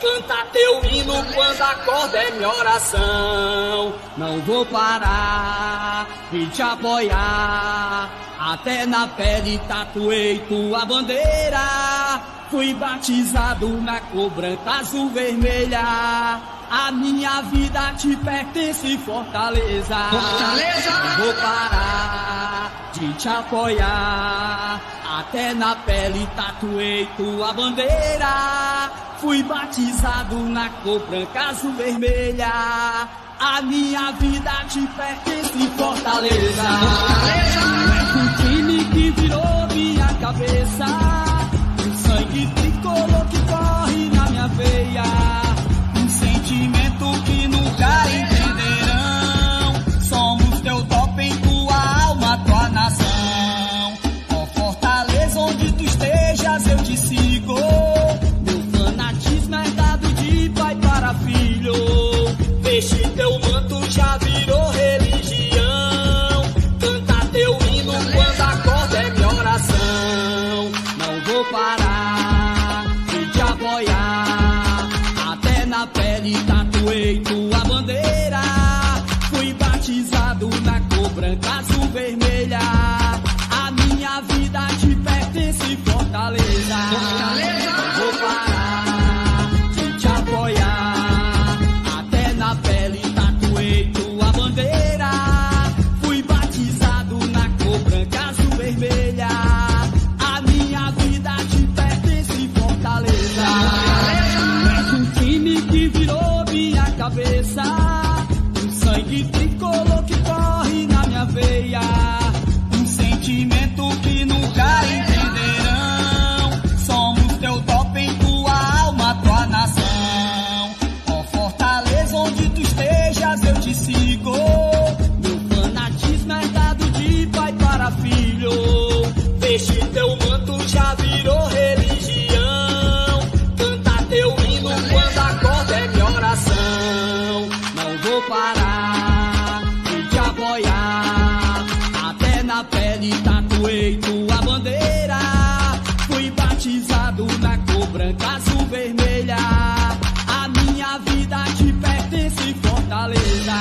[0.00, 3.94] Canta teu hino quando acorda é minha oração.
[4.16, 8.25] Não vou parar de te apoiar.
[8.46, 12.22] Até na pele tatuei tua bandeira.
[12.48, 16.40] Fui batizado na cor branca, azul, vermelha.
[16.70, 19.96] A minha vida te pertence, Fortaleza.
[19.96, 20.90] Fortaleza!
[20.90, 24.80] Não vou parar de te apoiar.
[25.18, 28.92] Até na pele tatuei tua bandeira.
[29.20, 33.08] Fui batizado na cor branca, azul, vermelha.
[33.40, 36.62] A minha vida te pertence, Fortaleza.
[36.62, 37.86] Fortaleza!
[39.10, 40.86] Virou minha cabeça.
[41.78, 45.04] O sangue tricolor que corre na minha veia.
[45.96, 49.74] Um sentimento que nunca entenderão.
[50.02, 53.98] Somos teu doping, tua alma, tua nação.
[54.32, 57.54] Ó Fortaleza, onde tu estejas, eu te sigo.
[58.42, 61.74] Meu fanatismo é dado de pai para filho.
[62.62, 64.45] Veste teu manto, já virou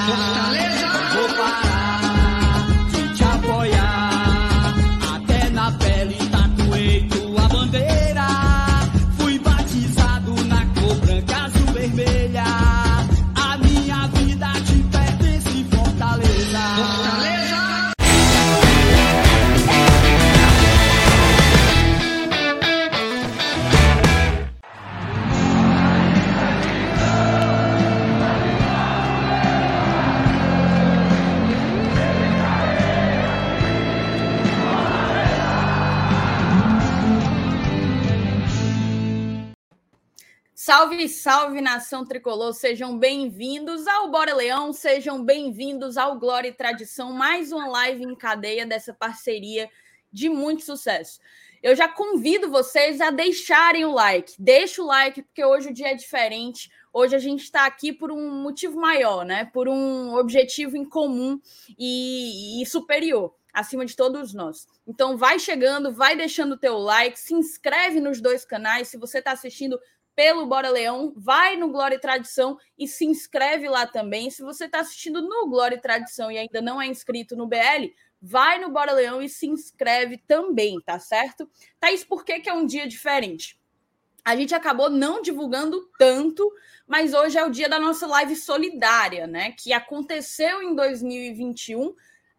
[0.06, 0.35] Fortaleza.
[0.35, 0.35] Fortaleza!
[40.66, 47.14] Salve, salve nação tricolor, sejam bem-vindos ao Bora Leão, sejam bem-vindos ao Glória e Tradição,
[47.14, 49.70] mais uma live em cadeia dessa parceria
[50.12, 51.20] de muito sucesso.
[51.62, 55.92] Eu já convido vocês a deixarem o like, deixa o like, porque hoje o dia
[55.92, 56.68] é diferente.
[56.92, 59.46] Hoje a gente está aqui por um motivo maior, né?
[59.46, 61.40] Por um objetivo em comum
[61.78, 64.68] e, e superior acima de todos nós.
[64.86, 68.90] Então vai chegando, vai deixando o teu like, se inscreve nos dois canais.
[68.90, 69.80] Se você está assistindo
[70.16, 74.30] pelo Bora Leão, vai no Glória e Tradição e se inscreve lá também.
[74.30, 77.92] Se você está assistindo no Glória e Tradição e ainda não é inscrito no BL,
[78.22, 81.50] vai no Bora Leão e se inscreve também, tá certo?
[81.80, 83.60] Thaís, por que, que é um dia diferente?
[84.24, 86.52] A gente acabou não divulgando tanto,
[86.88, 89.52] mas hoje é o dia da nossa live solidária, né?
[89.52, 91.94] Que aconteceu em 2021,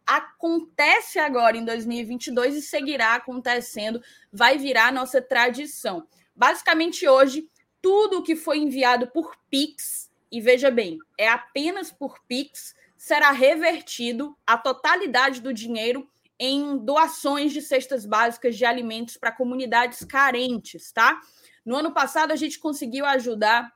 [0.04, 4.02] acontece agora em 2022 e seguirá acontecendo,
[4.32, 6.08] vai virar nossa tradição.
[6.34, 7.48] Basicamente, hoje,
[7.86, 14.36] tudo que foi enviado por Pix, e veja bem, é apenas por Pix, será revertido
[14.44, 16.04] a totalidade do dinheiro
[16.36, 21.20] em doações de cestas básicas de alimentos para comunidades carentes, tá?
[21.64, 23.72] No ano passado, a gente conseguiu ajudar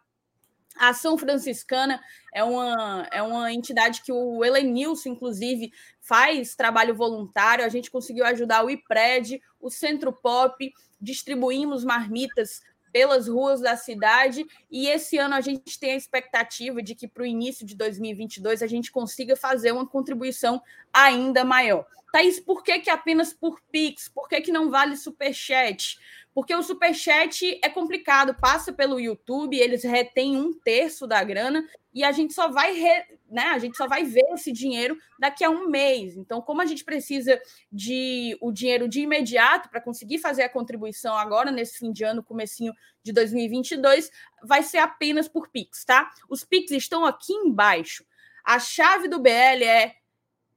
[0.76, 2.02] A Ação Franciscana
[2.34, 7.64] é uma, é uma entidade que o Elenilson, inclusive, faz trabalho voluntário.
[7.64, 12.60] A gente conseguiu ajudar o IPRED, o Centro Pop, distribuímos marmitas
[12.92, 17.22] pelas ruas da cidade e esse ano a gente tem a expectativa de que para
[17.22, 20.60] o início de 2022 a gente consiga fazer uma contribuição
[20.92, 21.86] ainda maior.
[22.12, 24.08] Thaís, por que, que apenas por Pix?
[24.08, 25.98] Por que, que não vale Superchat?
[26.32, 32.04] Porque o superchat é complicado, passa pelo YouTube, eles retêm um terço da grana e
[32.04, 35.50] a gente só vai re, né, a gente só vai ver esse dinheiro daqui a
[35.50, 36.16] um mês.
[36.16, 37.40] Então, como a gente precisa
[37.70, 42.22] de o dinheiro de imediato para conseguir fazer a contribuição agora nesse fim de ano,
[42.22, 42.72] comecinho
[43.02, 44.08] de 2022,
[44.44, 46.08] vai ser apenas por Pix, tá?
[46.28, 48.04] Os Pix estão aqui embaixo.
[48.44, 49.96] A chave do BL é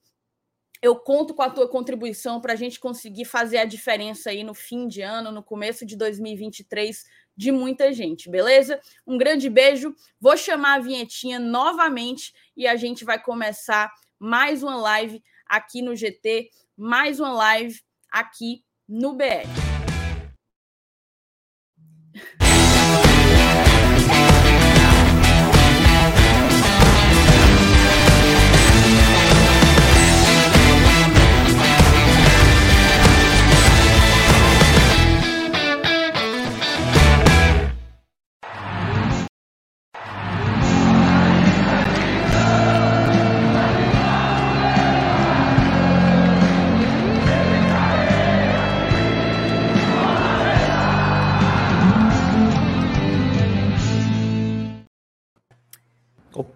[0.83, 4.55] eu conto com a tua contribuição para a gente conseguir fazer a diferença aí no
[4.55, 7.05] fim de ano, no começo de 2023,
[7.37, 8.81] de muita gente, beleza?
[9.07, 9.95] Um grande beijo.
[10.21, 15.95] Vou chamar a vinhetinha novamente e a gente vai começar mais uma live aqui no
[15.95, 17.81] GT, mais uma live
[18.11, 19.68] aqui no BR.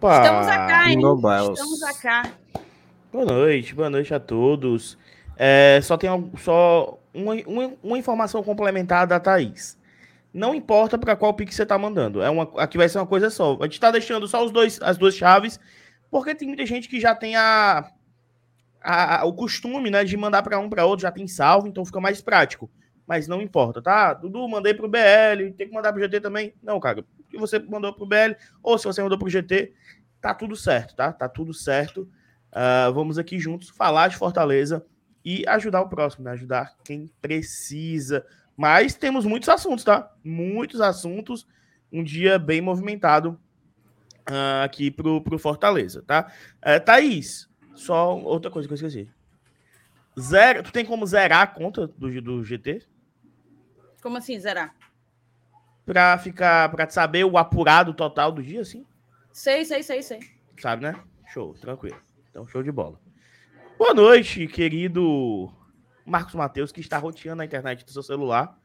[0.03, 0.23] Opa!
[0.25, 0.99] Estamos acá, hein?
[1.53, 2.33] Estamos acá.
[3.13, 4.99] Boa noite, boa noite a todos.
[5.37, 9.79] É, só tem só uma, uma, uma informação complementar da Thaís.
[10.35, 12.21] Não importa para qual Pix você tá mandando.
[12.21, 13.57] É uma, aqui vai ser uma coisa só.
[13.61, 15.61] A gente tá deixando só os dois, as duas chaves,
[16.11, 17.89] porque tem muita gente que já tem a,
[18.83, 22.01] a- o costume, né, de mandar para um para outro, já tem salvo, então fica
[22.01, 22.69] mais prático.
[23.07, 24.15] Mas não importa, tá?
[24.15, 26.55] Dudu, mandei pro BL, tem que mandar pro GT também?
[26.63, 27.01] Não, cara.
[27.01, 29.73] O que você mandou pro BL, ou se você mandou pro GT,
[30.23, 31.13] tá tudo certo, tá?
[31.13, 32.09] Tá tudo certo.
[32.51, 34.87] Ah, vamos aqui juntos falar de Fortaleza
[35.25, 36.31] e ajudar o próximo, né?
[36.31, 38.25] Ajudar quem precisa.
[38.57, 40.11] Mas temos muitos assuntos, tá?
[40.25, 41.47] Muitos assuntos.
[41.93, 43.39] Um dia bem movimentado
[44.25, 46.33] ah, aqui pro, pro Fortaleza, tá?
[46.63, 49.11] Eh, Thaís, só outra coisa que eu esqueci.
[50.19, 52.87] Zero, tu tem como zerar a conta do, do GT?
[54.01, 54.75] Como assim, zerar?
[55.85, 58.87] Pra ficar, pra saber o apurado total do dia, assim?
[59.33, 60.21] Sei, sei, sei, sei.
[60.61, 61.03] Sabe, né?
[61.33, 61.97] Show, tranquilo.
[62.29, 63.01] Então, show de bola.
[63.79, 65.51] Boa noite, querido
[66.05, 68.59] Marcos Matheus, que está roteando a internet do seu celular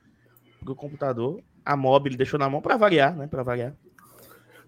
[0.59, 1.41] pro computador.
[1.63, 3.27] A mob ele deixou na mão para variar, né?
[3.27, 3.73] Para variar.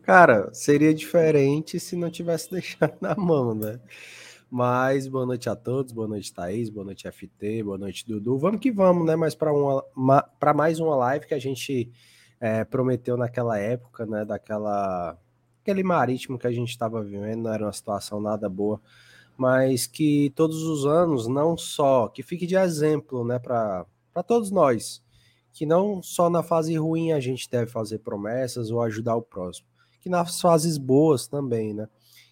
[0.01, 3.78] Cara, seria diferente se não tivesse deixado na mão, né?
[4.50, 8.38] Mas boa noite a todos, boa noite Thaís, boa noite FT, boa noite Dudu.
[8.38, 9.18] Vamos que vamos, né?
[9.18, 11.91] Mas para uma, para mais uma live que a gente
[12.39, 14.24] é, prometeu naquela época, né?
[14.24, 15.20] Daquela
[15.69, 18.81] aquele marítimo que a gente estava vivendo, não era uma situação nada boa,
[19.38, 23.39] mas que todos os anos, não só que fique de exemplo, né?
[23.39, 23.85] Para
[24.27, 25.01] todos nós,
[25.53, 29.69] que não só na fase ruim a gente deve fazer promessas ou ajudar o próximo
[29.99, 31.88] que nas fases boas também, né?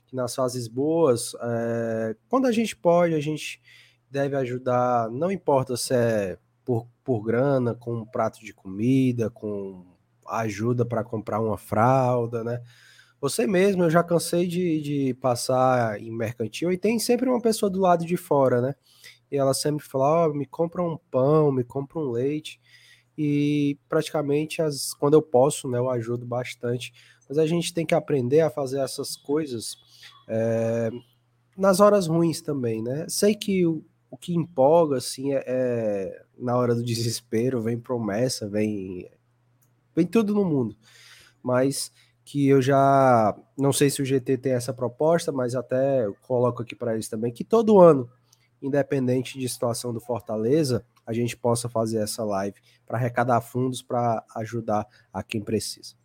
[0.07, 3.61] Que nas fases boas, é, quando a gente pode, a gente
[4.09, 9.85] deve ajudar, não importa se é por, por grana, com um prato de comida, com
[10.27, 12.61] ajuda para comprar uma fralda, né?
[13.19, 17.69] Você mesmo, eu já cansei de, de passar em mercantil e tem sempre uma pessoa
[17.69, 18.75] do lado de fora, né?
[19.31, 22.59] E ela sempre fala: oh, me compra um pão, me compra um leite.
[23.17, 26.93] E praticamente, as, quando eu posso, né, eu ajudo bastante
[27.27, 29.77] mas a gente tem que aprender a fazer essas coisas
[30.27, 30.89] é,
[31.57, 33.05] nas horas ruins também, né?
[33.09, 38.47] Sei que o, o que empolga, assim, é, é, na hora do desespero, vem promessa,
[38.47, 39.09] vem,
[39.95, 40.75] vem tudo no mundo.
[41.43, 41.91] Mas
[42.27, 46.75] que eu já não sei se o GT tem essa proposta, mas até coloco aqui
[46.75, 48.11] para eles também que todo ano,
[48.61, 54.25] independente de situação do Fortaleza, a gente possa fazer essa live para arrecadar fundos para
[54.35, 55.95] ajudar a quem precisa.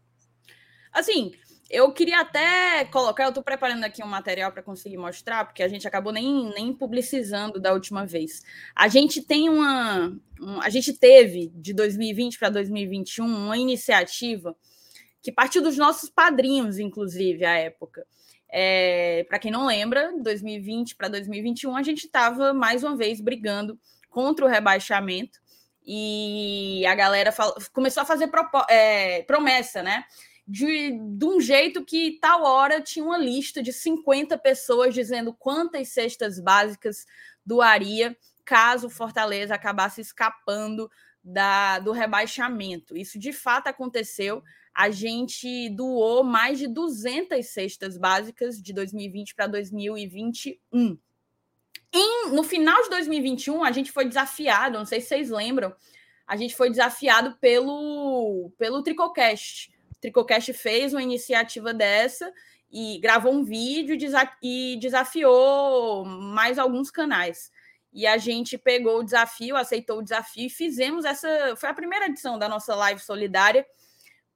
[0.93, 1.33] Assim,
[1.69, 5.69] eu queria até colocar, eu estou preparando aqui um material para conseguir mostrar, porque a
[5.69, 8.43] gente acabou nem, nem publicizando da última vez.
[8.77, 10.17] A gente tem uma.
[10.41, 14.55] Um, a gente teve de 2020 para 2021 uma iniciativa
[15.23, 18.07] que partiu dos nossos padrinhos, inclusive, à época.
[18.51, 23.79] É, para quem não lembra, 2020 para 2021, a gente estava mais uma vez brigando
[24.11, 25.41] contra o rebaixamento
[25.87, 28.31] e a galera fala, começou a fazer
[28.69, 30.05] é, promessa, né?
[30.47, 35.89] de, de um jeito que tal hora tinha uma lista de 50 pessoas dizendo quantas
[35.89, 37.07] cestas básicas
[37.45, 40.91] doaria caso Fortaleza acabasse escapando
[41.23, 42.97] da, do rebaixamento.
[42.97, 44.43] Isso de fato aconteceu.
[44.75, 50.99] A gente doou mais de 200 cestas básicas de 2020 para 2021.
[51.93, 55.75] Em, no final de 2021, a gente foi desafiado, não sei se vocês lembram,
[56.27, 59.71] a gente foi desafiado pelo, pelo Tricocast.
[60.01, 62.33] Tricocast fez uma iniciativa dessa
[62.71, 63.95] e gravou um vídeo
[64.43, 67.53] e desafiou mais alguns canais.
[67.93, 71.55] E a gente pegou o desafio, aceitou o desafio e fizemos essa.
[71.57, 73.67] Foi a primeira edição da nossa live solidária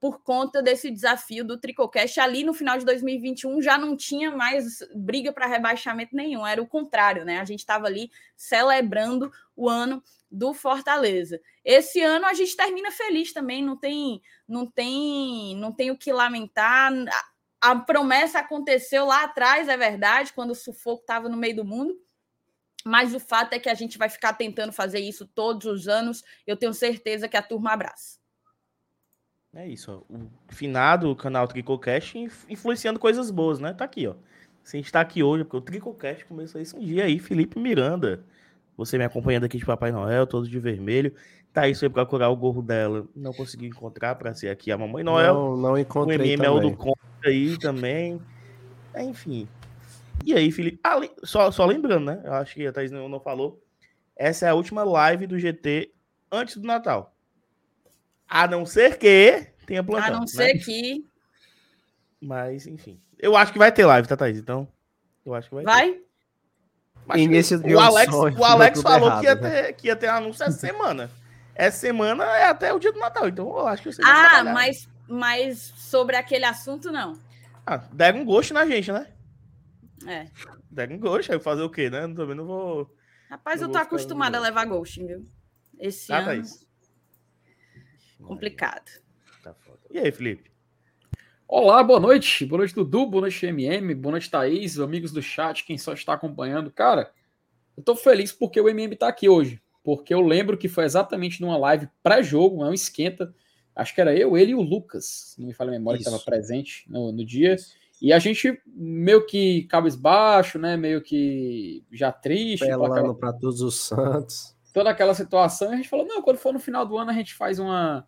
[0.06, 2.20] por conta desse desafio do Tricocast.
[2.20, 6.66] Ali no final de 2021 já não tinha mais briga para rebaixamento nenhum, era o
[6.66, 7.40] contrário, né?
[7.40, 11.40] A gente estava ali celebrando o ano do Fortaleza.
[11.64, 16.12] Esse ano a gente termina feliz também, não tem, não tem, não tem o que
[16.12, 16.92] lamentar.
[17.60, 21.64] A, a promessa aconteceu lá atrás, é verdade, quando o sufoco estava no meio do
[21.64, 22.00] mundo.
[22.84, 26.22] Mas o fato é que a gente vai ficar tentando fazer isso todos os anos.
[26.46, 28.15] Eu tenho certeza que a turma abraça.
[29.56, 30.14] É isso, ó.
[30.14, 32.14] o finado canal Tricocast
[32.46, 33.72] influenciando coisas boas, né?
[33.72, 34.14] Tá aqui, ó.
[34.62, 37.58] Se a gente tá aqui hoje, porque o Tricocast começou isso um dia aí, Felipe
[37.58, 38.22] Miranda.
[38.76, 41.14] Você me acompanhando aqui de Papai Noel, todo de vermelho.
[41.54, 45.32] Thaís foi procurar o gorro dela, não consegui encontrar para ser aqui a Mamãe Noel.
[45.32, 46.18] Não, não encontrei.
[46.18, 48.20] O MML do Conta aí também.
[48.94, 49.48] Enfim.
[50.22, 50.78] E aí, Felipe?
[50.84, 52.20] Ah, só, só lembrando, né?
[52.22, 53.62] Eu acho que a Thaís não, não falou.
[54.14, 55.92] Essa é a última live do GT
[56.30, 57.15] antes do Natal.
[58.28, 60.08] A não ser que tenha plantão.
[60.08, 60.26] A não né?
[60.26, 61.04] ser que.
[62.20, 63.00] Mas, enfim.
[63.18, 64.38] Eu acho que vai ter live, tá, Thaís?
[64.38, 64.68] Então,
[65.24, 65.64] eu acho que vai.
[65.64, 65.92] Vai?
[65.92, 66.06] Ter.
[67.18, 69.50] Início de o Alex, o Alex falou errado, que, ia né?
[69.50, 71.08] ter, que ia ter anúncio essa semana.
[71.54, 74.88] Essa semana é até o dia do Natal, então eu acho que você Ah, mas,
[75.08, 77.12] mas sobre aquele assunto, não.
[77.64, 79.06] Ah, deram um gosto na gente, né?
[80.06, 80.26] É.
[80.70, 82.00] Deram um gosto, aí fazer o quê, né?
[82.14, 82.92] Também não vou.
[83.30, 85.26] Rapaz, não eu tô acostumada a levar ghost, viu?
[85.78, 86.42] Esse ah, ano.
[86.42, 86.65] Tá
[88.22, 88.90] complicado.
[89.42, 89.78] Tá foda.
[89.90, 90.50] E aí, Felipe?
[91.48, 92.44] Olá, boa noite.
[92.44, 93.06] Boa noite, Dudu.
[93.06, 93.94] Boa noite, MM.
[93.94, 94.80] Boa noite, Thaís.
[94.80, 96.70] Amigos do chat, quem só está acompanhando.
[96.72, 97.12] Cara,
[97.76, 99.62] eu tô feliz porque o MM tá aqui hoje.
[99.84, 103.32] Porque eu lembro que foi exatamente numa live pré-jogo, é um esquenta.
[103.76, 106.10] Acho que era eu, ele e o Lucas, não me fala a memória, Isso.
[106.10, 107.56] que estava presente no, no dia.
[108.02, 110.76] E a gente meio que cabisbaixo, né?
[110.76, 112.66] Meio que já triste.
[112.66, 113.14] Pelando aquela...
[113.14, 114.55] para todos os santos.
[114.76, 115.72] Toda aquela situação.
[115.72, 118.06] a gente falou: não, quando for no final do ano, a gente faz uma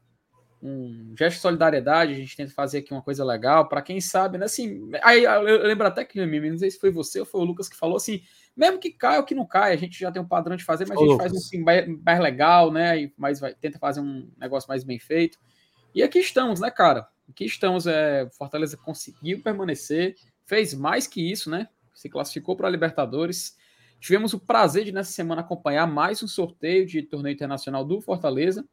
[0.63, 4.37] um gesto de solidariedade, a gente tenta fazer aqui uma coisa legal, para quem sabe,
[4.37, 4.45] né?
[4.45, 7.71] Assim, aí eu lembro até que, não sei se foi você ou foi o Lucas
[7.71, 8.21] que falou assim,
[8.55, 10.87] mesmo que caia ou que não caia, a gente já tem um padrão de fazer,
[10.87, 11.27] mas Ô, a gente Lucas.
[11.31, 13.01] faz um assim, mais, mais, legal, né?
[13.01, 15.39] E mais vai, tenta fazer um negócio mais bem feito.
[15.95, 17.09] E aqui estamos, né, cara?
[17.31, 21.69] Aqui estamos, é, Fortaleza conseguiu permanecer, fez mais que isso, né?
[21.95, 23.57] Se classificou para a Libertadores.
[24.01, 28.65] Tivemos o prazer de nessa semana acompanhar mais um sorteio de torneio internacional do Fortaleza.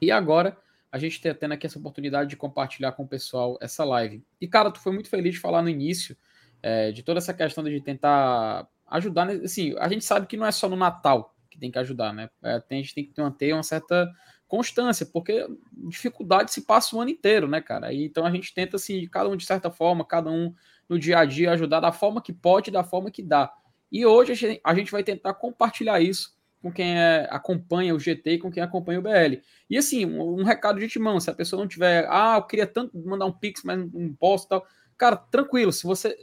[0.00, 0.56] E agora
[0.92, 4.24] a gente ter tendo aqui essa oportunidade de compartilhar com o pessoal essa live.
[4.40, 6.16] E, cara, tu foi muito feliz de falar no início
[6.62, 9.28] é, de toda essa questão de tentar ajudar.
[9.28, 12.30] Assim, a gente sabe que não é só no Natal que tem que ajudar, né?
[12.42, 14.10] É, a gente tem que manter uma certa
[14.46, 15.46] constância, porque
[15.88, 17.92] dificuldade se passa o ano inteiro, né, cara?
[17.92, 20.54] E, então a gente tenta, assim, cada um de certa forma, cada um
[20.88, 23.52] no dia a dia ajudar da forma que pode, da forma que dá.
[23.90, 28.38] E hoje a gente, vai tentar compartilhar isso com quem é, acompanha o GT e
[28.38, 29.40] com quem acompanha o BL.
[29.68, 32.66] E assim, um, um, recado de timão, se a pessoa não tiver, ah, eu queria
[32.66, 34.66] tanto mandar um pix, mas não posso tal.
[34.96, 36.16] Cara, tranquilo, se você.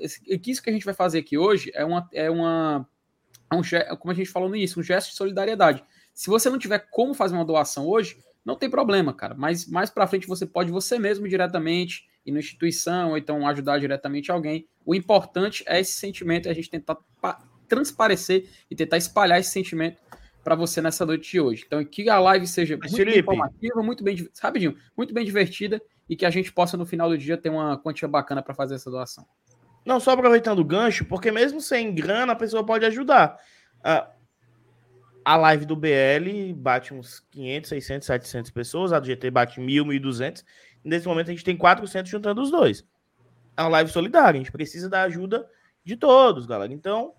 [0.46, 2.10] Isso que a gente vai fazer aqui hoje é uma.
[2.12, 2.88] É uma
[3.52, 5.84] é um, como a gente falou no início, um gesto de solidariedade.
[6.14, 9.36] Se você não tiver como fazer uma doação hoje, não tem problema, cara.
[9.36, 13.80] Mas mais para frente você pode você mesmo diretamente ir na instituição ou então ajudar
[13.80, 14.68] diretamente alguém.
[14.86, 16.98] O importante é esse sentimento, é a gente tentar
[17.72, 19.98] transparecer e tentar espalhar esse sentimento
[20.44, 21.64] para você nessa noite de hoje.
[21.66, 23.20] Então, que a live seja Mas, muito Felipe.
[23.20, 27.18] informativa, muito bem, rapidinho, muito bem divertida e que a gente possa no final do
[27.18, 29.26] dia ter uma quantia bacana para fazer essa doação.
[29.86, 33.40] Não, só aproveitando o gancho, porque mesmo sem grana a pessoa pode ajudar.
[33.80, 34.12] Uh,
[35.24, 39.86] a live do BL bate uns 500, 600, 700 pessoas, a do GT bate 1.000,
[39.86, 40.44] 1.200.
[40.84, 42.86] Nesse momento a gente tem 400 juntando os dois.
[43.56, 45.48] É uma live solidária, a gente precisa da ajuda
[45.84, 46.74] de todos, galera.
[46.74, 47.14] Então,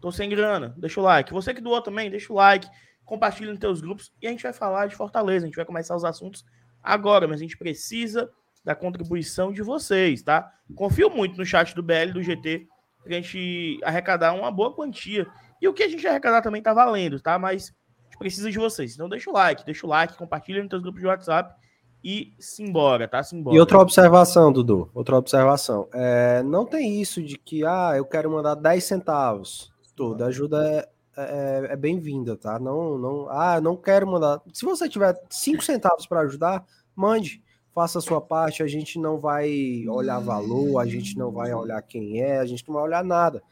[0.00, 1.32] tô sem grana, deixa o like.
[1.32, 2.68] Você que doou também, deixa o like,
[3.04, 5.44] compartilha nos teus grupos e a gente vai falar de Fortaleza.
[5.44, 6.44] A gente vai começar os assuntos
[6.82, 8.30] agora, mas a gente precisa
[8.64, 10.50] da contribuição de vocês, tá?
[10.74, 12.66] Confio muito no chat do BL do GT
[13.02, 15.26] pra gente arrecadar uma boa quantia.
[15.60, 17.38] E o que a gente arrecadar também tá valendo, tá?
[17.38, 18.94] Mas a gente precisa de vocês.
[18.94, 21.54] Então deixa o like, deixa o like, compartilha nos teus grupos de WhatsApp
[22.02, 23.22] e simbora, tá?
[23.22, 23.56] Simbora.
[23.56, 25.88] E outra observação, Dudu, outra observação.
[25.92, 29.70] É, não tem isso de que, ah, eu quero mandar 10 centavos.
[30.00, 32.58] Toda ajuda é, é, é bem-vinda, tá?
[32.58, 34.40] Não, não, ah, não quero mandar.
[34.50, 36.64] Se você tiver 5 centavos para ajudar,
[36.96, 38.62] mande, faça a sua parte.
[38.62, 42.66] A gente não vai olhar valor, a gente não vai olhar quem é, a gente
[42.66, 43.42] não vai olhar nada.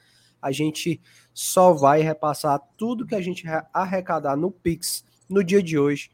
[0.40, 1.02] A gente
[1.35, 6.11] só vai repassar tudo que a gente arrecadar no Pix no dia de hoje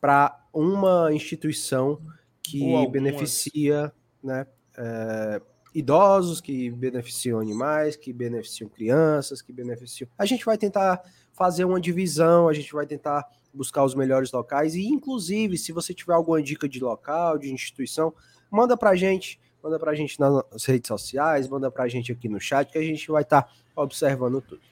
[0.00, 2.00] para uma instituição
[2.42, 4.44] que beneficia né,
[4.76, 5.40] é,
[5.74, 10.08] idosos, que beneficiam animais, que beneficiam crianças, que beneficiam.
[10.18, 11.02] A gente vai tentar
[11.32, 15.92] fazer uma divisão, a gente vai tentar buscar os melhores locais e, inclusive, se você
[15.92, 18.14] tiver alguma dica de local, de instituição,
[18.50, 22.12] manda para a gente, manda para a gente nas redes sociais, manda para a gente
[22.12, 24.62] aqui no chat que a gente vai estar tá observando tudo.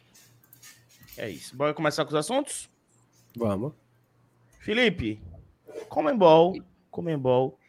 [1.16, 1.54] É isso.
[1.54, 2.70] Bora começar com os assuntos?
[3.36, 3.72] Vamos.
[4.60, 5.20] Felipe,
[5.88, 6.54] Comembol,
[6.90, 7.59] Comembol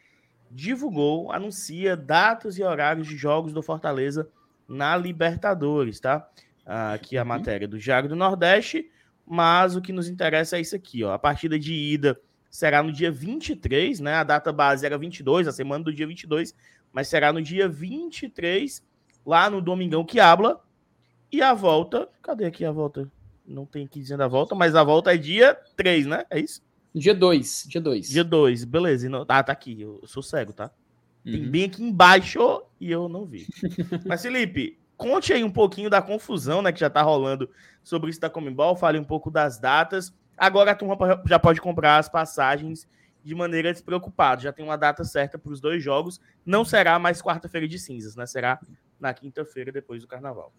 [0.52, 4.28] divulgou, anuncia datas e horários de jogos do Fortaleza
[4.68, 6.28] na Libertadores, tá?
[6.64, 7.28] Aqui a uhum.
[7.28, 8.90] matéria do Jago do Nordeste,
[9.26, 11.12] mas o que nos interessa é isso aqui, ó.
[11.12, 14.14] A partida de ida será no dia 23, né?
[14.14, 16.54] A data base era 22, a semana do dia 22,
[16.92, 18.84] mas será no dia 23,
[19.24, 20.62] lá no Domingão que habla.
[21.30, 23.10] E a volta, cadê aqui a volta?
[23.46, 26.24] Não tem aqui dizendo a volta, mas a volta é dia 3, né?
[26.28, 26.62] É isso?
[26.94, 28.08] Dia 2, dia 2.
[28.08, 29.08] Dia 2, beleza.
[29.08, 29.24] Não...
[29.28, 30.70] Ah, tá aqui, eu sou cego, tá?
[31.24, 31.50] Tem uhum.
[31.50, 33.46] bem aqui embaixo e eu não vi.
[34.04, 37.48] Mas, Felipe, conte aí um pouquinho da confusão, né, que já tá rolando
[37.82, 40.12] sobre isso da Comembol, fale um pouco das datas.
[40.36, 42.88] Agora a turma já pode comprar as passagens
[43.24, 44.42] de maneira despreocupada.
[44.42, 46.20] Já tem uma data certa para os dois jogos.
[46.44, 48.26] Não será mais quarta-feira de cinzas, né?
[48.26, 48.58] Será
[48.98, 50.52] na quinta-feira depois do carnaval.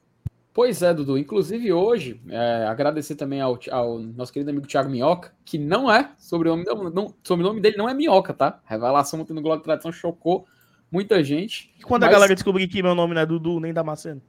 [0.54, 1.18] Pois é, Dudu.
[1.18, 6.12] Inclusive hoje, é, agradecer também ao, ao, nosso querido amigo Thiago Minhoca, que não é,
[6.18, 8.62] sobrenome, não, não, sobrenome dele não é Minhoca, tá?
[8.66, 10.46] Revelação ontem no Globo de Tradição chocou
[10.92, 11.74] muita gente.
[11.80, 12.10] E quando mas...
[12.10, 14.22] a galera descobrir que meu nome não é Dudu nem Damasceno?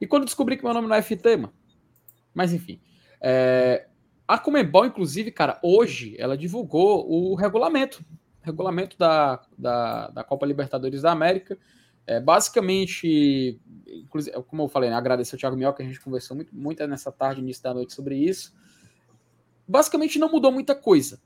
[0.00, 1.52] E quando descobrir que meu nome não é FT, mano?
[2.32, 2.80] Mas enfim.
[3.20, 3.88] É...
[4.28, 8.04] A Comembol, inclusive, cara, hoje ela divulgou o regulamento.
[8.40, 11.58] Regulamento da, da, da Copa Libertadores da América.
[12.06, 16.54] É, basicamente, inclusive, como eu falei, né, agradecer ao Thiago Mioca, a gente conversou muito,
[16.54, 18.54] muito nessa tarde, início da noite sobre isso.
[19.66, 21.20] Basicamente, não mudou muita coisa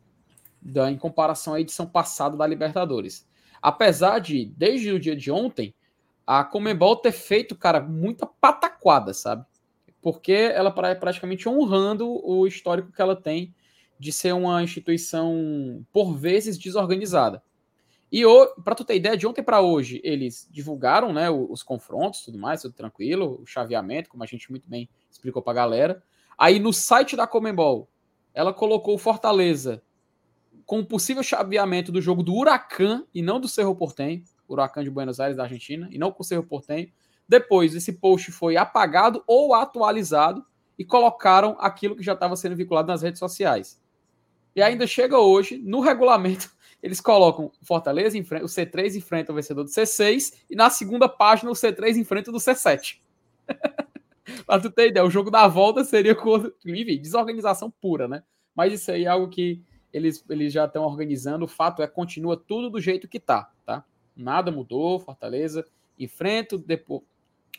[0.61, 3.29] da, em comparação à edição passada da Libertadores.
[3.61, 5.75] Apesar de, desde o dia de ontem,
[6.27, 9.45] a Comembol ter feito, cara, muita pataquada, sabe?
[10.01, 13.55] Porque ela praticamente honrando o histórico que ela tem
[13.99, 17.43] de ser uma instituição, por vezes, desorganizada.
[18.13, 18.23] E
[18.65, 22.63] para tu ter ideia, de ontem para hoje, eles divulgaram né, os confrontos, tudo mais,
[22.63, 26.03] tudo tranquilo, o chaveamento, como a gente muito bem explicou para a galera.
[26.37, 27.89] Aí no site da Comembol,
[28.35, 29.83] ela colocou o Fortaleza
[30.67, 34.91] com o possível chaveamento do jogo do Huracan e não do Cerro Portenho, Huracan de
[34.91, 36.91] Buenos Aires da Argentina, e não com o Cerro Portenho.
[37.29, 40.45] Depois, esse post foi apagado ou atualizado
[40.79, 43.81] e colocaram aquilo que já estava sendo vinculado nas redes sociais.
[44.55, 46.51] E ainda chega hoje, no regulamento,
[46.83, 51.55] eles colocam Fortaleza, o C3 enfrenta o vencedor do C6, e na segunda página o
[51.55, 52.99] C3 enfrenta o do C7.
[54.47, 56.17] pra tu ter ideia, o jogo da volta seria
[56.65, 58.23] enfim, desorganização pura, né?
[58.55, 59.63] Mas isso aí é algo que
[59.93, 61.45] eles, eles já estão organizando.
[61.45, 63.85] O fato é continua tudo do jeito que tá, tá?
[64.17, 65.65] Nada mudou, Fortaleza
[66.01, 67.05] enfrenta o Depo,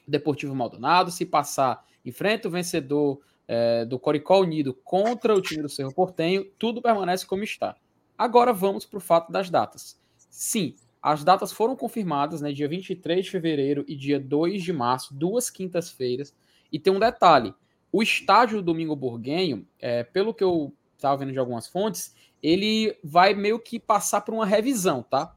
[0.07, 5.69] Deportivo Maldonado, se passar, enfrenta o vencedor é, do Coricó Unido contra o time do
[5.69, 7.77] Cerro Portenho, tudo permanece como está.
[8.21, 9.99] Agora vamos para o fato das datas.
[10.29, 15.11] Sim, as datas foram confirmadas, né, dia 23 de fevereiro e dia 2 de março,
[15.11, 16.31] duas quintas-feiras.
[16.71, 17.51] E tem um detalhe:
[17.91, 22.95] o estádio do Domingo Burguenho, é, pelo que eu estava vendo de algumas fontes, ele
[23.03, 25.35] vai meio que passar por uma revisão, tá?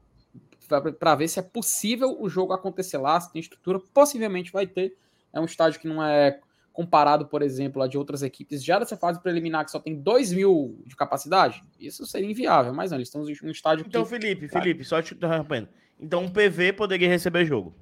[0.99, 4.95] Para ver se é possível o jogo acontecer lá, se tem estrutura, possivelmente vai ter.
[5.33, 6.39] É um estádio que não é
[6.75, 10.33] comparado, por exemplo, a de outras equipes já dessa fase preliminar que só tem 2
[10.33, 14.09] mil de capacidade, isso seria inviável, mas não, eles estão em um estádio Então, que...
[14.09, 15.69] Felipe, Felipe, só te interrompendo.
[15.97, 17.73] Então, um PV poderia receber jogo?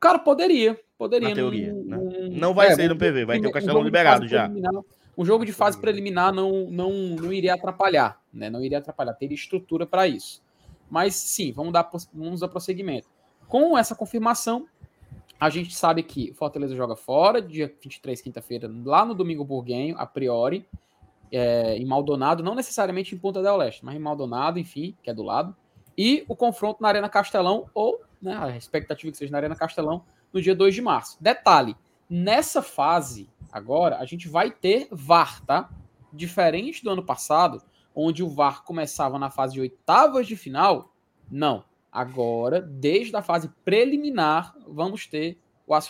[0.00, 1.28] Cara, poderia, poderia.
[1.28, 1.96] Na teoria, num, né?
[1.96, 2.36] num...
[2.36, 4.50] Não vai é, ser no PV, vai ter o Castelão um liberado já.
[5.16, 8.50] Um jogo de fase preliminar não, não, não iria atrapalhar, né?
[8.50, 10.42] Não iria atrapalhar, teria estrutura para isso.
[10.90, 13.08] Mas sim, vamos dar, vamos dar prosseguimento.
[13.46, 14.66] Com essa confirmação,
[15.44, 19.94] a gente sabe que o Fortaleza joga fora, dia 23, quinta-feira, lá no Domingo Burguenho,
[19.98, 20.66] a priori,
[21.30, 25.14] é, em Maldonado, não necessariamente em Ponta del Leste, mas em Maldonado, enfim, que é
[25.14, 25.54] do lado.
[25.98, 30.02] E o confronto na Arena Castelão, ou né, a expectativa que seja na Arena Castelão,
[30.32, 31.18] no dia 2 de março.
[31.20, 31.76] Detalhe,
[32.08, 35.68] nessa fase, agora, a gente vai ter VAR, tá?
[36.10, 37.62] Diferente do ano passado,
[37.94, 40.90] onde o VAR começava na fase de oitavas de final,
[41.30, 41.64] não.
[41.94, 45.38] Agora, desde a fase preliminar, vamos ter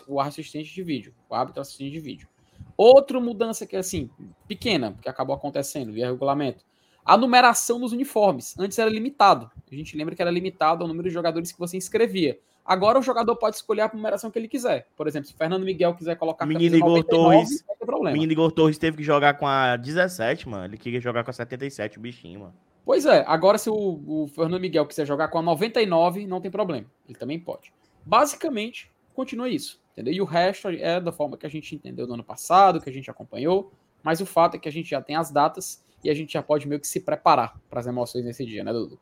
[0.06, 2.28] o assistente de vídeo, o árbitro assistente de vídeo.
[2.76, 4.10] Outra mudança que, assim,
[4.46, 6.62] pequena, que acabou acontecendo via regulamento,
[7.02, 8.54] a numeração dos uniformes.
[8.58, 9.50] Antes era limitado.
[9.70, 12.38] A gente lembra que era limitado ao número de jogadores que você inscrevia.
[12.64, 14.88] Agora o jogador pode escolher a numeração que ele quiser.
[14.96, 18.12] Por exemplo, se o Fernando Miguel quiser colocar Menino Igor 99, Torres, não tem problema.
[18.12, 20.64] Menino Igor Torres teve que jogar com a 17, mano.
[20.66, 22.54] Ele queria jogar com a 77, o bichinho, mano.
[22.84, 26.50] Pois é, agora se o, o Fernando Miguel quiser jogar com a 99, não tem
[26.50, 26.86] problema.
[27.08, 27.72] Ele também pode.
[28.04, 29.82] Basicamente, continua isso.
[29.92, 30.12] Entendeu?
[30.12, 32.92] E o resto é da forma que a gente entendeu no ano passado, que a
[32.92, 33.72] gente acompanhou.
[34.02, 36.42] Mas o fato é que a gente já tem as datas e a gente já
[36.42, 38.98] pode meio que se preparar para as emoções nesse dia, né, Dudu?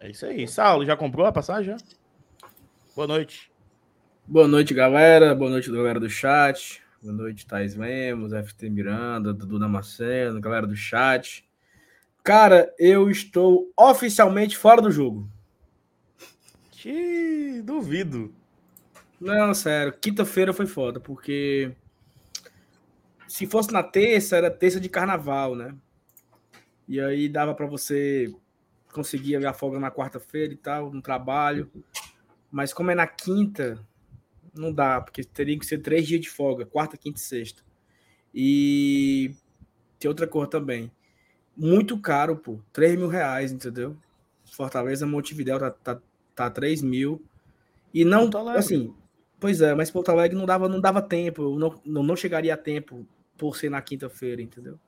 [0.00, 0.46] É isso aí.
[0.46, 1.76] Saulo, já comprou a passagem?
[2.94, 3.50] Boa noite.
[4.26, 5.34] Boa noite, galera.
[5.34, 6.80] Boa noite, galera do chat.
[7.02, 11.47] Boa noite, Thais Lemos, FT Miranda, Dudu Damasceno, galera do chat.
[12.28, 15.26] Cara, eu estou oficialmente fora do jogo.
[16.70, 18.34] Que duvido.
[19.18, 19.94] Não, sério.
[19.94, 21.72] Quinta-feira foi foda, porque
[23.26, 25.74] se fosse na terça, era terça de carnaval, né?
[26.86, 28.30] E aí dava para você
[28.92, 31.72] conseguir a folga na quarta-feira e tal, no trabalho.
[32.50, 33.82] Mas como é na quinta,
[34.52, 37.62] não dá, porque teria que ser três dias de folga, quarta, quinta e sexta.
[38.34, 39.34] E
[39.98, 40.92] tem outra cor também.
[41.58, 42.60] Muito caro, pô.
[42.72, 43.96] 3 mil reais, entendeu?
[44.44, 46.00] Fortaleza Montevidéu tá, tá,
[46.32, 47.20] tá 3 mil.
[47.92, 48.94] E não, assim,
[49.40, 52.56] pois é, mas Porto Alegre não dava, não dava tempo, não, não, não chegaria a
[52.56, 53.04] tempo
[53.36, 54.78] por ser na quinta-feira, entendeu?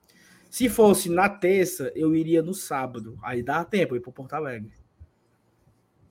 [0.49, 3.17] Se fosse na terça, eu iria no sábado.
[3.21, 4.71] Aí dá tempo ir para Porto Alegre.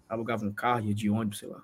[0.09, 1.63] Alugava um carro, ia de ônibus, sei lá.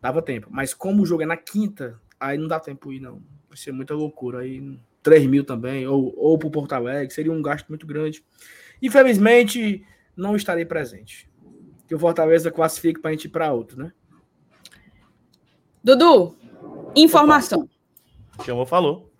[0.00, 0.48] Dava tempo.
[0.50, 3.22] Mas como o jogo é na quinta, aí não dá tempo ir, não.
[3.48, 4.40] Vai ser muita loucura.
[4.40, 8.24] Aí 3 mil também, ou, ou para Porto Alegre, seria um gasto muito grande.
[8.82, 9.84] Infelizmente,
[10.16, 11.28] não estarei presente.
[11.86, 13.92] Que o Fortaleza classifique para a gente ir para outro, né?
[15.82, 16.36] Dudu,
[16.94, 17.68] informação.
[18.44, 19.10] Chamou, falou.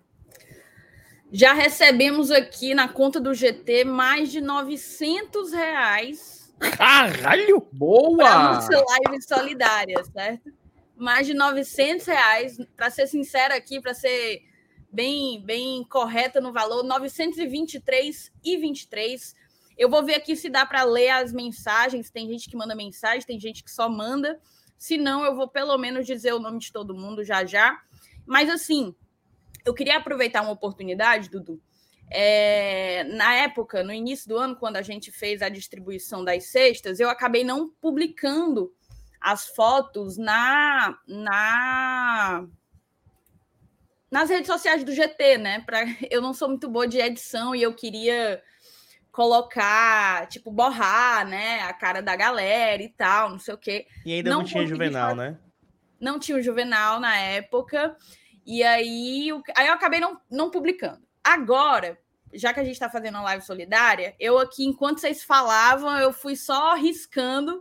[1.31, 6.53] Já recebemos aqui na conta do GT mais de 900 reais.
[6.59, 7.67] Caralho!
[7.71, 8.17] Boa!
[8.17, 10.51] Para nossa live solidária, certo?
[10.97, 12.57] Mais de 900 reais.
[12.75, 14.41] Para ser sincera aqui, para ser
[14.91, 19.35] bem, bem correta no valor, 923 e 23.
[19.77, 22.09] Eu vou ver aqui se dá para ler as mensagens.
[22.09, 24.39] Tem gente que manda mensagem, tem gente que só manda.
[24.77, 27.81] Se não, eu vou pelo menos dizer o nome de todo mundo já já.
[28.25, 28.93] Mas assim,
[29.65, 31.61] eu queria aproveitar uma oportunidade, Dudu.
[32.11, 36.99] É, na época, no início do ano, quando a gente fez a distribuição das cestas,
[36.99, 38.73] eu acabei não publicando
[39.21, 42.47] as fotos na, na
[44.11, 45.59] nas redes sociais do GT, né?
[45.61, 48.41] Pra, eu não sou muito boa de edição e eu queria
[49.11, 53.87] colocar, tipo, borrar, né, a cara da galera e tal, não sei o quê.
[54.05, 55.31] E ainda não, não tinha Juvenal, fazer...
[55.31, 55.37] né?
[55.99, 57.97] Não tinha o Juvenal na época.
[58.45, 61.01] E aí, aí eu acabei não, não publicando.
[61.23, 61.97] Agora,
[62.33, 66.13] já que a gente está fazendo uma live solidária, eu aqui, enquanto vocês falavam, eu
[66.13, 67.59] fui só riscando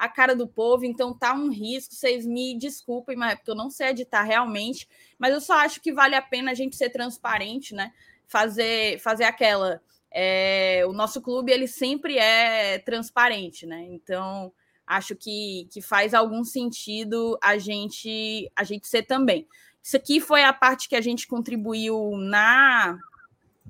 [0.00, 3.54] a cara do povo, então tá um risco, vocês me desculpem, mas é porque eu
[3.54, 6.88] não sei editar realmente, mas eu só acho que vale a pena a gente ser
[6.88, 7.92] transparente, né?
[8.26, 9.82] Fazer, fazer aquela.
[10.10, 13.82] É, o nosso clube ele sempre é transparente, né?
[13.90, 14.50] Então
[14.86, 19.46] acho que, que faz algum sentido a gente a gente ser também.
[19.82, 22.98] Isso aqui foi a parte que a gente contribuiu na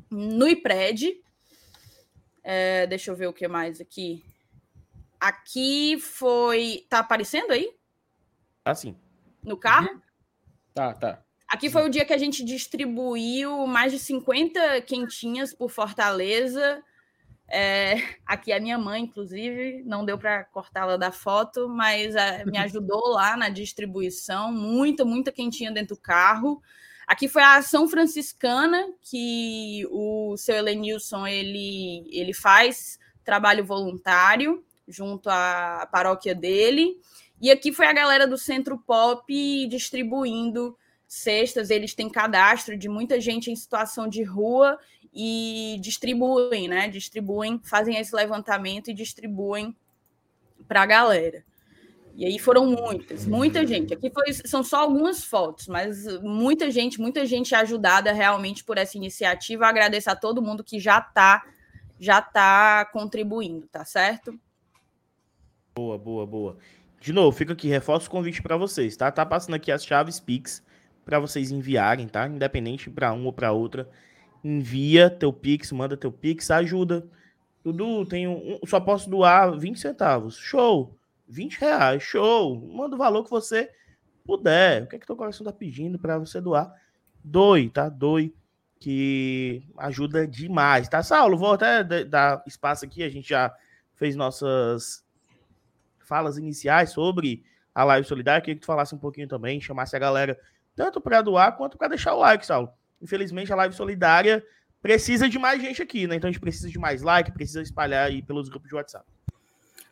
[0.08, 1.20] no IPRED.
[2.44, 4.24] É, deixa eu ver o que mais aqui.
[5.20, 6.86] Aqui foi.
[6.88, 7.70] Tá aparecendo aí?
[8.64, 8.96] Ah, sim.
[9.44, 9.90] No carro?
[9.90, 10.00] Uhum.
[10.74, 11.22] Tá, tá.
[11.48, 16.82] Aqui foi o dia que a gente distribuiu mais de 50 quentinhas por Fortaleza.
[17.48, 22.56] É, aqui a minha mãe, inclusive, não deu para cortá-la da foto, mas é, me
[22.58, 24.52] ajudou lá na distribuição.
[24.52, 26.62] Muita, muita quentinha dentro do carro.
[27.06, 35.28] Aqui foi a ação franciscana que o seu Elenilson ele, ele faz trabalho voluntário junto
[35.28, 36.98] à paróquia dele.
[37.40, 39.24] E aqui foi a galera do Centro Pop
[39.68, 40.76] distribuindo
[41.06, 41.70] cestas.
[41.70, 44.78] Eles têm cadastro de muita gente em situação de rua
[45.12, 46.88] e distribuem, né?
[46.88, 49.74] Distribuem, fazem esse levantamento e distribuem
[50.68, 51.44] para a galera.
[52.14, 53.94] E aí foram muitas, muita gente.
[53.94, 58.96] Aqui foi, são só algumas fotos, mas muita gente, muita gente ajudada realmente por essa
[58.96, 59.66] iniciativa.
[59.66, 61.42] Agradeço a todo mundo que já está
[61.98, 64.38] já tá contribuindo, tá certo?
[65.80, 66.56] Boa, boa, boa.
[67.00, 69.10] De novo, fica aqui, reforço o convite para vocês, tá?
[69.10, 70.62] Tá passando aqui as chaves Pix
[71.06, 72.28] para vocês enviarem, tá?
[72.28, 73.88] Independente para uma ou para outra.
[74.44, 77.08] Envia teu Pix, manda teu Pix, ajuda.
[77.64, 80.36] Dudu, tenho um, só posso doar 20 centavos.
[80.36, 80.94] Show!
[81.26, 82.54] 20 reais, show!
[82.54, 83.70] Manda o valor que você
[84.22, 84.82] puder.
[84.82, 86.70] O que é que teu coração tá pedindo para você doar?
[87.24, 87.88] Doe, tá?
[87.88, 88.34] Doe,
[88.78, 91.02] que ajuda demais, tá?
[91.02, 93.50] Saulo, vou até dar espaço aqui, a gente já
[93.94, 95.02] fez nossas
[96.10, 98.40] falas iniciais sobre a live solidária.
[98.40, 100.36] Queria que tu falasse um pouquinho também, chamasse a galera
[100.74, 102.68] tanto para doar quanto para deixar o like, Saulo.
[103.00, 104.44] Infelizmente, a live solidária
[104.82, 106.16] precisa de mais gente aqui, né?
[106.16, 109.06] Então a gente precisa de mais like, precisa espalhar aí pelos grupos de WhatsApp.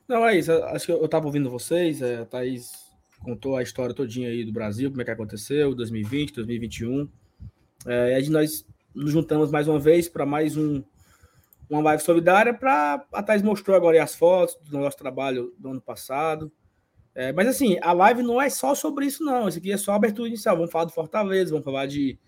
[0.09, 0.51] Não, é isso.
[0.51, 2.73] Acho que eu estava ouvindo vocês, é, a Thaís
[3.23, 7.09] contou a história todinha aí do Brasil, como é que aconteceu, 2020, 2021.
[7.87, 10.83] É, e nós nos juntamos mais uma vez para mais um,
[11.69, 15.81] uma live solidária para a Thais mostrou agora as fotos do nosso trabalho do ano
[15.81, 16.51] passado.
[17.15, 19.49] É, mas assim, a live não é só sobre isso, não.
[19.49, 20.57] Isso aqui é só abertura inicial.
[20.57, 22.19] Vamos falar do Fortaleza, vamos falar de,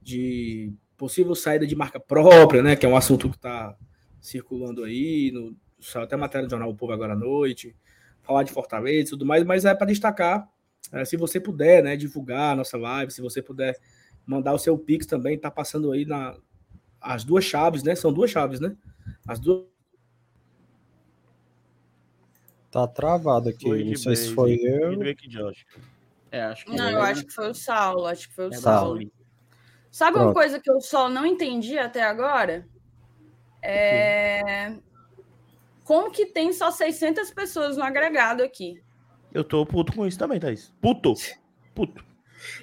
[0.00, 2.74] de possível saída de marca própria, né?
[2.74, 3.76] Que é um assunto que está
[4.20, 7.76] circulando aí, no, saiu até matéria do Jornal O Povo agora à noite,
[8.22, 10.48] falar de Fortaleza e tudo mais, mas é para destacar,
[10.92, 13.76] é, se você puder, né, divulgar a nossa live, se você puder
[14.24, 16.36] mandar o seu Pix também, tá passando aí na
[17.02, 17.94] as duas chaves, né?
[17.94, 18.76] São duas chaves, né?
[19.26, 19.66] As duas
[22.70, 23.68] Tá travado aqui.
[23.68, 25.52] Foi não sei se Blaze foi e eu.
[26.30, 28.56] É, acho que Não, eu acho que foi o Saulo, acho que foi o É
[28.56, 28.96] Saulo.
[28.96, 29.12] Saulo.
[29.90, 30.36] Sabe uma Pronto.
[30.36, 32.66] coisa que eu só não entendi até agora?
[33.60, 34.74] É...
[35.84, 38.82] Como que tem só 600 pessoas no agregado aqui?
[39.34, 40.72] Eu tô puto com isso também, Thaís.
[40.80, 41.12] Puto.
[41.74, 42.02] Puto.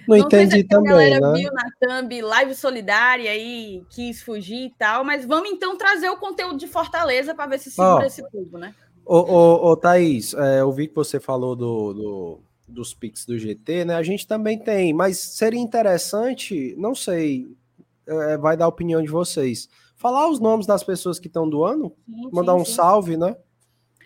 [0.07, 1.39] Não sei se entendi é que a também, galera né?
[1.39, 1.69] viu na
[2.01, 6.67] thumb live solidária e quis fugir e tal, mas vamos então trazer o conteúdo de
[6.67, 8.07] Fortaleza para ver se segura Ó.
[8.07, 8.73] esse povo, né?
[9.05, 13.37] Ô, ô, ô Thaís, é, eu vi que você falou do, do- dos Pix do
[13.39, 13.95] GT, né?
[13.95, 17.47] A gente também tem, mas seria interessante, não sei,
[18.07, 19.67] é, vai dar a opinião de vocês.
[19.95, 22.73] Falar os nomes das pessoas que estão doando, Sim, mandar sim, um sim.
[22.73, 23.35] salve, né?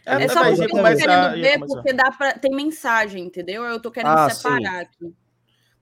[0.05, 2.33] É só mas porque ia eu tô querendo ver, porque dá pra...
[2.33, 3.63] tem mensagem, entendeu?
[3.63, 5.13] Eu tô querendo Ah, separar aqui.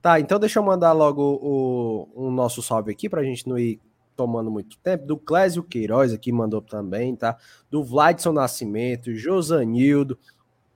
[0.02, 3.80] Tá, então deixa eu mandar logo o, o nosso salve aqui pra gente não ir
[4.16, 5.06] tomando muito tempo.
[5.06, 7.38] Do Clésio Queiroz aqui mandou também, tá?
[7.70, 10.18] Do Vladson Nascimento, Josanildo,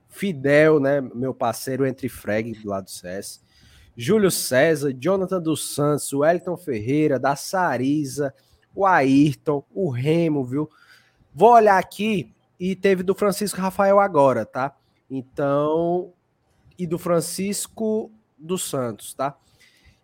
[0.08, 1.00] Fidel, né?
[1.00, 3.42] Meu parceiro entre Freg do lado do CS.
[3.96, 8.32] Júlio César, Jonathan dos Santos, o Wellington Ferreira, da Sarisa,
[8.74, 10.70] o Ayrton, o Remo, viu?
[11.34, 14.76] Vou olhar aqui e teve do Francisco Rafael agora, tá?
[15.10, 16.12] Então,
[16.78, 19.36] e do Francisco dos Santos, tá?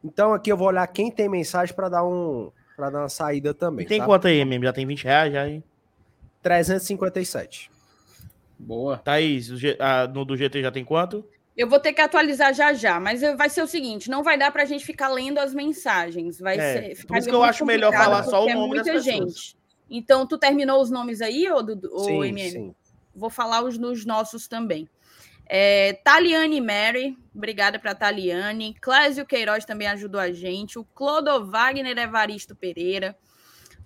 [0.04, 3.52] Então aqui eu vou olhar quem tem mensagem para dar um para dar uma saída
[3.54, 4.06] também, E tem tá?
[4.06, 4.64] quanto aí, MM?
[4.64, 5.62] Já tem 20 reais já, hein?
[6.42, 7.70] 357.
[8.58, 8.96] Boa.
[8.98, 9.76] Thaís, o G-
[10.14, 11.24] no do GT já tem quanto?
[11.56, 14.50] Eu vou ter que atualizar já já, mas vai ser o seguinte: não vai dar
[14.50, 16.38] pra gente ficar lendo as mensagens.
[16.38, 17.06] Vai É, ser.
[17.06, 19.34] por isso que eu acho melhor falar só o é nome das muita pessoas.
[19.34, 19.56] gente.
[19.90, 22.50] Então, tu terminou os nomes aí, ou, do, ou sim, MM?
[22.50, 22.74] sim.
[23.14, 24.88] Vou falar os nos nossos também.
[25.54, 28.72] É, Taliane Mary, obrigada para Taliane.
[28.80, 30.78] Clésio Queiroz também ajudou a gente.
[30.78, 33.14] O Clodo Wagner Evaristo Pereira.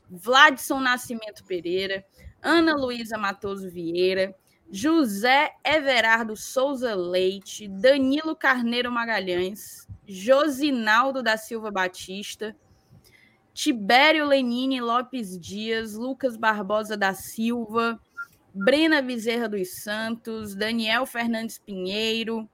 [0.08, 2.06] Vladson Nascimento Pereira.
[2.40, 4.32] Ana Luísa Matoso Vieira.
[4.70, 7.66] José Everardo Souza Leite.
[7.66, 9.88] Danilo Carneiro Magalhães.
[10.06, 12.54] Josinaldo da Silva Batista.
[13.52, 15.94] Tibério Lenine Lopes Dias.
[15.94, 18.00] Lucas Barbosa da Silva.
[18.58, 22.48] Brena Bezerra dos Santos, Daniel Fernandes Pinheiro,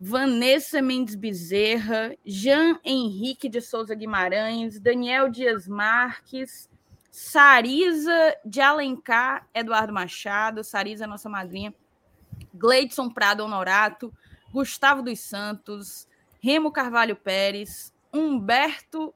[0.00, 6.70] Vanessa Mendes Bezerra, Jean Henrique de Souza Guimarães, Daniel Dias Marques,
[7.10, 11.74] Sarisa de Alencar, Eduardo Machado, Sarisa, nossa madrinha,
[12.54, 14.12] Gleidson Prado Honorato,
[14.52, 16.06] Gustavo dos Santos,
[16.40, 19.12] Remo Carvalho Pérez, Humberto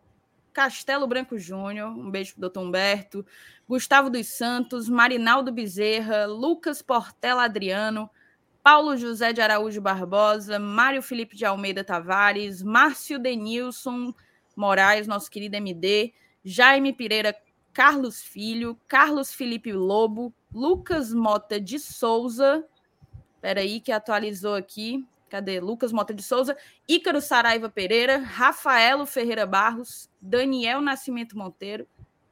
[0.61, 3.25] Castelo Branco Júnior, um beijo pro doutor Humberto,
[3.67, 8.11] Gustavo dos Santos, Marinaldo Bezerra, Lucas Portela Adriano,
[8.63, 14.13] Paulo José de Araújo Barbosa, Mário Felipe de Almeida Tavares, Márcio Denilson
[14.55, 16.13] Moraes, nosso querido MD,
[16.45, 17.35] Jaime Pereira
[17.73, 22.63] Carlos Filho, Carlos Felipe Lobo, Lucas Mota de Souza,
[23.41, 25.61] peraí que atualizou aqui, cadê?
[25.61, 26.57] Lucas Mota de Souza,
[26.89, 31.87] Ícaro Saraiva Pereira, Rafaelo Ferreira Barros, Daniel Nascimento Monteiro,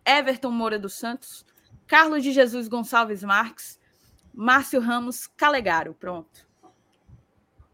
[0.04, 1.46] Everton Moura dos Santos,
[1.86, 3.78] Carlos de Jesus Gonçalves Marques,
[4.34, 5.94] Márcio Ramos Calegaro.
[5.94, 6.46] Pronto.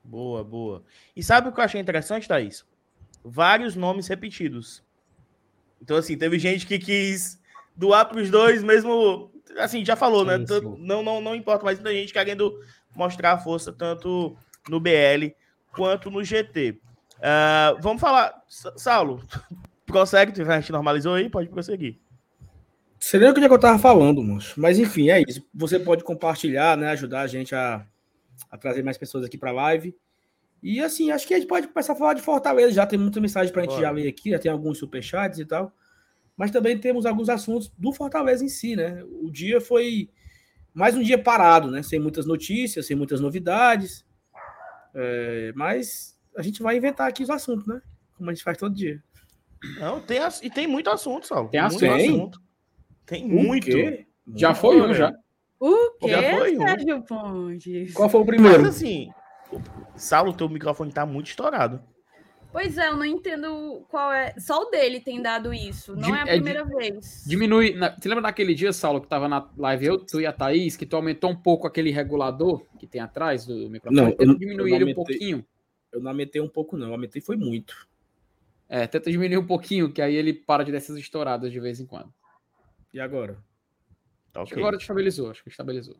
[0.05, 0.85] Boa, boa.
[1.17, 2.65] E sabe o que eu achei interessante, Thaís?
[3.25, 4.85] Vários nomes repetidos.
[5.81, 7.41] Então, assim, teve gente que quis
[7.75, 9.31] doar para os dois, mesmo.
[9.59, 10.39] Assim, já falou, né?
[10.47, 10.77] Sim.
[10.79, 12.59] Não, não, não importa, mas muita gente querendo
[12.95, 14.37] mostrar a força tanto
[14.69, 15.35] no BL
[15.73, 16.79] quanto no GT.
[17.23, 18.43] Ah, vamos falar.
[18.49, 19.23] Sa- Saulo,
[19.87, 21.99] prossegue, a gente normalizou aí, pode prosseguir.
[22.99, 24.59] Seria o que eu tava falando, moço.
[24.59, 25.47] Mas enfim, é isso.
[25.55, 26.89] Você pode compartilhar, né?
[26.89, 27.87] Ajudar a gente a,
[28.51, 29.95] a trazer mais pessoas aqui para a live.
[30.63, 32.73] E assim, acho que a gente pode começar a falar de Fortaleza.
[32.73, 33.83] Já tem muita mensagem para a gente Bora.
[33.83, 35.71] já ler aqui, já tem alguns superchats e tal.
[36.35, 39.05] Mas também temos alguns assuntos do Fortaleza em si, né?
[39.23, 40.09] O dia foi
[40.73, 41.83] mais um dia parado, né?
[41.83, 44.03] Sem muitas notícias, sem muitas novidades.
[44.95, 47.81] É, mas a gente vai inventar aqui os assuntos, né?
[48.17, 49.03] Como a gente faz todo dia.
[49.79, 51.49] Não, tem, ass- e tem muito assunto, Saulo.
[51.49, 52.41] Tem muito assunto?
[53.07, 53.67] Tem O muito.
[53.67, 54.07] quê?
[54.35, 55.13] Já foi um, já.
[55.61, 56.61] O quê, Já foi um.
[56.61, 57.93] Sérgio Pontes?
[57.95, 58.67] Qual foi o Mas primeiro?
[58.67, 59.11] assim,
[59.97, 61.83] Saulo, teu microfone tá muito estourado.
[62.55, 64.33] Pois é, eu não entendo qual é.
[64.39, 65.93] Só o dele tem dado isso.
[65.97, 67.25] Não Dim- é a é primeira vez.
[67.27, 67.75] Diminui.
[67.75, 70.77] Na, você lembra daquele dia, Saulo, que tava na live eu, tu e a Thaís,
[70.77, 74.01] que tu aumentou um pouco aquele regulador que tem atrás do microfone?
[74.01, 75.45] Não, eu não ele um pouquinho.
[75.91, 76.87] Eu não aumentei um pouco, não.
[76.87, 77.89] Eu aumentei foi muito.
[78.69, 81.87] É, tenta diminuir um pouquinho, que aí ele para de dessas estouradas de vez em
[81.87, 82.15] quando.
[82.93, 83.37] E agora?
[84.33, 84.63] Tá Acho que ok.
[84.63, 85.97] agora estabilizou, acho que estabilizou.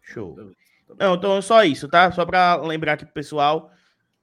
[0.00, 0.54] Show.
[0.96, 2.12] Não, então é só isso, tá?
[2.12, 3.72] Só para lembrar aqui pro pessoal,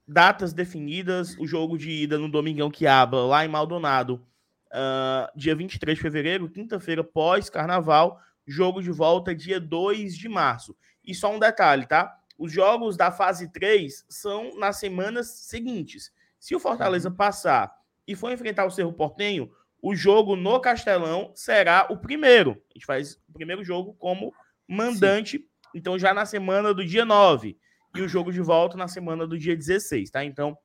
[0.06, 4.24] datas definidas, o jogo de ida no Domingão que abra lá em Maldonado,
[4.70, 10.76] ah, dia 23 de fevereiro, quinta-feira pós-carnaval, jogo de volta dia 2 de março.
[11.04, 12.16] E só um detalhe, tá?
[12.38, 16.12] Os jogos da fase 3 são nas semanas seguintes.
[16.38, 17.72] Se o Fortaleza passar
[18.06, 19.50] e for enfrentar o Cerro Portenho,
[19.82, 22.62] o jogo no Castelão será o primeiro.
[22.70, 24.32] A gente faz o primeiro jogo como
[24.68, 27.54] mandante então, já na semana do dia 9.
[27.96, 30.24] E o jogo de volta na semana do dia 16, tá?
[30.24, 30.56] Então,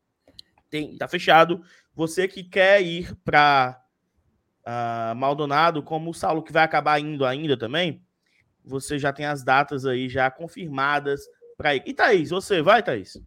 [0.70, 1.64] tem, tá fechado.
[1.96, 3.82] Você que quer ir para
[5.16, 8.04] Maldonado, como o Saulo que vai acabar indo ainda também,
[8.64, 11.22] você já tem as datas aí já confirmadas
[11.58, 11.84] para ir.
[11.86, 13.18] E Thaís, você vai, Thaís?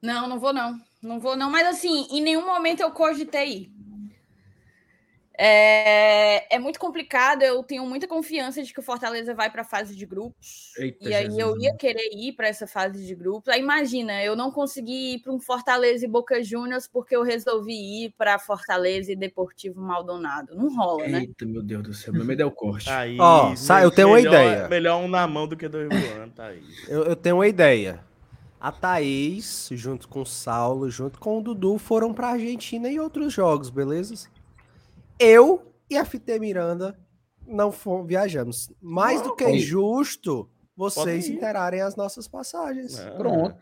[0.00, 0.80] Não, não vou não.
[1.02, 3.79] Não vou não, mas assim, em nenhum momento eu cogitei ir.
[5.42, 9.64] É, é muito complicado, eu tenho muita confiança de que o Fortaleza vai para a
[9.64, 10.72] fase de grupos.
[10.76, 11.64] Eita, e aí Jesus, eu né?
[11.64, 13.48] ia querer ir para essa fase de grupos.
[13.48, 18.04] Aí imagina, eu não consegui ir para um Fortaleza e Boca Juniors porque eu resolvi
[18.04, 20.54] ir para Fortaleza e Deportivo Maldonado.
[20.54, 21.20] Não rola, né?
[21.20, 22.12] Eita, meu Deus do céu.
[22.12, 22.84] Meu medo é o corte.
[22.84, 24.68] Thaís, Ó, sa- eu tenho uma melhor- ideia.
[24.68, 26.86] Melhor um na mão do que dois voando, Thaís.
[26.86, 28.00] Eu, eu tenho uma ideia.
[28.60, 33.32] A Thaís, junto com o Saulo, junto com o Dudu, foram pra Argentina e outros
[33.32, 34.28] jogos, beleza?
[35.20, 36.98] Eu e a FT Miranda
[37.46, 38.72] não fomos, viajamos.
[38.80, 42.96] Mais do que Pode- justo vocês interarem as nossas passagens.
[42.98, 43.16] Não.
[43.18, 43.56] Pronto.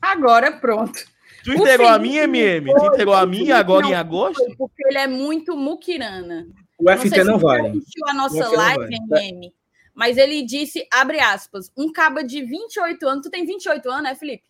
[0.00, 0.98] Agora pronto.
[1.42, 2.72] Tu integrou a minha, MM?
[2.74, 4.42] Tu integrou a minha agora não em agosto?
[4.44, 6.46] Foi, Porque ele é muito muquirana.
[6.78, 7.60] O Não FT não você vai.
[7.68, 8.94] assistiu a nossa não live.
[8.94, 9.54] MM,
[9.94, 13.22] mas ele disse, abre aspas, um caba de 28 anos.
[13.26, 14.44] Tu tem 28 anos, né, Felipe?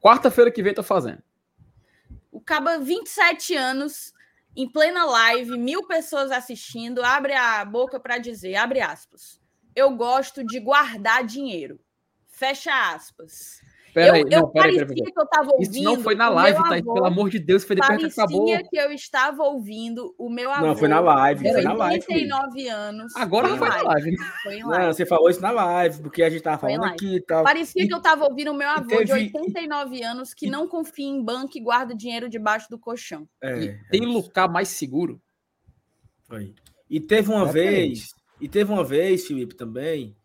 [0.00, 1.22] Quarta-feira que vem tô fazendo.
[2.30, 4.12] O caba 27 anos,
[4.56, 9.40] em plena live, mil pessoas assistindo, abre a boca para dizer, abre aspas,
[9.74, 11.80] eu gosto de guardar dinheiro.
[12.28, 13.60] Fecha aspas.
[13.94, 15.12] Pera aí, eu eu não, pera aí, parecia pera aí, pera aí.
[15.12, 15.70] que eu estava ouvindo.
[15.72, 18.24] Isso não foi na o live, avô, pelo amor de Deus, foi depois que Parecia
[18.24, 18.46] acabou.
[18.70, 20.66] que eu estava ouvindo o meu avô.
[20.66, 21.44] Não, foi na live.
[21.44, 22.04] de Foi na live.
[22.06, 22.32] Felipe.
[22.32, 23.16] 89 anos.
[23.16, 24.16] Agora foi foi em na live.
[24.42, 24.94] Foi em Não, live.
[24.94, 27.06] você falou isso na live, porque a gente tava Foi em falando live.
[27.06, 27.44] aqui e tal.
[27.44, 30.50] Parecia E- que eu estava ouvindo o meu avô de teve- 89 anos que e-
[30.50, 33.28] não confia em banco e guarda dinheiro debaixo do colchão.
[33.42, 35.20] É, E tem lugar mais seguro?
[36.28, 36.54] Foi.
[36.88, 40.16] E teve uma vez, e teve uma vez, Felipe, também,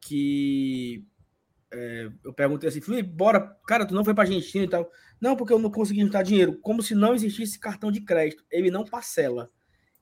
[0.00, 1.04] que
[1.72, 4.90] é, eu perguntei assim, Felipe, bora, cara, tu não foi pra Argentina e tal.
[5.20, 6.58] Não, porque eu não consegui juntar dinheiro.
[6.60, 8.44] Como se não existisse cartão de crédito.
[8.50, 9.50] Ele não parcela.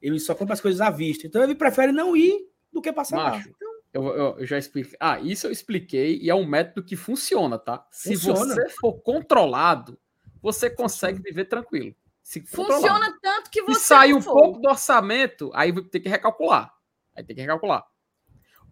[0.02, 1.26] Ele só compra as coisas à vista.
[1.26, 2.35] Então ele prefere não ir
[2.72, 3.30] do que passar lá.
[3.33, 3.50] Macho,
[3.92, 4.96] eu, eu- eu já expliquei.
[5.00, 7.87] Ah, isso eu expliquei e é um método que funciona, tá?
[7.90, 8.54] Se Funciona.
[8.54, 9.98] você for controlado,
[10.40, 11.94] você consegue viver tranquilo.
[12.23, 12.81] Se controlado.
[12.83, 14.33] Funciona tanto que você sai não um for.
[14.33, 16.73] pouco do orçamento, aí vai ter que recalcular.
[17.14, 17.85] Aí tem que recalcular.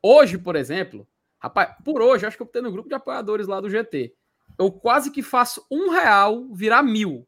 [0.02, 1.06] Hoje, por exemplo,
[1.38, 4.14] rapaz, por hoje, acho que eu tenho no grupo de apoiadores lá do GT.
[4.58, 7.26] Eu quase que faço um real virar mil.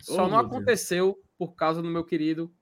[0.00, 0.52] Só Oh, não meu Deus.
[0.52, 2.52] aconteceu por causa do meu querido,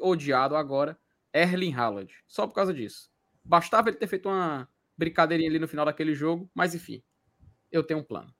[0.00, 0.98] odiado agora,
[1.32, 2.12] Erling Haaland.
[2.26, 3.10] Só por causa disso.
[3.44, 7.02] Bastava ele ter feito uma brincadeirinha ali no final daquele jogo, mas enfim,
[7.70, 8.32] eu tenho um plano.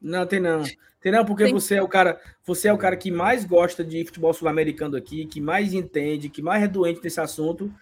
[0.00, 0.62] Não, tem não.
[1.00, 3.82] Tem não, porque Tem- você é o cara, você é o cara que mais gosta
[3.82, 7.72] de futebol sul-americano aqui, que mais entende, que mais é doente desse assunto.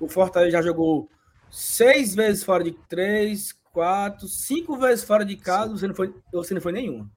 [0.00, 1.08] O Fortaleza já jogou
[1.50, 6.54] seis vezes fora de três, quatro, cinco vezes fora de casa, você não foi, você
[6.54, 7.10] não foi nenhuma.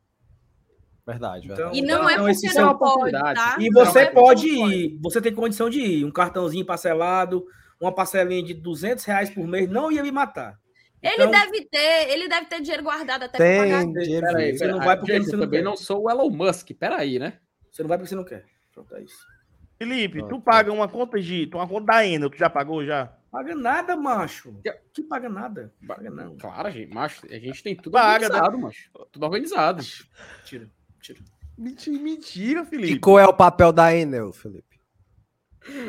[1.06, 1.78] Verdade, Então, verdade.
[1.80, 3.56] E não é Então, porque esse não pode, tá?
[3.60, 6.06] E Não você é pode ir, você tem condição de ir.
[6.06, 7.46] Um cartãozinho parcelado,
[7.80, 10.60] uma parcelinha de 200 reais por mês não ia me matar.
[11.02, 13.86] Ele Então- deve ter, ele deve ter dinheiro guardado até pra Tem pagar.
[14.04, 14.28] dinheiro.
[14.28, 15.66] Peraí, você não vai porque Gente, você eu não também quer.
[15.66, 16.70] não sou o Elon Musk.
[16.80, 17.40] Peraí, né?
[17.72, 18.46] Você não vai porque você não quer.
[18.72, 19.18] Pronto, é isso.
[19.80, 21.48] Felipe, tu paga uma conta de.
[21.48, 23.12] tu- Uma conta da Enel, tu já pagou já?
[23.32, 24.54] Paga nada, macho.
[24.94, 25.74] Que paga nada?
[25.88, 26.36] Paga não.
[26.38, 28.92] Claro, gente, macho, a gente tem tudo Paga, organizado, macho.
[29.12, 29.84] Tudo organizado.
[30.44, 30.70] Tira,
[31.02, 31.20] tira.
[31.58, 33.00] Mentira, mentira E Felipe.
[33.00, 34.80] qual é o papel da Enel, Felipe?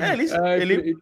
[0.00, 0.96] É, ele, É, ele,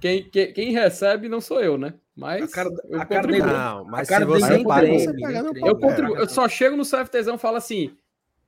[0.00, 1.94] quem, quem, quem recebe não sou eu, né?
[2.16, 3.46] Mas A cara- eu a cara contribuo.
[3.52, 5.58] Não, mas A cara se você dele paga, você paga no.
[5.68, 7.96] Eu, contribuo, eu só chego no CFTzão e falo assim: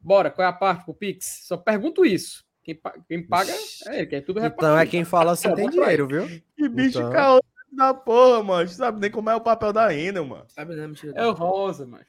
[0.00, 1.42] bora, qual é a parte pro Pix?
[1.46, 2.44] Só pergunto isso.
[2.70, 3.52] Quem, pa- quem paga
[3.88, 4.90] é ele, que é tudo Então é repartido.
[4.90, 6.26] quem fala assim tem dinheiro, viu?
[6.56, 7.40] que bicho Então- caô
[7.72, 8.68] da porra, mano.
[8.68, 10.44] Tu sabe nem como é o papel da Enel, mano.
[10.48, 11.12] Sabe, não, mentira.
[11.16, 12.04] É o rosa, macho.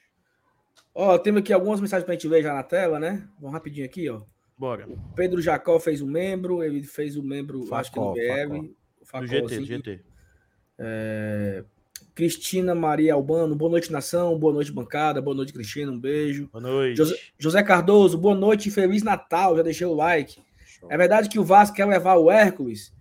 [0.94, 3.26] Ó, temos aqui algumas mensagens pra gente ver já na tela, né?
[3.40, 4.22] Vamos rapidinho aqui, ó.
[4.58, 4.86] Bora.
[5.16, 8.58] Pedro Jacó fez um membro, ele fez o membro, acho que no Facol, BR.
[8.58, 9.58] O Do Facol, GT, assim.
[9.60, 10.00] do GT.
[12.14, 16.48] Cristina Maria Albano, boa noite, nação, boa noite, bancada, boa noite, Cristina, um beijo.
[16.52, 16.96] Boa noite.
[16.96, 20.40] José, José Cardoso, boa noite e Feliz Natal, já deixei o like.
[20.90, 22.92] É verdade que o Vasco quer levar o Hércules?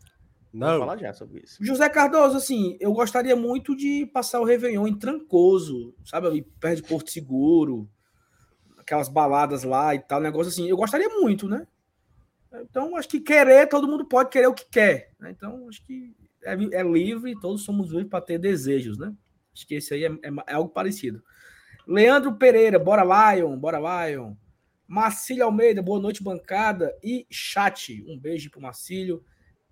[0.54, 1.64] Não, falar já sobre isso.
[1.64, 6.82] José Cardoso, assim, eu gostaria muito de passar o Réveillon em Trancoso, sabe, ali perto
[6.82, 7.90] de Porto Seguro,
[8.78, 10.68] aquelas baladas lá e tal, negócio assim.
[10.68, 11.66] Eu gostaria muito, né?
[12.54, 15.12] Então, acho que querer, todo mundo pode querer o que quer.
[15.18, 15.32] né?
[15.32, 16.14] Então, acho que
[16.44, 19.14] é, é livre, todos somos livres para ter desejos, né?
[19.54, 21.24] Acho que esse aí é, é é algo parecido.
[21.88, 24.34] Leandro Pereira, bora Lion, bora Lion.
[24.92, 28.04] Marcílio Almeida, boa noite, bancada e chat.
[28.06, 29.24] Um beijo pro Marcílio.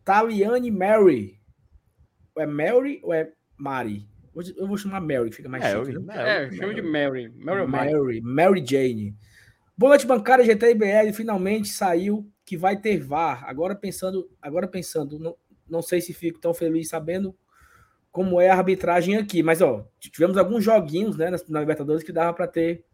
[0.01, 1.37] Taliane Mary.
[2.37, 4.07] É Mary ou é Mari?
[4.55, 5.99] Eu vou chamar Mary, que fica mais Mary, chique.
[5.99, 6.45] né?
[6.45, 7.27] É, chama de Mary.
[7.35, 7.91] Mary, Mary.
[7.91, 9.13] Mary, Mary Jane.
[9.77, 11.11] Boa noite, bancada GTBL.
[11.13, 13.43] Finalmente saiu que vai ter VAR.
[13.45, 15.35] Agora pensando, agora pensando, não,
[15.69, 17.35] não sei se fico tão feliz sabendo
[18.09, 22.13] como é a arbitragem aqui, mas ó, tivemos alguns joguinhos, né, na, na Libertadores que
[22.13, 22.85] dava para ter.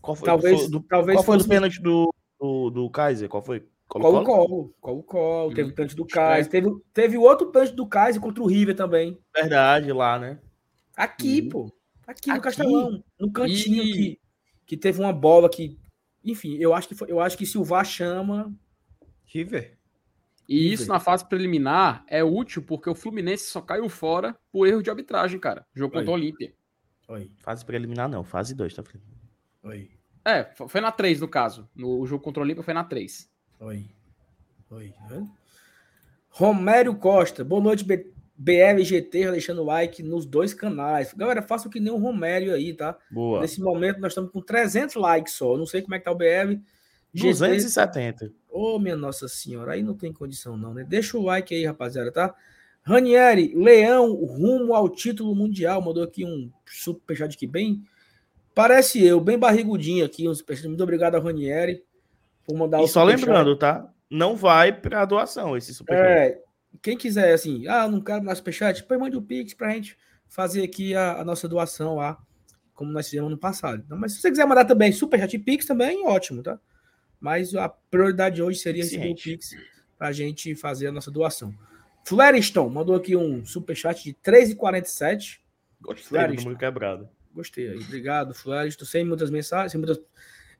[0.00, 3.28] Qual foi, Talvez, do, talvez qual foi fosse do pênalti do, do, do Kaiser?
[3.28, 3.66] Qual foi?
[3.88, 4.24] Colo Colo-Colo?
[4.24, 6.28] Colo, Colo Colo, teve Hum, o pênalti do estranho.
[6.28, 9.18] Kaiser, teve, teve o outro pênalti do Kaiser contra o River também.
[9.34, 10.38] Verdade, lá, né?
[10.96, 11.48] Aqui, Uhum.
[11.48, 11.72] pô.
[12.06, 12.42] Aqui no Aqui?
[12.44, 14.20] Castelão, no cantinho que,
[14.66, 15.78] que teve uma bola que,
[16.24, 18.52] enfim, eu acho que foi- eu acho que se o VAR chama,
[19.24, 19.76] River.
[20.48, 24.82] E isso na fase preliminar é útil porque o Fluminense só caiu fora por erro
[24.82, 25.66] de arbitragem, cara.
[25.74, 26.54] Jogo contra o Olímpia.
[27.08, 28.82] Oi, Fase preliminar não, fase 2, tá?
[29.68, 29.90] Oi,
[30.24, 31.68] É, fo- foi na 3 no caso.
[31.74, 33.28] No o jogo contra o Olímpia foi na 3.
[33.60, 33.86] oi.
[34.70, 34.92] Oi.
[35.08, 35.22] tá?
[36.30, 41.12] Romério Costa, boa noite, B- BLGT, já deixando o like nos dois canais.
[41.14, 42.96] Galera, façam que nem o Romério aí, tá?
[43.10, 43.40] Boa.
[43.40, 45.54] Nesse momento nós estamos com 300 likes só.
[45.54, 46.60] Eu Não sei como é que tá o BL.
[47.14, 48.32] GT, 270.
[48.48, 50.84] Ô, minha Nossa Senhora, aí não tem condição não, né?
[50.86, 52.34] Deixa o like aí, rapaziada, tá?
[52.82, 57.82] Ranieri, Leão, rumo ao título mundial, mandou aqui um superchat aqui bem...
[58.58, 60.66] Parece eu, bem barrigudinho aqui, um superchat.
[60.66, 61.80] Muito obrigado a Ranieri
[62.44, 63.20] por mandar E só superchat.
[63.24, 63.88] lembrando, tá?
[64.10, 66.04] Não vai pra doação esse superchat.
[66.04, 66.42] É,
[66.82, 69.96] quem quiser, assim, ah, não quero mais superchat, depois mande o Pix pra gente
[70.26, 72.18] fazer aqui a, a nossa doação lá,
[72.74, 73.80] como nós fizemos no passado.
[73.86, 76.58] Então, mas se você quiser mandar também superchat e Pix, também ótimo, tá?
[77.20, 79.14] Mas a prioridade hoje seria receber o.
[79.14, 79.50] Pix
[79.96, 81.54] pra gente fazer a nossa doação.
[82.04, 85.38] Flareston mandou aqui um superchat de 3,47.
[85.80, 86.42] Gostei do Clarista.
[86.42, 87.08] número quebrado.
[87.38, 87.78] Gostei aí.
[87.78, 88.84] Obrigado, Flareston.
[88.84, 90.00] Sem muitas mensagens, sem muitas.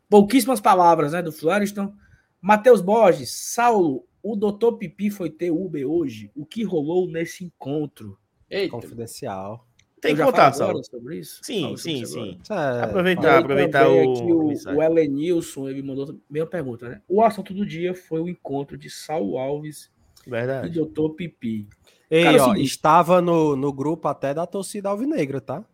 [0.09, 1.93] Pouquíssimas palavras, né, do Flareston.
[2.41, 6.31] Matheus Borges, Saulo, o doutor Pipi foi ter Uber hoje.
[6.37, 8.17] O que rolou nesse encontro?
[8.49, 9.67] Eita, Confidencial.
[10.01, 10.81] Tem que contar, Saulo.
[10.85, 11.41] sobre isso?
[11.43, 12.39] Sim, sim, sim.
[12.41, 16.89] Isso é- Aproveitar, Aí aproveitar o, aqui o o, Elenilson, ele mandou a mesma pergunta,
[16.89, 17.03] né?
[17.09, 19.91] O assunto do dia foi o encontro de Saulo Alves
[20.25, 20.71] e Verdade.
[20.71, 21.67] doutor Pipi.
[22.09, 25.65] Ei, Cara, é ó, seguinte- estava no, no grupo até da torcida alvinegra, tá?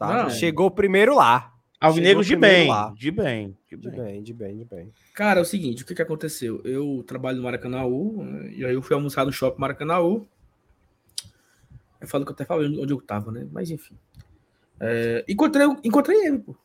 [0.00, 0.30] Não.
[0.30, 1.52] chegou primeiro lá.
[1.80, 4.00] Alvinegros de Chegou primeiro bem, de bem, de De bem.
[4.00, 4.92] bem, de bem, de bem.
[5.14, 6.60] Cara, é o seguinte, o que, que aconteceu?
[6.64, 10.26] Eu trabalho no Maracanãú, né, e aí eu fui almoçar no shopping Maracanãú.
[12.00, 13.46] Eu falo que eu até falei onde eu tava, né?
[13.52, 13.96] Mas enfim.
[14.80, 16.56] É, encontrei, encontrei ele, pô.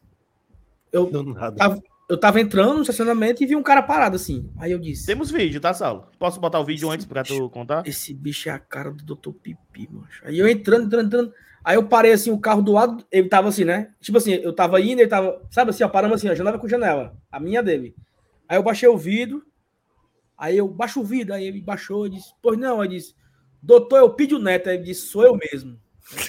[0.92, 1.10] Eu
[1.56, 4.50] tava, eu tava entrando no estacionamento e vi um cara parado assim.
[4.58, 6.08] Aí eu disse: Temos vídeo, tá, Saulo?
[6.18, 7.86] Posso botar o vídeo antes pra tu contar?
[7.86, 9.32] Esse bicho é a cara do Dr.
[9.32, 10.08] Pipi, mano.
[10.24, 11.34] Aí eu entrando, entrando, entrando.
[11.64, 13.94] Aí eu parei assim, o carro do lado, ele tava assim, né?
[14.00, 16.68] Tipo assim, eu tava indo, ele tava, sabe assim, ó, paramos assim, ó, janela com
[16.68, 17.96] janela, a minha dele.
[18.48, 19.44] Aí eu baixei o vidro,
[20.38, 23.16] aí eu baixo o vidro, aí ele baixou e disse, pois não, aí disse,
[23.62, 25.80] Doutor Elpidio Neto, ele disse, sou eu mesmo.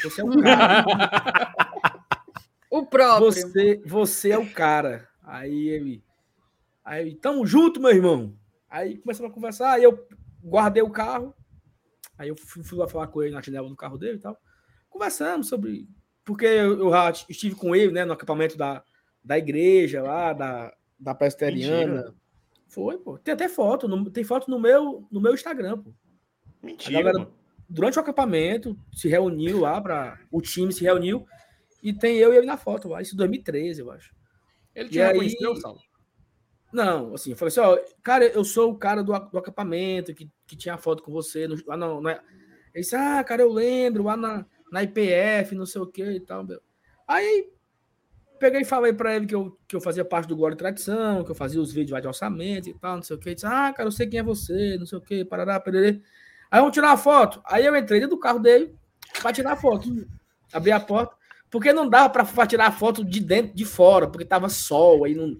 [0.02, 1.54] Você é o cara.
[2.70, 3.32] O próprio.
[3.32, 5.08] Você, você é o cara.
[5.24, 6.04] Aí ele.
[6.84, 8.32] Aí ele, tamo junto, meu irmão.
[8.68, 10.06] Aí começamos a conversar, aí eu
[10.42, 11.34] guardei o carro.
[12.16, 14.40] Aí eu fui, fui lá falar com ele na janela do carro dele e tal.
[14.90, 15.88] Conversamos sobre.
[16.24, 16.90] Porque eu,
[17.28, 18.82] estive com ele, né, no acampamento da,
[19.24, 21.94] da igreja lá, da, da presbiteriana.
[21.94, 22.14] Mentira.
[22.68, 23.18] Foi, pô.
[23.18, 23.88] Tem até foto.
[23.88, 25.90] no- tem foto no meu, no meu Instagram, pô.
[26.62, 27.02] A Mentira.
[27.02, 27.30] galera,
[27.68, 31.26] durante o acampamento, se reuniu lá para O time se reuniu.
[31.82, 33.00] E tem eu e ele na foto lá.
[33.00, 34.14] Isso em 2013, eu acho.
[34.74, 35.80] Ele E te aí- reconheceu, Saulo?
[36.72, 40.30] Não, assim, eu falei assim, ó, cara, eu sou o cara do, do acampamento que,
[40.46, 42.20] que tinha foto com você no, lá não, não é.
[42.72, 46.20] Ele disse, ah, cara, eu lembro, lá na, na IPF, não sei o que e
[46.20, 46.44] tal.
[46.44, 46.60] meu.
[47.06, 47.50] Aí
[48.38, 51.22] peguei e falei pra ele que eu, que eu fazia parte do Glória e Tradição,
[51.22, 53.34] que eu fazia os vídeos lá de orçamento e tal, não sei o que.
[53.34, 56.00] Disse, ah, cara, eu sei quem é você, não sei o que, parará, pererê.
[56.50, 57.40] Aí vamos tirar uma foto.
[57.44, 58.74] Aí eu entrei dentro do carro dele
[59.20, 59.88] pra tirar a foto.
[60.52, 61.14] Abri a porta,
[61.50, 65.04] porque não dava pra, pra tirar a foto de dentro, de fora, porque tava sol,
[65.04, 65.36] aí não,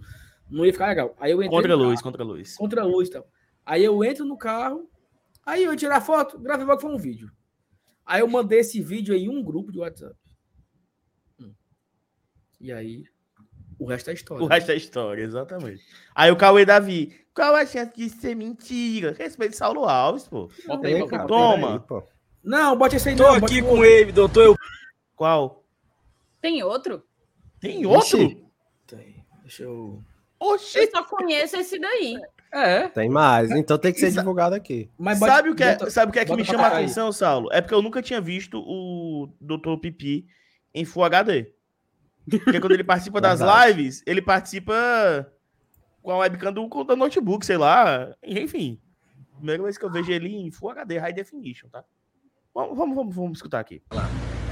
[0.49, 1.17] não ia ficar legal.
[1.19, 2.57] Aí eu entrei Contra a luz, carro, contra a luz.
[2.57, 3.27] contra a luz tal.
[3.65, 4.89] Aí eu entro no carro,
[5.45, 7.31] aí eu ia tirar a foto, gravei logo foi um vídeo.
[8.11, 10.17] Aí eu mandei esse vídeo aí em um grupo de WhatsApp.
[11.39, 11.55] Hum.
[12.61, 13.05] E aí,
[13.79, 14.45] o resto é história.
[14.45, 15.81] O resto é história, exatamente.
[16.13, 17.17] Aí o Cauê Davi.
[17.33, 19.15] Qual a chance de ser mentira?
[19.17, 20.51] Respeite Saulo Alves, pô.
[20.67, 21.29] Bota aí, aí, cara, aí.
[21.29, 21.67] Toma.
[21.69, 22.03] peraí, pô.
[22.43, 23.35] Não, bote esse aí Tô não.
[23.35, 24.45] aqui com ele, doutor.
[24.45, 24.57] Eu...
[25.15, 25.65] Qual?
[26.41, 27.05] Tem outro?
[27.61, 28.19] Tem outro?
[28.89, 29.25] Tem.
[29.43, 30.03] Deixa eu...
[30.41, 30.79] Oxi!
[30.81, 32.17] Eu só conheço esse daí.
[32.53, 34.91] É, Tem mais, então tem que ser divulgado aqui.
[34.99, 36.67] Mas bote- Sabe o que é, bota- sabe o que, é que bota me chama
[36.67, 36.85] a cá aí.
[36.85, 37.49] atenção, Saulo?
[37.53, 39.77] É porque eu nunca tinha visto o Dr.
[39.81, 40.27] Pipi
[40.75, 41.53] em Full HD.
[42.45, 44.75] Porque quando ele participa das lives, ele participa
[46.03, 48.15] com a webcam do, do notebook, sei lá.
[48.23, 48.79] Enfim.
[49.37, 51.83] Primeira vez que eu vejo ele em Full HD, High Definition, tá?
[52.55, 53.81] Vamos, vamos, vamos, vamos escutar aqui.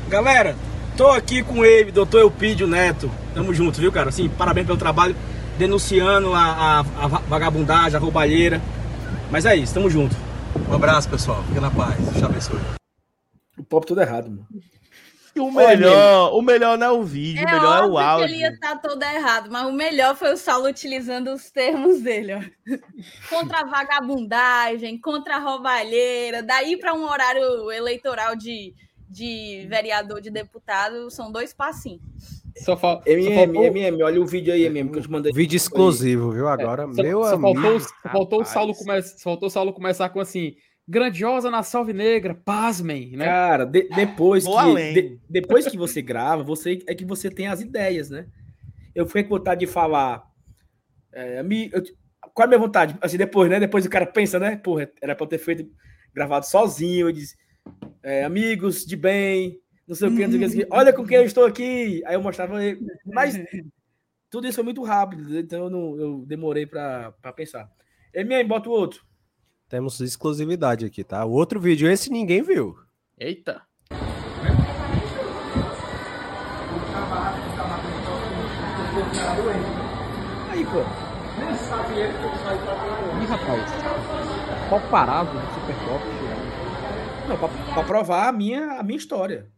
[0.08, 0.54] Galera,
[0.96, 3.10] tô aqui com ele, doutor Elpidio Neto.
[3.34, 4.08] Tamo junto, viu, cara?
[4.08, 5.14] Assim, parabéns pelo trabalho,
[5.58, 8.60] denunciando a, a, a va- vagabundagem, a roubalheira.
[9.30, 10.16] Mas é isso, tamo junto.
[10.68, 11.42] Um abraço, pessoal.
[11.44, 11.96] Fica na paz.
[11.98, 12.60] Deus abençoe.
[13.58, 14.46] O pop tudo errado, mano.
[15.34, 18.26] E o melhor, o melhor não é o vídeo, o melhor é o áudio.
[18.26, 22.00] que ele ia estar todo errado, mas o melhor foi o Saulo utilizando os termos
[22.00, 22.40] dele, ó.
[23.28, 28.74] Contra a vagabundagem, contra a roubalheira, daí para um horário eleitoral de,
[29.08, 32.37] de vereador, de deputado, são dois passinhos.
[32.64, 33.64] Só, fa só MM, faltou...
[33.64, 35.32] MM, olha o vídeo aí, MM, que eu te mandei.
[35.32, 36.48] Vídeo exclusivo, viu?
[36.48, 37.60] Agora, É, só, meu só amigo.
[37.60, 38.44] faltou, só faltou o.
[38.44, 39.02] Saulo come...
[39.22, 40.54] faltou o Saulo começar com assim,
[40.86, 43.24] grandiosa na Salve Negra, pasmem, né?
[43.24, 44.94] Cara, de- depois, Vou que, além.
[44.94, 48.26] de- depois que você grava, você é que você tem as ideias, né?
[48.94, 50.24] Eu fiquei com vontade de falar.
[51.12, 51.82] É, me, eu-
[52.34, 52.96] qual é a minha vontade?
[53.00, 53.58] Assim, depois, né?
[53.60, 54.56] Depois o cara pensa, né?
[54.56, 55.66] Porra, era pra eu ter feito
[56.14, 57.08] gravado sozinho.
[57.08, 57.34] Eu disse,
[58.02, 60.68] é, amigos de bem, não sei o que, não sei o que.
[60.70, 62.02] Olha com quem eu estou aqui.
[62.04, 62.78] Aí eu mostrava ele.
[63.06, 63.34] Mas
[64.30, 67.70] tudo isso foi muito rápido, então eu, não, eu demorei pra, pra pensar.
[68.12, 69.02] MM, bota o outro.
[69.68, 71.24] Temos exclusividade aqui, tá?
[71.24, 72.76] O outro vídeo, esse ninguém viu.
[73.18, 73.62] Eita.
[80.50, 80.80] Aí, pô.
[83.22, 83.62] Ih, rapaz.
[84.68, 86.04] Qual parado do Super Pop?
[87.28, 89.50] Não, pra, pra provar a minha, a minha história.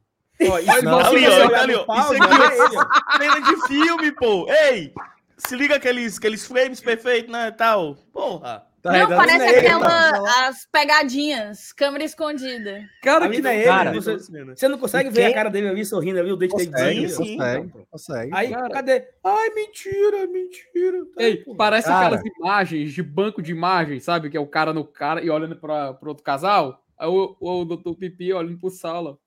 [0.48, 1.84] Ó, isso Não, ali, você ó, ali, ó.
[1.98, 3.18] Isso aqui, é ó.
[3.18, 4.46] Cena de filme, pô.
[4.50, 4.92] Ei,
[5.36, 7.96] se liga aqueles, aqueles frames perfeitos, né, tal.
[8.12, 8.66] Porra.
[8.82, 12.80] Tá Não, parece não é aquela, as pegadinhas, câmera escondida.
[13.02, 14.56] Cara, A que mina é ele, cara, você, Cena.
[14.56, 17.36] você não consegue ver a cara dele ali sorrindo ali, o dente dele Consegue, sim.
[17.36, 18.30] consegue, consegue.
[18.34, 18.70] Aí, Cara.
[18.70, 19.06] cadê?
[19.22, 21.04] Ai, mentira, mentira.
[21.14, 21.54] Tá, Ei, pô.
[21.54, 22.16] parece Cara.
[22.16, 24.30] aquelas imagens de banco de imagens, sabe?
[24.30, 26.82] Que é o cara no cara e olhando para o outro casal.
[26.98, 29.18] Aí o, o, doutor Pipi olhando pro sala.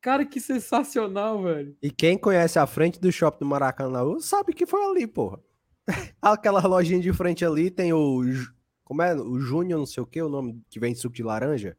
[0.00, 1.76] Cara, que sensacional, velho.
[1.82, 5.38] E quem conhece a frente do shopping do Maracanã sabe que foi ali, porra.
[6.22, 8.22] Aquela lojinha de frente ali tem o.
[8.82, 9.14] Como é?
[9.14, 11.76] O Júnior, não sei o que, o nome que vem de suco de laranja.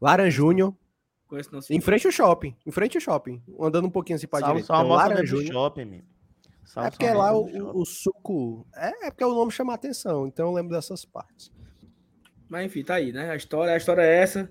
[0.00, 0.74] Laranjúnior.
[1.26, 2.56] Conheço não, Em frente ao shopping.
[2.66, 3.42] Em frente ao shopping.
[3.60, 4.66] Andando um pouquinho assim pra Salve direita.
[4.66, 6.02] só dentro do shopping, meu.
[6.64, 8.66] Salve É porque lá o, o suco.
[8.74, 11.50] É, é porque o nome chama a atenção, então eu lembro dessas partes.
[12.48, 13.30] Mas enfim, tá aí, né?
[13.30, 14.50] A história, a história é essa.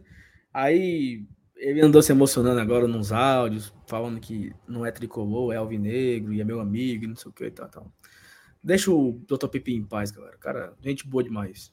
[0.53, 1.23] Aí
[1.61, 6.41] ele andou se emocionando agora nos áudios, falando que não é tricolor, é alvinegro, e
[6.41, 7.91] é meu amigo, e não sei o que e tal, tal.
[8.63, 9.47] Deixa o Dr.
[9.47, 10.35] Pipi em paz, galera.
[10.37, 11.71] Cara, gente boa demais.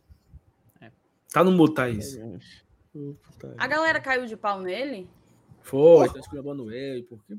[0.78, 0.90] É.
[1.32, 2.18] Tá no mudo, Thaís.
[3.56, 5.08] A galera caiu de pau nele?
[5.62, 7.38] Foi, tá esculhambando ele, porque,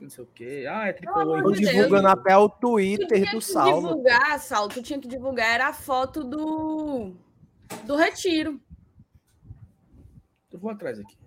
[0.00, 0.66] não sei o quê.
[0.70, 1.42] Ah, é tricolor.
[1.42, 1.76] Tô de inglês.
[1.76, 1.84] Deus.
[1.84, 3.88] divulgando até o Tu Twitter tinha do que Salvo.
[3.88, 7.12] divulgar, Saulo, tu tinha que divulgar, era a foto do,
[7.86, 8.58] do retiro.
[10.50, 11.19] Eu vou atrás aqui.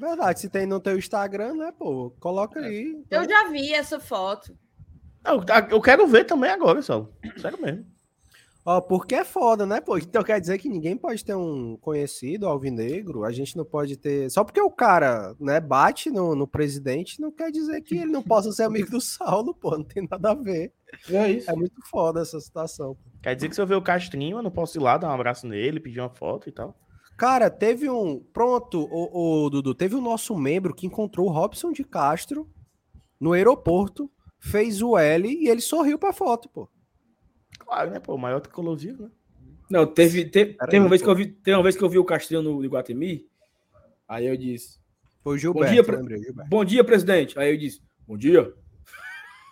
[0.00, 2.12] É verdade, se tem no teu Instagram, né, pô?
[2.20, 3.02] Coloca aí.
[3.10, 4.56] Eu já vi essa foto.
[5.26, 7.12] Eu, eu quero ver também agora, Saulo.
[7.36, 7.84] Sério mesmo.
[8.64, 9.98] Ó, porque é foda, né, pô?
[9.98, 14.30] Então quer dizer que ninguém pode ter um conhecido alvinegro, a gente não pode ter.
[14.30, 18.22] Só porque o cara, né, bate no, no presidente, não quer dizer que ele não
[18.22, 19.76] possa ser amigo do Saulo, pô.
[19.76, 20.72] Não tem nada a ver.
[21.10, 21.50] É isso.
[21.50, 22.94] É muito foda essa situação.
[22.94, 23.10] pô.
[23.20, 25.14] Quer dizer que se eu ver o Castrinho, eu não posso ir lá dar um
[25.14, 26.78] abraço nele, pedir uma foto e tal.
[27.18, 28.20] Cara, teve um.
[28.32, 32.48] Pronto, o, o Dudu, teve o nosso membro que encontrou o Robson de Castro
[33.20, 34.08] no aeroporto,
[34.38, 36.68] fez o L e ele sorriu pra foto, pô.
[37.58, 38.14] Claro, né, pô?
[38.14, 39.10] O maior tricolor vivo, né?
[39.68, 41.06] Não, teve, teve, teve uma aí, vez pô.
[41.06, 43.26] que eu vi, teve uma vez que eu vi o Castrinho no Iguatemi.
[44.06, 44.78] Aí eu disse:
[45.22, 46.48] Foi o Gilberto, dia, pre- lembrei, Gilberto.
[46.48, 47.36] Bom dia, presidente.
[47.38, 48.54] Aí eu disse: Bom dia.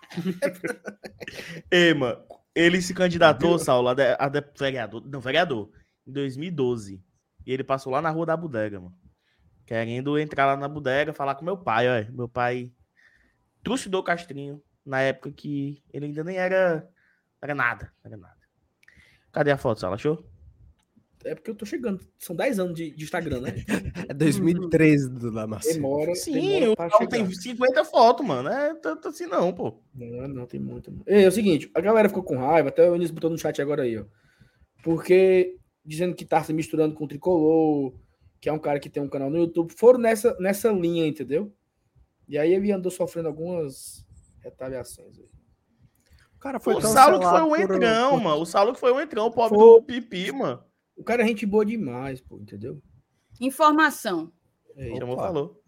[1.70, 2.22] Ei, mano,
[2.54, 5.68] ele se candidatou, Saulo, a, de, a de- vereador, não, vereador,
[6.06, 7.02] em 2012.
[7.46, 8.94] E ele passou lá na rua da bodega, mano.
[9.64, 12.10] Querendo entrar lá na bodega, falar com meu pai, olha.
[12.12, 12.72] Meu pai
[13.62, 16.88] trucidou o Castrinho na época que ele ainda nem era.
[17.40, 18.36] Era nada, era nada.
[19.32, 19.94] Cadê a foto, Saulo?
[19.94, 20.26] Achou?
[21.24, 22.00] É porque eu tô chegando.
[22.18, 23.54] São 10 anos de, de Instagram, né?
[24.08, 25.74] É 2013 do Damasceno.
[25.74, 26.14] Demora.
[26.14, 28.48] Sim, demora o tem 50 fotos, mano.
[28.48, 29.82] É tanto assim não, pô.
[29.92, 30.92] Não, não, tem muito.
[31.04, 33.60] É, é o seguinte, a galera ficou com raiva, até o Eunice botou no chat
[33.60, 34.04] agora aí, ó.
[34.84, 37.94] Porque dizendo que tá se misturando com o Tricolor,
[38.40, 41.54] que é um cara que tem um canal no YouTube, foram nessa, nessa linha, entendeu?
[42.28, 44.04] E aí ele andou sofrendo algumas
[44.40, 45.28] retaliações aí.
[46.34, 48.40] O cara foi o Saulo que foi um entrão, por- mano.
[48.42, 49.80] O Saulo que foi um entrão, o pobre Foi.
[49.80, 50.62] do Pipi, mano.
[50.96, 52.80] O cara é gente boa demais, pô, entendeu?
[53.40, 54.32] Informação.
[54.76, 54.98] É isso.
[54.98, 55.24] Chamou, Opa.
[55.26, 55.62] falou.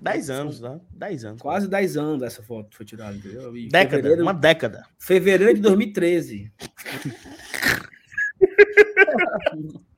[0.00, 0.80] Dez anos, né?
[0.90, 1.42] Dez anos.
[1.42, 3.56] Quase 10 anos essa foto foi tirada, entendeu?
[3.56, 4.84] E Década, Fevereiro, uma década.
[4.98, 6.52] fevereiro de 2013.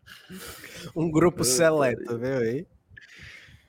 [0.94, 2.66] Um grupo seleto, viu aí?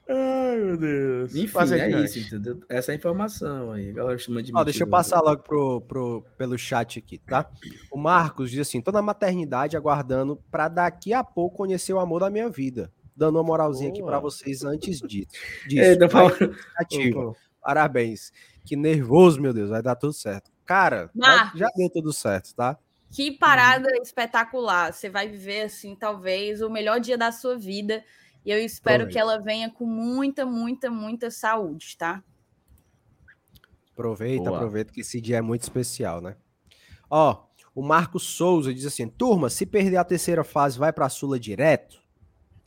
[0.08, 1.36] Ai, meu Deus.
[1.36, 2.60] Enfim, Passa é isso, entendeu?
[2.70, 3.92] Essa é a informação aí.
[3.92, 7.50] Galera chama de Ó, deixa eu passar logo pro, pro, pelo chat aqui, tá?
[7.92, 12.20] O Marcos diz assim: tô na maternidade aguardando pra daqui a pouco conhecer o amor
[12.20, 12.92] da minha vida.
[13.16, 14.12] Dando uma moralzinha aqui Boa.
[14.12, 15.28] pra vocês antes disso.
[15.68, 15.82] disso.
[15.82, 15.98] É,
[16.78, 17.34] ativa.
[17.62, 18.32] Parabéns.
[18.64, 19.70] Que nervoso, meu Deus.
[19.70, 20.52] Vai dar tudo certo.
[20.66, 21.60] Cara, Marcos.
[21.60, 22.78] já deu tudo certo, tá?
[23.12, 24.94] Que parada espetacular.
[24.94, 28.04] Você vai viver, assim, talvez o melhor dia da sua vida.
[28.46, 29.12] E eu espero Aproveita.
[29.12, 32.24] que ela venha com muita, muita, muita saúde, tá?
[33.94, 34.58] Aproveita, Boa.
[34.58, 36.36] aproveita que esse dia é muito especial, né?
[37.10, 41.40] Ó, o Marcos Souza diz assim: turma, se perder a terceira fase, vai pra Sula
[41.40, 42.02] direto?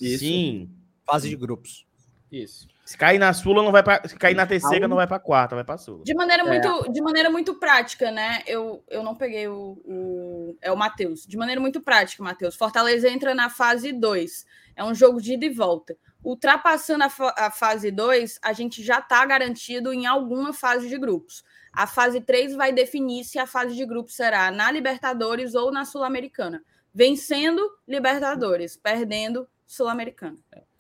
[0.01, 0.21] Isso.
[0.21, 0.71] Sim.
[1.05, 1.87] Fase de grupos.
[2.33, 2.69] Isso.
[2.89, 4.01] Se cair na Sula, não vai pra.
[4.09, 6.03] Se cair na terceira, não vai pra quarta, vai pra Sula.
[6.05, 6.47] De maneira É.
[6.47, 8.43] muito, de maneira muito prática, né?
[8.47, 11.27] Eu, eu não peguei o, o- É o Matheus.
[11.27, 12.57] De maneira muito prática, Matheus.
[12.57, 14.47] Fortaleza entra na fase 2.
[14.75, 15.99] É um jogo de ida e volta.
[16.25, 20.97] Ultrapassando a, fa- a fase 2, a gente já está garantido em alguma fase de
[20.97, 21.45] grupos.
[21.71, 25.85] A fase 3 vai definir se a fase de grupos será na Libertadores ou na
[25.85, 26.63] Sul-Americana.
[26.95, 30.39] Vencendo Libertadores, perdendo Sul-Americana.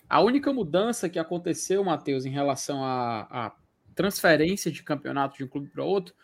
[0.08, 3.54] A única mudança que aconteceu, Matheus, em relação à,
[3.94, 6.14] transferência de campeonato de um clube para outro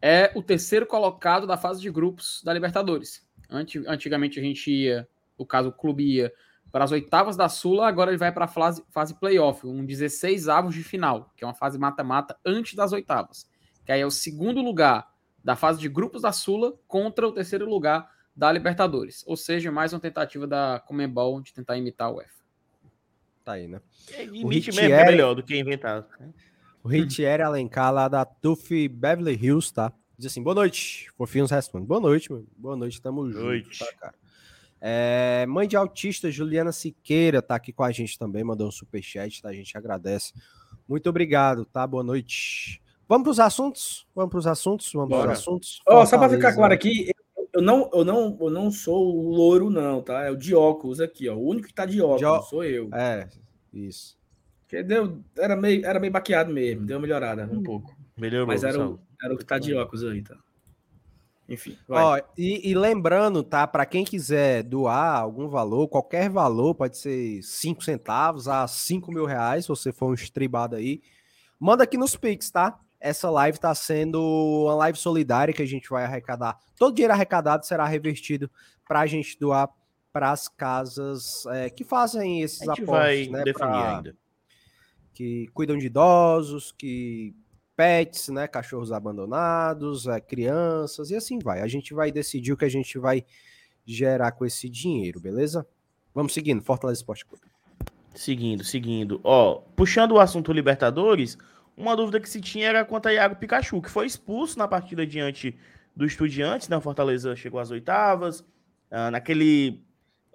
[0.00, 3.26] é o terceiro colocado da fase de grupos da Libertadores.
[3.88, 6.32] Antigamente a gente ia, no caso o clube ia
[6.70, 10.48] para as oitavas da Sula, agora ele vai para a fase, fase playoff, um 16
[10.48, 13.50] avos de final, que é uma fase mata-mata antes das oitavas.
[13.84, 17.68] Que aí é o segundo lugar da fase de grupos da Sula contra o terceiro
[17.68, 19.24] lugar da Libertadores.
[19.26, 22.43] Ou seja, mais uma tentativa da Comembol de tentar imitar o UEFA.
[23.44, 23.80] Tá aí, né?
[24.08, 26.06] Ritieri- mesmo que é melhor do que inventar.
[26.82, 29.92] O Ritieri Alencar lá da Tuff Beverly Hills, tá?
[30.16, 31.10] Diz assim, boa noite.
[31.16, 31.86] Fofinhos responde.
[31.86, 32.46] Boa noite, mano.
[32.56, 33.78] Boa noite, tamo junto, Noite.
[33.78, 34.14] tá, cara?
[34.80, 39.40] É, mãe de autista, Juliana Siqueira, tá aqui com a gente também, mandou um superchat,
[39.42, 39.48] tá?
[39.48, 40.32] A gente agradece.
[40.86, 41.86] Muito obrigado, tá?
[41.86, 42.82] Boa noite.
[43.08, 44.06] Vamos pros assuntos?
[44.14, 44.90] Vamos pros assuntos?
[44.92, 45.28] Vamos Bora.
[45.28, 45.80] pros assuntos?
[45.86, 47.10] Ó, só para ficar claro aqui,
[47.54, 50.24] eu, não, eu, não, eu não sou o louro, não, tá?
[50.24, 51.36] É o de óculos aqui, ó.
[51.36, 52.92] O único que tá de óculos De ó- sou eu.
[52.92, 53.28] É,
[53.72, 54.18] isso.
[54.62, 57.96] Porque deu, era, meio, era meio baqueado mesmo, deu uma melhorada um pouco.
[58.16, 58.46] Melhorou.
[58.46, 60.36] Mas era o, era o que tá de óculos aí, tá?
[61.48, 62.02] Enfim, vai.
[62.02, 63.66] Ó, e, e lembrando, tá?
[63.66, 69.26] Para quem quiser doar algum valor, qualquer valor, pode ser 5 centavos a 5 mil
[69.26, 71.02] reais, se você for um estribado aí,
[71.60, 72.80] manda aqui nos Pix, tá?
[73.06, 74.18] Essa live tá sendo
[74.64, 76.58] uma live solidária que a gente vai arrecadar.
[76.78, 78.50] Todo o dinheiro arrecadado será revertido
[78.88, 79.68] para a gente doar
[80.10, 83.44] para as casas é, que fazem esses A gente aportes, vai né?
[83.44, 84.16] definir pra- ainda.
[85.12, 87.34] que cuidam de idosos, que
[87.76, 91.60] pets, né, cachorros abandonados, é, crianças e assim vai.
[91.60, 93.24] A gente vai decidir o que a gente vai
[93.84, 95.66] gerar com esse dinheiro, beleza?
[96.14, 97.42] Vamos seguindo, Fortaleza Esporte Clube.
[98.14, 99.20] Seguindo, seguindo.
[99.24, 101.36] Ó, puxando o assunto Libertadores,
[101.76, 105.06] uma dúvida que se tinha era quanto a Iago Pikachu, que foi expulso na partida
[105.06, 105.58] diante
[105.94, 106.80] do Estudiantes, né?
[106.80, 108.44] Fortaleza chegou às oitavas.
[108.90, 109.82] ah, naquele.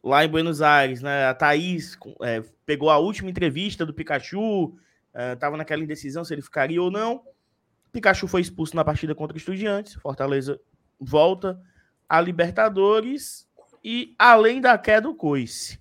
[0.02, 1.26] Lá em Buenos Aires, né?
[1.26, 4.78] A Thaís é, pegou a última entrevista do Pikachu,
[5.14, 7.24] ah, tava naquela indecisão se ele ficaria ou não.
[7.92, 9.96] Pikachu foi expulso na partida contra o Estudiantes.
[9.96, 10.60] Fortaleza
[11.00, 11.60] volta
[12.08, 13.48] a Libertadores.
[13.84, 15.80] E além da queda do Coice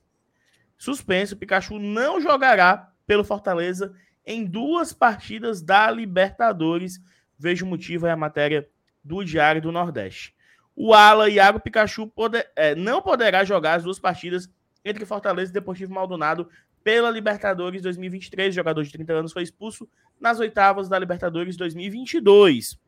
[0.78, 3.92] suspenso, Pikachu não jogará pelo Fortaleza
[4.28, 7.00] em duas partidas da Libertadores.
[7.38, 8.68] Vejo o motivo é a matéria
[9.02, 10.34] do Diário do Nordeste.
[10.76, 14.46] O Ala Iago Pikachu pode- é, não poderá jogar as duas partidas
[14.84, 16.46] entre Fortaleza e Deportivo Maldonado
[16.84, 18.54] pela Libertadores 2023.
[18.54, 19.88] O jogador de 30 anos foi expulso
[20.20, 22.78] nas oitavas da Libertadores 2022.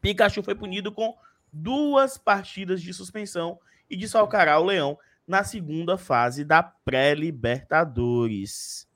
[0.00, 1.14] Pikachu foi punido com
[1.52, 3.58] duas partidas de suspensão
[3.88, 8.88] e desfalcará o Leão na segunda fase da pré-Libertadores.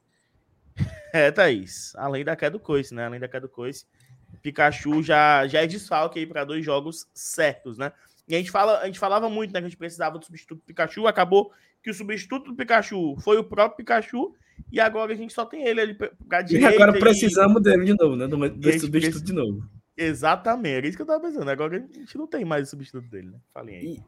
[1.13, 1.93] É, Thaís.
[1.97, 3.07] Além da queda do coice, né?
[3.07, 3.87] Além da queda do coice,
[4.43, 7.93] Pikachu já, já é desfalque aí para dois jogos certos, né?
[8.29, 9.61] E a gente, fala, a gente falava muito, né?
[9.61, 11.07] Que a gente precisava do substituto do Pikachu.
[11.07, 11.51] Acabou
[11.83, 14.35] que o substituto do Pikachu foi o próprio Pikachu.
[14.71, 16.75] E agora a gente só tem ele ali pra pra E direita.
[16.75, 18.27] agora e- precisamos dele de novo, né?
[18.27, 19.63] Do, E do substituto de novo.
[19.97, 21.49] Exatamente, era isso que eu tava pensando.
[21.51, 23.39] Agora a gente não tem mais o substituto dele, né?
[23.55, 23.85] Falem aí.
[23.87, 24.03] E-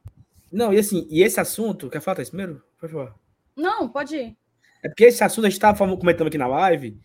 [0.53, 2.63] Não, e assim, e esse assunto, quer falar isso primeiro?
[2.79, 3.15] Por favor.
[3.57, 4.37] Não, pode ir.
[4.83, 6.99] É porque esse assunto a gente estava comentando aqui na live,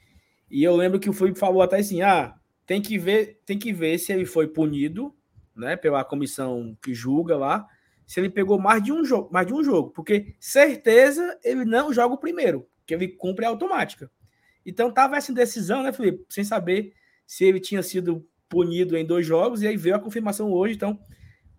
[0.50, 3.74] e eu lembro que o Felipe falou até assim: ah, tem que ver, tem que
[3.74, 5.14] ver se ele foi punido,
[5.56, 7.68] né, pela comissão que julga lá,
[8.06, 11.94] se ele pegou mais de um jogo, mais de um jogo, porque certeza ele não
[11.94, 14.10] joga o primeiro, que ele cumpre a automática.
[14.66, 16.94] Então tava essa indecisão, né, Felipe, sem saber
[17.26, 21.00] se ele tinha sido punido em dois jogos, e aí veio a confirmação hoje, então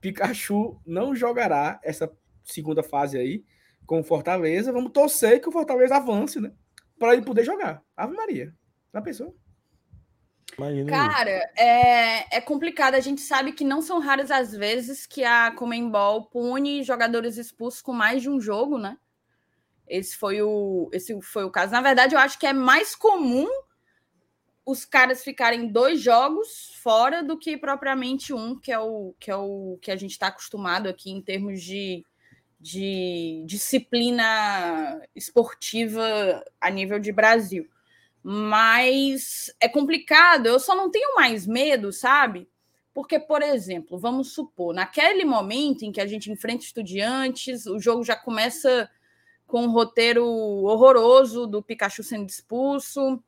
[0.01, 2.11] Pikachu não jogará essa
[2.45, 3.45] segunda fase aí
[3.87, 4.73] com o Fortaleza.
[4.73, 6.53] Vamos torcer que o Fortaleza avance, né?
[6.99, 7.83] Para ele poder jogar.
[7.97, 8.55] Ave Maria.
[8.93, 9.37] Já pensou?
[10.59, 10.91] Imagina.
[10.91, 12.95] Cara, é, é complicado.
[12.95, 17.83] A gente sabe que não são raras as vezes que a Comembol pune jogadores expulsos
[17.83, 18.97] com mais de um jogo, né?
[19.87, 21.73] Esse foi o, esse foi o caso.
[21.73, 23.47] Na verdade, eu acho que é mais comum
[24.65, 29.37] os caras ficarem dois jogos fora do que propriamente um, que é o que, é
[29.37, 32.05] o, que a gente está acostumado aqui em termos de,
[32.59, 37.69] de disciplina esportiva a nível de Brasil.
[38.23, 42.49] Mas é complicado, eu só não tenho mais medo, sabe?
[42.93, 48.03] Porque, por exemplo, vamos supor, naquele momento em que a gente enfrenta estudiantes, o jogo
[48.03, 48.91] já começa
[49.47, 53.23] com um roteiro horroroso do Pikachu sendo expulso.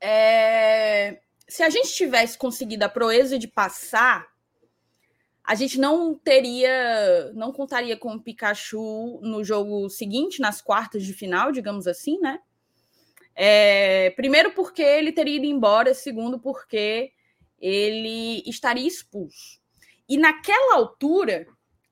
[0.00, 4.31] É, Se a gente tivesse conseguido a proeza de passar,
[5.44, 11.12] a gente não teria, não contaria com o Pikachu no jogo seguinte, nas quartas de
[11.12, 12.38] final, digamos assim, né?
[13.34, 17.12] É, primeiro porque ele teria ido embora, segundo porque
[17.58, 19.60] ele estaria expulso.
[20.08, 21.46] E naquela altura,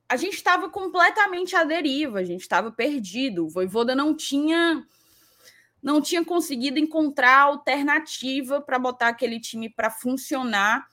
[0.09, 3.47] a gente estava completamente à deriva, a gente estava perdido.
[3.47, 4.85] O Voivoda não tinha
[5.83, 10.87] não tinha conseguido encontrar alternativa para botar aquele time para funcionar,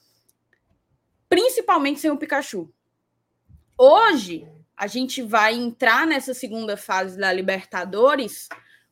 [1.30, 2.72] principalmente sem o Pikachu.
[3.78, 8.48] Hoje, a gente vai entrar nessa segunda fase da Libertadores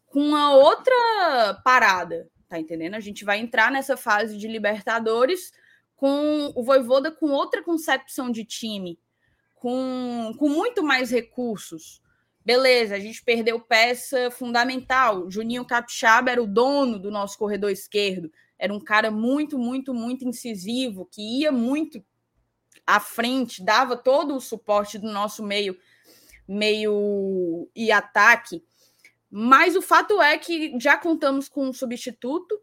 [0.08, 2.96] com uma outra parada, tá entendendo?
[2.96, 5.52] A gente vai entrar nessa fase de Libertadores
[5.96, 9.00] com o Voivoda com outra concepção de time,
[9.54, 12.02] com, com muito mais recursos.
[12.44, 15.30] Beleza, a gente perdeu peça fundamental.
[15.32, 18.32] Juninho Capixaba era o dono do nosso corredor esquerdo.
[18.58, 22.04] Era um cara muito, muito, muito incisivo, que ia muito
[22.86, 25.78] à frente, dava todo o suporte do nosso meio,
[26.48, 28.64] meio e ataque.
[29.30, 32.62] Mas o fato é que já contamos com um substituto.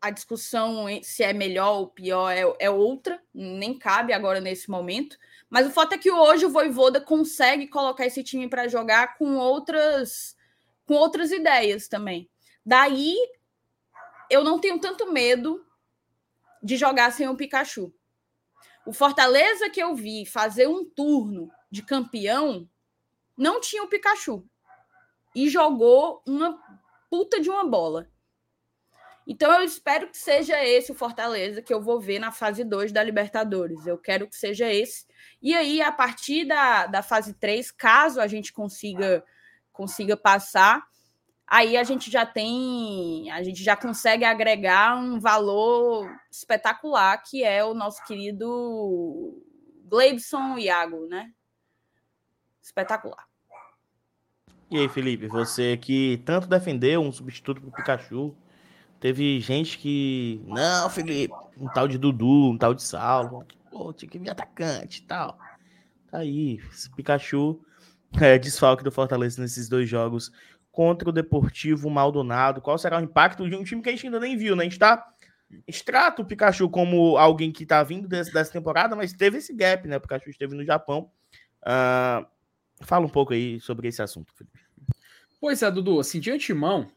[0.00, 5.18] A discussão se é melhor ou pior é, é outra, nem cabe agora nesse momento.
[5.48, 9.36] Mas o fato é que hoje o Voivoda consegue colocar esse time para jogar com
[9.36, 10.36] outras
[10.86, 12.28] com outras ideias também.
[12.64, 13.16] Daí
[14.28, 15.64] eu não tenho tanto medo
[16.62, 17.92] de jogar sem o Pikachu.
[18.86, 22.68] O Fortaleza que eu vi fazer um turno de campeão
[23.36, 24.44] não tinha o Pikachu
[25.34, 26.58] e jogou uma
[27.08, 28.10] puta de uma bola.
[29.26, 32.90] Então eu espero que seja esse o Fortaleza que eu vou ver na fase 2
[32.90, 33.86] da Libertadores.
[33.86, 35.06] Eu quero que seja esse.
[35.40, 39.24] E aí, a partir da, da fase 3, caso a gente consiga,
[39.72, 40.82] consiga passar,
[41.50, 47.64] aí a gente já tem, a gente já consegue agregar um valor espetacular, que é
[47.64, 49.42] o nosso querido
[49.86, 51.32] Gleibson Iago, né?
[52.62, 53.26] Espetacular.
[54.70, 58.36] E aí, Felipe, você que tanto defendeu um substituto para o Pikachu,
[59.00, 60.40] teve gente que.
[60.46, 65.00] Não, Felipe, um tal de Dudu, um tal de Salvo, pô, tinha que vir atacante
[65.00, 65.36] e tal.
[66.08, 67.60] Tá aí, esse Pikachu
[68.20, 70.30] é desfalque do Fortaleza nesses dois jogos
[70.80, 72.62] contra o Deportivo Maldonado.
[72.62, 74.62] Qual será o impacto de um time que a gente ainda nem viu, né?
[74.62, 75.06] A gente tá.
[75.68, 79.86] Extrata o Pikachu como alguém que tá vindo desse, dessa temporada, mas teve esse gap,
[79.86, 79.98] né?
[79.98, 81.10] O Pikachu esteve no Japão.
[81.60, 82.24] Uh,
[82.80, 84.58] fala um pouco aí sobre esse assunto, Felipe.
[85.38, 86.90] Pois é, Dudu, assim, de antemão,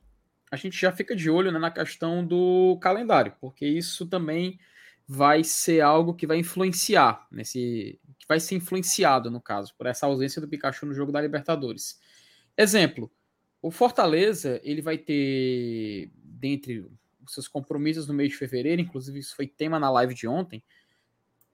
[0.49, 4.57] a gente já fica de olho né, na questão do calendário, porque isso também
[5.05, 7.99] vai ser algo que vai influenciar nesse.
[8.17, 11.99] que vai ser influenciado, no caso, por essa ausência do Pikachu no jogo da Libertadores.
[12.57, 13.11] Exemplo,
[13.63, 16.85] o Fortaleza, ele vai ter, dentre
[17.25, 20.61] os seus compromissos no mês de fevereiro, inclusive isso foi tema na live de ontem,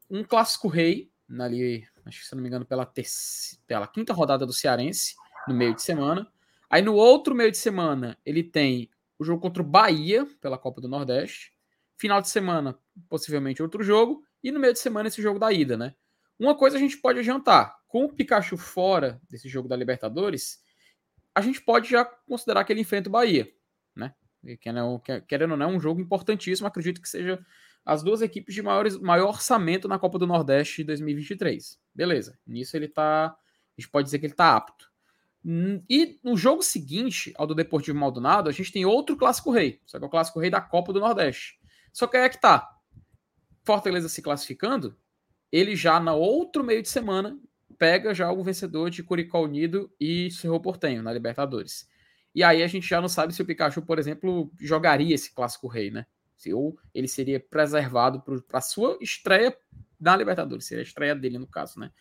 [0.10, 4.43] um clássico rei, ali, acho que se não me engano, pela, terceira, pela quinta rodada
[4.43, 5.16] do Cearense,
[5.47, 6.28] no meio de semana.
[6.68, 8.89] Aí no outro meio de semana, ele tem
[9.20, 11.53] o jogo contra o Bahia, pela Copa do Nordeste.
[11.95, 12.76] Final de semana,
[13.07, 14.24] possivelmente outro jogo.
[14.43, 15.93] E no meio de semana, esse jogo da ida, né?
[16.39, 20.64] Uma coisa a gente pode adiantar: com o Pikachu fora desse jogo da Libertadores,
[21.40, 23.52] a gente pode já considerar que ele enfrenta o Bahia,
[23.96, 24.14] né?
[24.62, 26.68] Querendo ou não, é um jogo importantíssimo.
[26.68, 27.44] Acredito que seja
[27.86, 31.80] as duas equipes de maiores, maior orçamento na Copa do Nordeste de 2023.
[31.94, 32.38] Beleza.
[32.46, 33.28] Nisso ele tá.
[33.28, 34.90] A gente pode dizer que ele tá apto.
[35.44, 39.82] Hum, e no jogo seguinte ao do Deportivo Maldonado, a gente tem outro clássico rei,
[39.86, 41.58] só que é o clássico rei da Copa do Nordeste.
[41.94, 42.70] Só que aí é que tá.
[43.64, 44.98] Fortaleza se classificando,
[45.52, 47.40] ele já no outro meio de semana
[47.80, 51.90] pega já o vencedor de Curicó Unido e Cerro Portenho na Libertadores.
[52.36, 55.68] E aí a gente já não sabe se o Pikachu, por exemplo, jogaria esse clássico
[55.68, 56.06] rei, né?
[56.36, 59.58] Se, ou ele seria preservado para a sua estreia
[60.00, 61.92] na Libertadores, seria a estreia dele no caso, né?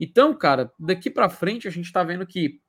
[0.00, 2.60] Então, cara, daqui para frente a gente tá vendo que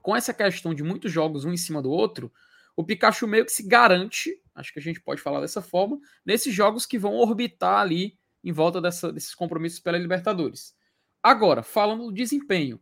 [0.00, 2.32] com essa questão de muitos jogos um em cima do outro,
[2.76, 6.54] o Pikachu meio que se garante, acho que a gente pode falar dessa forma, nesses
[6.54, 10.74] jogos que vão orbitar ali em volta dessa, desses compromissos pela Libertadores.
[11.26, 12.80] Agora, falando do desempenho,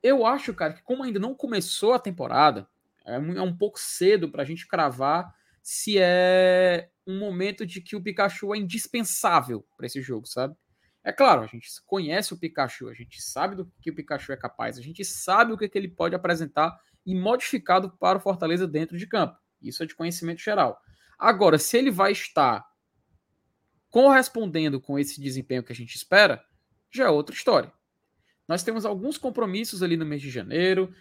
[0.00, 2.68] eu acho, cara, que como ainda não começou a temporada,
[3.04, 7.80] é um, é um pouco cedo para a gente cravar se é um momento de
[7.80, 10.54] que o Pikachu é indispensável para esse jogo, sabe?
[11.02, 14.36] É claro, a gente conhece o Pikachu, a gente sabe do que o Pikachu é
[14.36, 18.68] capaz, a gente sabe o que, que ele pode apresentar e modificado para o Fortaleza
[18.68, 19.36] dentro de campo.
[19.60, 20.80] Isso é de conhecimento geral.
[21.18, 22.64] Agora, se ele vai estar
[23.90, 26.40] correspondendo com esse desempenho que a gente espera,
[26.96, 27.72] já é outra história.
[28.48, 30.92] Nós temos alguns compromissos ali no mês de janeiro.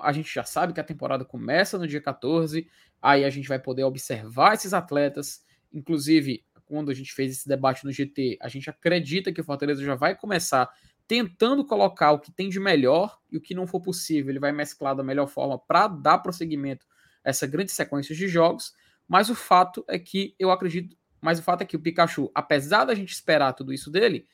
[0.00, 2.68] A gente já sabe que a temporada começa no dia 14.
[3.02, 5.44] Aí a gente vai poder observar esses atletas.
[5.72, 9.82] Inclusive, quando a gente fez esse debate no GT, a gente acredita que o Fortaleza
[9.82, 10.70] já vai começar
[11.06, 14.52] tentando colocar o que tem de melhor e o que não for possível, ele vai
[14.52, 16.86] mesclar da melhor forma para dar prosseguimento
[17.24, 18.72] a essa grande sequência de jogos.
[19.06, 22.86] Mas o fato é que eu acredito, mas o fato é que o Pikachu, apesar
[22.86, 24.26] da gente esperar tudo isso dele,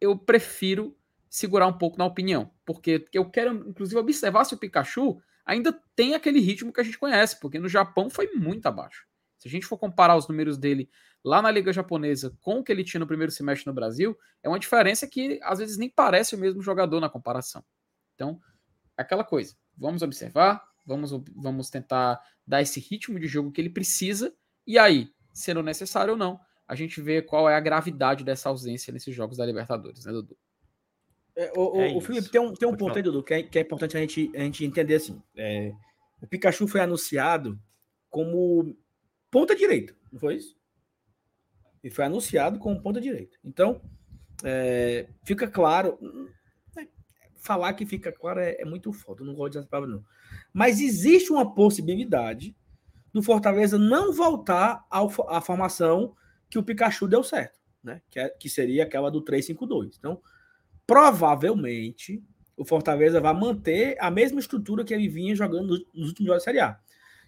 [0.00, 0.96] eu prefiro
[1.28, 6.14] segurar um pouco na opinião, porque eu quero, inclusive, observar se o Pikachu ainda tem
[6.14, 9.06] aquele ritmo que a gente conhece, porque no Japão foi muito abaixo.
[9.38, 10.90] Se a gente for comparar os números dele
[11.22, 14.48] lá na Liga Japonesa com o que ele tinha no primeiro semestre no Brasil, é
[14.48, 17.64] uma diferença que às vezes nem parece o mesmo jogador na comparação.
[18.14, 18.40] Então,
[18.96, 24.34] aquela coisa, vamos observar, vamos, vamos tentar dar esse ritmo de jogo que ele precisa,
[24.66, 28.92] e aí, sendo necessário ou não, a gente vê qual é a gravidade dessa ausência
[28.92, 30.36] nesses jogos da Libertadores, né, Dudu?
[31.36, 32.00] É, o, É o.
[32.00, 34.00] Felipe, tem um, tem um Pode ponto aí, Dudu, que é, que é importante a
[34.00, 35.22] gente, a gente entender assim.
[35.36, 35.72] É,
[36.20, 37.60] o Pikachu foi anunciado
[38.08, 38.76] como
[39.30, 40.56] ponta direita, não foi isso?
[41.84, 43.36] Ele foi anunciado como ponta direita.
[43.44, 43.80] Então,
[44.42, 45.98] é, fica claro.
[46.76, 46.88] é,
[47.36, 50.04] Falar que fica claro é, é muito foda, eu não gosto dessa palavra, não.
[50.52, 52.56] Mas existe uma possibilidade
[53.12, 56.16] do Fortaleza não voltar ao, à formação
[56.50, 58.00] que o Pikachu deu certo, né?
[58.10, 59.96] Que, é- que seria aquela do 3-5-2.
[59.98, 60.20] Então,
[60.86, 62.22] provavelmente
[62.56, 66.44] o Fortaleza vai manter a mesma estrutura que ele vinha jogando nos, últimos jogos da
[66.44, 66.80] Série A.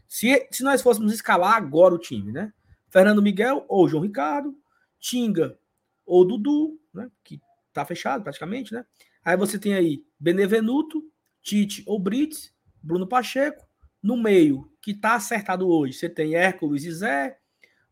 [0.06, 2.52] Se, se nós fôssemos escalar agora o time, né?
[2.90, 4.56] Fernando Miguel ou João Ricardo,
[4.98, 5.58] Tinga
[6.06, 7.10] ou Dudu, né?
[7.22, 7.40] Que
[7.72, 8.86] tá fechado praticamente, né?
[9.22, 11.02] Aí você tem aí Benevenuto,
[11.42, 13.68] Tite ou Brits, Bruno Pacheco.
[14.02, 17.38] No meio, que tá acertado hoje, você tem Hércules e Zé,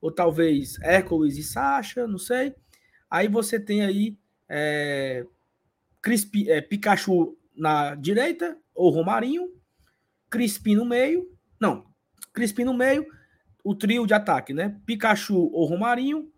[0.01, 2.55] ou talvez Hércules e Sacha, não sei.
[3.11, 4.19] Aí você tem aí
[4.49, 5.25] é,
[6.03, 9.49] Crispi, é, Pikachu na direita, ou Romarinho,
[10.29, 11.27] Crispim no meio,
[11.61, 11.87] não,
[12.33, 13.07] Crispim no meio,
[13.65, 14.79] o trio de ataque, né?
[14.85, 16.31] Pikachu ou Romarinho,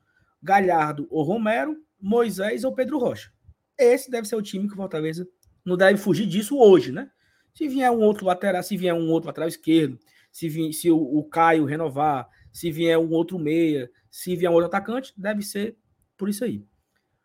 [0.43, 3.31] Galhardo ou Romero, Moisés ou Pedro Rocha.
[3.77, 5.27] Esse deve ser o time que o Fortaleza
[5.65, 7.11] não deve fugir disso hoje, né?
[7.55, 9.99] Se vier um outro lateral, se vier um outro lateral esquerdo,
[10.31, 14.55] se, vier, se o, o Caio renovar, se vier um outro meia, se vier um
[14.55, 15.77] outro atacante, deve ser
[16.17, 16.65] por isso aí.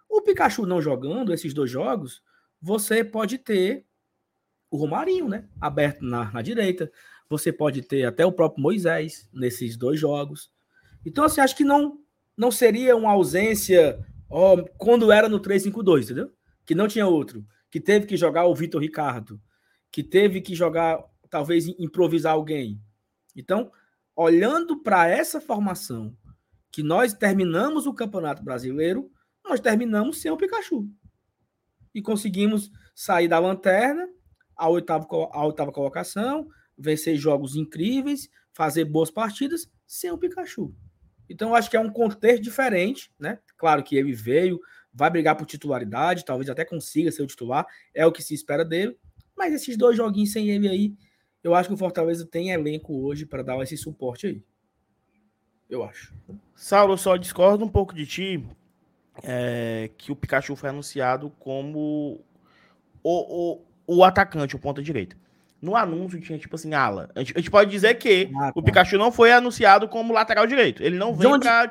[0.10, 2.22] O Pikachu não jogando esses dois jogos,
[2.62, 3.86] você pode ter
[4.70, 5.48] o Romarinho, né?
[5.60, 6.92] Aberto na, na direita.
[7.30, 10.52] Você pode ter até o próprio Moisés nesses dois jogos.
[11.06, 12.00] Então, assim, acho que não,
[12.38, 14.00] não seria uma ausência
[14.30, 16.32] ó, quando era no 3-5-2, entendeu?
[16.66, 17.46] Que não tinha outro.
[17.70, 19.40] Que teve que jogar o Vitor Ricardo.
[19.92, 22.82] Que teve que jogar, talvez, improvisar alguém.
[23.36, 23.72] Então,
[24.16, 26.16] olhando para essa formação,
[26.72, 29.12] que nós terminamos o Campeonato Brasileiro,
[29.44, 30.88] nós terminamos sem o Pikachu.
[31.94, 34.08] E conseguimos sair da lanterna,
[34.56, 35.08] a oitava,
[35.46, 36.48] oitava colocação,
[36.78, 40.74] vencer jogos incríveis, fazer boas partidas sem o Pikachu.
[41.30, 43.40] Então, acho que é um contexto diferente, né?
[43.58, 44.60] Claro que ele veio,
[44.94, 48.64] vai brigar por titularidade, talvez até consiga ser o titular, é o que se espera
[48.64, 48.98] dele.
[49.36, 50.94] Mas esses dois joguinhos sem ele aí,
[51.44, 54.44] eu acho que o Fortaleza tem elenco hoje para dar esse suporte aí.
[55.70, 56.14] Eu acho.
[56.56, 58.44] Saulo, só discordo um pouco de ti
[59.24, 62.24] é, que o Pikachu foi anunciado como
[63.04, 65.16] o, o, o atacante, o ponta direita.
[65.62, 67.10] No anúncio tinha tipo assim, ala.
[67.16, 68.66] A gente, a gente pode dizer que Ah, o tá.
[68.66, 70.84] Pikachu não foi anunciado como lateral direito.
[70.84, 71.70] Ele não De vem onde- pra.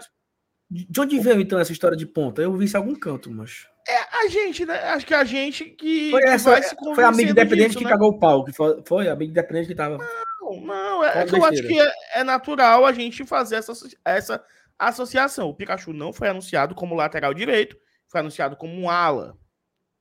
[0.70, 2.40] De onde veio então essa história de ponta?
[2.40, 3.66] Eu vi isso em algum canto, mas.
[3.92, 4.78] É a gente, né?
[4.84, 7.84] Acho que a gente que, Foi, que essa, se foi a amiga independente disso, que
[7.84, 7.90] né?
[7.90, 8.44] cagou o pau.
[8.44, 9.98] Que foi, foi a amiga independente que tava.
[10.40, 13.72] Não, não, é, é que eu acho que é, é natural a gente fazer essa,
[14.04, 14.44] essa
[14.78, 15.48] associação.
[15.48, 17.76] O Pikachu não foi anunciado como lateral direito,
[18.08, 19.36] foi anunciado como um ala.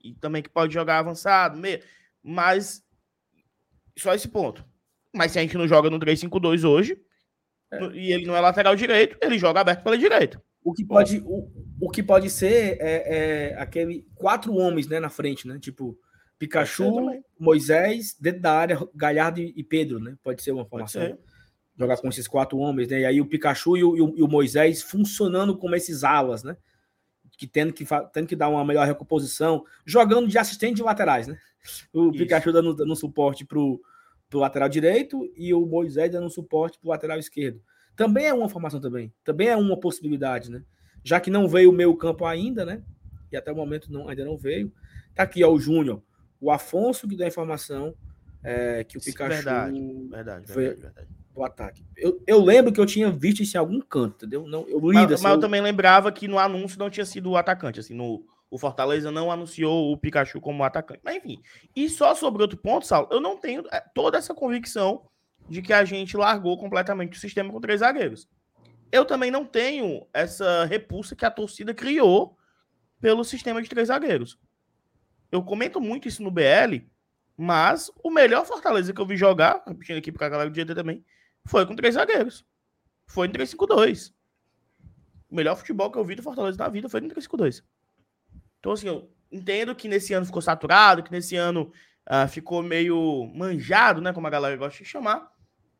[0.04, 1.82] E também que pode jogar avançado, meio.
[2.24, 2.84] Mas
[3.98, 4.66] só esse ponto.
[5.14, 6.98] Mas se a gente não joga no 3-5-2 hoje,
[7.72, 10.42] no- e ele não é lateral direito, ele joga aberto pela direita.
[10.64, 11.50] O que pode, o,
[11.80, 15.58] o que pode ser é, é aquele quatro homens né, na frente, né?
[15.60, 15.98] Tipo,
[16.38, 16.84] Pikachu.
[17.40, 20.16] Moisés, dentro da área, Galhardo e Pedro, né?
[20.24, 21.02] Pode ser uma formação.
[21.78, 23.00] Jogar com esses quatro homens, né?
[23.02, 26.44] E aí o Pikachu e o, e o- e o Moisés funcionando como esses alas,
[26.44, 26.56] né?
[27.38, 31.38] Que tendo que, tendo que dar uma melhor recomposição, jogando de assistente de laterais, né?
[31.94, 32.18] O Isso.
[32.18, 33.82] Pikachu dando, dando suporte pro,
[34.30, 37.62] pro lateral direito e o Moisés dando suporte pro lateral esquerdo.
[37.96, 39.14] Também é uma formação também.
[39.24, 40.64] Também é uma possibilidade, né?
[41.04, 42.82] Já que não veio o meio campo ainda, né?
[43.32, 44.72] E até o momento não, ainda não veio.
[45.16, 46.02] Tá aqui, ó, o Júnior.
[46.40, 47.94] O Afonso que dá a informação
[48.44, 50.08] é, que o Pikachu verdade.
[50.10, 51.08] Verdade, Foi- verdade, verdade.
[51.34, 51.86] do ataque.
[51.96, 54.46] Eu, eu lembro que eu tinha visto isso em algum canto, entendeu?
[54.48, 57.30] Não, eu li Mas, dessa- mas eu também lembrava que no anúncio não tinha sido
[57.32, 61.00] o atacante, assim, no, o Fortaleza não anunciou o Pikachu como atacante.
[61.04, 61.42] Mas enfim,
[61.76, 65.04] e só sobre outro ponto, Saulo, eu não tenho é, toda essa convicção
[65.52, 68.28] de que a gente largou completamente o sistema com três zagueiros.
[68.90, 72.38] Eu também não tenho essa repulsa que a torcida criou
[73.02, 74.40] pelo sistema de três zagueiros.
[75.30, 76.88] Eu comento muito isso no BL,
[77.38, 80.74] mas o melhor Fortaleza que eu vi jogar, repetindo aqui para a galera do GT
[80.74, 81.04] também,
[81.46, 82.46] foi com três zagueiros.
[83.06, 84.14] Foi em 3-5-2.
[85.30, 87.62] O melhor futebol que eu vi do Fortaleza na vida foi no 3-5-2.
[88.60, 91.74] Então, assim, eu entendo que nesse ano ficou saturado, que nesse ano
[92.06, 94.14] ah, ficou meio manjado, né?
[94.14, 95.31] Como a galera gosta de chamar.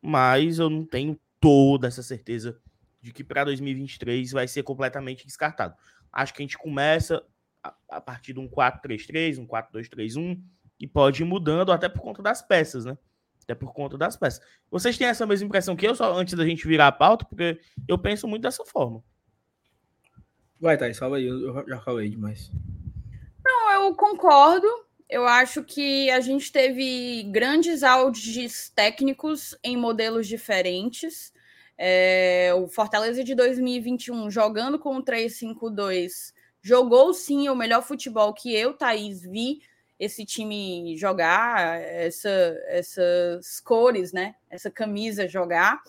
[0.02, 2.60] Mas eu não tenho toda essa certeza
[3.02, 5.76] de que para 2023 vai ser completamente descartado.
[6.12, 7.24] Acho que a gente começa
[7.64, 10.42] a, a partir de um 4-3-3, um 4-2-3-1
[10.80, 12.98] e pode ir mudando até por conta das peças, né?
[13.44, 14.42] Até por conta das peças.
[14.70, 17.60] Vocês têm essa mesma impressão que eu, só antes da gente virar a pauta, porque
[17.88, 19.04] eu penso muito dessa forma.
[20.60, 21.26] Vai, Thaís, fala aí.
[21.26, 22.52] Eu já falei demais.
[23.44, 24.68] Não, eu concordo.
[25.12, 31.34] Eu acho que a gente teve grandes auges técnicos em modelos diferentes.
[31.78, 36.32] É, o Fortaleza de 2021 jogando com o 3-5-2
[36.62, 39.62] jogou sim o melhor futebol que eu, Thaís, vi
[40.00, 42.30] esse time jogar, essa,
[42.68, 44.36] essas cores, né?
[44.50, 45.82] Essa camisa jogar.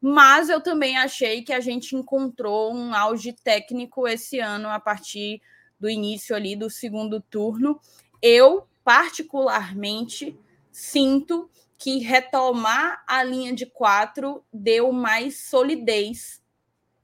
[0.00, 5.42] Mas eu também achei que a gente encontrou um auge técnico esse ano a partir
[5.80, 7.80] do início ali do segundo turno.
[8.22, 10.38] Eu, particularmente,
[10.70, 16.42] sinto que retomar a linha de quatro deu mais solidez,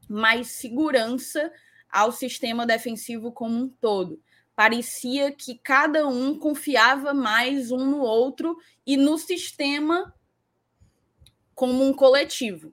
[0.09, 1.53] mais segurança
[1.91, 4.21] ao sistema defensivo como um todo
[4.55, 8.57] parecia que cada um confiava mais um no outro
[8.87, 10.15] e no sistema
[11.55, 12.73] como um coletivo.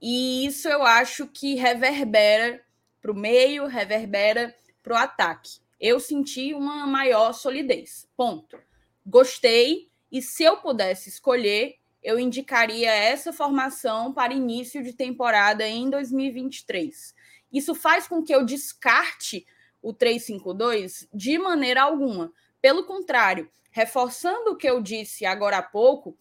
[0.00, 2.62] E isso eu acho que reverbera
[3.00, 5.60] para o meio, reverbera para o ataque.
[5.80, 8.08] Eu senti uma maior solidez.
[8.16, 8.58] Ponto.
[9.04, 15.90] Gostei, e se eu pudesse escolher, eu indicaria essa formação para início de temporada em
[15.90, 17.14] 2023.
[17.52, 19.46] Isso faz com que eu descarte
[19.82, 22.32] o 352 de maneira alguma.
[22.60, 26.16] Pelo contrário, reforçando o que eu disse agora há pouco,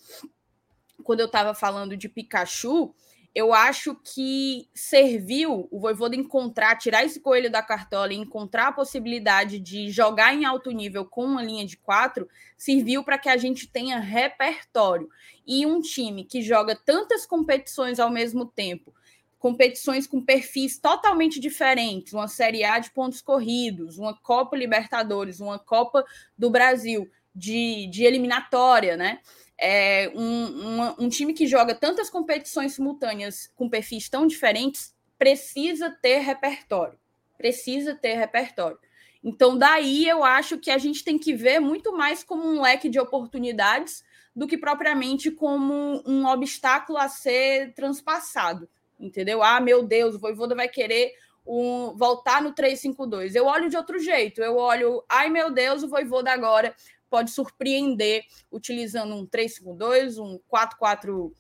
[1.03, 2.93] quando eu estava falando de Pikachu,
[3.36, 8.72] eu acho que serviu o Voivoda encontrar, tirar esse coelho da cartola e encontrar a
[8.72, 13.36] possibilidade de jogar em alto nível com uma linha de quatro, serviu para que a
[13.36, 15.10] gente tenha repertório.
[15.46, 18.94] E um time que joga tantas competições ao mesmo tempo,
[19.38, 25.60] competições com perfis totalmente diferentes, uma Série A de pontos corridos, uma Copa Libertadores, uma
[25.60, 26.06] Copa
[26.38, 29.20] do Brasil de, de eliminatória, né?
[29.58, 36.20] É um, um time que joga tantas competições simultâneas com perfis tão diferentes precisa ter
[36.20, 36.99] repertório.
[37.38, 38.78] Precisa ter repertório.
[39.24, 42.89] Então, daí eu acho que a gente tem que ver muito mais como um leque
[42.89, 44.03] de oportunidades
[44.36, 49.43] do que propriamente como um obstáculo a ser transpassado entendeu?
[49.43, 51.14] Ah, meu Deus, o Voivoda vai querer
[51.45, 53.36] um, voltar no 3-5-2.
[53.36, 56.76] Eu olho de outro jeito, eu olho, ai meu Deus, o Voivoda agora
[57.16, 61.32] pode surpreender utilizando um 3-5-2, um 4-4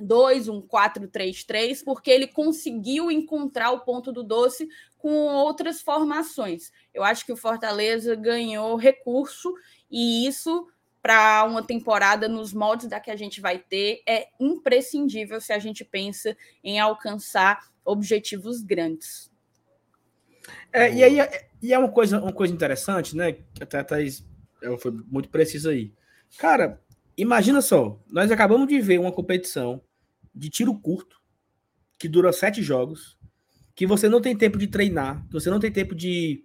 [0.00, 6.70] 2, um 4-3-3, porque ele conseguiu encontrar o ponto do doce com outras formações.
[6.94, 9.52] Eu acho que o Fortaleza ganhou recurso
[9.90, 10.68] e isso
[11.02, 15.58] para uma temporada nos moldes da que a gente vai ter é imprescindível se a
[15.58, 19.32] gente pensa em alcançar objetivos grandes.
[20.72, 21.18] É, e aí
[21.60, 23.32] e é uma coisa, uma coisa interessante, né?
[23.32, 24.24] Que até a Thaís
[24.62, 25.92] ela foi muito precisa aí.
[26.38, 26.80] Cara,
[27.16, 29.82] imagina só, nós acabamos de ver uma competição
[30.34, 31.20] de tiro curto
[31.98, 33.18] que dura sete jogos,
[33.74, 36.44] que você não tem tempo de treinar, que você não tem tempo de.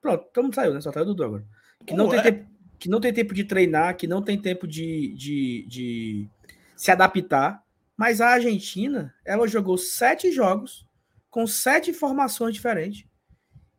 [0.00, 0.80] Pronto, todo mundo saiu, né?
[0.80, 1.44] Só saiu do Dudu.
[1.86, 2.22] Que não tem é?
[2.22, 2.52] tempo
[2.82, 6.28] que não tem tempo de treinar, que não tem tempo de, de, de
[6.74, 7.62] se adaptar.
[7.96, 10.84] Mas a Argentina, ela jogou sete jogos
[11.30, 13.06] com sete formações diferentes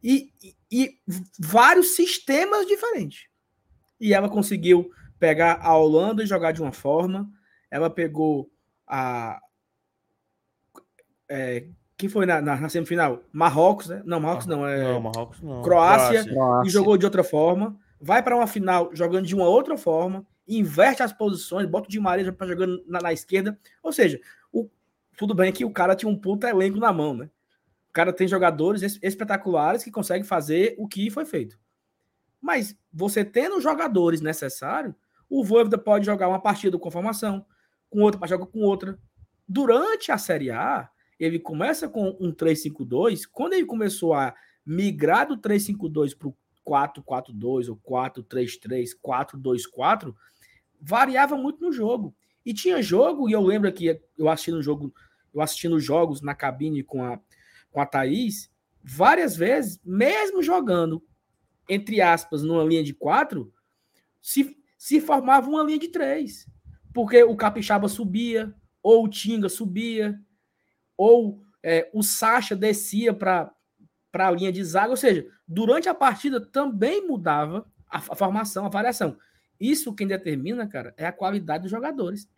[0.02, 0.98] e, e, e
[1.38, 3.26] vários sistemas diferentes.
[4.04, 7.30] E ela conseguiu pegar a Holanda e jogar de uma forma.
[7.72, 8.52] Ela pegou
[8.88, 9.40] a.
[11.30, 11.66] É,
[11.98, 13.24] quem foi na, na, na, semifinal?
[13.32, 14.02] Marrocos, né?
[14.06, 14.68] Não, Marrocos não.
[14.68, 14.84] É...
[14.84, 15.62] Não, Marrocos não.
[15.62, 16.68] Croácia, Croácia.
[16.68, 21.02] e jogou de outra forma vai para uma final jogando de uma outra forma, inverte
[21.02, 23.58] as posições, bota o Di Maria para jogando na, na, esquerda.
[23.82, 24.20] Ou seja,
[24.52, 24.70] o,
[25.18, 27.30] tudo bem que o cara tinha um puta elenco na mão, né?
[27.90, 31.58] O cara tem jogadores espetaculares que conseguem fazer o que foi feito.
[32.44, 34.94] Mas você tendo os jogadores necessários,
[35.30, 37.46] o Voivoda pode jogar uma partida com formação,
[37.90, 39.00] com outra jogar com outra.
[39.48, 43.22] Durante a Série A, ele começa com um 3-5-2.
[43.32, 46.36] Quando ele começou a migrar do 3-5-2 para o
[46.68, 50.14] 4-4-2 ou 4-3-3, 4-2-4,
[50.82, 52.14] variava muito no jogo.
[52.46, 54.94] E tinha jogo, e eu lembro que eu assistindo jogo,
[55.34, 57.18] eu assistindo jogos na cabine com a,
[57.72, 58.52] com a Thaís,
[58.84, 61.02] várias vezes, mesmo jogando,
[61.68, 63.54] entre aspas, numa linha de quatro,
[64.22, 66.48] se, se formava uma linha de três.
[66.94, 70.20] Porque o Capixaba subia, ou o Tinga subia,
[70.98, 73.54] ou é, o Sacha descia para
[74.14, 78.70] a linha de zaga, ou seja, durante a partida também mudava a, a formação, a
[78.70, 79.18] variação.
[79.60, 82.30] Isso quem determina, cara, é a qualidade dos jogadores.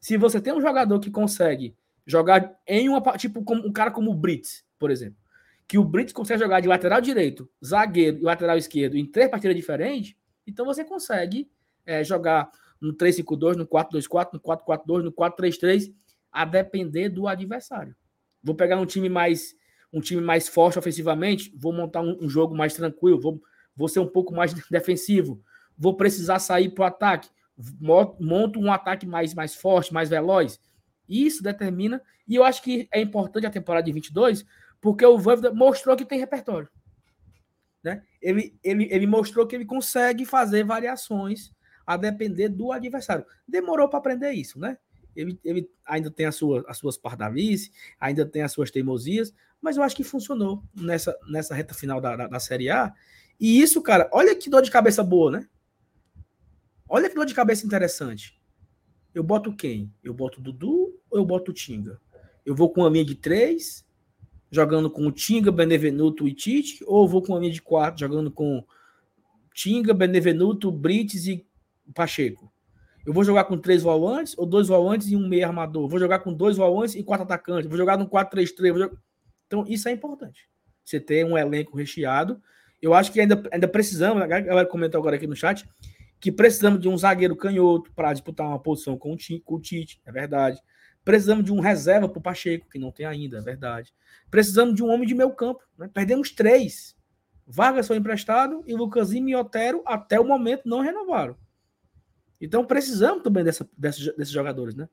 [0.00, 1.74] Se você tem um jogador que consegue
[2.06, 3.00] jogar em uma.
[3.16, 5.16] Tipo, um cara como o Brits, por exemplo.
[5.66, 9.56] Que o Brits consegue jogar de lateral direito, zagueiro e lateral esquerdo em três partidas
[9.56, 10.14] diferentes,
[10.46, 11.50] então você consegue
[11.86, 12.50] é, jogar
[12.80, 15.92] no 3-5-2, no 4-2-4, no 4-4-2, no 4-3-3,
[16.30, 17.94] a depender do adversário.
[18.42, 19.54] Vou pegar um time mais
[19.92, 23.40] um time mais forte ofensivamente, vou montar um, um jogo mais tranquilo, vou,
[23.76, 25.40] vou ser um pouco mais defensivo,
[25.78, 27.28] vou precisar sair para o ataque,
[27.80, 30.60] mo- monto um ataque mais, mais forte, mais veloz.
[31.08, 34.44] Isso determina, e eu acho que é importante a temporada de 22,
[34.84, 36.68] porque o Voivoda mostrou que tem repertório.
[37.82, 38.02] Né?
[38.20, 41.54] Ele, ele, ele mostrou que ele consegue fazer variações
[41.86, 43.24] a depender do adversário.
[43.48, 44.76] Demorou para aprender isso, né?
[45.16, 49.78] Ele, ele ainda tem a sua, as suas pardalices, ainda tem as suas teimosias, mas
[49.78, 52.92] eu acho que funcionou nessa, nessa reta final da, da, da Série A.
[53.40, 55.48] E isso, cara, olha que dor de cabeça boa, né?
[56.86, 58.38] Olha que dor de cabeça interessante.
[59.14, 59.90] Eu boto quem?
[60.02, 61.98] Eu boto Dudu ou eu boto Tinga?
[62.44, 63.83] Eu vou com uma linha de três,
[64.54, 68.30] jogando com o Tinga, Benevenuto e Tite, ou vou com uma linha de quatro, jogando
[68.30, 68.64] com
[69.52, 71.44] Tinga, Benevenuto, Brites e
[71.92, 72.52] Pacheco?
[73.04, 75.88] Eu vou jogar com três volantes ou dois volantes e um meio armador?
[75.88, 77.68] Vou jogar com dois volantes e quatro atacantes?
[77.68, 78.70] Vou jogar no 4-3-3?
[78.70, 78.96] Vou jogar...
[79.46, 80.48] Então, isso é importante.
[80.84, 82.40] Você ter um elenco recheado.
[82.80, 85.68] Eu acho que ainda, ainda precisamos, a galera comentou agora aqui no chat,
[86.20, 90.58] que precisamos de um zagueiro canhoto para disputar uma posição com o Tite, é verdade.
[91.04, 93.92] Precisamos de um reserva para o Pacheco, que não tem ainda, é verdade.
[94.30, 95.62] Precisamos de um homem de meio campo.
[95.76, 95.88] Né?
[95.92, 96.96] Perdemos três.
[97.46, 101.36] Vargas foi emprestado e Lucasinho e Otero, até o momento, não renovaram.
[102.40, 104.88] Então precisamos também dessa, dessa- desses jogadores, né?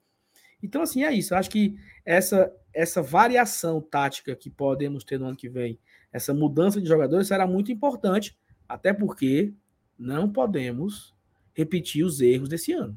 [0.63, 1.33] Então, assim, é isso.
[1.33, 1.75] Eu acho que
[2.05, 5.79] essa, essa variação tática que podemos ter no ano que vem,
[6.13, 8.37] essa mudança de jogadores, será muito importante,
[8.69, 9.53] até porque
[9.97, 11.15] não podemos
[11.53, 12.95] repetir os erros desse ano.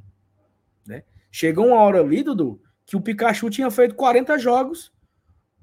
[0.86, 1.04] Né?
[1.30, 4.92] Chegou uma hora ali, Dudu, que o Pikachu tinha feito 40 jogos,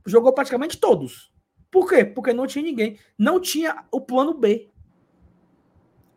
[0.06, 1.32] jogou praticamente todos.
[1.70, 2.04] Por quê?
[2.04, 2.98] Porque não tinha ninguém.
[3.18, 4.70] Não tinha o plano B.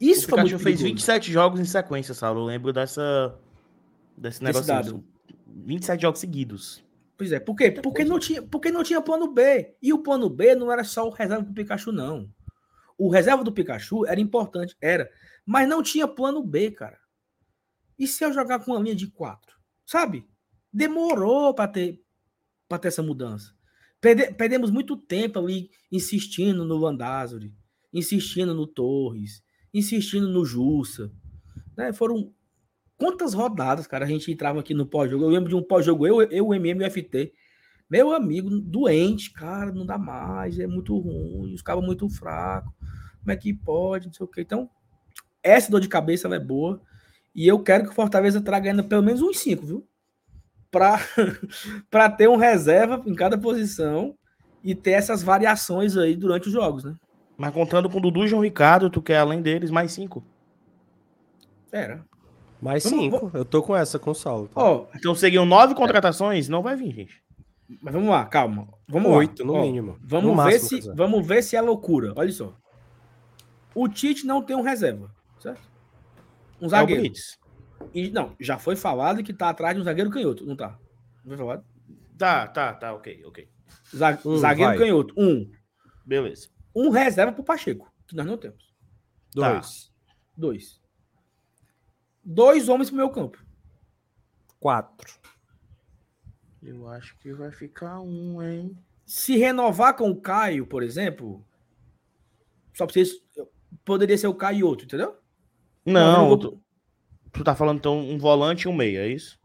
[0.00, 0.94] Isso o foi muito Pikachu fez perigoso.
[0.94, 2.40] 27 jogos em sequência, Saulo.
[2.40, 3.38] Eu lembro dessa,
[4.16, 4.66] desse negócio.
[4.66, 5.04] dado.
[5.46, 6.84] 27 jogos seguidos.
[7.16, 7.70] Pois é, por quê?
[7.70, 9.76] Porque não, tinha, porque não tinha plano B.
[9.80, 12.28] E o plano B não era só o reserva do Pikachu, não.
[12.98, 15.08] O reserva do Pikachu era importante, era.
[15.46, 16.98] Mas não tinha plano B, cara.
[17.96, 19.56] E se eu jogar com uma linha de quatro?
[19.86, 20.26] Sabe?
[20.74, 22.00] Demorou para ter,
[22.68, 23.54] pra ter essa mudança.
[24.00, 27.54] Perde- perdemos muito tempo ali insistindo no Landázuri,
[27.92, 29.40] insistindo no Torres,
[29.72, 31.12] insistindo no Jussa.
[31.76, 31.92] Né?
[31.92, 32.34] Foram
[32.96, 35.24] quantas rodadas, cara, a gente entrava aqui no pós-jogo.
[35.24, 37.32] Eu lembro de um pós-jogo, eu, eu, o MM e o FT.
[37.88, 42.72] Meu amigo, doente, cara, não dá mais, é muito ruim, os cabos muito fracos.
[43.20, 44.06] Como é que pode?
[44.06, 44.40] Não sei o quê.
[44.40, 44.68] Então,
[45.42, 46.82] essa dor de cabeça é boa.
[47.34, 49.88] E eu quero que o Fortaleza traga ainda pelo menos uns cinco, viu?
[50.74, 50.98] Para
[51.90, 54.14] pra ter um reserva em cada posição
[54.62, 56.94] e ter essas variações aí durante os jogos, né?
[57.36, 60.24] Mas contando com o Dudu e João Ricardo, tu quer além deles mais cinco.
[61.72, 62.04] Era.
[62.60, 63.30] Mais Vamos- cinco.
[63.34, 64.48] Eu tô com essa com o Saulo.
[64.48, 64.60] tá?
[64.60, 66.48] Ó, Então seriam nove contratações?
[66.48, 67.22] Não vai vir, gente.
[67.82, 68.68] mas vamos lá, calma.
[68.88, 69.46] Vamos Oito, lá.
[69.46, 69.96] no Ó, mínimo.
[70.02, 70.94] Vamos No ver máximo, se dizer.
[70.94, 72.12] vamos ver se é loucura.
[72.16, 72.54] Olha só.
[73.74, 75.10] O Tite não tem um reserva,
[75.40, 75.60] certo?
[76.60, 77.02] Um É o zagueiro.
[77.02, 77.36] Blitz.
[77.94, 80.78] E, não, já foi falado que tá atrás de um zagueiro canhoto, não tá?
[81.24, 81.64] Não foi falado?
[82.18, 83.48] Tá, tá, tá, ok, ok.
[84.24, 84.78] Um, zagueiro vai.
[84.78, 85.50] canhoto, um.
[86.04, 86.48] Beleza.
[86.74, 88.74] Um reserva pro Pacheco, que nós não temos.
[89.32, 89.92] Dois.
[90.36, 90.80] Dois.
[92.24, 93.38] Dois homens pro meu campo.
[94.58, 95.12] Quatro.
[96.62, 98.76] Eu acho que vai ficar um, hein?
[99.04, 101.46] Se renovar com o Caio, por exemplo,
[102.72, 103.20] só precisa.
[103.84, 105.18] Poderia ser o Caio e outro, entendeu?
[105.84, 106.63] Não, eu vou-
[107.34, 109.38] tu, tá falando então um volante e um meia, é isso?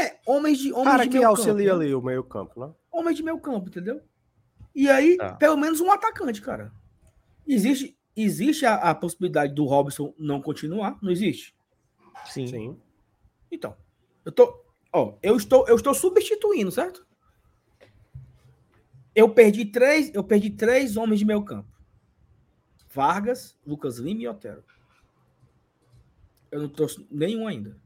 [0.00, 1.84] É, homens de homens Cara de que meio auxilia campo, né?
[1.84, 2.72] ali o meio campo, né?
[2.90, 4.00] homem de meio campo, entendeu?
[4.74, 5.34] E aí, Tá.
[5.34, 6.72] pelo menos um atacante, cara.
[7.46, 10.98] Existe, existe a, a possibilidade do Robson não continuar?
[11.02, 11.54] Não existe?
[12.26, 12.46] Sim.
[12.46, 12.80] Sim.
[13.52, 13.76] Então,
[14.24, 17.06] eu tô, ó, eu estou, eu estou substituindo, certo?
[19.14, 21.68] Eu perdi três, eu perdi três homens de meio campo.
[22.90, 24.64] Vargas, Lucas Lima e Otero.
[26.54, 27.76] Eu não trouxe nenhum ainda.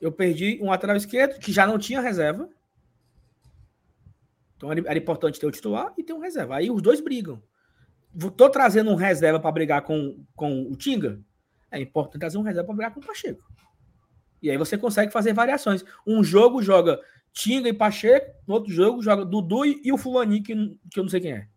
[0.00, 2.48] Eu perdi um lateral esquerdo que já não tinha reserva.
[4.56, 6.54] Então era, importante ter o titular e ter um reserva.
[6.54, 7.42] Aí os dois brigam.
[8.36, 11.20] Tô trazendo um reserva para brigar com, com o Tinga.
[11.72, 13.42] É importante trazer um reserva para brigar com o Pacheco.
[14.40, 15.84] E aí você consegue fazer variações.
[16.06, 17.00] Um jogo joga
[17.32, 20.54] Tinga e Pacheco, no outro jogo joga Dudu e, o Fulaninho, que,
[20.88, 21.48] que eu não sei quem é.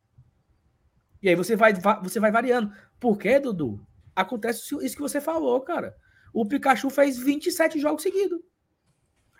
[1.22, 2.74] E aí você vai, va- você vai variando.
[3.00, 3.87] Por quê, Dudu?
[4.18, 5.96] Acontece isso que você falou, cara.
[6.34, 8.40] O Pikachu fez 27 jogos seguidos.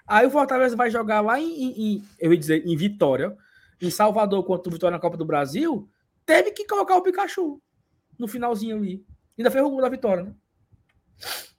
[0.06, 3.36] Aí o Fortaleza vai jogar lá em, em- eu ia dizer, em Vitória,
[3.82, 5.90] em Salvador contra o Vitória na Copa do Brasil,
[6.26, 7.62] teve que colocar o Pikachu
[8.20, 9.06] no finalzinho ali.
[9.38, 10.36] Ainda fez o gol da vitória, né?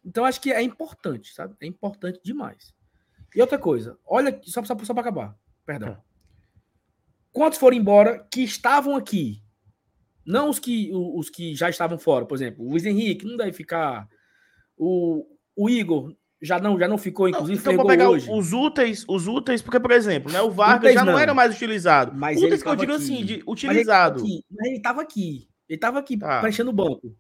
[0.05, 1.55] Então acho que é importante, sabe?
[1.61, 2.73] É importante demais.
[3.35, 5.37] E outra coisa, olha, só, só, só para acabar,
[5.67, 5.95] perdão.
[5.95, 6.03] Tá.
[7.33, 9.43] Quantos foram embora que estavam aqui?
[10.29, 13.53] Não os que, os que já estavam fora, por exemplo, o Luiz Henrique não deve
[13.53, 14.07] ficar.
[14.77, 15.25] O,
[15.57, 18.31] o Igor já não, já não ficou, Não, inclusive então, gol pegar hoje.
[18.31, 21.19] os úteis, os úteis, porque, por exemplo, né, o Vargas Úteis já não, não.
[21.19, 22.13] era mais utilizado.
[22.15, 23.03] Mas úteis ele que eu tava digo aqui.
[23.03, 24.21] assim, de utilizado.
[24.51, 25.49] Mas ele tava aqui.
[25.67, 26.41] Ele tava aqui Tá.
[26.41, 27.17] preenchendo o banco.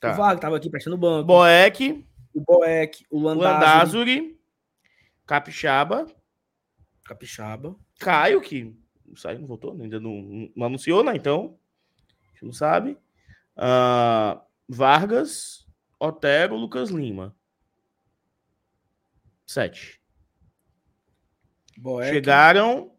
[0.00, 0.12] Tá.
[0.12, 1.26] O Vargas tava aqui preenchendo o banco.
[1.26, 2.04] Boeck,
[2.34, 4.40] O Boeck, o Landázuri, Landázuri,
[5.24, 6.06] Capixaba,
[7.04, 7.76] Capixaba.
[8.00, 8.74] Caio, que
[9.14, 11.12] saiu, não voltou, ainda não, não anunciou, né?
[11.14, 11.56] Então,
[12.40, 12.98] gente não sabe.
[13.56, 15.66] Ah, Vargas,
[15.98, 17.36] Otero, Lucas Lima.
[19.46, 20.00] Sete.
[21.76, 22.10] Boeck.
[22.10, 22.94] Chegaram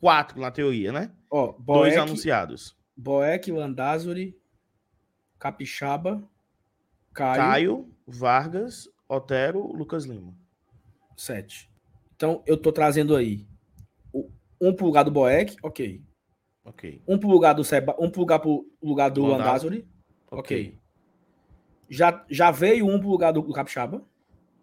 [0.00, 1.12] quatro na teoria, né?
[1.30, 2.76] Ó, Dois Boeck, anunciados.
[2.96, 4.38] Boeck, Landázuri,
[5.38, 6.22] Capixaba,
[7.12, 10.34] Caio, Caio, Vargas, Otero, Lucas Lima.
[11.16, 11.70] sete.
[12.16, 13.46] Então, eu tô trazendo aí
[14.60, 16.02] um pro lugar do Boeck, ok.
[16.70, 17.02] Ok.
[17.06, 19.78] Um pro lugar do Seba, um pro lugar, pro lugar do Landázuri.
[19.78, 19.88] Landázuri,
[20.30, 20.78] ok.
[21.88, 24.04] Já, já veio um pro lugar do, do Capixaba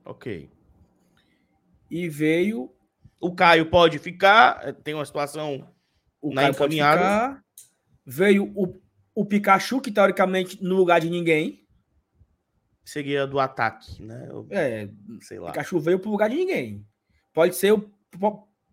[0.05, 0.49] Ok.
[1.91, 2.71] e veio
[3.19, 5.67] O Caio pode ficar, eh, tem uma situação
[6.21, 7.01] o Na Caio encaminhada.
[7.01, 7.43] ficar,
[8.05, 8.79] veio o,
[9.13, 11.67] o Pikachu, que teoricamente no lugar de ninguém,
[12.85, 14.27] seria do ataque, né?
[14.29, 14.87] Eu é,
[15.21, 15.51] sei O lá.
[15.51, 16.85] Pikachu veio pro lugar de ninguém.
[17.33, 17.73] Pode ser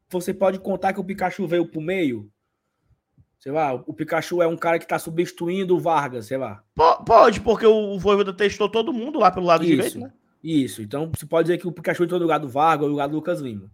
[0.09, 2.31] Você pode contar que o Pikachu veio pro meio.
[3.45, 6.65] Sei lá, o Pikachu é um cara que tá substituindo o Vargas, sei lá.
[6.75, 9.71] Po- Pode, porque o Voivoda testou todo mundo lá pelo lado Isso.
[9.71, 10.15] direito, né?
[10.43, 10.81] Isso.
[10.81, 13.07] Então você pode dizer que o Pikachu entrou no lugar do Vargas ou no lugar
[13.07, 13.71] do Lucas Lima.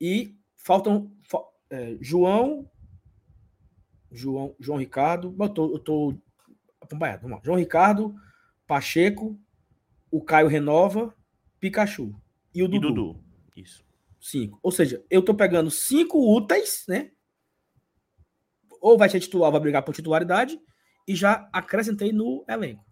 [0.00, 1.10] E faltam.
[1.28, 2.70] fa- é, João.
[4.12, 5.34] João, João Ricardo.
[5.36, 6.14] Eu tô, eu tô
[6.80, 7.22] acompanhado.
[7.22, 7.42] Vamos lá.
[7.44, 8.14] João Ricardo,
[8.68, 9.36] Pacheco,
[10.12, 11.12] o Caio Renova,
[11.58, 12.14] Pikachu.
[12.54, 12.88] E o E Dudu.
[12.92, 13.24] Dudu.
[13.56, 13.84] Isso.
[14.20, 14.60] Cinco.
[14.62, 17.10] Ou seja, eu tô pegando cinco úteis, né?
[18.84, 20.60] Ou vai ser titular, vai brigar por titularidade,
[21.08, 22.84] e já acrescentei no elenco.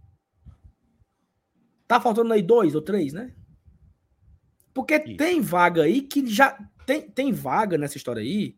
[1.87, 3.35] Tá faltando aí dois ou três, né?
[4.73, 5.19] Porque Isso.
[5.19, 6.59] tem vaga aí que já.
[6.87, 8.57] Tem, tem vaga nessa história aí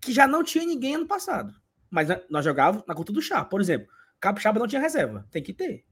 [0.00, 1.54] que já não tinha ninguém ano passado.
[1.88, 3.44] Mas nós jogávamos na conta do chá.
[3.44, 3.86] Por exemplo,
[4.18, 5.24] Capixaba não tinha reserva.
[5.30, 5.84] Tem que ter.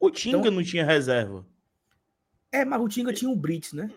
[0.00, 1.46] O Tinga Então- não tinha reserva.
[2.50, 3.88] É, mas o Tinga tinha o Brits, né?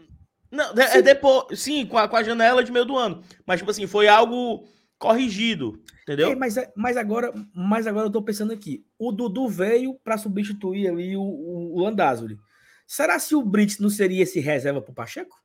[0.51, 1.59] Não, é, é depois.
[1.59, 3.23] Sim, com a, com a janela de meio do ano.
[3.47, 4.67] Mas, tipo assim, foi algo
[4.97, 5.81] corrigido.
[6.03, 6.31] Entendeu?
[6.31, 8.85] É, mas, é- mas, agora, mas agora eu tô pensando aqui.
[8.97, 12.37] O Dudu veio para substituir ali o, o, o Landázuri.
[12.85, 15.35] Será se o Brits não seria esse reserva pro Pacheco?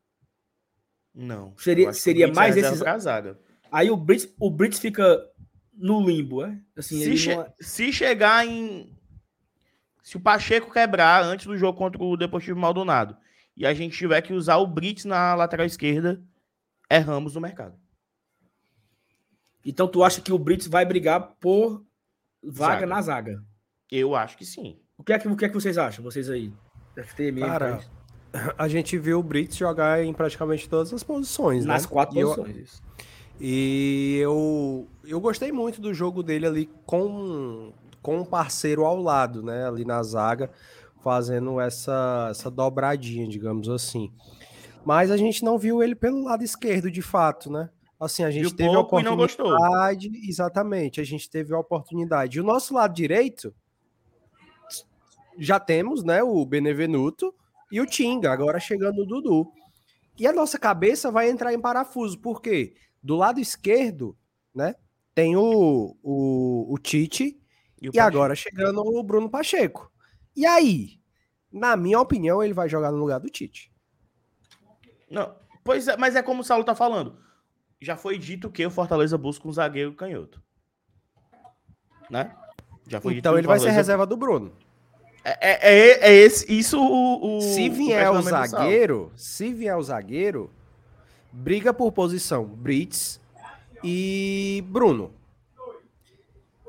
[1.15, 1.55] Não.
[1.59, 3.39] Seria- seria é mais esses- pra zaga.
[3.71, 5.21] Aí o Brits, o Brits fica
[5.75, 6.59] no limbo, é?
[6.77, 8.95] Assim, Se, che- não é- se chegar em.
[10.03, 13.17] Se o Pacheco quebrar antes do jogo contra o Deportivo Maldonado
[13.57, 16.23] e a gente tiver que usar o Brits na lateral esquerda,
[16.91, 17.79] erramos no mercado.
[19.65, 21.85] Então tu acha que o Brits vai brigar por
[22.43, 22.87] vaga Zaga.
[22.87, 23.45] na zaga?
[23.91, 24.79] Eu acho que sim.
[24.97, 26.03] O que é que, o que, é que vocês acham?
[26.05, 26.53] Vocês aí?
[26.97, 27.81] FT, mesmo, Cara?
[28.57, 31.89] A gente viu o Brits jogar em praticamente todas as posições, nas né?
[31.91, 32.57] quatro E eu- posições.
[32.57, 32.83] isso.
[33.41, 39.43] E eu, eu gostei muito do jogo dele ali com, com um parceiro ao lado,
[39.43, 39.67] né?
[39.67, 40.51] Ali na zaga,
[41.03, 44.13] fazendo essa, essa dobradinha, digamos assim.
[44.85, 47.69] Mas a gente não viu ele pelo lado esquerdo, de fato, né?
[48.03, 50.11] Assim, a gente Viu teve a e oportunidade.
[50.29, 52.37] Exatamente, a gente teve a oportunidade.
[52.37, 53.55] E o nosso lado direito,
[55.39, 56.21] já temos, né?
[56.21, 57.33] O Benevenuto
[57.71, 59.53] e o Tinga, agora chegando o Dudu.
[60.19, 62.75] E a nossa cabeça vai entrar em parafuso, por quê?
[63.01, 64.17] Do lado esquerdo,
[64.53, 64.75] né?
[65.15, 67.41] Tem o, o, o Tite
[67.81, 69.93] E, o e agora chegando o Bruno Pacheco.
[70.35, 70.99] E aí,
[71.53, 73.73] na minha opinião, ele vai jogar no lugar do Tite.
[75.09, 77.23] Não, pois é, mas é como o Saulo tá falando.
[77.83, 80.41] Já foi dito que o Fortaleza busca um zagueiro canhoto.
[82.09, 82.33] Né?
[82.87, 84.53] Já foi Então ele o vai ser reserva do Bruno.
[85.25, 88.47] É, é, é, é esse, isso o, o se o vier o Saulo.
[88.47, 90.51] zagueiro, se vier o zagueiro,
[91.33, 93.21] briga por posição Brits
[93.85, 95.13] e Bruno.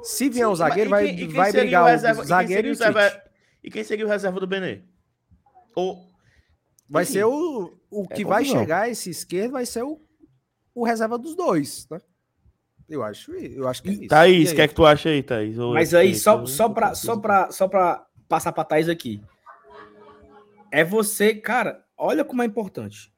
[0.04, 2.68] Se vier um Sim, zagueiro, vai, quem- quem vai brigar o o, reserva- quem zagueiro
[2.68, 3.24] e o seria o reserva-.
[3.64, 4.82] E quem seria o reserva do Benê?
[5.76, 6.12] Ou
[6.90, 8.60] Vai Enfim, ser o, o é que vai confusão.
[8.62, 10.00] chegar esse esquerdo, vai ser o,
[10.74, 12.00] o reserva dos dois, né?
[12.90, 14.08] Eu acho, eu acho que é isso.
[14.10, 15.58] Thaís, o que é que tu acha aí, Thaís?
[15.58, 18.64] Ou Mas é aí, que- só, eu- só, pra, só, pra, só pra passar pra
[18.66, 19.22] Thaís aqui.
[20.72, 21.84] É você, cara.
[21.98, 23.14] olha como é importante.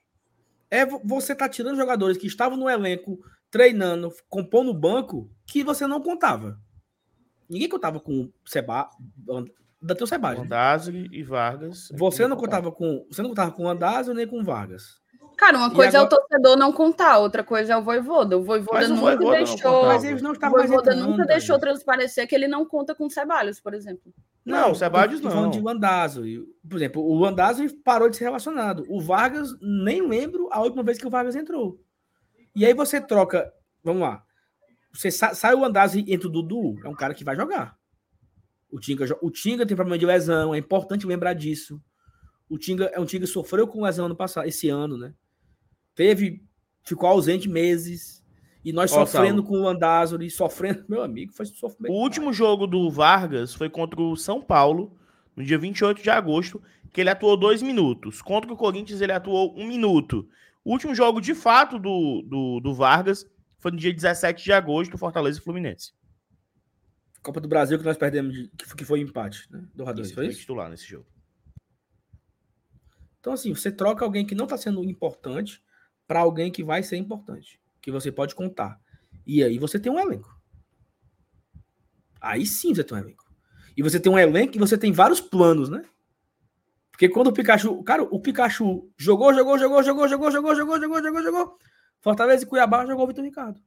[0.70, 3.18] É vo- você tá tirando jogadores que estavam no elenco,
[3.50, 6.60] treinando, compondo o banco, que você não contava.
[7.50, 8.90] Ninguém contava com o Seba,
[9.82, 10.44] Dateu Sebagem.
[10.44, 11.88] Mondazzi e Vargas.
[11.98, 15.00] Você não contava com, você não contava com o Andazzo nem com o Vargas.
[15.38, 18.38] Cara, uma coisa é agora- o torcedor não contar, outra coisa é o Voivoda.
[18.38, 19.86] O Voivoda Mas o nunca Vojvoda não deixou.
[19.86, 23.06] Mas eles não O estavam mais Voivoda nunca deixou transparecer que ele não conta com
[23.06, 24.14] o Ceballos, por exemplo.
[24.46, 25.52] Não, o Sebadios tô falando não.
[25.52, 26.26] de Landazzo.
[26.28, 28.86] E, Por exemplo, o Landazzo parou de ser relacionado.
[28.88, 31.80] O Vargas, nem lembro a última vez que o Vargas entrou.
[32.56, 33.52] E aí você troca,
[33.84, 34.24] vamos lá.
[34.94, 37.76] Você sa- sai o Landazzo e entra o Dudu, é um cara que vai jogar.
[38.72, 41.82] O Tinga, o Tinga tem problema de lesão, é importante lembrar disso.
[42.50, 45.14] O Tinga é um Tinga que sofreu com lesão ano passado, esse ano, né?
[45.96, 46.44] Teve,
[46.84, 48.24] ficou ausente meses.
[48.64, 49.64] E nós Ó, sofrendo Saulo.
[49.64, 51.94] com o e sofrendo, meu amigo, foi sofrimento.
[51.94, 54.98] O último jogo do Vargas foi contra o São Paulo,
[55.36, 56.62] no dia 28 de agosto,
[56.92, 58.22] que ele atuou dois minutos.
[58.22, 60.28] Contra o Corinthians, ele atuou um minuto.
[60.64, 63.26] O último jogo, de fato, do, do, do Vargas
[63.60, 65.94] foi no dia 17 de agosto, Fortaleza e Fluminense.
[67.22, 69.64] Copa do Brasil que nós perdemos, de- que foi- empate, né?
[69.76, 70.40] Do Isso, foi foi isso?
[70.40, 71.06] titular nesse jogo.
[73.20, 75.62] Então, assim, você troca alguém que não está sendo importante
[76.08, 78.80] para alguém que vai ser importante, que você pode contar.
[79.26, 80.34] E aí você tem um elenco.
[82.22, 83.26] Aí sim você tem um elenco.
[83.78, 85.84] E você tem um elenco e você tem vários planos, né?
[86.92, 87.84] Porque quando o Pikachu.
[87.84, 91.58] Cara, o Pikachu jogou, jogou, jogou, jogou, jogou, jogou, jogou, jogou, jogou, jogou.
[92.00, 93.60] Fortaleza e Cuiabá jogou o Vitor Ricardo.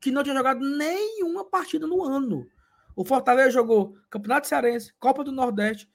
[0.00, 2.46] Que não tinha jogado nenhuma partida no ano.
[2.94, 5.90] O Fortaleza jogou Campeonato Cearense, Copa do Nordeste,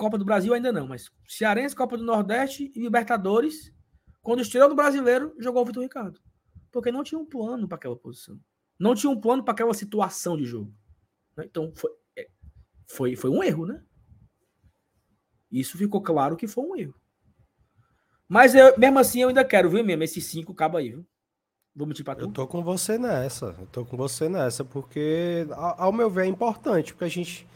[0.00, 3.70] Copa do Brasil ainda não, mas Cearense, Copa do Nordeste e Libertadores.
[4.22, 6.18] Quando estreou no Brasileiro, jogou o Vitor Ricardo.
[6.72, 8.40] Porque não tinha um plano para aquela posição.
[8.78, 10.72] Não tinha um plano para aquela situação de jogo.
[11.36, 11.44] né?
[11.44, 12.28] Então foi, é,
[12.88, 13.84] foi, foi um erro, né?
[15.52, 16.94] Isso ficou claro que foi um erro.
[18.26, 20.02] Mas eu, mesmo assim eu ainda quero, viu, mesmo?
[20.02, 21.06] Esses cinco cabo aí, viu?
[21.76, 22.24] Vou mentir pra tu.
[22.24, 23.54] Eu tô com você nessa.
[23.58, 27.46] Eu tô com você nessa, porque, ao meu ver, é importante, porque a gente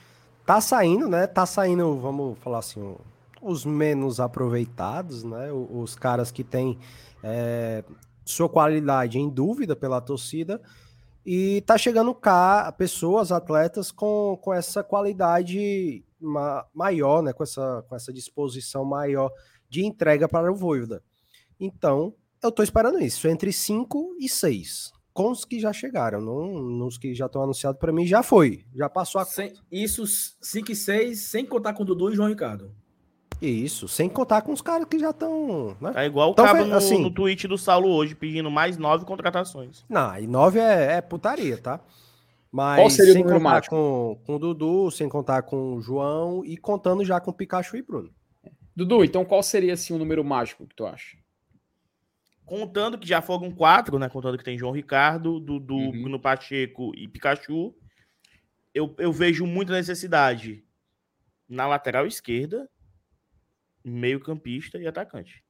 [0.47, 1.27] tá saindo, né?
[1.27, 2.97] Tá saindo, vamos falar assim,
[3.41, 5.51] os menos aproveitados, né?
[5.53, 6.79] Os caras que têm
[7.23, 7.85] é,
[8.25, 10.61] sua qualidade em dúvida pela torcida.
[11.27, 17.33] E tá chegando cá pessoas, atletas com, com essa qualidade ma- maior, né?
[17.33, 19.31] Com essa, com essa disposição maior
[19.69, 21.03] de entrega para o Voivoda.
[21.59, 24.93] Então, eu tô esperando isso, entre 5 e 6.
[25.15, 28.65] Com os que já chegaram, não, nos que já estão anunciados para mim, já foi.
[28.75, 29.25] Já passou a.
[29.25, 32.73] Sem- isso 5 e 6, sem contar com o Dudu e João Ricardo.
[33.41, 35.77] Isso, sem contar com os caras que já estão.
[35.81, 35.93] Né?
[35.93, 39.05] Tá igual o Então, cabo no, assim- no tweet do Saulo hoje, pedindo mais nove
[39.05, 39.85] contratações.
[39.89, 41.81] Não, e 9 é, é putaria, tá?
[42.51, 43.75] Mas Qual seria o sem número contar mágico?
[43.77, 47.77] com, com o Dudu, sem contar com o João e contando já com o Pikachu
[47.77, 48.11] e Bruno.
[48.75, 51.17] Dudu, então qual seria assim o número mágico que tu acha?
[52.45, 54.09] Contando que já foram quatro, né?
[54.09, 55.91] Contando que tem João Ricardo, Dudu, Uhum.
[56.03, 57.75] Bruno Pacheco e Pikachu.
[58.75, 60.65] Eu, eu vejo muita necessidade
[61.49, 62.69] na lateral esquerda,
[63.85, 65.43] meio campista e atacante.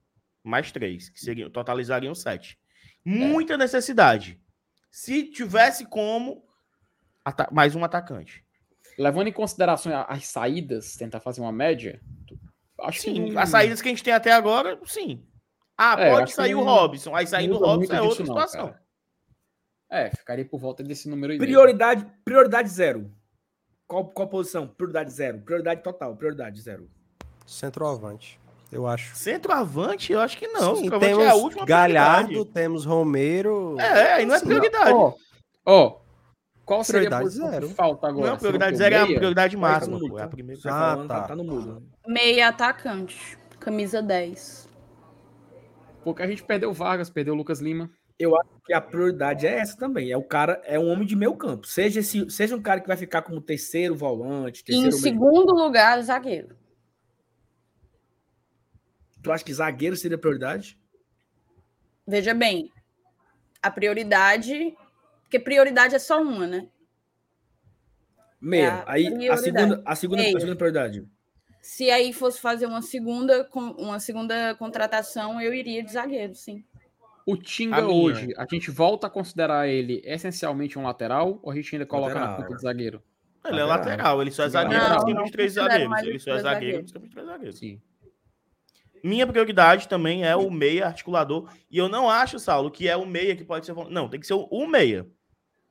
[0.42, 2.58] Mais três, que seriam, totalizariam sete.
[3.04, 4.40] Muita necessidade.
[4.90, 6.44] Se tivesse como,
[7.50, 8.44] mais um atacante.
[8.98, 12.00] Levando em consideração as saídas, tentar fazer uma média,
[12.82, 15.26] acho que Sim, não- as saídas que a gente tem até agora, sim.
[15.76, 17.14] Ah, É, pode acho que sair o Robson.
[17.14, 18.66] Aí sair do muda Robson é outra não, situação.
[18.68, 18.82] cara.
[19.90, 21.38] É, ficaria por volta desse número aí.
[21.38, 21.52] mesmo.
[21.52, 23.10] Prioridade, prioridade zero.
[23.86, 24.66] Qual, qual posição?
[24.66, 25.40] Prioridade zero.
[25.40, 26.88] Prioridade total, prioridade zero.
[27.46, 28.40] Centroavante,
[28.72, 29.14] eu acho.
[29.14, 30.76] Centroavante, eu acho que não.
[30.76, 32.54] Sim, temos é a última Galhardo, prioridade.
[32.54, 33.76] temos Romero.
[33.78, 34.92] É, aí não é prioridade.
[34.92, 35.12] Ó,
[35.66, 36.00] ó,
[36.64, 37.68] qual seria a Prioridade posição zero.
[37.68, 38.30] que falta agora?
[38.30, 39.98] Não, prioridade o zero é a prioridade Tá máxima.
[39.98, 40.28] é a tá?
[40.28, 40.60] primeira.
[40.66, 41.06] Ah, tá.
[41.06, 41.22] tá.
[41.28, 41.82] tá no mudo.
[42.06, 44.68] Meia atacante, camisa 10.
[46.04, 47.90] Porque a gente perdeu o Vargas, perdeu o Lucas Lima.
[48.18, 50.12] Eu acho que a prioridade é essa também.
[50.12, 51.66] É o cara, é um homem de meio campo.
[51.66, 55.02] Seja, esse, seja um cara que vai ficar como terceiro volante, em terceiro meio.
[55.02, 56.56] segundo lugar, zagueiro.
[59.22, 60.78] Tu acha que zagueiro seria prioridade?
[62.06, 62.70] Veja bem,
[63.62, 64.76] a prioridade.
[65.22, 66.68] Porque prioridade é só uma, né?
[68.38, 68.62] Meia.
[68.62, 71.08] É a Aí a segunda, a segunda, a segunda prioridade.
[71.66, 76.62] Se aí fosse fazer uma segunda, uma segunda contratação, eu iria de zagueiro, sim.
[77.24, 77.88] O A Tinga minha.
[77.88, 82.12] hoje, a gente volta a considerar ele essencialmente um lateral ou a gente ainda coloca
[82.16, 82.42] na Lateral.
[82.42, 83.02] conta de zagueiro?
[83.46, 83.88] Ele é Lateral.
[83.96, 86.02] lateral, ele só é Não, zagueiro no não de três zagueiros.
[86.02, 87.58] Ele só é zagueiro de três zagueiros.
[87.58, 87.80] Sim.
[89.02, 91.50] Minha prioridade também é o meia articulador.
[91.70, 93.74] E eu não acho, Saulo, que é o meia que pode ser.
[93.88, 95.06] Não, tem que ser o o meia.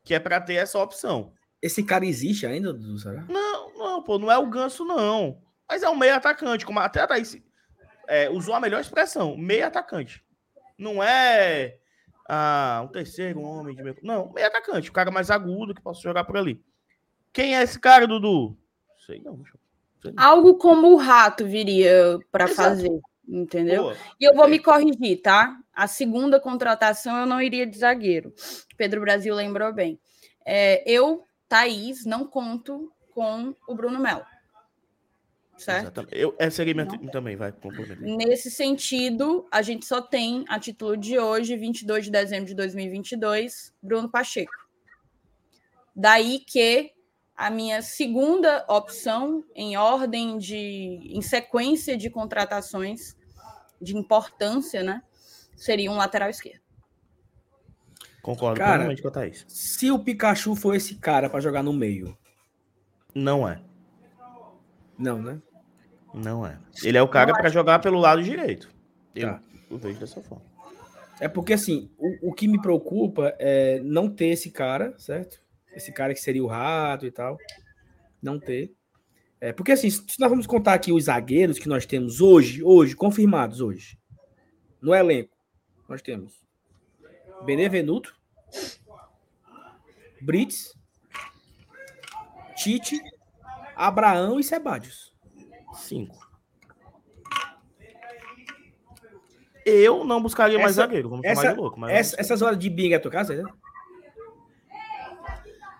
[0.04, 1.34] Que é pra ter essa opção.
[1.62, 2.96] Esse cara existe ainda, Dudu?
[3.30, 5.40] Não, não, pô, não é o ganso, não.
[5.68, 6.66] Mas é um meia atacante.
[6.66, 7.38] Como até a Thaís,
[8.08, 10.24] é, usou a melhor expressão, meio atacante.
[10.78, 11.78] Não é
[12.28, 13.98] ah, um terceiro homem de meio...
[14.02, 16.62] Não, meio atacante, o cara mais agudo que possa jogar por ali.
[17.32, 18.58] Quem é esse cara, Dudu?
[19.06, 19.42] Sei não.
[20.02, 20.24] Sei não.
[20.24, 23.84] Algo como o rato viria para fazer, entendeu?
[23.84, 23.98] Boa.
[24.20, 25.58] E eu vou me corrigir, tá?
[25.74, 28.34] A segunda contratação eu não iria de zagueiro.
[28.78, 30.00] Pedro Brasil lembrou bem.
[30.46, 34.26] É, eu, Thaís, não conto com o Bruno Melo.
[35.64, 35.84] Certo?
[35.84, 36.18] Exatamente.
[36.18, 38.00] Eu, essa seria minha também, vai complementar.
[38.00, 43.74] Nesse sentido, a gente só tem a título de hoje, 22 de dezembro de 2022,
[43.82, 44.52] Bruno Pacheco.
[45.96, 46.92] Daí que
[47.36, 50.56] a minha segunda opção, em ordem de.
[50.56, 53.16] em sequência de contratações
[53.82, 55.02] de importância, né?
[55.56, 56.62] Seria um lateral esquerdo.
[58.22, 59.46] Concordo Cara, plenamente com a Thaís.
[59.50, 62.18] Se o Pikachu for esse cara pra jogar no meio,
[63.14, 63.62] Não é.
[64.98, 65.42] não, né?
[66.14, 66.58] Não é.
[66.84, 68.70] Ele é o cara para jogar pelo lado direito.
[69.16, 69.42] Eu, Tá.
[69.70, 70.44] eu vejo dessa forma.
[71.20, 75.42] É porque assim, o, o que me preocupa é não ter esse cara, certo?
[75.74, 77.38] Esse cara que seria o rato e tal.
[78.22, 78.74] Não ter.
[79.40, 82.96] É, porque assim, se nós vamos contar aqui os zagueiros que nós temos hoje, hoje,
[82.96, 83.98] confirmados hoje,
[84.82, 85.36] no elenco,
[85.88, 86.44] nós temos
[87.46, 88.16] Benevenuto,
[90.22, 90.74] Brits,
[92.56, 93.00] Tite,
[93.76, 95.13] Abraão e Sebadios.
[95.74, 96.32] Cinco.
[99.66, 101.80] Eu não buscaria mais Essa- zagueiro, vamos chamar essa- de louco.
[101.80, 103.50] Mas Essa, essas horas de bingo é a tua casa, né?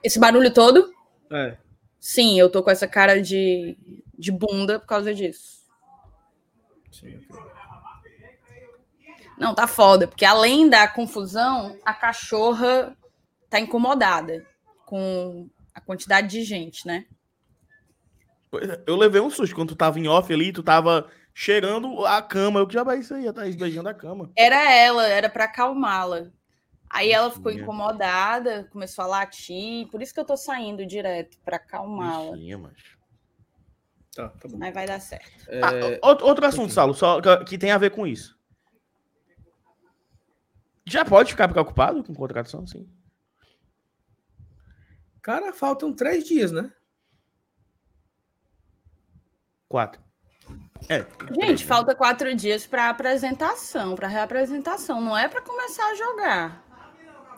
[0.02, 0.94] Esse barulho todo?
[1.32, 1.58] É.
[2.00, 3.78] Sim, eu tô com essa cara de,
[4.18, 5.64] de bunda por causa disso.
[6.92, 7.20] Sim.
[9.38, 12.96] Não, tá foda, porque além da confusão, a cachorra
[13.50, 14.46] tá incomodada
[14.86, 17.06] com a quantidade de gente, né?
[18.60, 22.22] É, Eu levei um susto quando tu tava em off ali, tu tava cheirando a
[22.22, 22.60] cama.
[22.60, 24.32] Eu que já vai isso aí, a Thaís beijando a cama.
[24.36, 26.32] Era ela, era pra acalmá-la.
[26.90, 31.56] Aí ela ficou incomodada, começou a latir, por isso que eu tô saindo direto pra
[31.56, 32.38] acalmá-la.
[34.16, 34.58] Tá, tá bom.
[34.60, 35.32] Mas vai dar certo.
[35.50, 38.38] Ah, outro, outro assunto, Saulo, só que, que tem a ver com isso.
[40.86, 42.88] Já pode ficar preocupado com contratação, sim.
[45.22, 46.72] Cara, faltam três dias, né?
[49.74, 50.00] Quatro.
[50.88, 51.04] É.
[51.34, 55.02] Gente, falta quatro dias pra apresentação, pra reapresentação.
[55.02, 56.64] Não é pra começar a jogar.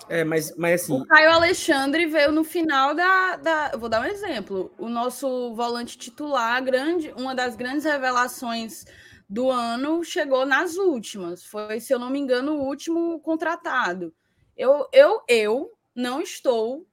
[0.09, 3.69] É, mas, mas assim, O Caio Alexandre veio no final da, da.
[3.71, 4.69] eu Vou dar um exemplo.
[4.77, 8.83] O nosso volante titular, grande, uma das grandes revelações
[9.29, 11.45] do ano, chegou nas últimas.
[11.45, 14.13] Foi, se eu não me engano, o último contratado.
[14.57, 16.85] Eu, eu, eu não estou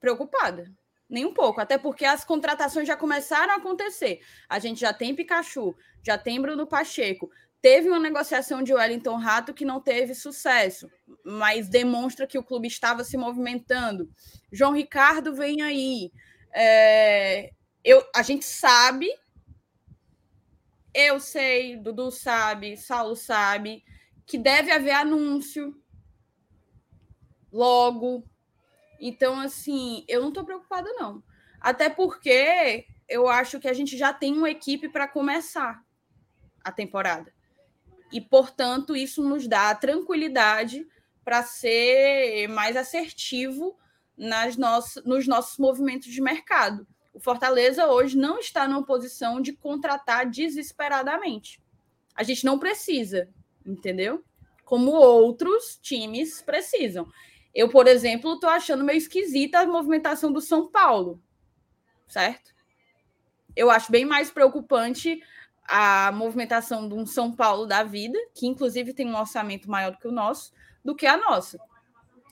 [0.00, 0.64] preocupada.
[1.08, 4.20] Nem um pouco, até porque as contratações já começaram a acontecer.
[4.48, 7.30] A gente já tem Pikachu, já tem Bruno Pacheco.
[7.62, 10.90] Teve uma negociação de Wellington Rato que não teve sucesso,
[11.24, 14.08] mas demonstra que o clube estava se movimentando.
[14.52, 16.12] João Ricardo vem aí.
[16.52, 17.50] É,
[17.84, 19.08] eu, a gente sabe,
[20.92, 23.84] eu sei, Dudu sabe, Saulo sabe,
[24.26, 25.74] que deve haver anúncio
[27.52, 28.24] logo.
[29.00, 31.22] Então, assim, eu não estou preocupada, não.
[31.60, 35.82] Até porque eu acho que a gente já tem uma equipe para começar
[36.62, 37.32] a temporada.
[38.12, 40.86] E, portanto, isso nos dá tranquilidade
[41.24, 43.76] para ser mais assertivo
[44.16, 46.86] nas nossas, nos nossos movimentos de mercado.
[47.12, 51.60] O Fortaleza hoje não está numa posição de contratar desesperadamente.
[52.14, 53.28] A gente não precisa,
[53.64, 54.24] entendeu?
[54.64, 57.06] Como outros times precisam.
[57.56, 61.18] Eu, por exemplo, estou achando meio esquisita a movimentação do São Paulo,
[62.06, 62.54] certo?
[63.56, 65.22] Eu acho bem mais preocupante
[65.64, 69.98] a movimentação de um São Paulo da vida, que inclusive tem um orçamento maior do
[69.98, 70.52] que o nosso,
[70.84, 71.58] do que a nossa.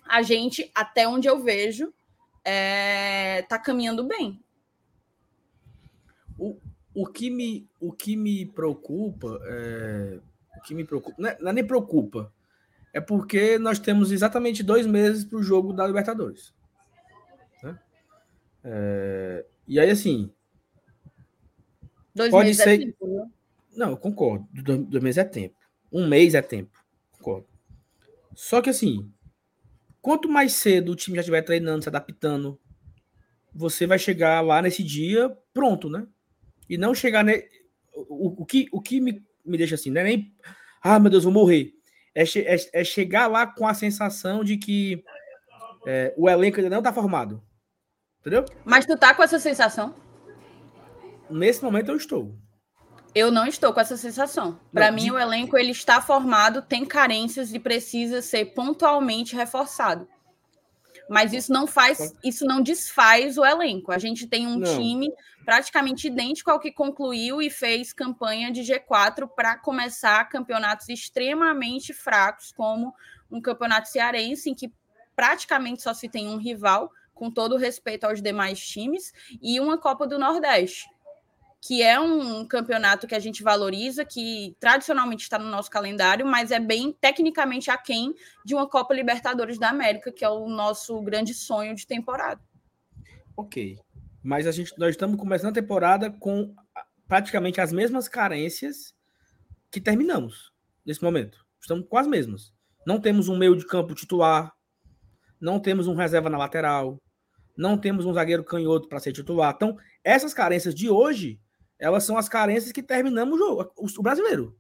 [0.07, 1.91] A gente, até onde eu vejo,
[2.45, 4.39] está caminhando bem.
[6.39, 6.61] o,
[6.95, 10.21] o, que me, o que me preocupa é.
[10.59, 11.17] O que me preocupa.
[11.19, 12.31] Não é, não é nem preocupa.
[12.95, 16.55] É porque nós temos exatamente dois meses para o jogo da Libertadores.
[17.63, 17.79] Né?
[18.63, 20.33] É, e aí, assim.
[22.15, 23.33] Dois Pode meses é ser- tempo, viu?
[23.77, 24.47] Não, eu concordo.
[24.53, 25.57] Dois, dois meses é tempo.
[25.93, 26.79] Um mês é tempo.
[27.19, 27.49] Concordo.
[28.33, 29.11] Só que assim,
[30.01, 32.61] quanto mais cedo o time já estiver treinando, se adaptando,
[33.53, 36.07] você vai chegar lá nesse dia pronto, né?
[36.71, 37.25] E não chegar.
[37.25, 37.45] Ne...
[37.93, 40.33] O, o que, o que me, me deixa assim, não é nem.
[40.81, 41.73] Ah, meu Deus, vou morrer.
[42.15, 45.03] É, che- é, é chegar lá com a sensação de que
[45.87, 47.43] é, o elenco ainda não está formado.
[48.21, 48.45] Entendeu?
[48.65, 49.95] Mas tu tá com essa sensação?
[51.29, 52.35] Nesse momento eu estou.
[53.15, 54.59] Eu não estou com essa sensação.
[54.73, 60.09] Para mim, de- o elenco ele está formado, tem carências e precisa ser pontualmente reforçado.
[61.09, 63.93] Mas isso não faz, isso não desfaz o elenco.
[63.93, 64.79] A gente tem um Não.
[64.79, 65.13] time
[65.45, 72.53] praticamente idêntico ao que concluiu e fez campanha de G4 para começar campeonatos extremamente fracos,
[72.53, 72.95] como
[73.31, 74.73] um campeonato cearense, em que
[75.15, 79.13] praticamente só se tem um rival, com todo o respeito aos demais times,
[79.43, 80.89] e uma Copa do Nordeste
[81.67, 86.51] que é um campeonato que a gente valoriza, que tradicionalmente está no nosso calendário, mas
[86.51, 88.15] é bem tecnicamente aquém
[88.45, 92.39] de uma Copa Libertadores da América, que é o nosso grande sonho de temporada.
[93.35, 93.79] Ok.
[94.23, 96.55] Mas a gente, nós estamos começando a temporada com
[97.09, 98.95] praticamente as mesmas carências
[99.71, 100.53] que terminamos
[100.85, 101.47] nesse momento.
[101.59, 102.53] Estamos com as mesmas.
[102.87, 104.53] Não temos um meio de campo titular,
[105.41, 107.01] não temos um reserva na lateral,
[107.57, 109.55] não temos um zagueiro canhoto para ser titular.
[109.57, 111.41] Então, essas carências de hoje,
[111.85, 114.57] elas são as carências que terminamos o jogo, o, o brasileiro.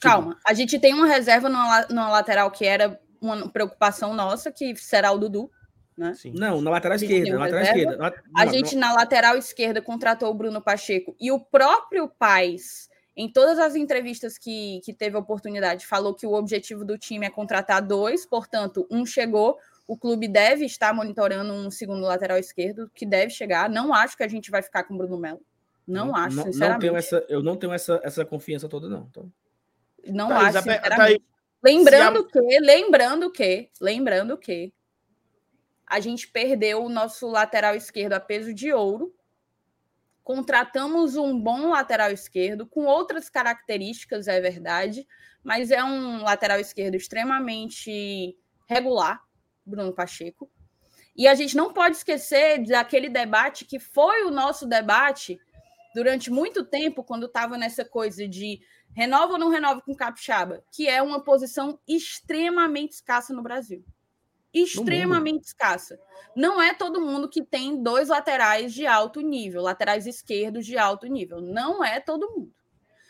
[0.00, 4.52] Calma, a gente tem uma reserva numa, la- numa lateral que era uma preocupação nossa,
[4.52, 5.50] que será o Dudu.
[5.96, 6.12] Né?
[6.14, 6.32] Sim.
[6.36, 7.96] Não, na lateral A gente esquerda, na lateral esquerda.
[7.96, 8.12] Na-
[8.42, 12.90] A não, gente, não- na lateral esquerda, contratou o Bruno Pacheco e o próprio Paz,
[13.16, 17.24] em todas as entrevistas que, que teve a oportunidade, falou que o objetivo do time
[17.24, 19.56] é contratar dois, portanto, um chegou.
[19.88, 23.70] O clube deve estar monitorando um segundo lateral esquerdo, que deve chegar.
[23.70, 25.40] Não acho que a gente vai ficar com o Bruno Melo.
[25.86, 26.80] Não, acho, não, não sinceramente.
[26.80, 29.06] tenho essa, eu não tenho essa, essa confiança toda, não.
[29.10, 29.32] Então,
[30.06, 30.96] Não Thaís, acho, a sinceramente.
[30.96, 31.36] Thaís,
[31.66, 34.72] Lembrando que, lembrando que, lembrando que
[35.86, 39.14] a gente perdeu o nosso lateral esquerdo a peso de ouro.
[40.22, 45.06] Contratamos um bom lateral esquerdo com outras características, é verdade,
[45.42, 48.36] mas é um lateral esquerdo extremamente
[48.68, 49.22] regular,
[49.64, 50.50] Bruno Pacheco.
[51.16, 55.40] E a gente não pode esquecer daquele debate que foi o nosso debate
[55.96, 58.60] durante muito tempo, quando estava nessa coisa de
[58.94, 63.82] renova ou não renova com Capixaba, que é uma posição extremamente escassa no Brasil.
[64.52, 65.98] Extremamente escassa.
[66.36, 71.06] Não é todo mundo que tem dois laterais de alto nível, laterais esquerdos de alto
[71.06, 71.40] nível.
[71.40, 72.52] Não é todo mundo.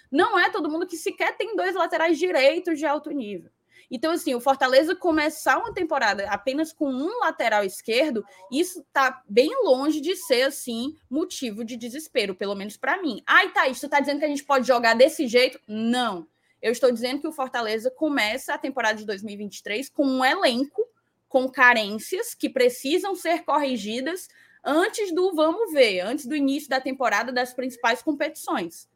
[0.08, 3.50] Não é todo mundo que sequer tem dois laterais direitos de alto nível.
[3.90, 9.50] Então, assim, o Fortaleza começar uma temporada apenas com um lateral esquerdo, isso tá bem
[9.62, 13.22] longe de ser, assim, motivo de desespero, pelo menos para mim.
[13.26, 15.60] Ai, Thaís, tu tá dizendo que a gente pode jogar desse jeito?
[15.66, 16.26] Não.
[16.60, 20.84] Eu estou dizendo que o Fortaleza começa a temporada de 2023 com um elenco
[21.28, 24.28] com carências que precisam ser corrigidas
[24.64, 28.88] antes do vamos ver, antes do início da temporada das principais competições.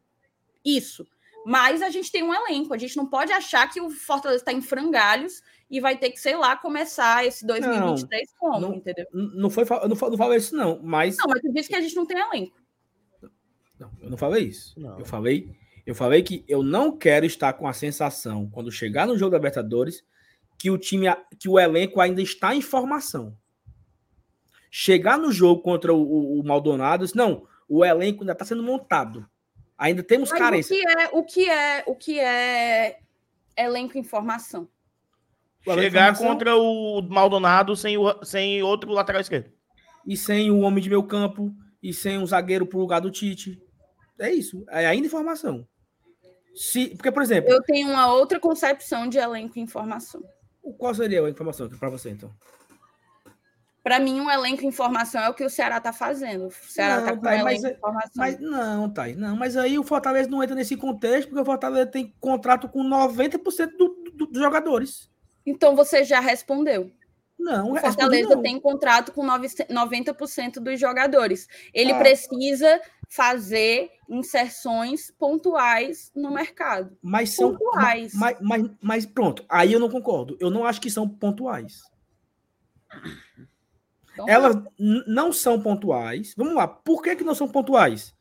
[0.63, 1.07] Isso.
[1.45, 4.53] Mas a gente tem um elenco, a gente não pode achar que o Fortaleza está
[4.53, 8.75] em frangalhos e vai ter que, sei lá, começar esse 2023 como, não.
[8.75, 9.05] entendeu?
[9.13, 11.17] Não foi, eu não, não falei isso, não, mas.
[11.17, 12.59] Não, mas tu disse que a gente não tem elenco.
[13.79, 14.79] Não, eu não falei isso.
[14.79, 14.99] Não.
[14.99, 15.55] Eu falei,
[15.85, 19.37] eu falei que eu não quero estar com a sensação, quando chegar no jogo da
[19.37, 20.03] Libertadores,
[20.59, 21.07] que o time,
[21.39, 23.35] que o elenco ainda está em formação.
[24.69, 29.27] Chegar no jogo contra o, o, o Maldonado, não, o elenco ainda está sendo montado.
[29.81, 30.75] Ainda temos Mas carência.
[30.75, 32.99] o que é, o que é, o que é
[33.57, 34.69] elenco em formação?
[35.63, 39.51] Chegar formação contra o Maldonado sem, o, sem outro lateral esquerdo.
[40.05, 41.51] E sem o homem de meu campo,
[41.81, 43.59] e sem um zagueiro pro lugar do Tite.
[44.19, 44.63] É isso.
[44.69, 45.67] É ainda informação.
[46.53, 50.21] Se, porque, por exemplo, Eu tenho uma outra concepção de elenco em formação.
[50.77, 52.31] qual seria a informação para você, então?
[53.83, 56.47] Para mim, um elenco em formação é o que o Ceará está fazendo.
[56.47, 58.09] O Ceará está com um Thay, mas elenco é-.
[58.15, 59.35] Mas não, Thay, não.
[59.35, 63.71] Mas aí o Fortaleza não entra nesse contexto, porque o Fortaleza tem contrato com 90%
[63.77, 65.09] do, do- dos jogadores.
[65.45, 66.91] Então você já respondeu.
[67.39, 68.41] Não, O Fortaleza não.
[68.43, 71.47] tem contrato com 9 90% dos jogadores.
[71.73, 71.97] Ele Ah.
[71.97, 72.79] precisa
[73.09, 76.95] fazer inserções pontuais no mercado.
[77.01, 77.55] Mas são.
[77.57, 78.13] pontuais.
[78.13, 80.37] Mas, mas, mas pronto, aí eu não concordo.
[80.39, 81.81] Eu não acho que são pontuais.
[84.23, 86.33] Então, Elas n- não são pontuais.
[86.37, 88.13] Vamos lá, por que, que não são pontuais?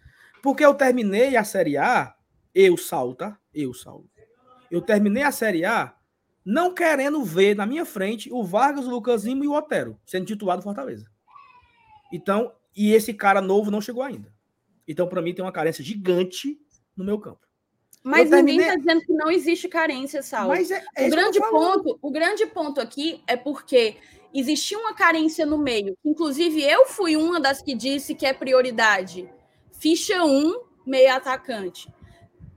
[0.42, 2.14] Porque eu terminei a Série A,
[2.54, 3.38] eu, Saulo, tá?
[3.52, 4.08] Eu, Saulo.
[4.70, 5.94] Eu terminei a Série A
[6.44, 10.24] não querendo ver na minha frente o Vargas, o Lucas Lima e o Otero sendo
[10.26, 11.06] titular do Fortaleza.
[12.12, 14.32] Então, e esse cara novo não chegou ainda.
[14.86, 16.58] Então, para mim, tem uma carência gigante
[16.96, 17.40] no meu campo.
[18.02, 20.48] Mas eu ninguém terminei- está dizendo que não existe carência, Saulo.
[20.48, 23.96] Mas é, é o grande ponto, o grande ponto aqui é porque
[24.34, 25.96] existia uma carência no meio.
[26.04, 29.28] Inclusive, eu fui uma das que disse que é prioridade.
[29.72, 30.54] Ficha 1,
[30.86, 31.88] meio atacante.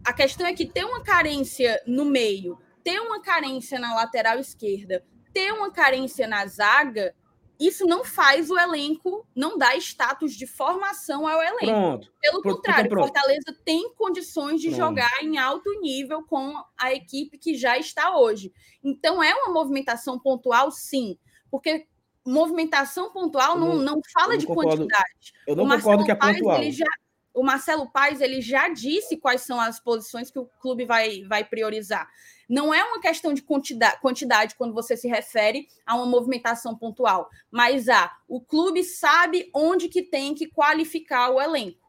[0.05, 5.03] A questão é que ter uma carência no meio, ter uma carência na lateral esquerda,
[5.33, 7.15] ter uma carência na zaga,
[7.59, 11.65] isso não faz o elenco, não dá status de formação ao elenco.
[11.65, 12.13] Pronto.
[12.19, 13.05] Pelo Pronto, contrário, pronto.
[13.05, 14.81] Fortaleza tem condições de Pronto.
[14.81, 18.51] jogar em alto nível com a equipe que já está hoje.
[18.83, 21.17] Então, é uma movimentação pontual, sim,
[21.53, 21.85] porque
[22.25, 24.69] movimentação pontual não, não- fala não de concordo.
[24.87, 25.33] quantidade.
[25.45, 26.57] Eu não O concordo Marcelo que é Paes, pontual.
[26.63, 26.85] ele já-
[27.31, 31.43] o Marcelo Paes ele já disse quais são as posições que o clube vai, vai
[31.45, 32.09] priorizar.
[32.49, 37.29] Não é uma questão de quantidade, quantidade quando você se refere a uma movimentação pontual,
[37.51, 41.83] mas a o clube sabe onde que tem que qualificar o elenco.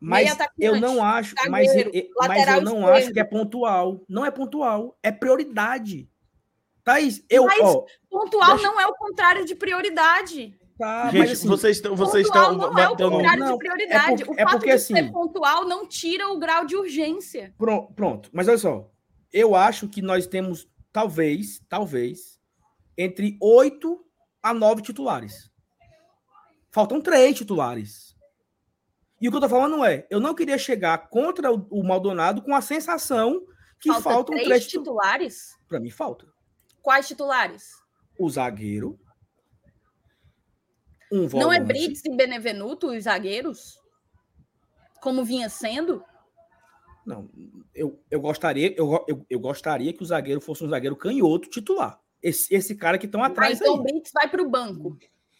[0.00, 2.96] Mas eu não acho, mas, zagueiro, mas lateral eu não esquerdo.
[2.96, 4.00] acho que é pontual.
[4.08, 6.08] Não é pontual, é prioridade.
[6.84, 10.58] Thaís, eu, Mas- ó, Pontual Deixa- não é o contrário de prioridade.
[10.78, 11.94] tá, Gente, mas assim, vocês estão.
[11.94, 12.70] Vocês pontual estão.
[12.70, 14.22] não é o contrário Não, de prioridade.
[14.22, 16.74] é porque- o é fato porque de assim- ser pontual não tira o grau de
[16.76, 17.54] urgência.
[17.58, 18.30] Pronto, pronto.
[18.32, 18.90] Mas olha só.
[19.32, 22.40] Eu acho que nós temos, talvez, talvez,
[22.98, 24.04] entre oito
[24.42, 25.50] a nove titulares.
[26.72, 28.14] Faltam três titulares.
[29.20, 32.40] E o que eu tô falando é, eu não queria chegar contra o, o Maldonado
[32.42, 33.42] com a sensação
[33.78, 35.34] que Falta faltam três, três titulares.
[35.36, 35.68] titulares?
[35.68, 36.26] Para mim, falta.
[36.82, 37.70] Quais titulares?
[38.18, 38.98] O zagueiro.
[41.12, 41.36] Um volante.
[41.38, 43.78] Não é Brits e Benevenuto os zagueiros?
[45.02, 46.04] Como vinha sendo?
[47.06, 47.28] Não,
[47.74, 51.98] eu, eu gostaria, eu, eu, eu gostaria que o zagueiro fosse um zagueiro canhoto titular.
[52.22, 53.80] Esse, esse cara que estão Ah, atrás então aí.
[53.80, 54.98] o Brits vai para o banco.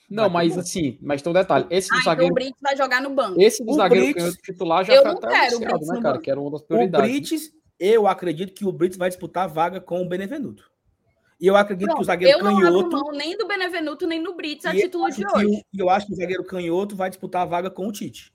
[0.09, 1.67] Não, Vai mas assim, mas tem um detalhe.
[1.71, 3.41] Esse do Ah, então zagueiro, o Brits vai jogar no banco.
[3.41, 5.75] esse do O zagueiro Brits- canhoto titular já Eu tá não até quero o anunciado,
[5.77, 6.13] Brits né, cara?
[6.15, 6.25] banco.
[6.25, 7.11] Que era uma das O prioridades.
[7.11, 10.69] Brits, eu acredito que o Brits vai disputar a vaga com o Benevenuto.
[11.41, 12.91] E eu acredito que o Pronto, zagueiro eu não abro canhoto.
[12.91, 15.63] mão nem do Benevenuto, nem do Brits a eu título de hoje.
[15.73, 18.33] E eu acho que o zagueiro canhoto vai disputar a vaga com o Tite.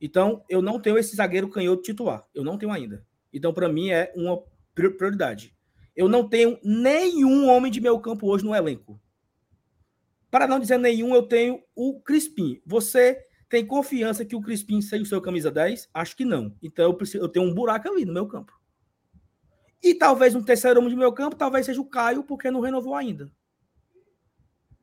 [0.00, 2.24] Então, eu não tenho esse zagueiro canhoto titular.
[2.34, 3.06] Eu não tenho ainda.
[3.32, 4.42] Então, para mim, é uma
[4.74, 5.54] pri- prioridade.
[5.94, 9.00] Eu não tenho nenhum homem de meio campo hoje no elenco.
[10.30, 12.60] Para não dizer nenhum, eu tenho o Crispim.
[12.66, 15.88] Você tem confiança que o Crispim seja o seu camisa 10?
[15.94, 16.52] Acho que não.
[16.60, 18.52] Então, eu, preciso, eu tenho um buraco ali no meu campo.
[19.84, 22.94] E talvez um terceiro homem de meu campo, talvez seja o Caio, porque não renovou
[22.94, 23.30] ainda.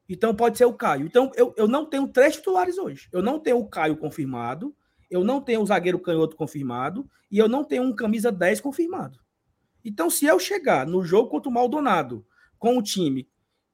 [0.07, 1.07] Então pode ser o Caio.
[1.07, 3.09] Então eu, eu não tenho três titulares hoje.
[3.11, 4.75] Eu não tenho o Caio confirmado,
[5.09, 9.17] eu não tenho o zagueiro canhoto confirmado e eu não tenho um camisa 10 confirmado.
[9.83, 12.23] Então se eu chegar no jogo contra o Maldonado
[12.59, 13.27] com o time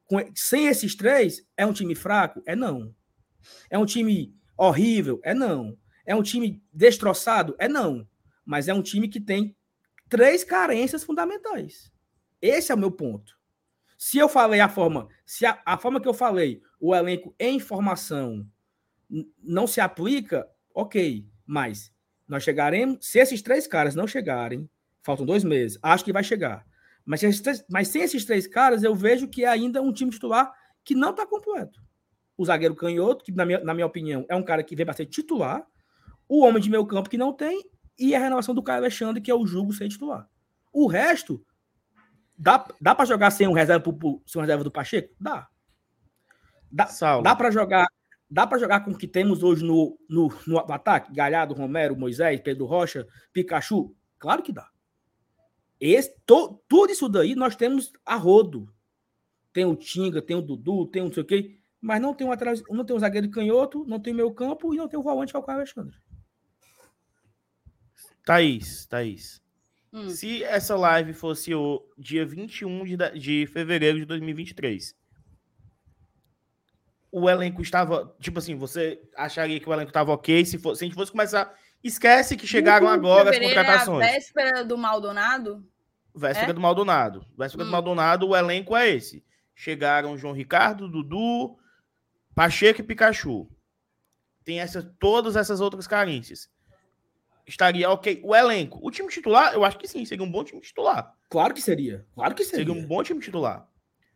[0.05, 2.41] com, sem esses três, é um time fraco?
[2.45, 2.95] É não.
[3.69, 5.19] É um time horrível?
[5.25, 5.77] É não.
[6.05, 7.53] É um time destroçado?
[7.59, 8.07] É não.
[8.45, 9.56] Mas é um time que tem
[10.09, 11.91] três carências fundamentais.
[12.41, 13.37] Esse é o meu ponto.
[13.97, 17.59] Se eu falei a forma, se a, a forma que eu falei, o elenco em
[17.59, 18.47] formação
[19.41, 21.27] não se aplica, ok.
[21.45, 21.91] Mas
[22.27, 24.69] nós chegaremos, se esses três caras não chegarem,
[25.01, 26.65] faltam dois meses, acho que vai chegar.
[27.05, 30.11] Mas, se esses mas sem esses três caras, eu vejo que é ainda um time
[30.11, 30.53] titular
[30.83, 31.81] que não está completo.
[32.37, 34.93] O zagueiro canhoto, que na minha, na minha opinião é um cara que vem para
[34.93, 35.65] ser titular,
[36.27, 37.63] o homem de meio campo que não tem,
[37.97, 40.29] e a renovação do Caio Alexandre, que eu julgo ser titular.
[40.71, 41.43] O resto,
[42.37, 43.83] dá, dá para jogar sem um reserva,
[44.25, 45.13] sem um reserva do Pacheco?
[45.19, 45.47] Dá.
[46.71, 47.23] Dá, Saulo.
[47.23, 47.87] dá para jogar
[48.29, 51.13] dá para jogar com o que temos hoje no, no, no ataque?
[51.13, 53.95] Galhardo, Romero, Moisés, Pedro Rocha, Pikachu?
[54.19, 54.69] Claro que dá.
[55.79, 58.71] Esse, to, tudo isso daí nós temos a rodo.
[59.53, 62.27] Tem o Tinga, tem o Dudu, tem o não sei o quê, mas não tem
[62.27, 65.03] um atrás, não tem um zagueiro canhoto, não tem meio campo e não tem o
[65.03, 65.95] volante que é o Caio Alexandre.
[68.27, 69.41] Thaís, Thaís.
[69.93, 70.09] Hum.
[70.09, 74.93] Se essa live fosse o dia 21 de, de fevereiro de 2023,
[77.09, 78.13] o elenco estava.
[78.19, 80.43] Tipo assim, você acharia que o elenco estava ok?
[80.43, 81.57] Se, fosse, se a gente fosse começar.
[81.81, 84.05] Esquece que chegaram 21 de agora as contratações.
[84.05, 85.65] É a véspera do Maldonado?
[86.13, 86.53] Véspera É?
[86.53, 87.25] do Maldonado.
[87.37, 87.71] Véspera do Hum.
[87.71, 89.23] Maldonado, o elenco é esse.
[89.55, 91.57] Chegaram João Ricardo, Dudu,
[92.35, 93.47] Pacheco e Pikachu.
[94.43, 96.49] Tem essa, todas essas outras carências.
[97.47, 98.19] Estaria ok.
[98.23, 98.77] O elenco.
[98.81, 101.15] O time titular, eu acho que sim, seria um bom time titular.
[101.29, 102.05] Claro que seria.
[102.13, 102.65] Claro que seria.
[102.65, 103.59] Seria um bom time titular.
[103.59, 103.69] Claro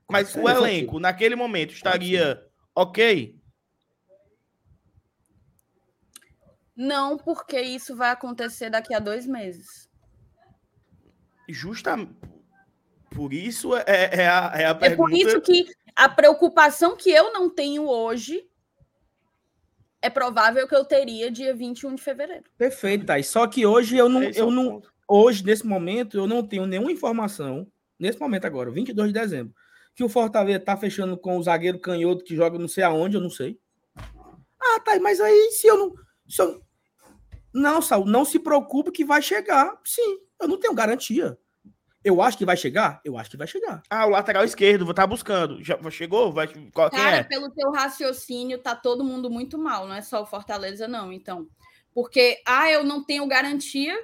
[0.09, 0.57] Mas que o seria.
[0.57, 2.45] elenco, naquele momento, estaria
[2.75, 3.39] ok?
[6.75, 9.89] Não, porque isso vai acontecer daqui a dois meses.
[11.47, 11.95] Justa.
[13.13, 13.83] Por isso é,
[14.23, 15.09] é a, é a É pergunta.
[15.09, 18.45] por isso que a preocupação que eu não tenho hoje
[20.01, 22.43] é provável que eu teria dia 21 de fevereiro.
[22.57, 23.27] Perfeito, Thaís.
[23.27, 24.93] Só que hoje eu não, Esse é eu não, ponto.
[25.07, 27.67] hoje, nesse momento, eu não tenho nenhuma informação,
[27.99, 29.53] nesse momento agora, 22 de dezembro,
[29.95, 33.21] que o Fortaleza tá fechando com o zagueiro canhoto que joga não sei aonde, eu
[33.21, 33.59] não sei.
[33.95, 35.93] Ah, tá, mas aí se eu não.
[36.27, 36.61] Se eu...
[37.53, 39.77] Não, Saul, não se preocupe que vai chegar.
[39.85, 41.37] Sim, eu não tenho garantia.
[42.03, 42.99] Eu acho que vai chegar?
[43.05, 43.83] Eu acho que vai chegar.
[43.89, 45.63] Ah, o lateral esquerdo, vou estar buscando.
[45.63, 46.31] Já chegou?
[46.31, 47.23] Vai, qual, quem Cara, é?
[47.23, 51.47] pelo teu raciocínio, tá todo mundo muito mal, não é só o Fortaleza, não, então.
[51.93, 53.95] Porque, ah, eu não tenho garantia.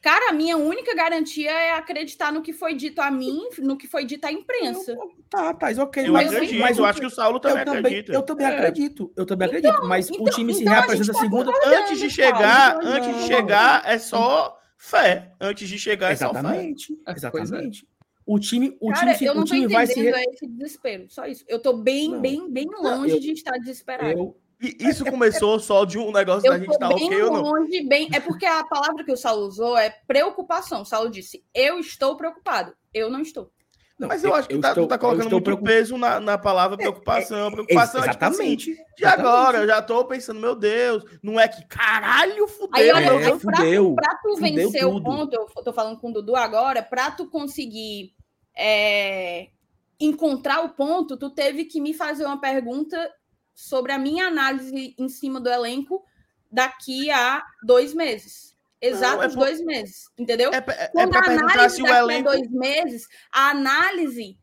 [0.00, 3.88] Cara, a minha única garantia é acreditar no que foi dito a mim, no que
[3.88, 4.96] foi dito à imprensa.
[5.28, 6.06] Tá, Thais, ok.
[6.06, 8.12] Eu mas, acredito, mas eu o- acho que o Saulo também eu também, acredita.
[8.12, 8.50] eu também É.
[8.56, 9.12] acredito.
[9.16, 9.84] Eu também acredito.
[9.86, 11.52] Mas o então- time se então a reapresenta tá segunda.
[11.66, 15.32] Antes de chegar, antes de chegar é só fé.
[15.40, 16.24] Antes de chegar é fé.
[16.24, 16.92] Exatamente.
[16.92, 17.28] É, pois é.
[17.42, 17.88] Exatamente.
[18.24, 19.92] O time, o Cara, time, se- eu não o tô time vai se.
[19.92, 21.44] entendendo re- esse desespero, só isso.
[21.46, 22.20] Eu tô bem, Não.
[22.20, 24.10] bem, bem longe eu- de estar desesperado.
[24.18, 27.22] Eu, E isso começou só de um negócio da Eu gente tô estar bem ok
[27.22, 27.42] ou não.
[27.42, 28.08] longe, bem.
[28.12, 30.80] É porque a palavra que o Saulo usou é preocupação.
[30.82, 32.74] O Saulo disse: Eu estou preocupado.
[32.92, 33.52] Eu não estou.
[33.98, 36.20] Não, Mas eu acho que tá, estou- tu tá eu colocando muito preocup- peso na,
[36.20, 37.50] na palavra preocupação.
[37.50, 38.76] Preocupação é tipo assim, Exatamente.
[38.96, 42.68] de agora, eu já tô pensando, meu Deus, não é que caralho, fudeu.
[42.74, 43.94] Aí, olha, É, aí, pra, fudeu.
[43.94, 45.04] pra tu vencer o tudo.
[45.04, 48.12] ponto, eu tô falando com o Dudu agora, pra tu conseguir
[48.58, 49.48] é,
[50.00, 53.10] encontrar o ponto, tu teve que me fazer uma pergunta
[53.54, 56.02] sobre a minha análise em cima do elenco
[56.50, 58.55] daqui a dois meses.
[58.80, 60.50] Exatos é por- dois meses, entendeu?
[60.52, 62.28] É, é, é Quando pra a análise daqui elenco.
[62.28, 64.38] a dois meses, a análise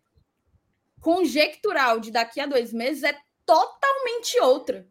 [0.99, 3.15] conjectural de daqui a dois meses é
[3.45, 4.87] totalmente outra.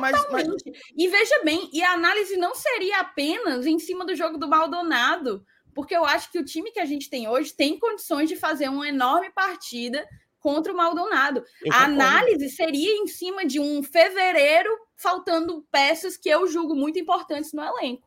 [0.00, 0.72] mas, Totalmente.
[0.96, 5.44] E veja bem, e a análise não seria apenas em cima do jogo do Maldonado,
[5.72, 8.68] porque eu acho que o time que a gente tem hoje tem condições de fazer
[8.68, 10.04] uma enorme partida
[10.40, 11.44] contra o Maldonado.
[11.62, 12.02] eu A concordo.
[12.02, 17.62] análise seria em cima de um fevereiro faltando peças que eu julgo muito importantes no
[17.62, 18.05] elenco.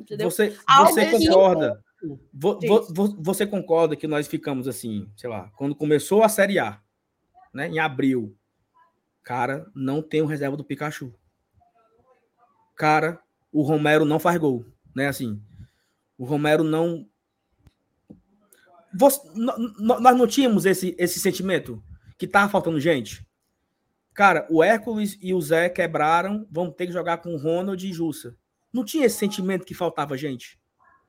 [0.00, 0.30] Entendeu?
[0.30, 0.56] Você,
[0.86, 1.84] você concorda?
[2.32, 6.58] Vo- vo- vo- você concorda que nós ficamos assim, sei lá, quando começou a Série
[6.58, 6.80] A,
[7.52, 8.34] né, em abril,
[9.22, 11.12] cara, não tem o reserva do Pikachu.
[12.74, 13.20] Cara,
[13.52, 14.64] o Romero não faz gol,
[14.94, 15.08] né?
[15.08, 15.40] Assim,
[16.16, 17.06] o Romero não.
[18.94, 21.82] Você- nós não tínhamos esse, esse sentimento
[22.18, 23.24] que tava faltando gente.
[24.14, 27.92] Cara, o Hércules e o Zé quebraram, vão ter que jogar com o Ronald e
[27.92, 28.34] Jussa.
[28.72, 30.60] Não tinha esse sentimento que faltava gente?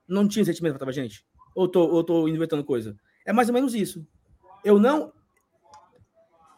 [0.07, 1.25] Não tinha esse sentimento que faltava gente?
[1.55, 2.95] Ou tô, ou tô inventando coisa?
[3.25, 4.05] É mais ou menos isso.
[4.63, 5.13] Eu não.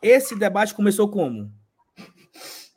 [0.01, 1.51] Esse debate começou como?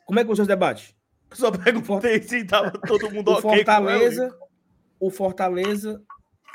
[0.05, 0.97] Como é que começou esse debate?
[1.33, 2.45] Só perguntei se
[2.87, 3.41] todo mundo O ok.
[3.41, 4.39] Fortaleza,
[4.99, 6.03] o Fortaleza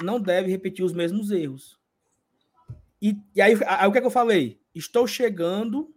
[0.02, 1.78] não deve repetir os mesmos erros.
[3.00, 4.60] E, e aí, aí, o que é que eu falei?
[4.74, 5.94] Estou chegando.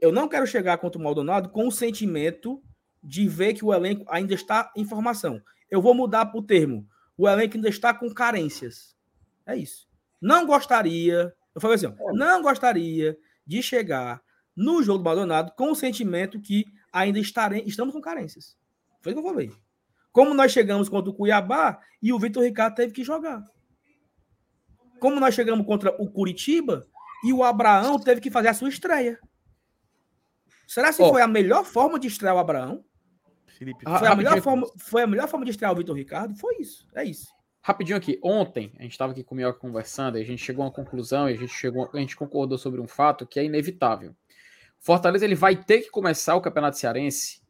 [0.00, 2.62] Eu não quero chegar contra o Maldonado com o sentimento
[3.02, 5.40] de ver que o elenco ainda está em formação.
[5.70, 6.86] Eu vou mudar para o termo.
[7.16, 8.96] O elenco ainda está com carências.
[9.46, 9.88] É isso.
[10.20, 11.34] Não gostaria.
[11.54, 14.22] Eu falei assim: ó, não gostaria de chegar
[14.54, 18.56] no jogo do Maldonado com o sentimento que ainda estare, estamos com carências.
[19.00, 19.52] Foi o que eu falei.
[20.12, 23.42] Como nós chegamos contra o Cuiabá e o Vitor Ricardo teve que jogar.
[25.00, 26.86] Como nós chegamos contra o Curitiba
[27.24, 29.18] e o Abraão teve que fazer a sua estreia.
[30.68, 31.10] Será se Ó.
[31.10, 32.84] foi a melhor forma de estrear o Abraão?
[33.58, 36.34] Felipe, Foi a, melhor forma, foi a melhor forma de estrear o Vitor Ricardo?
[36.36, 36.86] Foi isso.
[36.94, 37.28] É isso.
[37.64, 40.64] Rapidinho aqui, ontem a gente estava aqui com o Mioca conversando e a gente chegou
[40.64, 43.44] a uma conclusão e a gente chegou, a gente concordou sobre um fato que é
[43.44, 44.16] inevitável.
[44.80, 47.40] Fortaleza ele vai ter que começar o Campeonato Cearense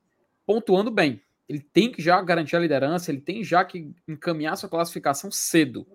[0.45, 1.23] pontuando bem.
[1.49, 5.87] Ele tem que já garantir a liderança, ele tem já que encaminhar sua classificação cedo.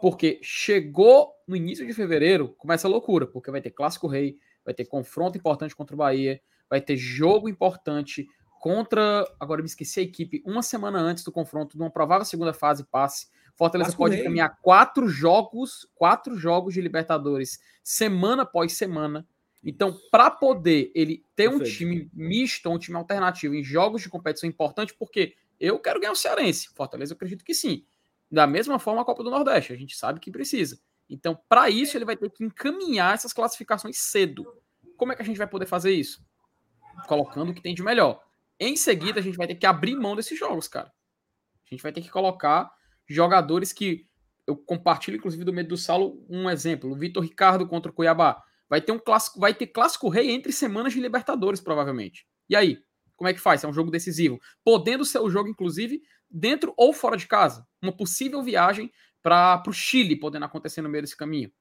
[0.00, 4.72] Porque chegou no início de fevereiro, começa a loucura, porque vai ter Clássico Rei, vai
[4.72, 6.40] ter confronto importante contra o Bahia,
[6.70, 8.26] vai ter jogo importante
[8.58, 9.26] contra.
[9.38, 12.84] Agora me esqueci a equipe, uma semana antes do confronto, de uma provável segunda fase
[12.84, 13.28] passe.
[13.54, 19.26] Fortaleza pode encaminhar quatro jogos, quatro jogos de Libertadores, semana após semana.
[19.64, 24.48] Então, para poder ele ter um time misto, um time alternativo em jogos de competição
[24.48, 26.68] importante, porque eu quero ganhar o Cearense.
[26.68, 27.84] Fortaleza, eu acredito que sim.
[28.30, 30.78] Da mesma forma, a Copa do Nordeste, a gente sabe que precisa.
[31.10, 34.46] Então, para isso, ele vai ter que encaminhar essas classificações cedo.
[34.96, 36.22] Como é que a gente vai poder fazer isso?
[37.08, 38.22] Colocando o que tem de melhor.
[38.60, 40.92] Em seguida, a gente vai ter que abrir mão desses jogos, cara.
[41.70, 42.70] A gente vai ter que colocar
[43.06, 44.06] jogadores que
[44.46, 46.90] eu compartilho, inclusive, do medo do Saulo, um exemplo.
[46.90, 48.42] O Vitor Ricardo contra o Cuiabá.
[48.68, 52.26] Vai ter um clássico, vai ter clássico rei entre semanas de Libertadores, provavelmente.
[52.48, 52.78] E aí?
[53.16, 53.64] Como é que faz?
[53.64, 54.38] É um jogo decisivo.
[54.64, 57.66] Podendo ser o jogo, inclusive, dentro ou fora de casa.
[57.82, 58.90] Uma possível viagem
[59.22, 61.52] para o Chile, podendo acontecer no meio desse caminho.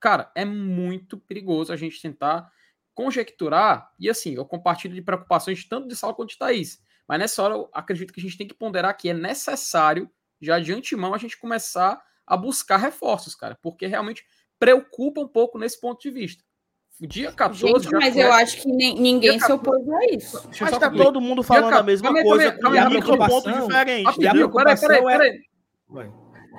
[0.00, 2.50] Cara, é muito perigoso a gente tentar
[2.94, 3.90] conjecturar.
[3.98, 6.80] E assim, eu compartilho de preocupações tanto de Saulo quanto de Thaís.
[7.08, 10.08] Mas nessa hora, eu acredito que a gente tem que ponderar que é necessário,
[10.40, 13.58] já de antemão, a gente começar a buscar reforços, cara.
[13.60, 14.24] Porque realmente
[14.58, 16.44] preocupa um pouco nesse ponto de vista.
[17.00, 20.42] Dia 14 Gente, mas foi- eu acho que nem- ninguém Dia se opôs a isso.
[20.48, 21.04] Deixa eu Acho só que tá concluir.
[21.04, 24.04] todo mundo falando Calma, a mesma calma coisa, calma calma um micro ponto preocupação- diferente.
[24.04, 25.40] Rapidinho, a peraí, peraí, preocupação é- peraí.
[25.88, 26.12] Vai.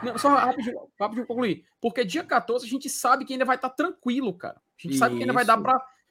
[0.03, 1.63] Não, só rapidinho, rapidinho concluir.
[1.79, 4.55] Porque dia 14 a gente sabe que ainda vai estar tranquilo, cara.
[4.57, 5.63] A gente sabe que ainda vai dar Isso.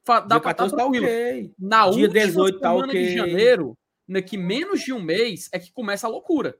[0.06, 1.54] Dar Dia pra estar 14 tá ok.
[1.58, 3.78] Na Dia última 18 tá semana de janeiro,
[4.08, 6.56] daqui menos de um mês, é que começa a loucura.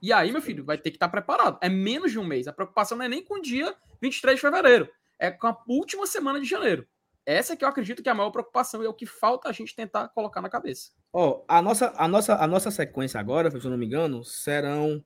[0.00, 1.58] E aí, meu filho, vai ter que estar preparado.
[1.60, 2.48] É menos de um mês.
[2.48, 4.88] A preocupação não é nem com o dia 23 de fevereiro.
[5.18, 6.86] É com a última semana de janeiro.
[7.24, 9.48] Essa é que eu acredito que é a maior preocupação e é o que falta
[9.48, 10.90] a gente tentar colocar na cabeça.
[11.12, 15.04] Ó, a nossa, a nossa, a nossa sequência agora, se eu não me engano, serão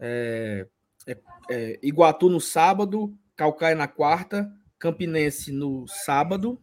[0.00, 0.66] é,
[1.06, 1.18] é,
[1.50, 6.58] é, Iguatu no sábado, Calcaia na quarta, Campinense no sábado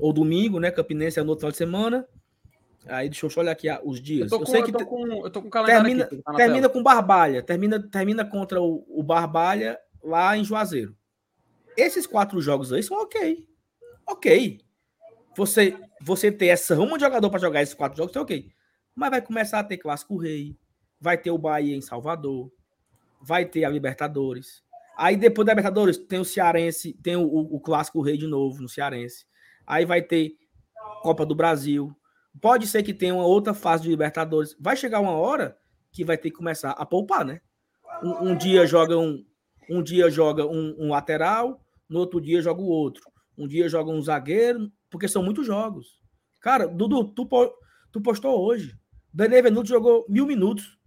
[0.00, 0.70] ou domingo, né?
[0.70, 2.08] Campinense é no outro final de semana.
[2.86, 4.32] Aí deixa eu só olhar aqui ah, os dias.
[4.32, 6.16] Eu, com, sei eu que tô com, eu tô com o calendário termina, aqui.
[6.22, 6.72] tá na termina tela.
[6.72, 10.96] com Barbalha, termina, termina contra o, o Barbalha lá em Juazeiro.
[11.76, 13.46] Esses quatro jogos aí são ok.
[14.06, 14.60] Ok.
[15.36, 18.50] Você, você ter essa de jogador para jogar esses quatro jogos é ok.
[18.94, 20.56] Mas vai começar a ter Clássico Rei,
[21.00, 22.50] vai ter o Bahia em Salvador,
[23.22, 24.62] vai ter a Libertadores.
[24.96, 28.60] Aí depois da Libertadores tem o Cearense, tem o, o- o Clássico Rei de novo
[28.60, 29.24] no Cearense.
[29.70, 30.32] Aí vai ter
[31.02, 31.94] Copa do Brasil.
[32.40, 34.56] Pode ser que tenha uma outra fase de Libertadores.
[34.58, 35.56] Vai chegar uma hora
[35.92, 37.40] que vai ter que começar a poupar, né?
[38.02, 39.24] Um, um dia joga um,
[39.68, 43.02] um dia joga um, um lateral, no outro dia joga o outro.
[43.38, 46.00] Um dia joga um zagueiro, porque são muitos jogos.
[46.40, 47.28] Cara, Dudu, tu,
[47.92, 48.76] tu postou hoje.
[49.12, 50.78] Daniel Venuto jogou mil minutos.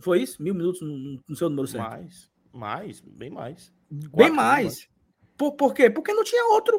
[0.00, 0.40] Foi isso?
[0.40, 1.88] Mil minutos no, no- seu número certo.
[1.88, 3.72] Mais, mais, bem mais.
[3.90, 4.88] Bem Quatro, mais.
[5.36, 5.90] Por, por quê?
[5.90, 6.78] Porque não tinha outro.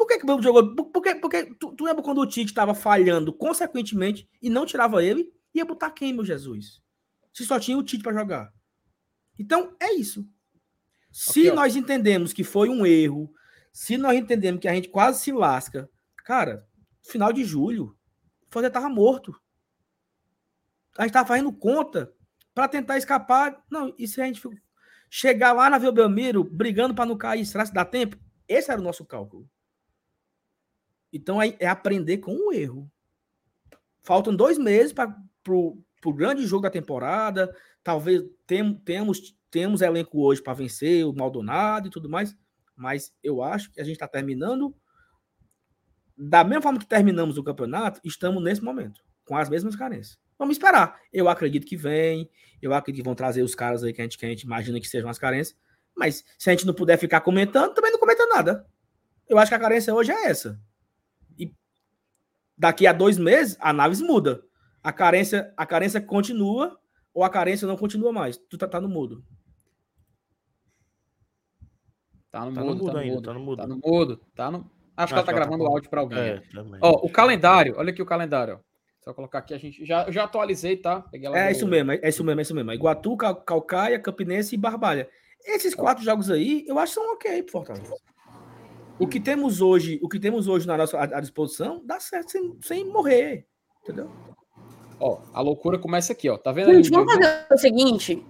[0.00, 0.74] Por que, que o Bambu jogou?
[0.74, 4.64] Por, por, que- porque tu, tu lembra quando o Tite estava falhando consequentemente e não
[4.64, 5.30] tirava ele?
[5.52, 6.80] Ia botar quem, meu Jesus?
[7.34, 8.50] Se só tinha o Tite para jogar.
[9.38, 10.26] Então, é isso.
[11.12, 11.54] Se Aqui, ó.
[11.54, 13.30] nós entendemos que foi um erro,
[13.74, 15.86] se nós entendemos que a gente quase se lasca,
[16.24, 16.66] cara,
[17.02, 17.94] final de julho,
[18.48, 19.38] o Foder tava morto.
[20.96, 22.10] A gente tava fazendo conta
[22.54, 23.62] para tentar escapar.
[23.70, 24.40] Não, e se a gente
[25.10, 28.16] chegar lá na Vila Belmiro brigando para não cair, será que dá tempo?
[28.48, 29.46] Esse era o nosso cálculo.
[31.12, 32.90] Então é, é aprender com o erro.
[34.02, 35.14] Faltam dois meses para
[35.48, 37.54] o grande jogo da temporada.
[37.82, 42.36] Talvez tem, temos, temos elenco hoje para vencer o Maldonado e tudo mais.
[42.76, 44.74] Mas eu acho que a gente está terminando.
[46.16, 50.18] Da mesma forma que terminamos o campeonato, estamos nesse momento, com as mesmas carências.
[50.38, 50.98] Vamos esperar.
[51.12, 52.30] Eu acredito que vem.
[52.60, 54.80] Eu acredito que vão trazer os caras aí que a gente, que a gente imagina
[54.80, 55.56] que sejam as carências.
[55.94, 58.66] Mas se a gente não puder ficar comentando, também não comenta nada.
[59.28, 60.60] Eu acho que a carência hoje é essa.
[62.60, 64.42] Daqui a dois meses, a análise muda.
[64.84, 66.78] A carência, a carência continua
[67.14, 68.36] ou a carência não continua mais.
[68.36, 69.24] Tu tá, tá no mudo.
[72.30, 73.24] Tá no Tá no mudo, tá no ainda, mudo.
[73.24, 73.56] tá no mudo.
[73.56, 74.20] Tá no mudo.
[74.36, 74.58] Tá no...
[74.58, 76.18] Acho que ela tá Acho que ela tá gravando o com- áudio para alguém.
[76.18, 76.42] É.
[76.82, 78.56] Ó, o calendário, olha aqui o calendário.
[78.56, 78.58] Ó.
[79.00, 79.82] Só colocar aqui a gente.
[79.86, 81.00] Já, eu já atualizei, tá?
[81.00, 82.72] Peguei lá É no- isso mesmo, é isso mesmo, é isso mesmo.
[82.72, 85.08] Iguatu, Cal- Calcaia, Campinense e Barbalha.
[85.46, 87.94] Esses quatro jogos aí, eu acho que são ok pro Fortaleza.
[89.00, 92.56] O que temos hoje, o que temos hoje na nossa à disposição, dá certo sem,
[92.60, 93.46] sem morrer.
[93.82, 94.10] Entendeu?
[95.00, 96.36] Ó, a loucura começa aqui, ó.
[96.36, 96.76] Tá vendo aí?
[96.76, 98.22] Gente, vamos fazer o seguinte: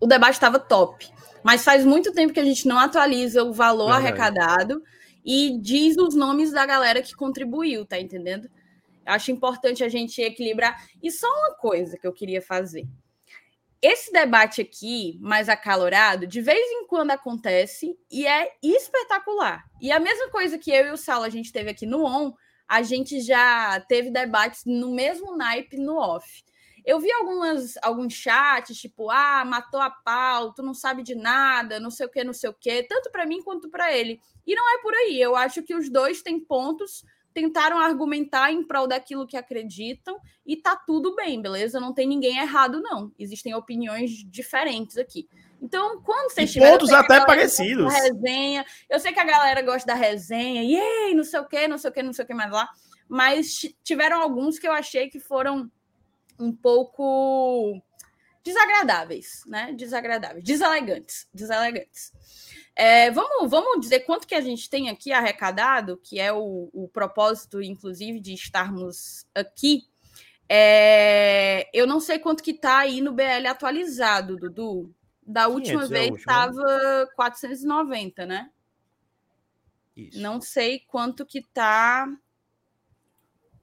[0.00, 1.08] o debate estava top,
[1.44, 4.06] mas faz muito tempo que a gente não atualiza o valor Verdade.
[4.08, 4.82] arrecadado
[5.24, 8.50] e diz os nomes da galera que contribuiu, tá entendendo?
[9.06, 10.76] Acho importante a gente equilibrar.
[11.00, 12.84] E só uma coisa que eu queria fazer.
[13.86, 19.62] Esse debate aqui, mais acalorado, de vez em quando acontece e é espetacular.
[19.78, 22.32] E a mesma coisa que eu e o Sal a gente teve aqui no ON,
[22.66, 26.42] a gente já teve debates no mesmo naipe no off.
[26.82, 31.78] Eu vi algumas, alguns chats, tipo, ah, matou a pau, tu não sabe de nada,
[31.78, 34.18] não sei o que, não sei o que, tanto para mim quanto para ele.
[34.46, 35.20] E não é por aí.
[35.20, 37.04] Eu acho que os dois têm pontos,
[37.34, 41.80] tentaram argumentar em prol daquilo que acreditam e tá tudo bem, beleza?
[41.80, 43.10] Não tem ninguém errado, não.
[43.18, 45.28] Existem opiniões diferentes aqui.
[45.60, 46.74] Então, quando vocês tiverem.
[46.92, 47.92] a até parecidos.
[47.92, 51.76] Resenha, eu sei que a galera gosta da resenha, e não sei o que, não
[51.76, 52.68] sei o que, não sei o que mais lá.
[53.08, 55.70] Mas ti- tiveram alguns que eu achei que foram
[56.38, 57.82] um pouco
[58.44, 59.72] desagradáveis, né?
[59.72, 62.12] Desagradáveis, deselegantes, deselegantes.
[62.76, 66.88] É, vamos, vamos dizer quanto que a gente tem aqui arrecadado, que é o, o
[66.88, 69.84] propósito, inclusive, de estarmos aqui.
[70.48, 74.94] É, eu não sei quanto que tá aí no BL atualizado, Dudu.
[75.26, 78.50] Da última 500 é vez estava 490, né?
[79.96, 80.20] Isso.
[80.20, 82.06] Não sei quanto que tá.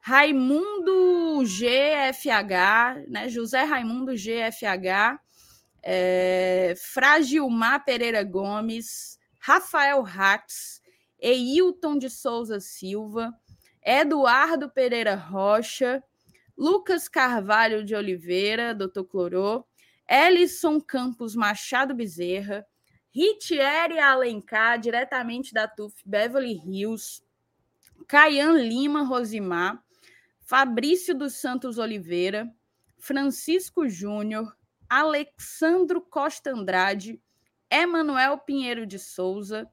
[0.00, 5.20] Raimundo GFH, né, José Raimundo GFH,
[5.82, 6.74] é,
[7.84, 10.80] Pereira Gomes, Rafael Rax,
[11.18, 13.32] Eilton de Souza Silva,
[13.84, 16.02] Eduardo Pereira Rocha,
[16.56, 19.64] Lucas Carvalho de Oliveira, doutor Clorô,
[20.08, 22.64] Ellison Campos Machado Bezerra,
[23.10, 27.22] Ritieri Alencar, diretamente da TUF Beverly Hills,
[28.06, 29.82] Caian Lima Rosimar,
[30.40, 32.50] Fabrício dos Santos Oliveira,
[32.98, 34.56] Francisco Júnior,
[34.94, 37.18] Alexandro Costa Andrade,
[37.70, 39.66] Emanuel Pinheiro de Souza,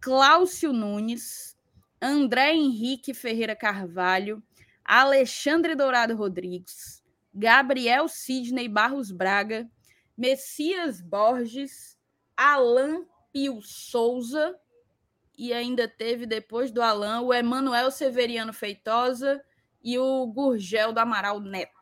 [0.00, 1.58] Cláudio Nunes,
[2.00, 4.42] André Henrique Ferreira Carvalho,
[4.82, 7.04] Alexandre Dourado Rodrigues,
[7.34, 9.70] Gabriel Sidney Barros Braga,
[10.16, 11.98] Messias Borges,
[12.34, 14.58] Alan Pio Souza,
[15.36, 19.44] e ainda teve depois do Alan o Emanuel Severiano Feitosa
[19.84, 21.81] e o Gurgel do Amaral Neto.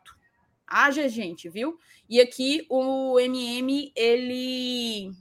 [0.71, 1.77] Haja gente, viu?
[2.07, 5.11] E aqui o MM ele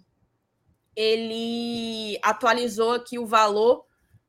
[0.95, 3.85] ele atualizou aqui o valor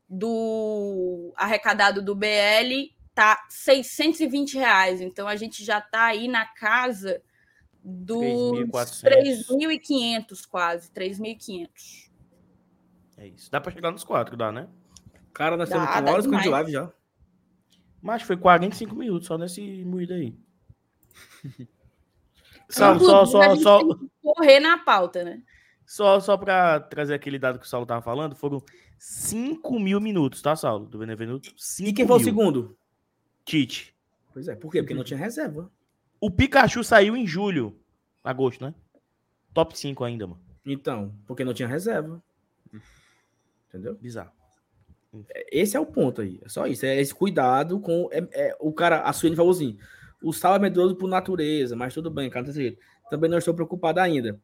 [0.09, 4.99] do arrecadado do BL tá 620 reais.
[4.99, 7.21] Então a gente já tá aí na casa
[7.83, 8.67] dos
[9.03, 12.09] 3.500 quase, 3.500.
[13.17, 13.51] É isso.
[13.51, 14.67] Dá para chegar nos quatro, dá, né?
[15.33, 16.91] Cara, nós estamos com horas de live já.
[18.01, 20.35] Mas foi 45 minutos só nesse moído aí.
[22.69, 23.79] Saulo, só, só, só.
[24.21, 25.41] Correr na pauta, né?
[25.85, 28.63] Só, só para trazer aquele dado que o Saulo tava falando, foram
[28.97, 30.85] 5 mil minutos, tá, Saulo?
[30.85, 31.53] Do Benevenuto.
[31.81, 32.77] E quem foi o segundo?
[33.43, 33.93] Tite.
[34.31, 34.81] Pois é, por quê?
[34.81, 35.69] Porque não tinha reserva.
[36.19, 37.77] O Pikachu saiu em julho,
[38.23, 38.73] agosto, né?
[39.53, 40.41] Top 5 ainda, mano.
[40.65, 42.23] Então, porque não tinha reserva.
[43.67, 43.95] Entendeu?
[43.95, 44.31] Bizarro.
[45.51, 46.39] Esse é o ponto aí.
[46.43, 46.85] É só isso.
[46.85, 48.07] É esse cuidado com.
[48.11, 49.77] É, é, o cara, a Suene falou assim:
[50.21, 52.45] o sal é medroso por natureza, mas tudo bem, cara.
[53.09, 54.39] Também não estou preocupado ainda.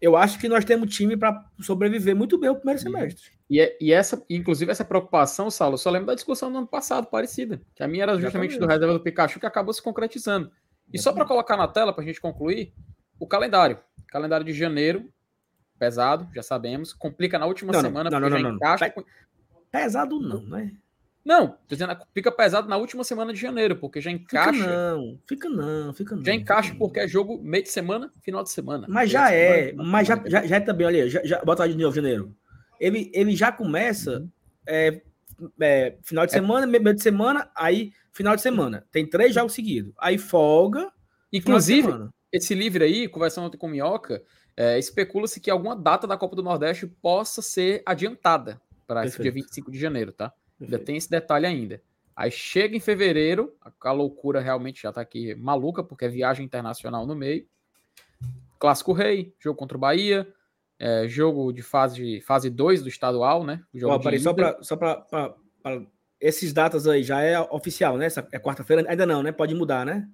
[0.00, 3.30] Eu acho que nós temos time para sobreviver muito bem o primeiro semestre.
[3.50, 6.66] E, é, e, essa, inclusive, essa preocupação, Saulo, eu só lembro da discussão do ano
[6.66, 7.60] passado, parecida.
[7.74, 10.50] Que a minha era justamente do reserva do Pikachu que acabou se concretizando.
[10.92, 12.72] E só para colocar na tela, para a gente concluir,
[13.18, 13.78] o calendário.
[14.08, 15.06] Calendário de janeiro,
[15.78, 16.94] pesado, já sabemos.
[16.94, 18.92] Complica na última não, semana, não, não, não, não, encaixa...
[19.70, 20.72] Pesado não, né?
[21.24, 24.52] Não, dizendo, fica pesado na última semana de janeiro, porque já encaixa.
[24.52, 26.24] Fica não, fica não, fica não.
[26.24, 28.86] Já encaixa porque é jogo meio de semana, final de semana.
[28.88, 31.76] Mas já é, mas já, já, já é também, olha, já, já, bota lá de
[31.76, 32.34] novo, janeiro.
[32.80, 34.28] Ele, ele já começa uhum.
[34.66, 35.02] é,
[35.60, 36.38] é, final de é.
[36.38, 38.86] semana, meio de semana, aí final de semana.
[38.90, 39.92] Tem três jogos seguidos.
[39.98, 40.90] Aí folga.
[41.30, 44.22] Inclusive, esse livro aí, conversando ontem com o Minhoca,
[44.56, 49.30] é, especula-se que alguma data da Copa do Nordeste possa ser adiantada para esse dia
[49.30, 50.32] 25 de janeiro, tá?
[50.60, 51.82] Ainda tem esse detalhe ainda.
[52.14, 57.06] Aí chega em fevereiro, a, loucura realmente já tá aqui maluca, porque é viagem internacional
[57.06, 57.46] no meio.
[58.58, 60.30] Clássico Rei, jogo contra o Bahia,
[60.78, 63.62] é, jogo de fase fase 2 do estadual, né?
[63.72, 65.34] O jogo Ó, só para só para
[66.20, 68.06] esses datas aí já é oficial, né?
[68.06, 69.32] Essa é quarta-feira, ainda não, né?
[69.32, 70.06] Pode mudar, né?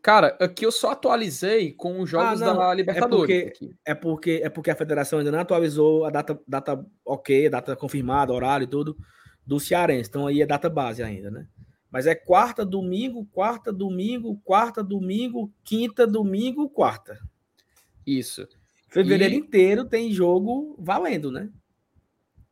[0.00, 3.34] Cara, aqui eu só atualizei com os jogos ah, da Libertadores.
[3.34, 7.46] É porque, é porque, é porque a federação ainda não atualizou a data, data ok,
[7.46, 8.96] a data confirmada, horário e tudo.
[9.46, 10.08] Do Cearense.
[10.08, 11.46] Então aí é data base ainda, né?
[11.90, 17.18] Mas é quarta, domingo, quarta, domingo, quarta, domingo, quinta, domingo, quarta.
[18.06, 18.48] Isso.
[18.88, 21.48] Fevereiro E- inteiro tem jogo valendo, né?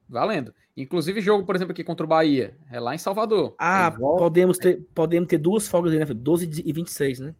[0.09, 0.55] Valendo.
[0.77, 2.56] Inclusive, jogo, por exemplo, aqui contra o Bahia.
[2.70, 3.55] É lá em Salvador.
[3.59, 6.06] Ah, volta- podemos ter, podemos ter duas folgas aí, né?
[6.06, 6.23] Felipe?
[6.24, 7.35] 12 e 26, né?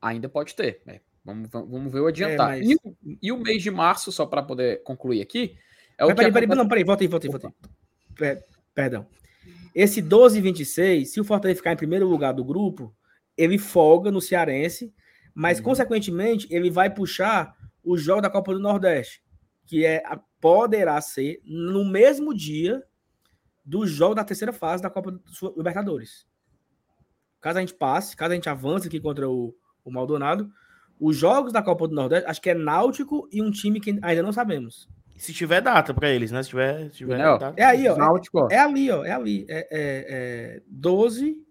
[0.00, 0.80] Ainda pode ter.
[0.84, 1.00] né?
[1.24, 2.48] Vamos, vamos ver o adiantar.
[2.50, 5.56] mas- E, o, e o mês de março, só para poder concluir aqui,
[5.98, 7.54] é o Mas que peraí, peraí, acontece- não, peraí, volta aí, volta aí, volta aí.
[8.18, 9.06] Per- Perdão.
[9.74, 12.94] Esse 12 e 26, se o Fortaleza ficar em primeiro lugar do grupo,
[13.36, 14.92] ele folga no Cearense,
[15.34, 15.64] mas, Uhum.
[15.64, 19.22] consequentemente, ele vai puxar o jogo da Copa do Nordeste,
[19.66, 22.82] que é a- poderá ser no mesmo dia
[23.64, 25.20] do jogo da terceira fase da Copa do
[25.56, 26.26] Libertadores.
[27.40, 29.54] Caso a gente passe, caso a gente avance aqui contra o,
[29.84, 30.50] o Maldonado,
[30.98, 34.22] os jogos da Copa do Nordeste, acho que é Náutico e um time que ainda
[34.22, 34.88] não sabemos.
[35.18, 36.42] Se tiver data pra eles, né?
[36.42, 37.60] Se tiver, se tiver Não, data.
[37.60, 37.96] É aí, ó.
[37.96, 38.48] Náutico, ó.
[38.50, 39.04] É ali, ó.
[39.04, 39.44] É ali.
[39.48, 39.66] É, é,
[40.58, 41.44] é 12,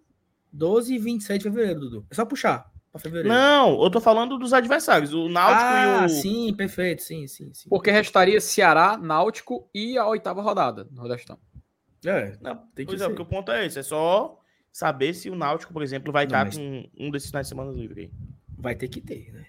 [0.51, 2.07] 12 e 26 de fevereiro, Dudu.
[2.09, 3.27] É só puxar pra fevereiro.
[3.29, 5.13] Não, eu tô falando dos adversários.
[5.13, 6.09] O Náutico ah, e o.
[6.09, 7.01] sim, perfeito.
[7.03, 7.69] Sim, sim, sim.
[7.69, 11.37] Porque restaria Ceará, Náutico e a oitava rodada do Nordestão.
[12.05, 13.09] É, Não, Tem que pois é, ser.
[13.09, 13.79] porque o ponto é esse.
[13.79, 14.39] É só
[14.71, 17.49] saber se o Náutico, por exemplo, vai Não, estar mas- com um desses finais de
[17.49, 18.11] semana livre aí.
[18.57, 19.45] vai ter que ter, né?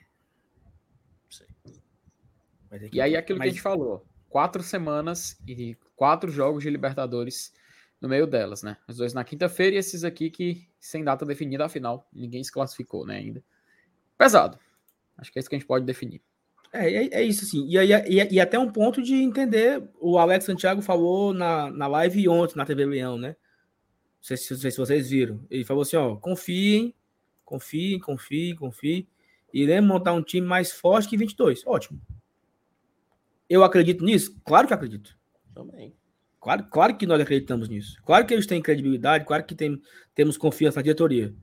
[2.70, 3.16] Vai ter que E aí, ter.
[3.16, 7.52] aquilo Mas- que a gente falou: quatro semanas e quatro jogos de Libertadores
[8.00, 8.76] no meio delas, né?
[8.88, 13.04] Os dois na quinta-feira e esses aqui que sem data definida, afinal, ninguém se classificou,
[13.06, 13.16] né?
[13.18, 13.42] Ainda.
[14.16, 14.58] Pesado.
[15.16, 16.22] Acho que é isso que a gente pode definir.
[16.72, 17.66] É, é, é isso, assim.
[17.66, 22.28] E, e, e até um ponto de entender, o Alex Santiago falou na, na live
[22.28, 23.28] ontem, na TV Leão, né?
[23.28, 25.40] Não sei, se, não sei se vocês viram.
[25.50, 26.94] Ele falou assim, ó, confiem,
[27.44, 29.08] confiem, confiem, confiem.
[29.52, 31.66] Iremos montar um time mais forte que 22.
[31.66, 32.00] Ótimo.
[33.48, 34.38] Eu acredito nisso?
[34.44, 35.16] Claro que acredito.
[35.54, 35.94] Também.
[36.40, 38.00] Claro, claro que nós acreditamos nisso.
[38.04, 39.80] Claro que eles têm credibilidade, claro que tem,
[40.14, 41.34] temos confiança na diretoria.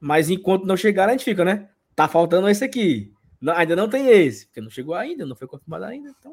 [0.00, 1.68] Mas enquanto não chegar, a gente fica, né?
[1.96, 3.12] Tá faltando esse aqui.
[3.40, 6.14] Não, ainda não tem esse, porque não chegou ainda, não foi confirmado ainda.
[6.18, 6.32] Então,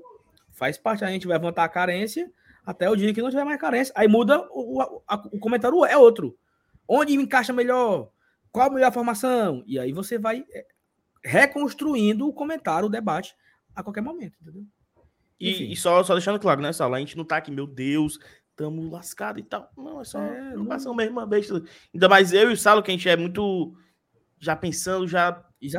[0.52, 2.32] faz parte, a gente vai levantar a carência
[2.64, 3.94] até o dia que não tiver mais carência.
[3.98, 6.38] Aí muda o, o, a- o comentário, é outro.
[6.88, 8.12] Onde encaixa melhor?
[8.52, 9.64] Qual a melhor formação?
[9.66, 10.66] E aí você vai é,
[11.24, 13.36] reconstruindo o comentário, o debate
[13.76, 14.64] a qualquer momento, entendeu?
[15.40, 16.98] E, e só, só deixando claro, né, Sala?
[16.98, 18.18] A gente não tá aqui, meu Deus,
[18.56, 19.70] tamo lascado e tal.
[19.78, 21.62] Não, é só É, não não- mesmo uma besta.
[21.94, 23.76] Ainda mais eu e o Salo, que a gente é muito
[24.40, 25.30] já pensando já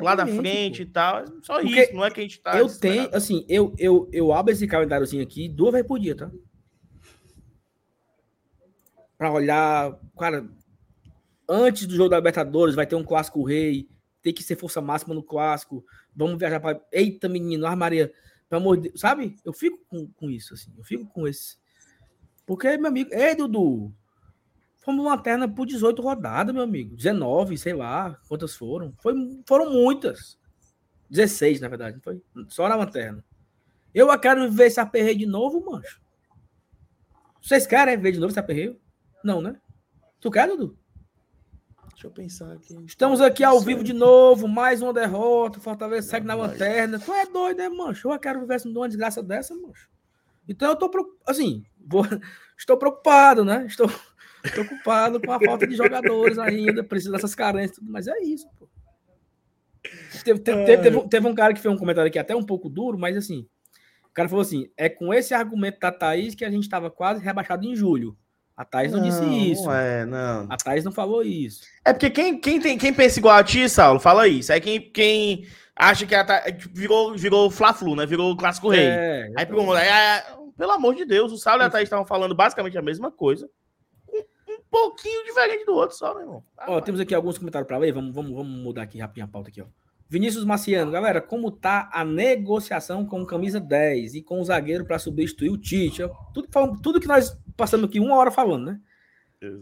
[0.03, 0.91] lá da Exatamente, frente pô.
[0.91, 1.25] e tal.
[1.43, 2.59] Só Porque isso, não é que a gente tá.
[2.59, 6.31] eu tenho, assim, eu, eu, eu abro esse calendáriozinho aqui duas vezes por dia, tá?
[9.17, 10.47] Pra olhar, cara,
[11.49, 13.89] antes do jogo da Libertadores vai ter um clássico rei,
[14.23, 15.85] tem que ser força máxima no clássico,
[16.15, 18.13] vamos viajar para Eita, menino, Maria,
[18.51, 19.37] de Deus, sabe?
[19.45, 21.57] Eu fico com, com isso, assim, eu fico com esse.
[22.45, 23.93] Porque, meu amigo, ei, Dudu,
[24.79, 28.95] fomos lanterna por 18 rodadas, meu amigo, 19, sei lá, quantas foram?
[28.99, 29.15] Foi,
[29.47, 30.39] foram muitas.
[31.11, 32.23] 16, na verdade, foi?
[32.49, 33.25] Só na lanterna.
[33.95, 36.01] Eu quero ver esse aperreio de novo, mancho.
[37.41, 38.81] Vocês querem ver de novo esse aperreio?
[39.23, 39.61] Não, né?
[40.21, 40.79] Tu quer, Dudu?
[41.97, 42.77] Deixa eu pensar aqui.
[42.85, 45.59] Estamos aqui ao vivo de novo, mais uma derrota.
[45.59, 46.99] Fortaleza segue na lanterna.
[46.99, 48.13] Tu é doido, né, mancho?
[48.13, 49.89] Eu quero viver uma desgraça dessa, mancho.
[50.47, 50.91] Então eu tô,
[51.27, 52.05] assim, vou-
[52.59, 53.65] estou preocupado, né?
[53.67, 53.91] Estou
[54.53, 58.69] preocupado com a falta de jogadores ainda, preciso dessas carências, tudo, mas é isso, pô.
[60.23, 62.69] Teve, teve- teve- um- teve um cara que fez um comentário aqui até um pouco
[62.69, 63.49] duro, mas assim,
[64.05, 67.25] o cara falou assim: é com esse argumento da Thaís que a gente estava quase
[67.25, 68.15] rebaixado em julho.
[68.57, 69.65] A Thaís não, disse isso.
[69.65, 70.47] Não é, não.
[70.49, 71.63] A Thaís não falou isso.
[71.85, 74.51] É porque quem, quem, tem, quem pensa igual a ti, Saulo, fala isso.
[74.51, 78.07] É quem, quem acha que ela tá, tipo, virou, virou Fla-Flu, né?
[78.07, 78.87] Virou o Clássico Rei.
[78.87, 82.07] É, Aí pergunta, aí, ah, pelo amor de Deus, o Saulo e a Thaís estavam
[82.07, 83.47] falando basicamente a mesma coisa.
[84.09, 86.45] Um, um pouquinho diferente do outro só, meu irmão.
[86.57, 87.93] Ah, Ó, temos aqui alguns comentários para ler.
[87.93, 89.67] Vamos, vamos, vamos mudar aqui rapidinho a pauta aqui, ó.
[90.09, 95.01] Vinícius Marciano, galera, como tá a negociação com camisa 10 e com o zagueiro para
[95.01, 96.03] substituir o Tite?
[96.33, 96.49] Tudo,
[96.81, 98.81] tudo que nós passamos aqui uma hora falando, né?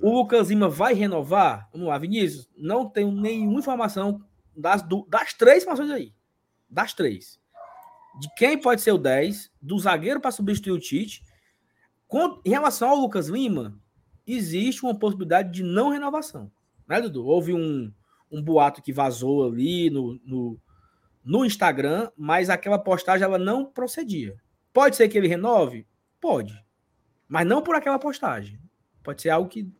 [0.02, 1.68] O Lucas Lima vai renovar?
[1.72, 2.48] Vamos lá, Vinícius.
[2.56, 4.22] Não tenho nenhuma informação
[4.56, 6.14] das, du- das três informações aí.
[6.70, 7.40] Das três.
[8.20, 11.22] De quem pode ser o 10, do zagueiro para substituir o Tite.
[12.06, 13.76] Com- em relação ao Lucas Lima,
[14.26, 16.50] existe uma possibilidade de não renovação.
[16.86, 17.26] Né, Dudu?
[17.26, 17.92] Houve um,
[18.30, 20.60] um boato que vazou ali no, no,
[21.24, 24.36] no Instagram, mas aquela postagem ela não procedia.
[24.72, 25.86] Pode ser que ele renove?
[26.20, 26.63] Pode.
[27.28, 28.58] Mas não por aquela postagem.
[29.02, 29.70] Pode ser algo que.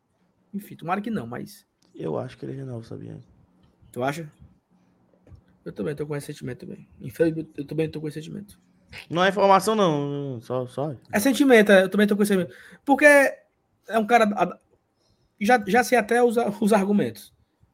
[0.53, 1.67] Enfim, tomara que não, mas.
[1.95, 3.19] Eu acho que ele renova, sabia?
[3.93, 4.31] Tu acha?
[5.65, 6.89] Eu também tô com esse sentimento também.
[7.01, 8.61] Infelizmente, eu também tô com esse sentimento.
[9.09, 10.41] Não é informação, não.
[10.41, 10.95] Só, só.
[11.13, 12.55] É sentimento, é, eu também tô com esse sentimento.
[12.85, 14.59] Porque é um cara.
[15.41, 17.33] Já, já sei até os, os argumentos.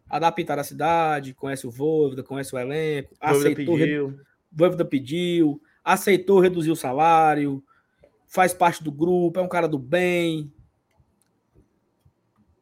[0.08, 4.20] Adaptar a cidade, conhece o Voivoda, conhece o elenco, Dúvida aceitou, pediu.
[4.50, 7.62] Voivoda pediu, aceitou reduzir o salário,
[8.30, 10.50] faz parte do grupo, é um cara do bem.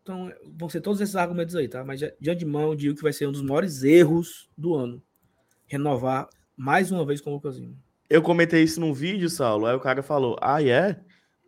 [0.03, 1.85] Então, vão ser todos esses argumentos aí, tá?
[1.85, 5.03] Mas de antemão, digo que vai ser um dos maiores erros do ano.
[5.67, 6.27] Renovar
[6.57, 7.77] mais uma vez com o Lucas Lima.
[8.09, 9.67] Eu comentei isso num vídeo, Saulo.
[9.67, 10.99] Aí o cara falou: Ah, é?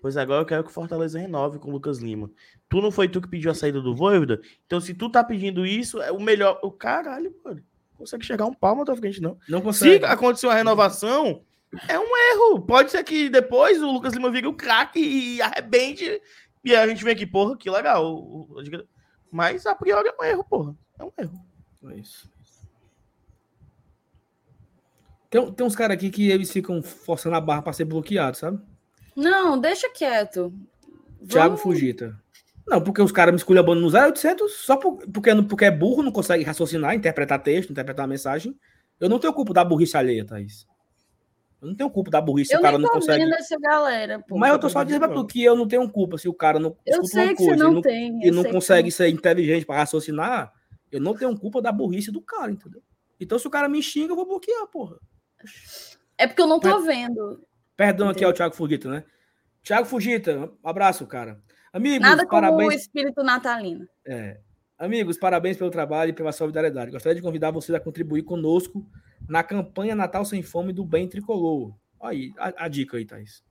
[0.03, 2.31] Pois agora eu quero que o Fortaleza renove com o Lucas Lima.
[2.69, 4.41] Tu não foi tu que pediu a saída do Voivoda?
[4.67, 6.61] Então, se tu tá pedindo isso, é o melhor.
[6.63, 7.63] O caralho, mano.
[7.93, 9.39] Não consegue chegar um palmo à tua frente, não.
[9.49, 10.05] Não Se consegue.
[10.05, 11.43] acontecer uma renovação,
[11.89, 12.61] é um erro.
[12.63, 16.21] Pode ser que depois o Lucas Lima vire o craque e arrebente.
[16.65, 18.47] E a gente vem aqui, porra, que legal.
[19.33, 20.77] Mas a priori é um erro, porra.
[20.99, 21.41] É um erro.
[21.89, 22.29] É isso.
[25.31, 28.61] Tem, tem uns caras aqui que eles ficam forçando a barra para ser bloqueado, sabe?
[29.15, 30.53] Não, deixa quieto.
[31.29, 32.21] Thiago Vamos- Fugita.
[32.67, 36.03] Não, porque os caras me esculhambando no 0800 só por- porque, não- porque é burro,
[36.03, 38.59] não consegue raciocinar, interpretar texto, interpretar mensagem.
[38.99, 40.67] Eu não tenho culpa da burrice alheia, Thaís.
[41.61, 43.23] Eu não tenho culpa da burrice se Eu o cara não consegue.
[43.35, 44.39] essa galera, pô.
[44.39, 46.59] Mas eu tô só dizendo pra tu que eu não tenho culpa se o cara
[46.59, 48.27] não Eu sei que você coisa não, e não, tem.
[48.27, 50.53] e não sei que consegue ser inteligente para raciocinar.
[50.91, 52.82] Eu não tenho culpa da burrice do cara, entendeu?
[53.20, 54.97] Então, se o cara me xinga, eu vou bloquear, porra.
[56.16, 57.45] É porque eu não tô vendo.
[57.77, 59.05] Perdão aqui ao Thiago Fugita, né?
[59.62, 61.39] Thiago Fugita, um abraço, cara.
[61.73, 62.82] Amigos, Nada como o parabéns.
[62.82, 63.87] espírito natalino.
[64.07, 64.41] É.
[64.81, 66.90] Amigos, parabéns pelo trabalho e pela solidariedade.
[66.90, 68.82] Gostaria de convidar vocês a contribuir conosco
[69.28, 71.74] na campanha Natal Sem Fome do Bem Tricolor.
[72.01, 73.44] Aí, a, a dica aí, Thaís.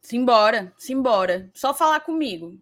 [0.00, 1.48] Simbora, simbora.
[1.54, 2.60] Só falar comigo.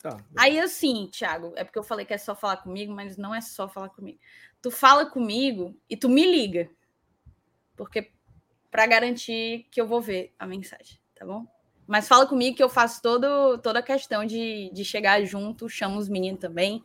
[0.00, 0.16] Tá.
[0.36, 3.40] Aí assim, Thiago, é porque eu falei que é só falar comigo, mas não é
[3.40, 4.18] só falar comigo.
[4.60, 6.68] Tu fala comigo e tu me liga.
[7.76, 8.10] Porque
[8.68, 11.46] para garantir que eu vou ver a mensagem, tá bom?
[11.86, 15.98] Mas fala comigo que eu faço todo, toda a questão de, de chegar junto, chamo
[15.98, 16.82] os meninos também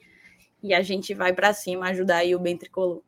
[0.62, 3.04] e a gente vai para cima ajudar aí o bem tricolor.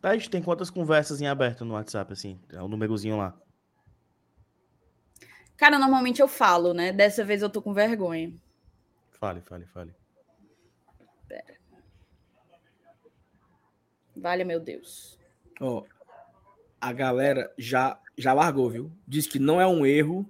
[0.00, 2.38] Tá, a gente tem quantas conversas em aberto no WhatsApp, assim?
[2.52, 3.34] É o númerozinho lá.
[5.56, 6.92] Cara, normalmente eu falo, né?
[6.92, 8.34] Dessa vez eu tô com vergonha.
[9.12, 9.94] Fale, fale, fale.
[14.16, 15.18] Vale, meu Deus.
[15.60, 15.84] Ó,
[16.80, 18.92] a galera já, já largou, viu?
[19.06, 20.28] Diz que não é um erro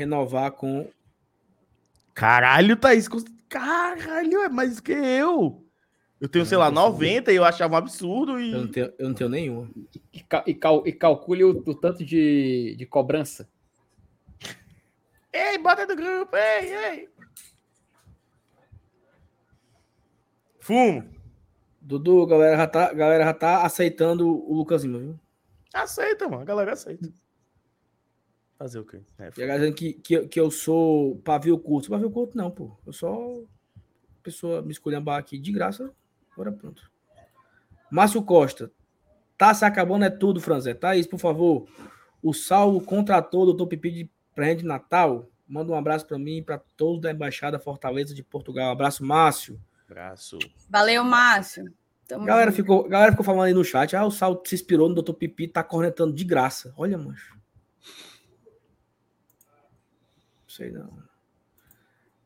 [0.00, 0.88] renovar com.
[2.14, 3.08] Caralho, Thaís.
[3.48, 5.64] Caralho, é mais que eu.
[6.20, 6.92] Eu tenho, Eu sei lá, consigo.
[6.92, 8.52] 90 e eu achava um absurdo e.
[8.52, 9.70] Eu não tenho, eu não tenho nenhuma.
[10.12, 13.48] E, cal- e cal- e calcule o, o tanto de, de cobrança.
[15.32, 17.08] Ei, bota do grupo, ei, ei.
[20.58, 21.08] Fumo.
[21.80, 25.18] Dudu, galera já tá, galera já tá aceitando o Lucas Lima, viu?
[25.72, 26.42] Aceita, mano.
[26.42, 27.10] A galera aceita.
[28.60, 29.00] Fazer o quê?
[29.18, 31.88] É, E a galera dizendo que, que, eu- que eu sou pavio curto.
[31.88, 32.76] Pavio curto não, pô.
[32.86, 33.40] Eu só
[34.22, 35.90] pessoa me escolhendo aqui de graça.
[36.34, 36.90] Agora pronto.
[37.90, 38.70] Márcio Costa.
[39.38, 40.74] Tá se acabando é tudo, Franzé.
[40.74, 41.66] Thaís, por favor.
[42.22, 45.26] O Saulo contratou o doutor Pipi de presente de Natal.
[45.48, 48.70] Manda um abraço para mim e para todos da Embaixada Fortaleza de Portugal.
[48.70, 49.58] abraço, Márcio.
[49.88, 50.38] Braço.
[50.68, 51.72] Valeu, Márcio.
[52.06, 52.56] Tamo Galera junto.
[52.62, 53.96] ficou, galera ficou falando aí no chat.
[53.96, 56.74] Ah, o Saulo se inspirou no doutor Pipi, tá cornetando de graça.
[56.76, 57.39] Olha, mancho.
[60.50, 60.90] Sei não.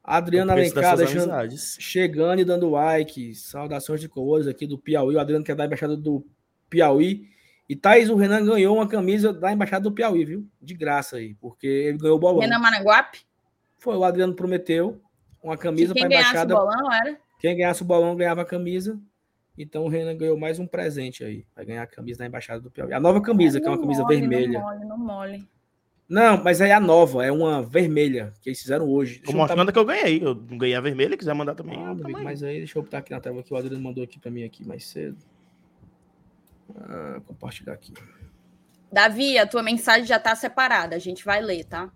[0.02, 1.76] Adriano É Alencar deixando, amizades.
[1.78, 3.34] chegando e dando like.
[3.34, 5.14] Saudações de colores aqui do Piauí.
[5.14, 6.26] O Adriano que é da Embaixada do
[6.70, 7.28] Piauí.
[7.68, 10.48] E Thaís, o Renan ganhou uma camisa da Embaixada do Piauí, viu?
[10.60, 12.40] De graça aí, porque ele ganhou o bolão.
[12.40, 13.20] Renan Managuape?
[13.78, 15.01] Foi, o Adriano prometeu
[15.42, 16.55] uma camisa para quem a ganhasse o Embaixada.
[16.55, 17.18] bolão era?
[17.38, 18.98] Quem ganhasse o bolão ganhava a camisa.
[19.56, 21.46] Então o Renan ganhou mais um presente aí.
[21.55, 22.92] Vai ganhar a camisa da Embaixada do Piauí.
[22.92, 24.59] A nova camisa, que é uma camisa mole, vermelha.
[24.59, 25.48] Não mole, não mole.
[26.09, 29.20] Não, mas é a nova, é uma vermelha que eles fizeram hoje.
[29.20, 30.22] Tô mostrando que eu ganhei.
[30.22, 31.82] Eu não ganhei a vermelha, quiser mandar também.
[31.82, 34.18] Ah, amigo, mas aí deixa eu botar aqui na tela que o Adriano mandou aqui
[34.18, 35.16] para mim aqui mais cedo.
[36.76, 37.94] Ah, compartilhar aqui.
[38.93, 40.94] Davi, a tua mensagem já tá separada.
[40.94, 41.90] A gente vai ler, tá?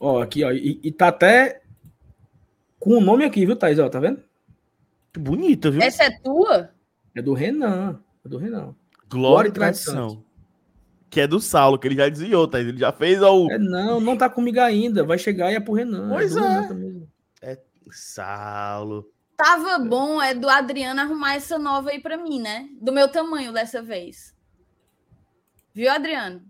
[0.00, 1.62] Ó, aqui, ó, e, e tá até
[2.78, 3.78] com o nome aqui, viu, Thaís?
[3.78, 4.22] Ó, tá vendo?
[5.12, 5.80] Que bonita, viu?
[5.80, 6.70] Essa é tua?
[7.14, 8.00] É do Renan.
[8.24, 8.74] É do Renan.
[9.08, 9.94] Glória e tradição.
[9.94, 10.27] tradição.
[11.10, 12.60] Que é do Saulo, que ele já desviou, tá?
[12.60, 13.50] Ele já fez o.
[13.50, 15.04] É não, não tá comigo ainda.
[15.04, 16.10] Vai chegar e é pro Renan.
[16.10, 16.48] Pois do é.
[16.48, 17.08] Renan também.
[17.92, 19.10] Saulo.
[19.36, 22.68] Tava bom, é do Adriano arrumar essa nova aí pra mim, né?
[22.80, 24.34] Do meu tamanho dessa vez.
[25.72, 26.42] Viu, Adriano?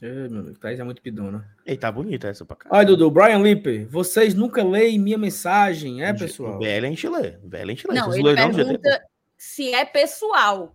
[0.00, 1.48] É, meu amigo, Thaís é muito pidona.
[1.66, 2.68] Ei, tá bonita essa pra cá.
[2.72, 6.58] Olha, Dudu, Brian Lipper, vocês nunca leem minha mensagem, é, pessoal?
[6.58, 7.30] BL a gente lê.
[7.42, 7.94] BL a gente lê.
[7.94, 9.02] Não, Vocês ele pergunta
[9.36, 10.74] se é pessoal.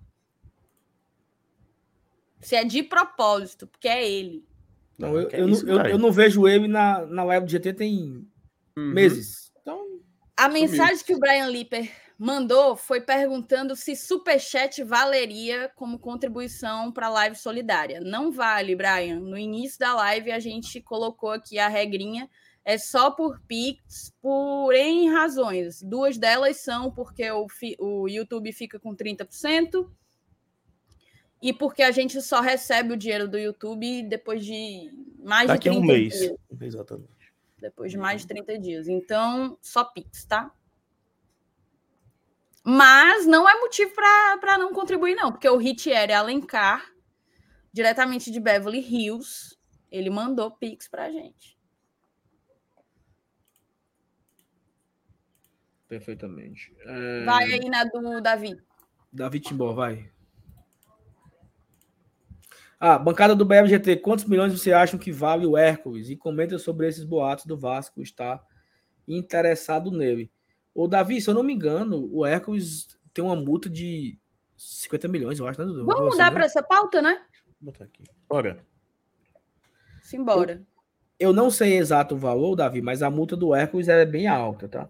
[2.42, 4.46] Se é de propósito, porque é ele.
[4.98, 7.52] Não, eu, Que é eu, isso, eu, eu não vejo ele na, na live do
[7.52, 8.28] GT tem
[8.78, 8.94] Uhum.
[8.94, 9.52] meses.
[9.62, 9.84] Então,
[10.38, 17.08] A mensagem que o Brian Lipper mandou foi perguntando se superchat valeria como contribuição para
[17.08, 18.00] a live solidária.
[18.02, 19.20] Não vale, Brian.
[19.20, 22.30] No início da live a gente colocou aqui a regrinha
[22.64, 25.82] é só por Pix, por N razões.
[25.82, 29.90] Duas delas são porque o, fi- o YouTube fica com 30%
[31.42, 35.72] e porque a gente só recebe o dinheiro do YouTube depois de mais Daqui a
[35.72, 36.14] de um 30 mês.
[36.14, 36.38] dias.
[36.62, 37.34] Exatamente.
[37.60, 38.88] Depois de mais de 30 dias.
[38.88, 40.52] Então, só Pix, tá?
[42.64, 46.92] Mas não é motivo para não contribuir, não, porque o Ritieri Alencar,
[47.72, 49.58] diretamente de Beverly Hills,
[49.90, 51.58] ele mandou Pix pra gente.
[55.88, 56.76] perfeitamente.
[56.82, 58.58] É, Vai aí na do Davi.
[59.12, 60.12] Davi Timbó, vai.
[62.80, 66.10] Ah, bancada do BFGT, quantos milhões você acham que vale o Hércules?
[66.10, 68.44] E comenta sobre esses boatos do Vasco estar
[69.08, 70.32] interessado nele.
[70.76, 74.20] Ô, Davi, se eu não me engano, o Hércules tem uma multa de
[74.56, 75.86] 50 milhões, eu acho, né, Dudu?
[75.86, 76.32] Vamos Você, mudar né?
[76.32, 77.20] para essa pauta, né?
[77.60, 78.04] Vou botar aqui.
[78.30, 78.64] Bora.
[80.04, 80.64] Simbora.
[81.20, 84.68] Eu não sei exato o valor, Davi, mas a multa do Hércules é bem alta,
[84.68, 84.88] tá?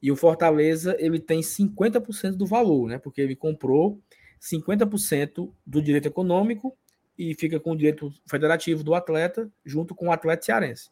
[0.00, 2.98] E o Fortaleza, ele tem 50% do valor, né?
[2.98, 4.00] Porque ele comprou
[4.40, 6.74] 50% do direito econômico
[7.18, 10.90] e fica com o direito federativo do atleta, junto com o atleta cearense.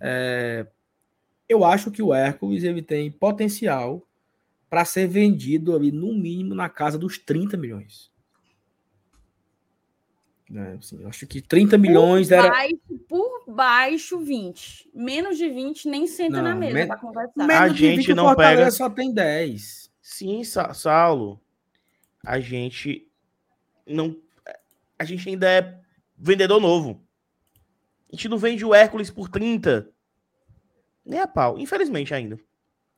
[0.00, 0.66] É,
[1.48, 4.06] Eu acho que o Hércules, ele tem potencial
[4.70, 8.08] para ser vendido ali, no mínimo, na casa dos 30 milhões.
[10.52, 12.48] É, assim, eu acho que 30 milhões por, era...
[12.50, 12.76] baixo,
[13.08, 14.90] por baixo, 20.
[14.92, 17.46] Menos de 20, nem senta Não, na mesa men- para conversar.
[17.46, 19.90] Men- A de gente 20, o não pega- só tem 10.
[20.02, 21.40] Sim, Sa- Saulo.
[22.24, 23.08] A gente
[23.86, 24.16] não.
[25.00, 25.80] A gente ainda é
[26.14, 27.02] vendedor novo.
[28.12, 29.88] A gente não vende o Hércules por 30.
[31.02, 31.58] Nem a pau.
[31.58, 32.34] Infelizmente ainda.
[32.34, 32.42] Então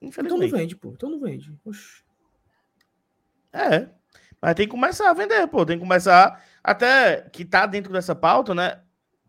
[0.00, 0.50] não Infelizmente.
[0.50, 0.90] vende, pô.
[0.90, 1.56] Então não vende.
[1.64, 2.02] Oxi.
[3.52, 3.88] É.
[4.40, 5.64] Mas tem que começar a vender, pô.
[5.64, 6.44] Tem que começar.
[6.64, 8.82] Até que tá dentro dessa pauta, né?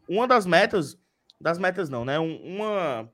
[0.10, 0.98] Uma das metas.
[1.40, 2.20] Das metas não, né?
[2.20, 3.08] Um- uma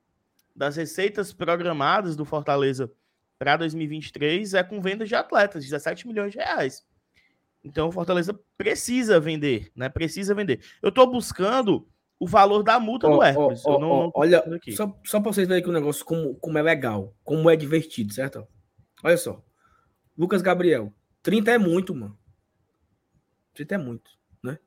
[0.56, 2.90] das receitas programadas do Fortaleza
[3.38, 6.86] para 2023 é com venda de atletas, 17 milhões de reais.
[7.64, 9.90] Então o Fortaleza precisa vender, né?
[9.90, 10.62] Precisa vender.
[10.82, 11.88] Eu tô buscando
[12.20, 13.66] o valor da multa Ó, do Hércules.
[13.66, 14.74] ó, eu não, não olha, aqui.
[14.76, 18.14] só, só pra vocês verem que o negócio como, como é legal, como é divertido,
[18.14, 18.46] certo?
[19.04, 19.44] Olha só.
[20.18, 20.94] Lucas Gabriel.
[21.22, 22.18] 30 é muito, mano.
[23.54, 24.12] 30 é muito,
[24.44, 24.58] né?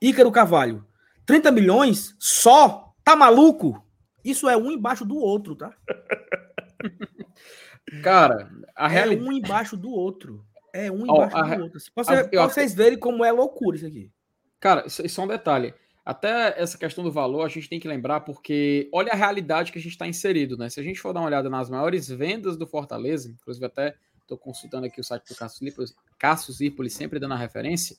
[0.00, 0.84] Ícaro Carvalho.
[1.24, 2.94] 30 milhões só?
[3.04, 3.84] Tá maluco?
[4.24, 5.72] Isso é um embaixo do outro, tá?
[8.02, 9.28] Cara, a É realidade.
[9.28, 10.44] um embaixo do outro.
[10.84, 11.80] É um embaixo a do outro.
[11.94, 14.10] Você- a- eu vocês verem como é loucura isso aqui.
[14.60, 15.72] Cara, isso, isso é um detalhe.
[16.04, 19.78] Até essa questão do valor, a gente tem que lembrar, porque olha a realidade que
[19.78, 20.68] a gente está inserido, né?
[20.70, 24.38] Se a gente for dar uma olhada nas maiores vendas do Fortaleza, inclusive até estou
[24.38, 25.34] consultando aqui o site do
[26.18, 27.96] Cassius Zirpoli, sempre dando a referência,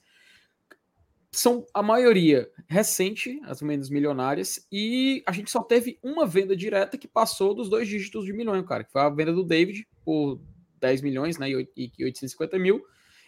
[1.31, 6.97] são a maioria recente, as vendas milionárias, e a gente só teve uma venda direta
[6.97, 10.39] que passou dos dois dígitos de milhão, cara, que foi a venda do David por
[10.79, 12.83] 10 milhões, né, e oit- e 850 mil,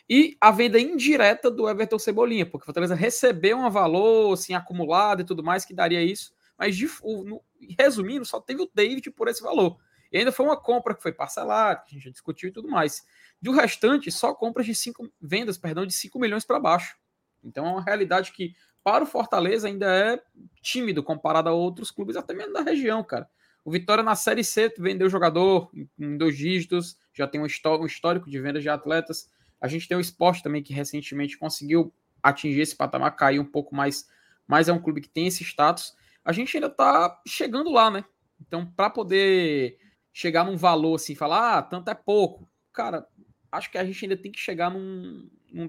[0.09, 5.21] e a venda indireta do Everton Cebolinha, porque o Fortaleza recebeu um valor assim, acumulado
[5.21, 6.88] e tudo mais que daria isso, mas de,
[7.26, 7.43] no-
[7.80, 9.77] resumindo, só teve o David por esse valor.
[10.11, 12.67] E ainda foi uma compra que foi parcelada, que a gente já discutiu e tudo
[12.67, 13.05] mais.
[13.39, 16.97] Do restante, só compras de cinco vendas, perdão, de 5 milhões para baixo.
[17.43, 20.19] Então é uma realidade que para o Fortaleza ainda é
[20.61, 23.30] tímido comparado a outros clubes, até mesmo da região, cara.
[23.64, 28.30] O Vitória na Série C vendeu jogador em- dois dígitos, já tem um histó- histórico
[28.30, 29.30] de vendas de atletas.
[29.61, 33.76] A gente tem o esporte também que recentemente conseguiu atingir esse patamar, cair um pouco
[33.76, 34.10] mais,
[34.48, 35.94] mas é um clube que tem esse status.
[36.23, 38.03] A gente ainda tá chegando lá, né?
[38.41, 39.77] Então, para poder
[40.14, 43.06] chegar num valor assim, falar, ah, tanto é pouco, cara,
[43.52, 45.68] acho que a gente ainda tem que chegar num, num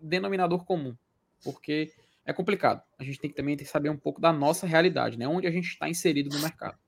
[0.00, 0.96] denominador, comum,
[1.44, 1.92] porque
[2.24, 2.82] é complicado.
[2.98, 5.26] A gente tem que também saber um pouco da nossa realidade, né?
[5.28, 6.78] Onde a gente está inserido no mercado.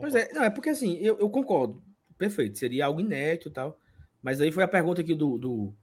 [0.00, 1.82] Pois é, não, é porque assim, eu, eu concordo.
[2.18, 3.78] Perfeito, seria algo inédito e tal.
[4.22, 5.74] Mas aí foi a pergunta aqui do, do.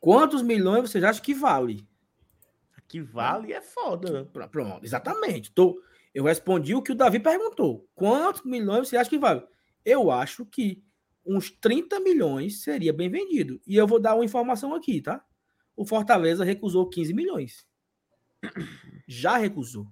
[0.00, 1.86] Quantos milhões vocês acham que vale?
[2.88, 4.26] Que vale é foda.
[4.32, 5.50] Pr- Pronto, exatamente.
[5.52, 5.80] Tô,
[6.14, 7.88] eu respondi o que o Davi perguntou.
[7.94, 9.42] Quantos milhões você acha que vale?
[9.84, 10.84] Eu acho que
[11.24, 13.60] uns 30 milhões seria bem vendido.
[13.66, 15.24] E eu vou dar uma informação aqui, tá?
[15.74, 17.66] O Fortaleza recusou 15 milhões.
[19.08, 19.86] Já recusou.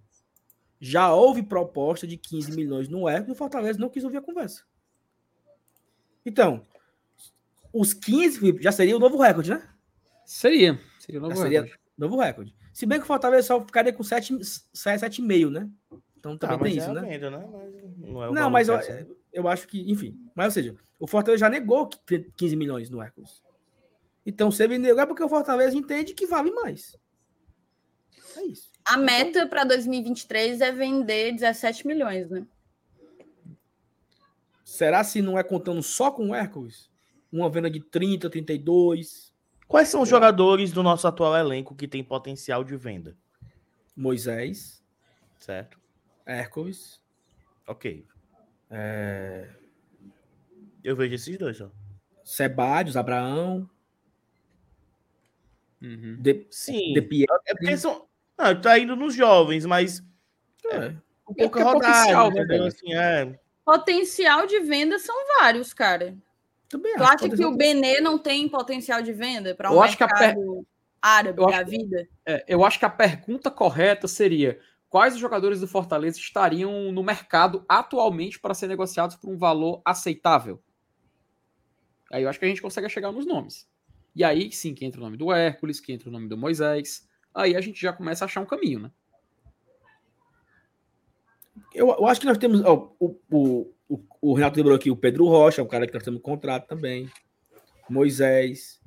[0.84, 4.20] Já houve proposta de 15 milhões no Hércules e o Fortaleza não quis ouvir a
[4.20, 4.64] conversa.
[6.26, 6.66] Então,
[7.72, 9.70] os 15 já seria o novo recorde, né?
[10.26, 10.80] Seria.
[10.98, 11.80] Seria o novo Já seria recorde.
[11.96, 12.56] novo recorde.
[12.72, 15.70] Se bem que o Fortaleza só ficaria com 7,5, né?
[16.16, 17.08] Então também mas tem é isso, a né?
[17.08, 17.48] venda, né?
[17.52, 19.06] Mas não é o Não, mas eu, né?
[19.32, 20.18] eu acho que, enfim.
[20.34, 23.40] Mas, ou seja, o Fortaleza já negou que 15 milhões no Hércules.
[24.26, 26.96] Então, se ele negou é porque o Fortaleza entende que vale mais.
[28.36, 28.71] É isso.
[28.84, 32.46] A meta para 2023 é vender 17 milhões, né?
[34.64, 36.90] Será se não é contando só com o Hércules?
[37.30, 39.32] Uma venda de 30, 32,
[39.68, 43.16] Quais são os jogadores do nosso atual elenco que tem potencial de venda?
[43.96, 44.82] Moisés,
[45.38, 45.80] Certo?
[46.26, 47.00] Hércules,
[47.66, 48.04] Ok.
[48.70, 49.48] é,
[50.84, 51.70] Eu vejo esses dois, ó.
[52.24, 53.68] Sebadios, Abraão,
[55.80, 56.16] Uhum.
[56.20, 56.92] De, Sim.
[56.92, 57.34] De Pietri.
[57.46, 58.06] É porque são.
[58.38, 60.02] Não, tá indo nos jovens, mas
[60.70, 60.94] É.
[61.24, 62.66] com É pouca porque é rodagem, potencial, né, entendeu?
[62.66, 63.40] Assim, é.
[63.64, 66.16] Potencial de venda são vários, cara.
[66.68, 67.12] Também Tu acho.
[67.26, 70.06] acha que o Benê não tem potencial de venda para um Eu acho que a
[70.06, 70.66] mercado
[71.00, 72.08] árabe eu acho da que- vida?
[72.26, 77.02] É, eu acho que a pergunta correta seria: quais os jogadores do Fortaleza estariam no
[77.02, 80.62] mercado atualmente para ser negociados por um valor aceitável?
[82.10, 83.68] Aí eu acho que a gente consegue chegar nos nomes.
[84.14, 87.06] E aí sim que entra o nome do Hércules, que entra o nome do Moisés.
[87.34, 88.90] Aí a gente já começa a achar um caminho, né?
[91.74, 92.62] Eu, eu acho que nós temos.
[92.64, 96.02] ó, o, o, o, o Renato lembrou aqui o Pedro Rocha, um cara que nós
[96.02, 97.08] temos contrato também.
[97.88, 98.80] Moisés.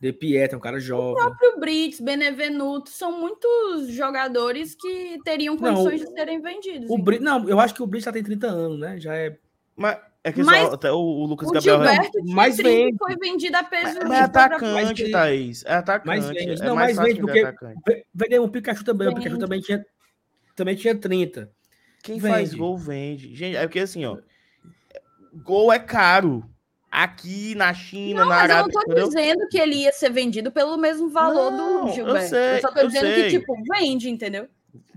[0.00, 1.22] De Pietro, um cara jovem.
[1.22, 6.88] O Brits, Benevenuto, são muitos jogadores que teriam Não, condições de serem vendidos.
[6.88, 7.18] O Bri...
[7.18, 8.98] Não, eu acho que o Brito já tem 30 anos, né?
[8.98, 9.38] Já é.
[9.76, 11.78] Mas é que Mas só, até o, o Lucas O Gabriel.
[11.78, 12.98] Gilberto tinha mais 30 vende.
[12.98, 15.10] foi vendido a peso Mas, de mas é atacante, vende.
[15.12, 15.64] Thaís.
[15.64, 16.06] É atacante.
[16.06, 16.62] Mais vende.
[16.62, 18.06] É Não, mais mais fácil vende, porque- atacante.
[18.14, 19.08] Vendeu o Pikachu também.
[19.08, 19.40] O Pikachu Vende.
[19.40, 19.86] também tinha,
[20.54, 21.50] também tinha 30.
[22.02, 22.34] Quem vende.
[22.34, 23.34] faz gol vende.
[23.34, 24.18] Gente, é porque assim, ó.
[25.42, 26.44] Gol é caro.
[26.92, 28.72] Aqui na China, Não, na mas eu não Arábia.
[28.72, 29.06] tô entendeu?
[29.06, 32.28] dizendo que ele ia ser vendido pelo mesmo valor Não, do eu Gilberto.
[32.30, 33.22] sei, só tô eu dizendo sei.
[33.30, 34.48] que, tipo, vende, entendeu?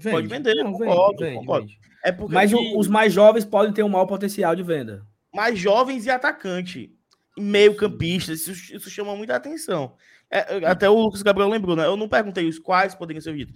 [0.09, 1.67] Pode vender, Não, concordo, concordo.
[2.03, 5.05] É porque Mas que- os mais jovens podem ter um maior potencial de venda.
[5.34, 6.95] Mais jovens e atacante.
[7.38, 9.95] Meio campista, isso, isso chama muita atenção.
[10.30, 11.85] É, é, até o Lucas Gabriel lembrou, né?
[11.85, 13.53] Eu não perguntei os quais poderiam ser vendidos.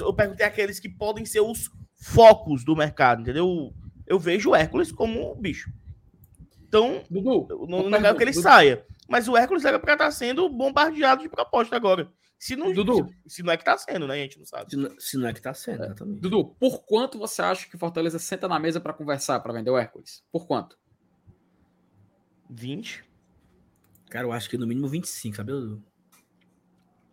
[0.00, 3.72] Eu perguntei aqueles que podem ser os focos do mercado, entendeu?
[4.06, 5.70] Eu vejo o Hércules como um bicho.
[6.66, 8.42] Então, Dudu, eu não, não quero pergunta, que ele Dudu.
[8.42, 8.86] saia.
[9.08, 12.10] Mas o Hércules era pra estar sendo bombardeado de proposta agora.
[12.38, 13.08] Se não, Dudu.
[13.26, 14.14] se, se não é que tá sendo, né?
[14.14, 14.70] A gente não sabe.
[14.70, 16.20] Se não, se não é que tá sendo, exatamente.
[16.20, 19.70] Dudu, por quanto você acha que o Fortaleza senta na mesa para conversar para vender
[19.70, 20.22] o Hércules?
[20.30, 20.78] Por quanto?
[22.50, 23.04] 20?
[24.10, 25.82] Cara, eu acho que no mínimo 25, sabe, Dudu?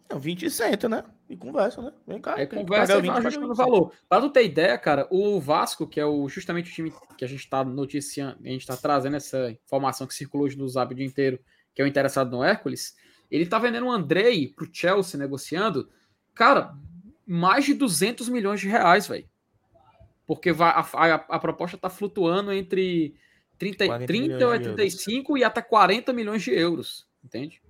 [0.10, 1.04] Não, 20 e senta, né?
[1.28, 1.92] E conversa, né?
[2.08, 2.34] Vem cá.
[2.48, 3.74] Conversa e vai 20, ajustando o paga 20.
[3.74, 3.94] valor.
[4.08, 7.28] Pra tu ter ideia, cara, o Vasco, que é o, justamente o time que a
[7.28, 10.96] gente tá noticiando, a gente tá trazendo essa informação que circulou hoje no Zap o
[10.96, 11.40] dia inteiro,
[11.74, 12.96] que é o interessado no Hércules,
[13.32, 15.90] ele tá vendendo o Andrei pro Chelsea negociando,
[16.36, 16.76] cara,
[17.26, 19.28] mais de 200 milhões de reais, velho.
[20.28, 23.16] Porque vai, a, a, a proposta tá flutuando entre
[23.58, 27.62] 30, 40 30 milhões ou de 35 e até 40 milhões de euros, entende?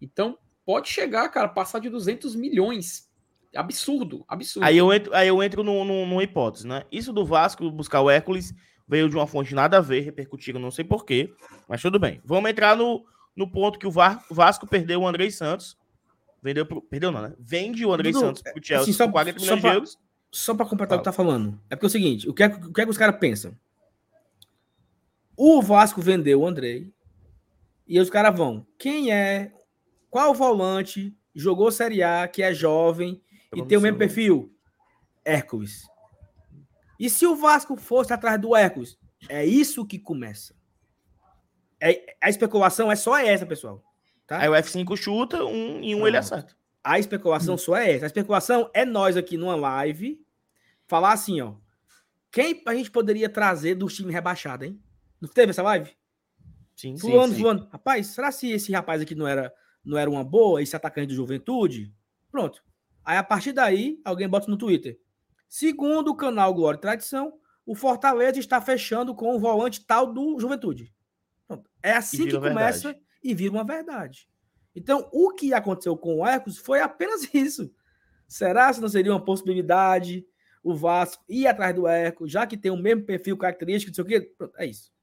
[0.00, 3.08] Então, pode chegar, cara, passar de 200 milhões.
[3.54, 4.64] Absurdo, absurdo.
[4.66, 6.84] Aí eu entro, aí eu entro num- num- numa hipótese, né?
[6.90, 8.52] Isso do Vasco buscar o Hércules
[8.86, 11.32] veio de uma fonte nada a ver, repercutiram, não sei porquê,
[11.68, 12.20] mas tudo bem.
[12.24, 13.04] Vamos entrar no,
[13.36, 15.76] no ponto que o Va- Vasco perdeu o Andrei Santos.
[16.42, 17.32] Vendeu pro, perdeu não, né?
[17.38, 19.76] Vende o Andrei Dudu, Santos pro Chelsea assim, só- por 40 só milhões pra- de
[19.76, 19.98] euros.
[20.30, 21.16] Só pra completar o que Fala.
[21.16, 21.60] tá falando.
[21.70, 23.56] É porque é o seguinte, o que é, o que, é que os caras pensam?
[25.36, 26.92] O Vasco vendeu o Andrei
[27.86, 29.52] e os caras vão, quem é,
[30.08, 33.20] qual volante, jogou Série A, que é jovem
[33.54, 34.54] e tem o mesmo perfil?
[35.24, 35.82] Hércules.
[36.98, 38.98] E se o Vasco fosse atrás do Hércules?
[39.28, 40.54] É isso que começa.
[41.80, 43.82] É, a especulação é só essa, pessoal.
[44.26, 44.38] Tá?
[44.38, 46.34] Aí o F5 chuta um, e um ele Pronto.
[46.34, 46.56] acerta.
[46.82, 48.04] A especulação só é essa.
[48.04, 50.20] A especulação é nós aqui numa live
[50.86, 51.54] falar assim, ó.
[52.30, 54.82] Quem a gente poderia trazer dos times rebaixados, hein?
[55.24, 55.90] Não teve essa live?
[56.76, 57.40] Sim, sim, Fulano, sim.
[57.40, 57.68] fulano.
[57.72, 59.50] Rapaz, será se esse rapaz aqui não era,
[59.82, 61.94] não era uma boa, esse atacante do Juventude?
[62.30, 62.62] Pronto.
[63.02, 65.00] Aí, a partir daí, alguém bota no Twitter.
[65.48, 70.38] Segundo o canal Glória e Tradição, o Fortaleza está fechando com o volante tal do
[70.38, 70.92] Juventude.
[71.48, 71.70] Pronto.
[71.82, 73.06] É assim que começa verdade.
[73.22, 74.28] e vira uma verdade.
[74.74, 77.72] Então, o que aconteceu com o Hércules foi apenas isso.
[78.28, 80.26] Será se não seria uma possibilidade
[80.62, 84.04] o Vasco ir atrás do Hércules, já que tem o mesmo perfil característico, não sei
[84.04, 84.32] o quê?
[84.36, 84.93] Pronto, é isso.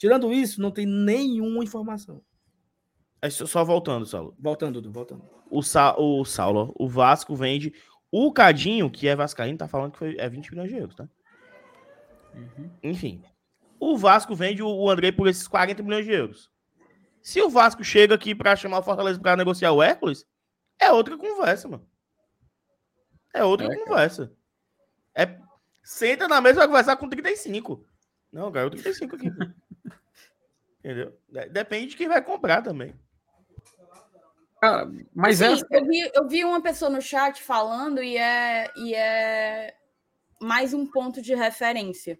[0.00, 2.22] Tirando isso, não tem nenhuma informação.
[3.20, 4.34] Aí só- voltando, Saulo.
[4.38, 5.22] Voltando, Dudu, voltando.
[5.50, 7.74] O, Sa o Saulo, o Vasco vende.
[8.10, 11.06] O Cadinho, que é Vascaíno, tá falando que foi, é 20 milhões de euros, tá?
[12.34, 12.70] Uhum.
[12.82, 13.22] Enfim.
[13.78, 16.50] O Vasco vende o- André por esses 40 milhões de euros.
[17.20, 20.24] Se o Vasco chega aqui pra chamar o Fortaleza pra negociar o Hércules,
[20.78, 21.86] é outra conversa, mano.
[23.34, 23.84] É outra É, cara.
[23.84, 24.32] conversa.
[25.14, 25.38] É,
[25.84, 27.84] senta na mesa e vai conversar com 35.
[28.32, 29.30] Não, cara, eu 35 aqui.
[30.80, 31.16] Entendeu?
[31.28, 32.94] De- Depende de quem vai comprar também.
[34.60, 35.78] Cara, mas Sim, é.
[35.78, 39.74] eu, vi, eu vi uma pessoa no chat falando e é, e é
[40.40, 42.18] mais um ponto de referência.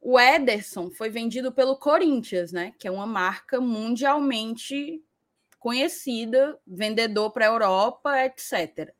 [0.00, 2.72] O Ederson foi vendido pelo Corinthians, né?
[2.78, 5.02] Que é uma marca mundialmente
[5.58, 8.92] conhecida, vendedor para a Europa, etc.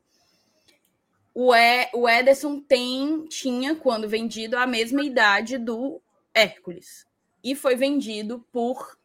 [1.33, 6.01] O, e, o Ederson tem, tinha, quando vendido, a mesma idade do
[6.33, 7.05] Hércules.
[7.43, 8.97] E foi vendido por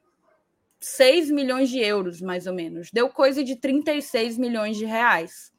[0.81, 2.91] 6 milhões de euros, mais ou menos.
[2.91, 5.53] Deu coisa de 36 milhões de reais.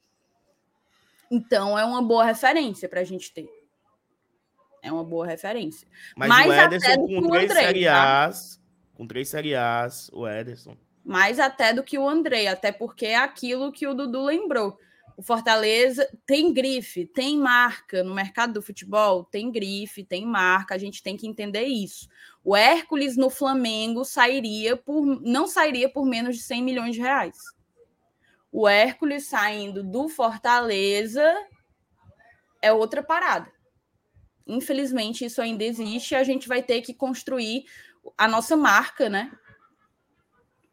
[1.30, 3.49] Então, é uma boa referência para a gente ter.
[4.81, 5.88] É uma boa referência.
[6.15, 8.26] Mas Mais o até Ederson do que com o três Andrei, Série tá?
[8.26, 8.61] As,
[8.93, 10.77] com três Série As, o Ederson.
[11.03, 14.80] Mais até do que o André, até porque é aquilo que o Dudu lembrou.
[15.19, 20.77] O Fortaleza tem grife, tem marca no mercado do futebol, tem grife, tem marca, a
[20.77, 22.07] gente tem que entender isso.
[22.41, 27.37] O Hércules no Flamengo sairia por não sairia por menos de 100 milhões de reais.
[28.49, 31.35] O Hércules saindo do Fortaleza
[32.61, 33.51] é outra parada.
[34.47, 37.65] Infelizmente, isso ainda existe e a gente vai ter que construir
[38.17, 39.37] a nossa marca, né?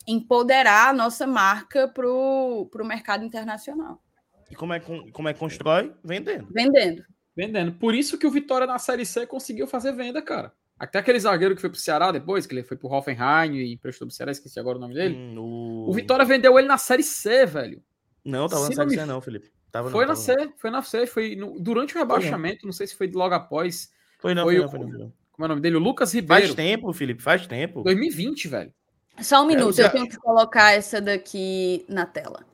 [0.06, 4.05] Empoderar a nossa marca para o mercado internacional.
[4.50, 5.92] E como é, que- como é que constrói?
[6.04, 6.48] Vendendo.
[6.52, 7.04] Vendendo.
[7.36, 7.72] Vendendo.
[7.72, 10.52] Por isso que o Vitória na Série C conseguiu fazer venda, cara.
[10.78, 14.06] Até aquele zagueiro que foi pro Ceará depois, que ele foi pro Hoffenheim e emprestou
[14.06, 15.14] pro Ceará, esqueci agora o nome dele.
[15.14, 15.90] Hum, o...
[15.90, 17.82] O Vitória vendeu ele na Série C, velho.
[18.24, 19.50] Não, tava Se na não Série me- C não, Felipe.
[19.72, 22.72] Tava Foi não, na tava C, foi na C, foi no- durante o rebaixamento, não
[22.72, 23.90] sei se foi logo após.
[23.90, 24.20] não.
[24.20, 25.12] Foi não, Foi o- não, foi não, foi não.
[25.32, 25.76] Como é o nome dele?
[25.76, 26.54] O Lucas Faz Ribeiro.
[26.54, 27.82] tempo, Felipe, faz tempo.
[27.82, 28.72] 2020, velho.
[29.20, 32.44] Só um minuto, já- eu tenho que colocar essa daqui na tela.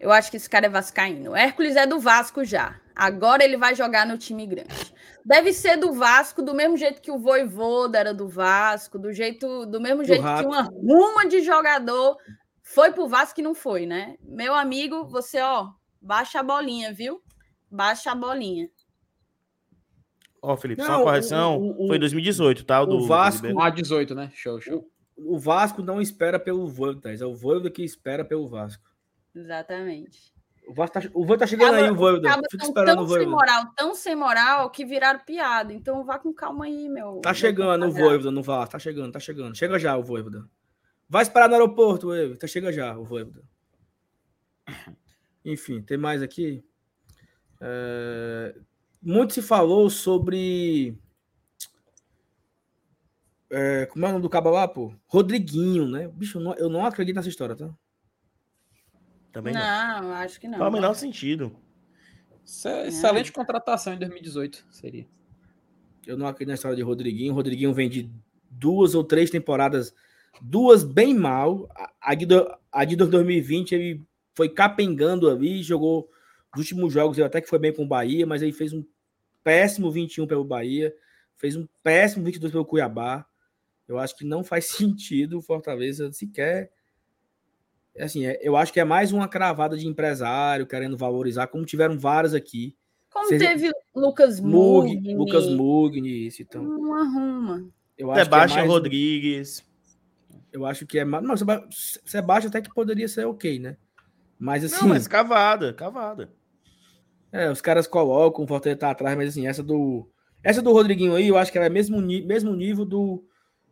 [0.00, 1.30] Eu acho que esse cara é vascaíno.
[1.32, 2.78] O Hércules é do Vasco já.
[2.94, 4.68] Agora ele vai jogar no time grande.
[5.24, 9.64] Deve ser do Vasco, do mesmo jeito que o Voivoda era do Vasco, do jeito,
[9.66, 12.16] do mesmo jeito que uma ruma de jogador
[12.62, 14.16] foi pro Vasco e não foi, né?
[14.22, 15.68] Meu amigo, você, ó,
[16.00, 17.22] baixa a bolinha, viu?
[17.70, 18.68] Baixa a bolinha.
[20.42, 21.58] Ó, Felipe, só Não, uma correção.
[21.58, 22.82] o- o- foi 2018, tá?
[22.82, 23.60] O, do, o Vasco- do.
[23.60, 24.30] Ah, 18, né?
[24.34, 24.86] Show, show.
[25.16, 28.82] O Vasco não espera pelo Voivoda, é o Voivoda que espera pelo Vasco.
[29.34, 30.34] Exatamente.
[30.66, 32.06] O Vasco tá, o tá chegando aí, o.
[32.06, 35.72] Acaba Fica tão, esperando tão o sem moral, tão sem moral que viraram piada.
[35.72, 37.20] Então vá com calma aí, meu.
[37.20, 37.90] Tá chegando o.
[37.90, 39.56] Voivoda no Vasco, tá chegando, tá chegando.
[39.56, 40.48] Chega já o Voivoda.
[41.08, 42.38] Vai esperar no aeroporto, Voivoda.
[42.38, 43.42] Tá chega já o Voivoda.
[45.44, 46.64] Enfim, tem mais aqui.
[47.60, 48.54] É,
[49.02, 50.98] Muito se falou sobre.
[53.50, 54.94] É, Como é o nome do cabo lá, pô?
[55.06, 56.08] Rodriguinho, né?
[56.08, 57.70] Bicho, não, eu não acredito nessa história, tá?
[59.34, 59.60] Também não.
[60.02, 60.58] Não, acho que não.
[60.58, 61.54] Faz o menor sentido.
[62.44, 65.06] Isso é excelente contratação em 2018, seria.
[66.06, 67.32] Eu não acredito na história de Rodriguinho.
[67.32, 68.10] O Rodriguinho vem de
[68.50, 69.94] duas ou três temporadas,
[70.40, 71.68] duas bem mal.
[72.00, 74.02] A- de, do- a de 2020 ele
[74.34, 76.08] foi capengando ali, jogou
[76.54, 78.84] os últimos jogos, ele até que foi bem com o Bahia, mas ele fez um
[79.42, 80.94] péssimo 21 pelo Bahia,
[81.36, 83.26] fez um péssimo 22 pelo Cuiabá.
[83.88, 86.70] Eu acho que não faz sentido o Fortaleza sequer.
[87.98, 91.98] Assim, é- eu acho que é mais uma cravada de empresário querendo valorizar, como tiveram
[91.98, 92.76] várias aqui.
[93.12, 95.14] Como Seja- teve Lucas Mug, Mugni.
[95.14, 96.62] Lucas Mugni, isso, então.
[96.64, 97.68] Não arruma.
[97.96, 99.64] Eu acho que é Sebastião mais- Rodrigues.
[100.52, 101.22] Eu acho que é mais.
[101.24, 103.76] Não, Seba- Sebastião até que poderia ser ok, né?
[104.38, 106.32] Mas assim, Não, mas cavada, cavada.
[107.32, 110.08] é, os caras colocam, o Fortaleza tá atrás, mas assim, essa do.
[110.42, 113.24] Essa do Rodriguinho aí, eu acho que ela é mesmo, ni- mesmo nível do,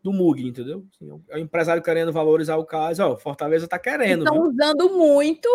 [0.03, 0.85] do Mug, entendeu?
[0.95, 4.91] Assim, é o empresário querendo valorizar o caso, ó, o Fortaleza tá querendo, Estão usando
[4.97, 5.49] muito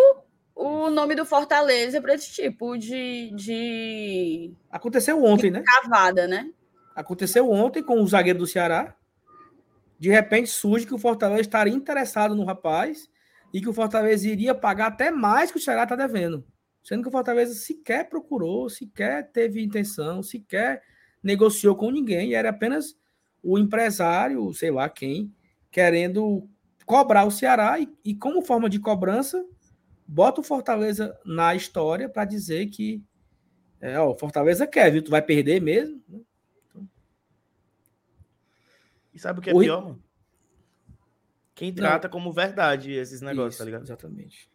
[0.55, 5.63] o nome do Fortaleza para esse tipo de, de Aconteceu ontem, né?
[5.63, 6.49] cavada, né?
[6.95, 8.95] Aconteceu ontem com o zagueiro do Ceará.
[9.99, 13.07] De repente surge que o Fortaleza estaria interessado no rapaz
[13.53, 16.43] e que o Fortaleza iria pagar até mais que o Ceará está devendo.
[16.83, 20.81] Sendo que o Fortaleza sequer procurou, sequer teve intenção, sequer
[21.21, 22.29] negociou com ninguém.
[22.29, 22.95] E era apenas
[23.43, 25.33] o empresário, sei lá quem,
[25.71, 26.47] querendo
[26.85, 29.45] cobrar o Ceará e, e como forma de cobrança,
[30.07, 33.01] bota o Fortaleza na história para dizer que
[33.79, 35.03] é, ó, o Fortaleza quer, viu?
[35.03, 36.01] Tu vai perder mesmo.
[39.13, 40.03] E sabe o que é O- pior, mano?
[41.55, 43.83] Quem trata como verdade esses negócios, Isso, tá ligado?
[43.83, 44.47] Exatamente.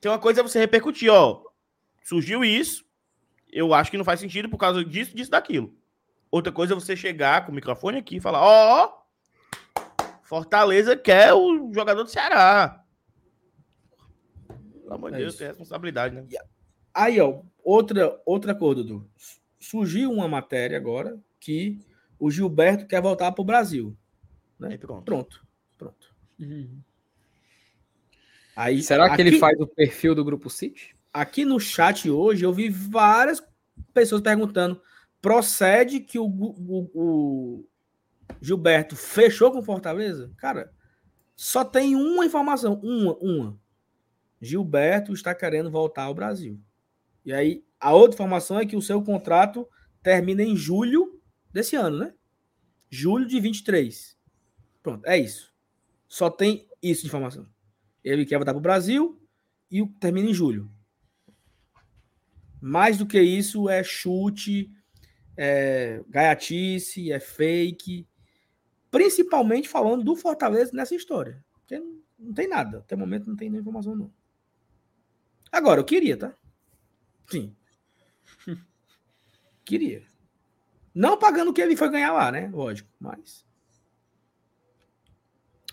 [0.00, 1.42] Tem uma coisa é você repercutir, ó.
[2.04, 2.84] Surgiu isso,
[3.50, 5.74] eu acho que não faz sentido por causa disso, disso, daquilo.
[6.30, 9.82] Outra coisa é você chegar com o microfone aqui e falar, ó, ó,
[10.22, 12.82] Fortaleza quer o jogador do Ceará.
[14.82, 15.38] Pelo amor de É Deus, isso.
[15.38, 16.26] tem responsabilidade, né?
[16.92, 19.08] Aí, ó, outra, outra coisa, Dudu.
[19.58, 21.78] Surgiu uma matéria agora que
[22.18, 23.96] o Gilberto quer voltar para o Brasil.
[24.62, 25.04] Aí pronto.
[25.04, 25.46] Pronto,
[25.76, 26.14] pronto.
[26.38, 26.80] Uhum.
[28.54, 30.96] Aí, Será que ele aqui- faz o perfil do Grupo City?
[31.12, 33.42] Aqui no chat hoje eu vi várias
[33.92, 34.80] pessoas perguntando:
[35.26, 37.68] procede que o, o- o
[38.40, 40.32] Gilberto fechou com Fortaleza?
[40.36, 40.72] Cara,
[41.34, 43.60] só tem uma informação, uma, uma.
[44.40, 46.60] Gilberto está querendo voltar ao Brasil.
[47.24, 49.68] E aí, a outra informação é que o seu contrato
[50.00, 51.20] termina em julho
[51.52, 52.14] desse ano, né?
[52.88, 54.16] Julho de 23.
[54.80, 55.52] Pronto, é isso.
[56.06, 57.48] Só tem isso de informação.
[58.04, 59.20] Ele quer voltar para o Brasil
[59.68, 60.70] e termina em julho.
[62.60, 64.70] Mais do que isso é chute,
[65.36, 68.06] é gaiatice, é fake.
[68.90, 71.44] Principalmente falando do Fortaleza nessa história.
[71.52, 72.78] Porque não, tem nada.
[72.78, 74.12] Até o momento não tem nenhuma informação, não.
[75.52, 76.32] Agora, eu queria, tá?
[77.28, 77.54] Sim.
[79.64, 80.02] queria.
[80.94, 82.48] Não pagando o que ele foi ganhar lá, né?
[82.52, 83.44] Lógico, mas.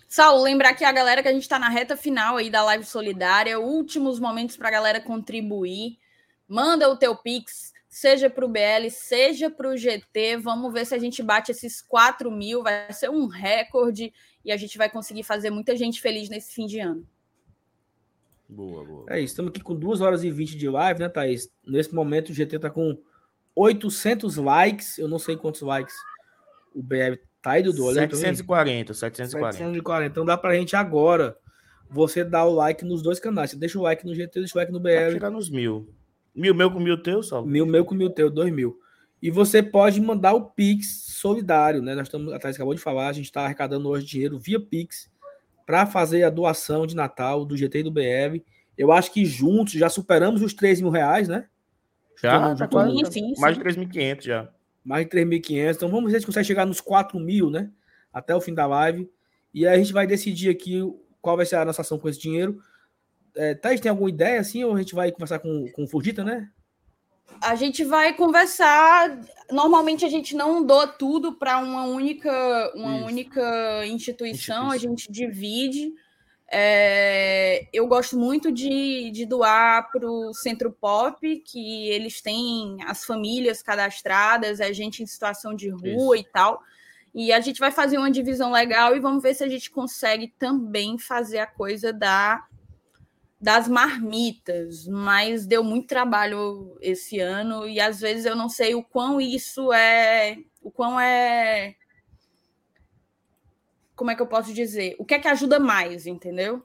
[0.08, 2.86] Saulo, lembrar que a galera que a gente está na reta final aí da live
[2.86, 5.98] solidária, últimos momentos para a galera contribuir.
[6.48, 10.38] Manda o teu Pix, seja para o BL, seja para o GT.
[10.38, 12.64] Vamos ver se a gente bate esses 4 mil.
[12.64, 14.12] Vai ser um recorde
[14.44, 17.08] e a gente vai conseguir fazer muita gente feliz nesse fim de ano.
[18.50, 19.06] Boa, boa.
[19.10, 19.34] É isso.
[19.34, 21.52] Estamos aqui com 2 horas e 20 de live, né, Thaís?
[21.64, 22.98] Nesse momento o GT tá com
[23.56, 24.98] 800 likes.
[24.98, 25.94] Eu não sei quantos likes
[26.74, 27.14] o BL
[27.44, 27.86] tá aí, Dudu.
[27.86, 28.24] Olha aí pra mim.
[28.24, 29.58] 740, 740.
[29.58, 30.12] 740.
[30.12, 31.38] Então dá pra gente agora
[31.92, 33.52] você dar o like nos dois canais.
[33.52, 35.12] Você deixa o like no GT, deixa o like no Vai BL.
[35.12, 35.94] chegar nos mil.
[36.36, 37.48] Mil meu com mil teu, Saulo?
[37.48, 38.80] Mil meu com mil teu, dois mil.
[39.22, 41.96] E você pode mandar o Pix solidário, né?
[41.96, 45.10] Nós estamos, a Thaís acabou de falar, a gente está arrecadando hoje dinheiro via Pix
[45.66, 48.42] para fazer a doação de Natal do GT e do BR.
[48.78, 51.48] Eu acho que juntos já superamos os 3 mil reais, né?
[52.22, 53.12] Já, Sim, tá sim, quase.
[53.14, 54.50] sim, Mais de 3.500 já.
[54.84, 55.76] mais de 3.500.
[55.76, 57.70] Então vamos ver se consegue chegar nos 4 mil, né?
[58.12, 59.10] Até o fim da live.
[59.54, 60.82] E aí a gente vai decidir aqui
[61.22, 62.60] qual vai ser a nossa ação com esse dinheiro.
[63.36, 64.64] É, Thaís, tem alguma ideia assim?
[64.64, 66.50] Ou a gente vai conversar com, com o Fugita, né?
[67.42, 69.20] A gente vai conversar.
[69.52, 72.32] Normalmente a gente não doa tudo para uma única,
[72.76, 73.06] uma Isso.
[73.06, 74.90] única instituição, a Instituição.
[74.90, 75.94] gente divide.
[76.56, 83.04] É, eu gosto muito de, de doar para o Centro Pop, que eles têm as
[83.04, 86.62] famílias cadastradas, a gente em situação de rua e tal.
[87.14, 90.34] E a gente vai fazer uma divisão legal e vamos ver se a gente consegue
[90.38, 92.44] também fazer a coisa da
[93.44, 98.82] das marmitas, mas deu muito trabalho esse ano e às vezes eu não sei o
[98.82, 101.76] quão isso é, o quão é
[103.98, 104.96] como é que eu posso dizer?
[104.98, 106.64] O que é que ajuda mais, entendeu?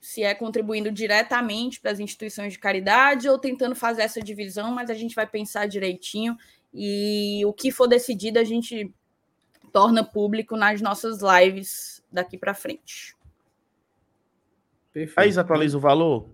[0.00, 4.88] Se é contribuindo diretamente para as instituições de caridade ou tentando fazer essa divisão, mas
[4.88, 6.38] a gente vai pensar direitinho
[6.72, 8.90] e o que for decidido a gente
[9.74, 13.14] torna público nas nossas lives daqui para frente.
[14.98, 15.14] Perfeito.
[15.14, 16.28] Thaís, atualiza o valor?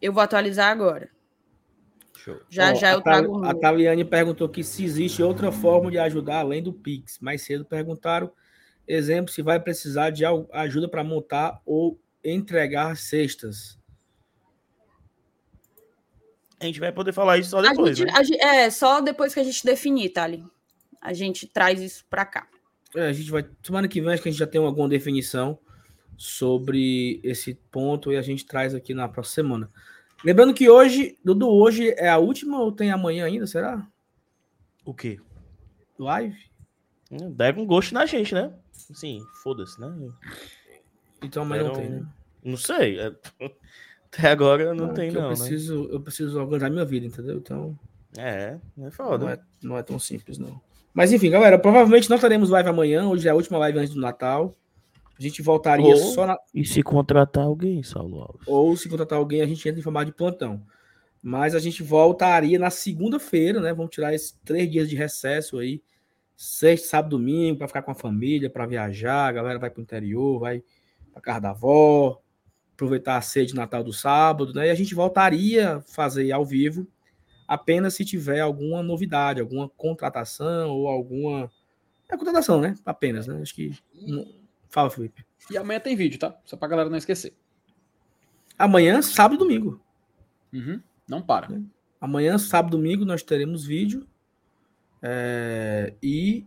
[0.00, 1.08] Eu vou atualizar agora.
[2.16, 2.40] Show.
[2.50, 3.54] Já Ó, já a eu trago A.
[3.54, 7.20] Taliane perguntou que se existe outra forma de ajudar além do Pix.
[7.20, 8.32] Mais cedo perguntaram,
[8.86, 13.78] exemplo, se vai precisar de ajuda para montar ou entregar cestas.
[16.60, 18.18] A gente vai poder falar isso só A depois, gente, né?
[18.18, 20.44] a gen- é, só depois que a gente definir, Thali.
[21.00, 22.48] A gente traz isso para cá.
[22.94, 23.44] É, a gente vai.
[23.62, 25.58] Semana que vem acho que a gente já tem alguma definição
[26.22, 29.70] sobre esse ponto e a gente traz aqui na próxima semana.
[30.24, 33.84] Lembrando que hoje, Dudu, hoje é a última ou tem amanhã ainda, será?
[34.84, 35.18] O quê?
[35.98, 36.38] Live?
[37.32, 38.54] Deve um gosto na gente, né?
[38.72, 39.92] Sim, foda-se, né?
[41.24, 42.06] Então amanhã não tem, né?
[42.44, 43.00] Não sei.
[43.00, 43.16] é-
[44.06, 45.34] Até agora não Ah, tem, que eu não, né?
[45.36, 47.38] preciso, Eu preciso organizar minha vida, entendeu?
[47.38, 47.76] Então
[48.16, 49.30] É, é não foda.
[49.32, 50.60] é, não é tão simples, não.
[50.94, 53.08] Mas enfim, galera, provavelmente não teremos live amanhã.
[53.08, 54.54] Hoje é a última live antes do Natal.
[55.22, 58.42] A gente voltaria Ou- só na, E se contratar alguém, Saulo Alves?
[58.44, 60.60] ou se contratar alguém, a gente entra em formato de plantão.
[61.22, 63.72] Mas a gente voltaria na segunda-feira, né?
[63.72, 65.80] Vamos tirar esses três dias de recesso aí.
[66.36, 69.28] Sexta, sábado, domingo, para ficar com a família, para viajar.
[69.28, 70.64] A galera vai para o interior, vai
[71.12, 72.20] para casa da avó,
[72.74, 74.66] aproveitar a ceia de Natal do sábado, né?
[74.66, 76.84] E a gente voltaria a fazer ao vivo
[77.46, 81.48] apenas se tiver alguma novidade, alguma contratação ou alguma.
[82.10, 82.74] É contratação, né?
[82.84, 83.40] Apenas, né?
[83.40, 83.70] Acho que.
[84.72, 85.24] Fala, Felipe.
[85.50, 86.34] E amanhã tem vídeo, tá?
[86.46, 87.34] Só pra galera não esquecer.
[88.58, 89.80] Amanhã, sábado e domingo.
[90.52, 90.80] Uhum.
[91.06, 91.60] Não para.
[92.00, 94.06] Amanhã, sábado, domingo, nós teremos vídeo.
[95.02, 96.46] é, e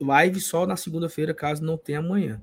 [0.00, 2.42] live só na segunda-feira, caso não tenha amanhã.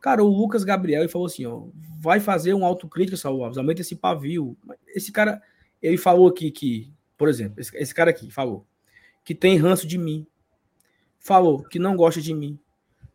[0.00, 1.64] Cara, o Lucas Gabriel ele falou assim: ó,
[2.00, 4.56] vai fazer um autocrítica, Saulo Alves, aumenta esse pavio.
[4.86, 5.42] Esse cara,
[5.82, 8.66] Ele falou aqui que, por exemplo, esse, esse cara aqui falou
[9.24, 10.26] que tem ranço de mim.
[11.18, 12.58] Falou que não gosta de mim.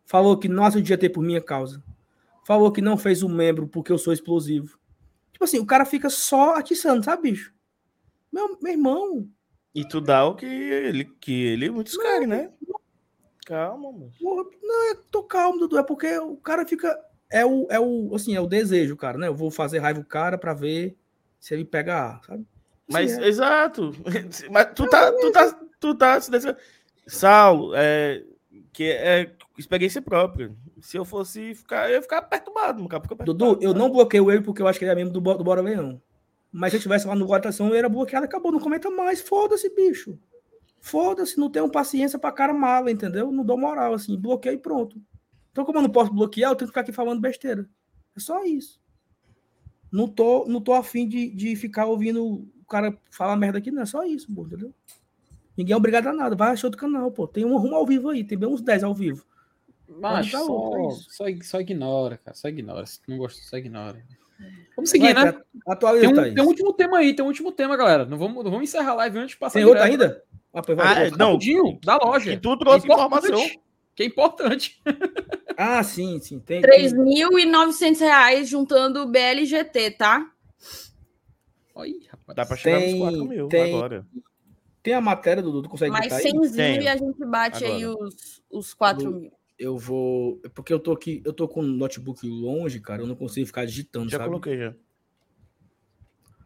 [0.06, 1.82] Falou que não dia ter por minha causa.
[2.46, 4.78] Falou que não fez o membro porque eu sou explosivo.
[5.32, 7.52] Tipo assim, o cara fica só atiçando, sabe, bicho?
[8.32, 9.28] Meu, meu irmão,
[9.74, 12.50] E tu dá o que ele, que ele muitos querem, né?
[13.44, 14.12] Calma, mano.
[14.62, 15.78] Não, é, tô calmo, Dudu.
[15.78, 16.96] É porque o cara fica.
[17.30, 19.26] É o, é o, assim, é o desejo, cara, né?
[19.26, 20.96] Eu vou fazer raiva o cara pra ver
[21.38, 22.46] se ele pega A, sabe?
[22.88, 23.28] Mas, Assim, é.
[23.28, 23.90] exato.
[24.50, 26.56] Mas tu tá, tu tá, tu tá se deixando-
[27.06, 28.24] Sal, é,
[28.72, 30.54] que é experiência própria.
[30.80, 33.02] Se eu fosse ficar, eu ia ficar perturbado, cara.
[33.02, 33.78] Fica Dudu, perturbado, eu sabe?
[33.78, 36.00] não bloqueei ele porque eu acho que ele é membro do, do Bora Leão.
[36.52, 38.50] Mas se eu tivesse lá no votação, eu era bloqueado, acabou.
[38.52, 39.20] Não comenta mais.
[39.20, 40.18] Foda-se, bicho.
[40.80, 43.30] Foda-se, não tenho paciência pra cara mala, entendeu?
[43.32, 44.16] Não dou moral, assim.
[44.16, 45.00] Bloqueei e pronto.
[45.50, 47.68] Então, como eu não posso bloquear, eu tenho que ficar aqui falando besteira.
[48.16, 48.80] É só isso.
[49.90, 53.82] Não tô, não tô afim de, de ficar ouvindo o cara falar merda aqui, não.
[53.82, 54.72] É só isso, pô, entendeu?
[55.56, 56.36] Ninguém é obrigado a nada.
[56.36, 57.26] Vai achar outro canal, pô.
[57.26, 58.22] Tem um rumo ao vivo aí.
[58.22, 59.24] Tem bem uns 10 ao vivo.
[59.88, 60.38] Mas só,
[60.76, 61.06] é isso.
[61.10, 62.36] só, só ignora, cara.
[62.36, 62.84] Só ignora.
[62.86, 64.02] Se não gostou, só ignora.
[64.76, 65.40] Vamos seguir, Vai, né?
[65.66, 68.04] Atualiza, Tem um, tem um último tema aí, tem um último tema, galera.
[68.04, 70.02] Não vamos, não vamos encerrar a live antes de passar Tem outro direto.
[70.02, 70.22] ainda?
[70.52, 70.86] Ah, pois vai.
[70.86, 71.32] Ah, é, não.
[71.32, 72.30] Rapidinho, da loja.
[72.30, 73.60] Que tu trouxe é importante, informação.
[73.94, 74.82] Que é importante.
[75.58, 76.38] Ah, sim, sim.
[76.38, 80.30] Tem, tem- 3.900 reais juntando o BLGT, tá?
[81.74, 82.36] Oi, rapaz.
[82.36, 84.06] Dá pra chegar Tem- nos 4 mil tem- agora.
[84.82, 86.22] Tem a matéria, Dudu, tu consegue Mais botar aí?
[86.30, 86.82] 100 Tenho.
[86.82, 88.04] e a gente bate aí Agora.
[88.06, 89.32] os, os 4 Lu- mil.
[89.58, 90.36] Eu vou...
[90.54, 93.64] Porque eu tô aqui, eu tô com o notebook longe, cara, eu não consigo ficar
[93.64, 94.28] digitando, Já sabe?
[94.28, 94.74] coloquei já.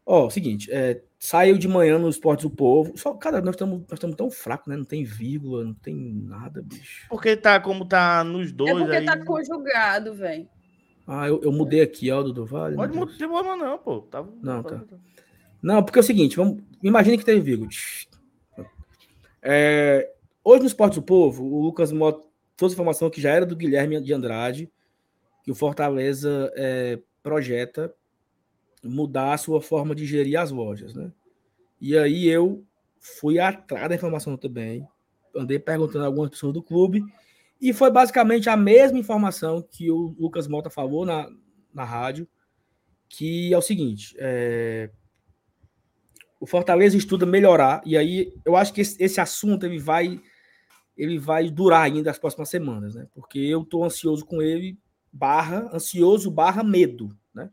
[0.07, 3.93] Ó, seguinte, é, saiu de manhã nos Esportes do Povo, só, cara, nós estamos nós
[3.93, 4.77] estamos tão fracos, né?
[4.77, 7.07] Não tem vírgula, não tem nada, bicho.
[7.09, 9.05] Porque tá como tá nos dois É porque aí.
[9.05, 10.49] tá conjugado, velho.
[11.07, 12.75] Ah, eu, eu mudei aqui, ó, Dudu, vale.
[12.75, 14.01] Pode mudar, tem problema não, pô.
[14.01, 14.83] Tá, Não, tá.
[15.63, 17.69] Não, porque é o seguinte, vamos, imagine que teve vírgula.
[19.43, 20.11] É,
[20.43, 22.27] hoje no Esportes do Povo, o Lucas Mota
[22.61, 24.71] trouxe informação que já era do Guilherme de Andrade,
[25.43, 27.91] que o Fortaleza é, projeta
[28.85, 31.11] mudar a sua forma de gerir as lojas, né?
[31.81, 32.63] E aí eu
[32.99, 34.87] fui atrás da informação também,
[35.35, 37.03] andei perguntando a algumas pessoas do clube,
[37.59, 41.31] e foi basicamente a mesma informação que o Lucas Mota falou na,
[41.73, 42.29] na rádio,
[43.09, 44.91] que é o seguinte, é,
[46.39, 50.21] o Fortaleza estuda melhorar, e aí eu acho que esse, esse assunto ele vai
[51.01, 53.09] ele vai durar ainda as próximas semanas, né?
[53.15, 54.79] Porque eu tô ansioso com ele,
[55.11, 57.51] barra, ansioso, barra, medo, né?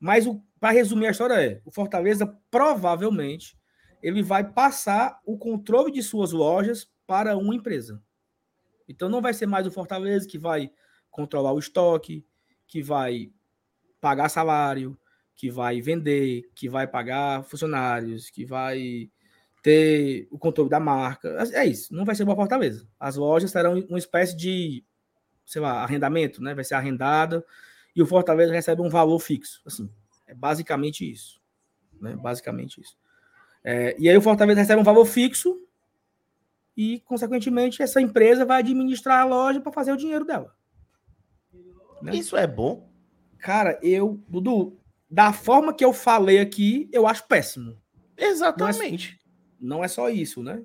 [0.00, 0.24] Mas
[0.58, 3.58] para resumir a história é, o Fortaleza provavelmente
[4.02, 8.02] ele vai passar o controle de suas lojas para uma empresa.
[8.88, 10.72] Então não vai ser mais o Fortaleza que vai
[11.10, 12.24] controlar o estoque,
[12.66, 13.30] que vai
[14.00, 14.98] pagar salário,
[15.36, 19.10] que vai vender, que vai pagar funcionários, que vai
[19.62, 21.28] ter o controle da marca.
[21.52, 22.86] É isso, não vai ser uma Fortaleza.
[22.98, 24.84] As lojas terão uma espécie de,
[25.46, 26.54] sei lá, arrendamento, né?
[26.54, 27.44] Vai ser arrendada
[27.94, 29.62] e o Fortaleza recebe um valor fixo.
[29.66, 29.88] Assim,
[30.26, 31.40] é basicamente isso.
[32.00, 32.16] Né?
[32.16, 32.96] Basicamente isso.
[33.62, 35.60] É, e aí o Fortaleza recebe um valor fixo
[36.76, 40.54] e, consequentemente, essa empresa vai administrar a loja para fazer o dinheiro dela.
[42.00, 42.16] Né?
[42.16, 42.90] Isso é bom.
[43.38, 47.78] Cara, eu, Dudu, da forma que eu falei aqui, eu acho péssimo.
[48.16, 49.18] Exatamente.
[49.62, 50.62] Não é só isso, né?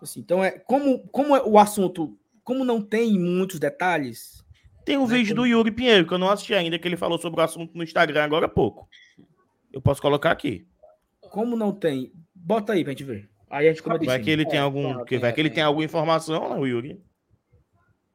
[0.00, 4.42] Assim, então, é como, como é o assunto, como não tem muitos detalhes,
[4.84, 7.18] Tem um Né, vídeo do Yuri Pinheiro que eu não assisti ainda, que ele falou
[7.18, 8.88] sobre o assunto no Instagram agora há pouco.
[9.72, 10.66] Eu posso colocar aqui.
[11.30, 13.30] como não tem, bota aí pra gente ver.
[13.50, 14.24] Aí a gente comenta em Vai cima.
[14.24, 15.50] que ele tem É, algum, que vai que ele tem.
[15.50, 17.00] tem alguma informação, né, o Yuri?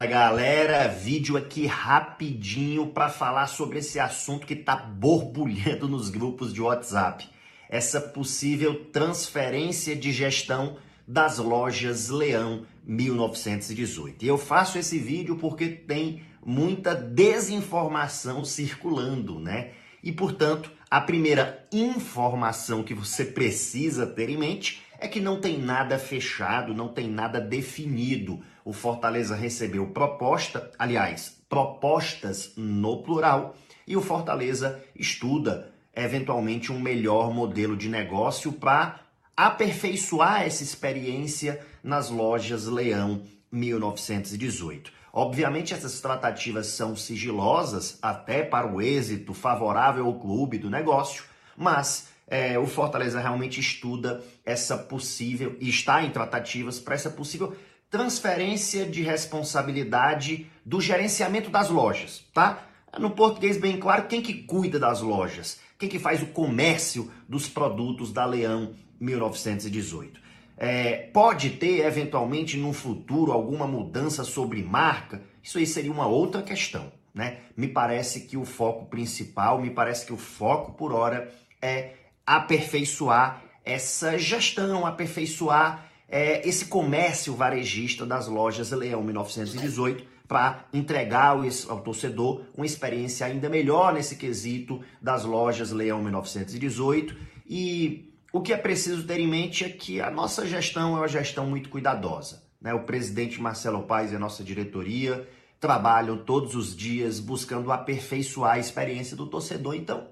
[0.02, 6.62] Galera, vídeo aqui rapidinho para falar sobre esse assunto que tá borbulhando nos grupos de
[6.62, 7.28] WhatsApp.
[7.70, 14.24] Essa possível transferência de gestão das lojas Leão 1918.
[14.24, 19.72] E eu faço esse vídeo porque tem muita desinformação circulando, né?
[20.04, 25.58] E portanto, a primeira informação que você precisa ter em mente é que não tem
[25.60, 28.42] nada fechado, não tem nada definido.
[28.64, 33.56] O Fortaleza recebeu proposta, aliás, propostas no plural,
[33.86, 39.00] e o Fortaleza estuda eventualmente um melhor modelo de negócio para
[39.36, 44.92] aperfeiçoar essa experiência nas lojas Leão 1918.
[45.14, 51.24] Obviamente, essas tratativas são sigilosas até para o êxito favorável ao clube do negócio,
[51.56, 57.56] mas é, o Fortaleza realmente estuda essa possível e está em tratativas para essa possível
[57.90, 62.64] transferência de responsabilidade do gerenciamento das lojas, tá?
[63.00, 65.60] No português bem claro, quem que cuida das lojas?
[65.78, 70.20] Quem que faz o comércio dos produtos da Leão 1918?
[70.58, 75.22] É, pode ter, eventualmente, no futuro, alguma mudança sobre marca?
[75.44, 76.92] Isso aí seria uma outra questão.
[77.14, 77.38] Né?
[77.56, 81.32] Me parece que o foco principal, me parece que o foco por hora
[81.62, 81.94] é
[82.26, 91.38] aperfeiçoar essa gestão, aperfeiçoar é, esse comércio varejista das lojas Leão 1918 para entregar
[91.70, 97.16] ao, torcedor uma experiência ainda melhor nesse quesito das lojas Leão 1918
[97.48, 101.08] e o que é preciso ter em mente é que a nossa gestão é uma
[101.08, 102.44] gestão muito cuidadosa.
[102.62, 102.74] Né?
[102.74, 105.28] O presidente Marcelo Paes e a nossa diretoria
[105.60, 109.76] trabalham todos os dias buscando aperfeiçoar a experiência do torcedor.
[109.76, 110.08] Então,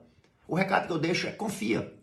[0.48, 1.94] o recado que eu deixo é confia.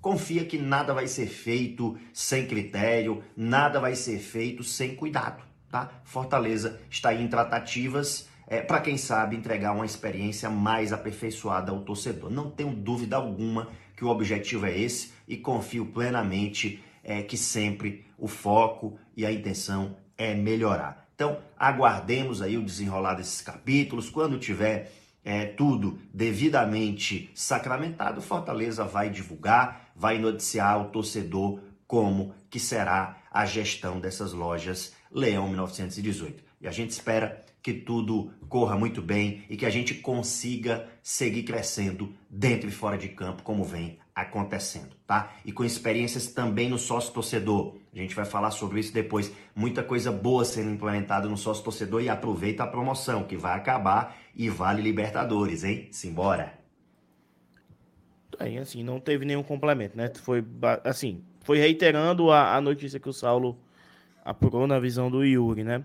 [0.00, 5.42] Confia que nada vai ser feito sem critério, nada vai ser feito sem cuidado,
[5.72, 5.90] tá?
[6.04, 11.80] Fortaleza está aí em tratativas é, para quem sabe entregar uma experiência mais aperfeiçoada ao
[11.80, 12.30] torcedor.
[12.30, 18.04] Não tenho dúvida alguma que o objetivo é esse e confio plenamente é, que sempre
[18.18, 21.08] o foco e a intenção é melhorar.
[21.14, 24.10] Então, aguardemos aí o desenrolar desses capítulos.
[24.10, 24.92] Quando tiver
[25.24, 33.46] é, tudo devidamente sacramentado, Fortaleza vai divulgar, vai noticiar ao torcedor como que será a
[33.46, 36.42] gestão dessas lojas Leão 1918.
[36.60, 41.44] E a gente espera que tudo corra muito bem e que a gente consiga seguir
[41.44, 45.32] crescendo dentro e fora de campo, como vem acontecendo, tá?
[45.44, 47.76] E com experiências também no sócio torcedor.
[47.94, 49.32] A gente vai falar sobre isso depois.
[49.54, 54.16] Muita coisa boa sendo implementada no sócio torcedor e aproveita a promoção que vai acabar
[54.34, 55.88] e vale Libertadores, hein?
[55.90, 56.58] Simbora.
[58.38, 60.10] Aí, assim, não teve nenhum complemento, né?
[60.22, 60.44] Foi
[60.84, 63.58] assim, foi reiterando a, a notícia que o Saulo
[64.24, 65.84] apurou na visão do Yuri, né?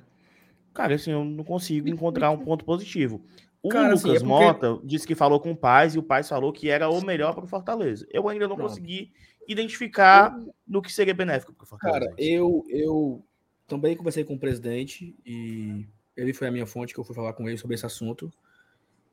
[0.74, 3.22] Cara, assim, eu não consigo encontrar um ponto positivo.
[3.64, 6.03] O Cara, assim, Lucas é porque- Mota disse que falou com o Paz e o
[6.03, 8.07] Paz falou que era o melhor para o Fortaleza.
[8.11, 8.69] Eu ainda não Pronto.
[8.69, 9.11] consegui
[9.48, 11.99] identificar no que seria benéfico para o Fortaleza.
[12.06, 13.24] Cara, eu, eu
[13.67, 15.85] também conversei com o presidente e
[16.16, 18.32] ele foi a minha fonte que eu fui falar com ele sobre esse assunto.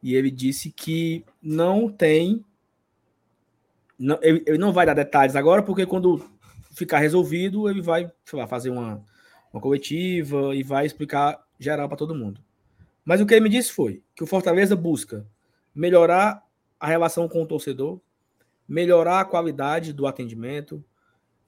[0.03, 2.45] E ele disse que não tem.
[3.99, 6.23] Não, ele, ele não vai dar detalhes agora, porque quando
[6.73, 9.03] ficar resolvido, ele vai, sei lá, fazer uma,
[9.55, 12.41] uma coletiva e vai explicar geral para todo mundo.
[13.05, 15.25] Mas o que ele me disse foi que o Fortaleza busca
[15.75, 16.45] melhorar
[16.81, 18.01] a relação com o torcedor,
[18.69, 20.85] melhorar a qualidade do atendimento,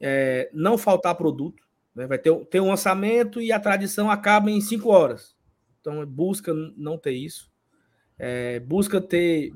[0.01, 1.65] é, não faltar produto.
[1.95, 2.07] né?
[2.07, 5.35] Vai ter, ter um lançamento e a tradição acaba em cinco horas.
[5.81, 7.51] Então, busca não ter isso.
[8.19, 9.53] É, busca ter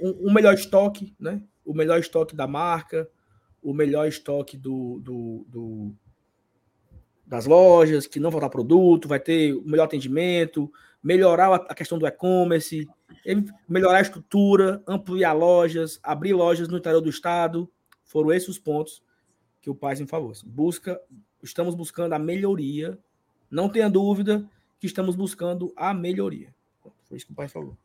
[0.00, 1.42] um, um melhor estoque, né?
[1.64, 3.08] o melhor estoque da marca,
[3.62, 5.94] o melhor estoque do, do- do-
[7.26, 10.72] das lojas, que não faltar produto, vai ter o melhor atendimento,
[11.02, 12.88] melhorar a, questão do e-commerce,
[13.68, 17.70] melhorar a estrutura, ampliar lojas, abrir lojas no interior do estado.
[18.04, 19.02] Foram esses os pontos
[19.60, 20.32] que o Paz me falou.
[20.44, 21.00] busca,
[21.42, 22.98] estamos buscando a melhoria.
[23.50, 24.48] Não tenha dúvida
[24.78, 26.54] que estamos buscando a melhoria.
[27.04, 27.76] Foi isso que o Paz falou.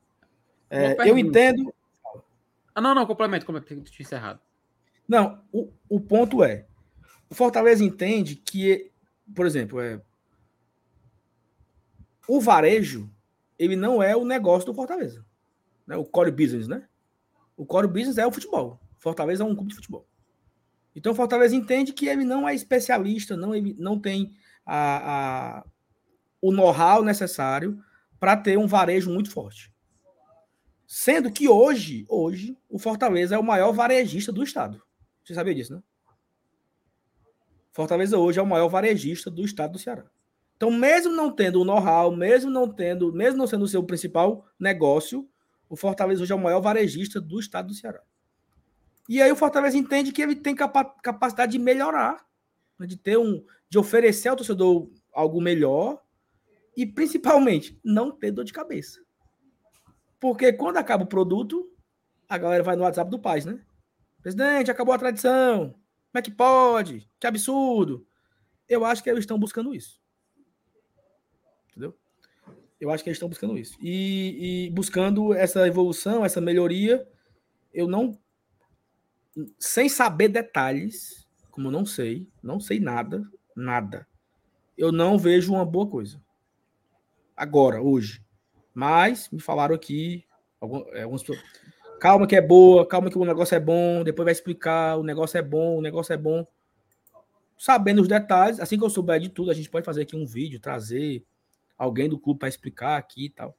[0.70, 1.74] É, eu entendo.
[2.74, 4.40] Ah, não, não, complemento, como é que eu tinha encerrado.
[5.08, 6.66] Não, o, o ponto é:
[7.30, 8.90] o Fortaleza entende que,
[9.36, 10.02] por exemplo, é,
[12.28, 13.10] o varejo
[13.58, 15.26] ele não é o negócio do Fortaleza.
[15.86, 15.96] Né?
[15.96, 16.88] O core business, né?
[17.56, 18.80] O core business é o futebol.
[18.98, 20.08] Fortaleza é um clube de futebol.
[20.96, 24.36] Então, Fortaleza entende que ele não é especialista, não, ele não tem
[24.66, 25.66] a, a-
[26.42, 27.82] o know-how necessário
[28.20, 29.72] para ter um varejo muito forte.
[30.86, 34.82] Sendo que hoje, hoje, o Fortaleza é o maior varejista do estado.
[35.24, 35.84] Você sabia disso, né?
[37.72, 40.06] Fortaleza hoje é o maior varejista do estado do Ceará.
[40.56, 44.46] Então, mesmo não tendo o know-how, mesmo não tendo, mesmo não sendo o seu principal
[44.60, 45.28] negócio,
[45.68, 48.02] o Fortaleza hoje é o maior varejista do estado do Ceará.
[49.10, 52.24] E aí o Fortaleza entende que ele tem capa- capacidade de melhorar,
[52.78, 56.02] né, de ter um, de oferecer ao torcedor algo melhor
[56.78, 59.00] e principalmente não ter dor de cabeça.
[60.20, 61.68] Porque quando acaba o produto,
[62.30, 63.60] a galera vai no WhatsApp do Paz, né?
[64.22, 65.74] Presidente, acabou a tradição.
[66.12, 67.10] Como é que pode?
[67.20, 68.06] Que absurdo.
[68.68, 70.02] Eu acho que eles estão buscando isso.
[71.70, 71.98] Entendeu?
[72.80, 73.78] Eu acho que eles estão buscando isso.
[73.82, 77.08] E, e buscando essa evolução, essa melhoria,
[77.74, 78.20] eu não.
[79.58, 83.24] Sem saber detalhes, como eu não sei, não sei nada,
[83.56, 84.06] nada,
[84.78, 86.22] eu não vejo uma boa coisa.
[87.36, 88.24] Agora, hoje.
[88.74, 90.26] Mas me falaram aqui,
[90.94, 91.44] é, algumas pessoas,
[92.02, 95.38] calma que é boa, calma que o negócio é bom, depois vai explicar, o negócio
[95.38, 96.48] é bom, o negócio é bom.
[97.56, 100.26] Sabendo os detalhes, assim que eu souber de tudo, a gente pode fazer aqui um
[100.26, 101.24] vídeo, trazer
[101.78, 103.56] alguém do clube para explicar aqui e tal.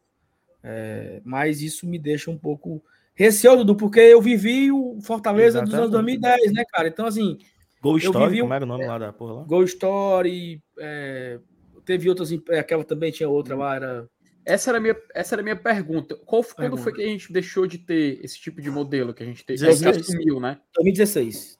[0.60, 2.82] É, mas isso me deixa um pouco
[3.14, 6.20] Receou, Dudu, porque eu vivi o Fortaleza dos anos Exatamente.
[6.20, 6.88] 2010, né, cara?
[6.88, 7.38] Então, assim,
[7.80, 9.42] Gol Story, vivi como era o nome lá da porra lá?
[9.44, 11.38] Gol Story, é,
[11.84, 14.08] teve outras, em- aquela também tinha outra lá, era...
[14.44, 16.16] Essa era a minha, essa era a minha pergunta.
[16.26, 16.82] Qual, quando Pergunta.
[16.82, 19.58] foi que a gente deixou de ter esse tipo de modelo que a gente teve?
[19.60, 19.98] Que 16.
[19.98, 20.58] assumiu, né?
[20.74, 21.58] 2016.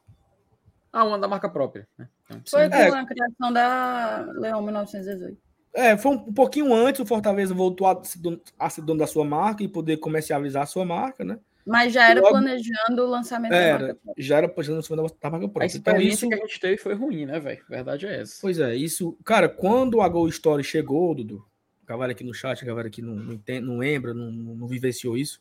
[0.93, 1.87] Ah, uma da marca própria.
[1.97, 2.09] Né?
[2.27, 2.89] Então, Foi com É.
[2.89, 5.39] a criação da Leão 1918.
[5.75, 8.99] É, foi um, um pouquinho antes, o Fortaleza voltou a ser, dono, a ser dono
[8.99, 11.39] da sua marca e poder comercializar a sua marca, né?
[11.65, 14.15] Mas já era Logo- planejando o lançamento da Era, marca própria.
[14.25, 15.67] já era planejando em cima da, da marca A própria.
[15.67, 17.65] Então, experiência isso, que a gente teve foi ruim, né, velho?
[17.71, 18.39] Verdade é essa.
[18.43, 19.17] Pois é, isso.
[19.25, 21.52] Cara, quando a Gol Story chegou, Dudu, a
[21.87, 25.17] galera aqui no chat, a galera aqui não, não, entende, não lembra, não, não, vivenciou
[25.17, 25.41] isso.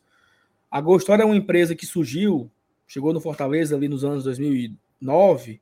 [0.70, 2.50] A Gol Story é uma empresa que surgiu,
[2.86, 5.60] chegou no Fortaleza ali nos anos 2009,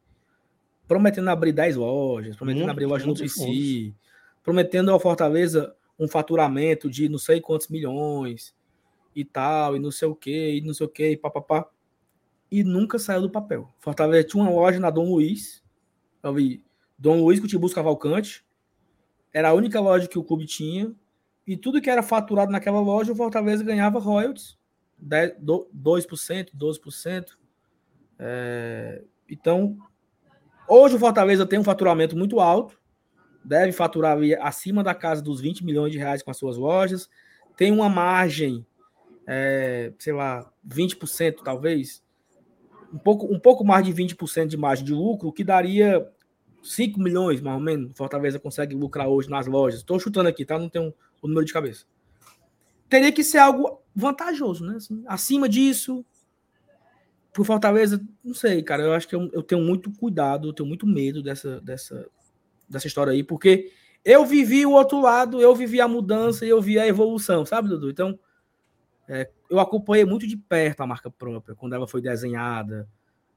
[0.87, 3.93] prometendo abrir 10 lojas, prometendo Muitos, abrir loja no PC,
[4.43, 8.55] prometendo ao Fortaleza um faturamento de não sei quantos milhões
[9.15, 11.69] e tal, e não sei o que, e não sei o que, e papapá.
[12.51, 13.69] E nunca saiu do papel.
[13.79, 15.63] Fortaleza tinha uma loja na Dom Luiz,
[16.23, 16.65] eu vi
[16.99, 18.45] Dom Luiz Cutibus Cavalcante,
[19.33, 20.93] era a única loja que o clube tinha,
[21.47, 24.59] e tudo que era faturado naquela loja, o Fortaleza ganhava royalties,
[24.99, 27.39] 10, do- 2%, 12%.
[28.19, 29.77] É, então,
[30.69, 32.79] hoje o Fortaleza tem um faturamento muito alto,
[33.45, 37.09] deve faturar acima da casa dos 20 milhões de reais com as suas lojas,
[37.57, 38.67] tem uma margem,
[39.27, 42.03] é, sei lá, 20% talvez,
[42.93, 46.07] um pouco, um pouco mais de 20% de margem de lucro, que daria
[46.63, 49.81] 5 milhões, mais ou menos, Fortaleza consegue lucrar hoje nas lojas.
[49.81, 50.59] Estou chutando aqui, tá?
[50.59, 51.85] Não tenho o número de cabeça.
[52.89, 54.77] Teria que ser algo vantajoso, né?
[54.77, 56.05] Assim, acima disso,
[57.33, 58.83] pro Fortaleza, não sei, cara.
[58.83, 62.07] Eu acho que eu, eu tenho muito cuidado, eu tenho muito medo dessa, dessa,
[62.69, 63.73] dessa história aí, porque
[64.05, 67.69] eu vivi o outro lado, eu vivi a mudança e eu vi a evolução, sabe,
[67.69, 67.91] Dudu?
[67.91, 68.19] Então,
[69.09, 72.89] é, eu acompanhei muito de perto a marca própria, quando ela foi desenhada.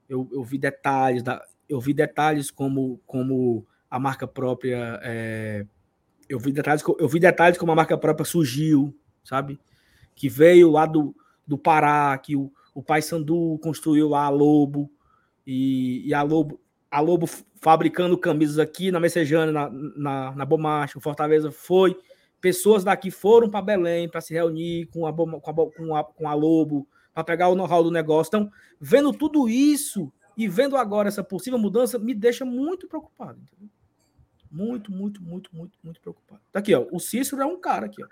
[0.07, 4.99] Eu, eu vi detalhes, da, eu vi detalhes como, como a marca própria.
[5.03, 5.65] é,
[6.27, 9.59] eu, vi detalhes, eu vi detalhes como a marca própria surgiu, sabe?
[10.15, 14.89] Que veio lá do, do Pará, que o, o Pai Sandu construiu lá a Lobo,
[15.45, 16.59] e, e a Lobo.
[16.89, 17.27] A Lobo
[17.59, 21.97] fabricando camisas aqui na Messejana, na, na, na Fortaleza foi
[22.39, 26.27] pessoas daqui foram para Belém para se reunir com a, com a, com a, com
[26.27, 28.29] a Lobo, para pegar o know-how do negócio.
[28.29, 28.51] Então,
[28.81, 33.39] vendo tudo isso e vendo agora essa possível mudança, me deixa muito preocupado.
[33.39, 33.69] entendeu?
[34.51, 36.41] Muito, muito, muito, muito, muito preocupado.
[36.51, 36.87] Tá aqui, ó.
[36.91, 38.07] O Cícero é um cara aqui, ó.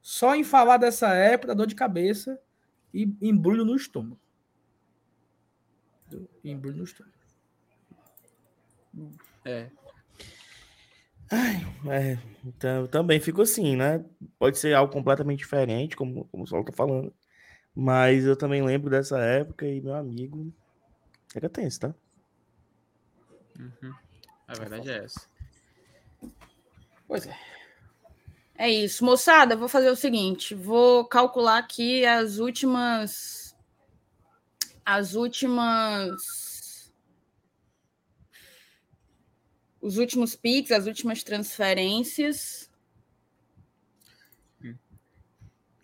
[0.00, 2.40] Só em falar dessa época, dá dor de cabeça
[2.94, 4.18] e embrulho no estômago.
[6.44, 7.14] Embrulho no estômago.
[9.44, 9.70] É.
[11.90, 14.04] É, então, também fico assim, né?
[14.38, 17.12] Pode ser algo completamente diferente, como, como o Saulo tá falando.
[17.74, 20.52] Mas eu também lembro dessa época e meu amigo.
[21.36, 21.94] Era tenso, tá?
[23.58, 23.94] Uhum.
[24.48, 25.28] A verdade é essa.
[27.06, 27.38] Pois é.
[28.54, 29.54] É isso, moçada.
[29.54, 33.54] Vou fazer o seguinte: vou calcular aqui as últimas.
[34.82, 36.90] As últimas.
[39.78, 42.70] Os últimos Pix, as últimas transferências.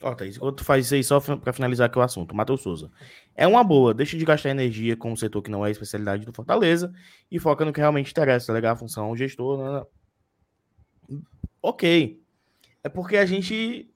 [0.02, 2.90] Ó, Thaís, enquanto tu faz isso aí, só para finalizar aqui o assunto, Matheus Souza.
[3.34, 6.32] É uma boa, deixa de gastar energia com um setor que não é especialidade do
[6.32, 6.92] Fortaleza
[7.30, 8.74] e foca no que realmente interessa, legal?
[8.74, 9.58] A função, o gestor.
[9.58, 11.18] né?
[11.62, 12.20] Ok.
[12.84, 13.90] É porque a gente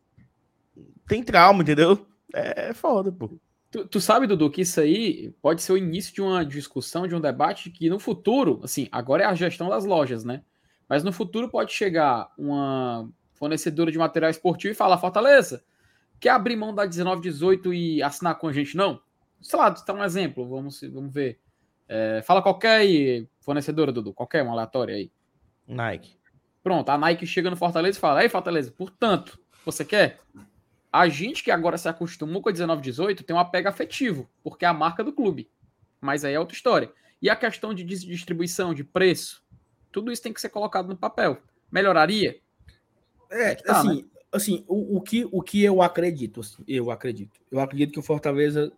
[1.07, 2.07] tem trauma, entendeu?
[2.33, 3.31] É foda, pô.
[3.71, 7.15] Tu, tu sabe, Dudu, que isso aí pode ser o início de uma discussão, de
[7.15, 10.43] um debate que no futuro, assim, agora é a gestão das lojas, né?
[10.89, 15.65] Mas no futuro pode chegar uma fornecedora de material esportivo e falar, Fortaleza,
[16.21, 19.01] quer abrir mão da 1918 e assinar com a gente, não?
[19.47, 21.39] Sei lá, tá um exemplo, vamos, vamos ver.
[21.89, 25.13] É, fala qualquer aí, fornecedora, Dudu, qualquer uma aleatória aí.
[25.69, 26.19] Nike.
[26.65, 30.19] Pronto, a Nike chega no Fortaleza e fala: Ei, Fortaleza, portanto, você quer?
[30.93, 34.69] A gente que agora se acostumou com a 1918 tem um apego afetivo, porque é
[34.69, 35.49] a marca do clube.
[36.01, 36.93] Mas aí é outra história.
[37.23, 39.45] E a questão de dis- distribuição, de preço,
[39.93, 41.41] tudo isso tem que ser colocado no papel.
[41.71, 42.41] Melhoraria?
[43.31, 47.41] É, que tá, assim, assim o, o, que, o que eu acredito, assim, eu acredito.
[47.49, 48.73] Eu acredito que o Fortaleza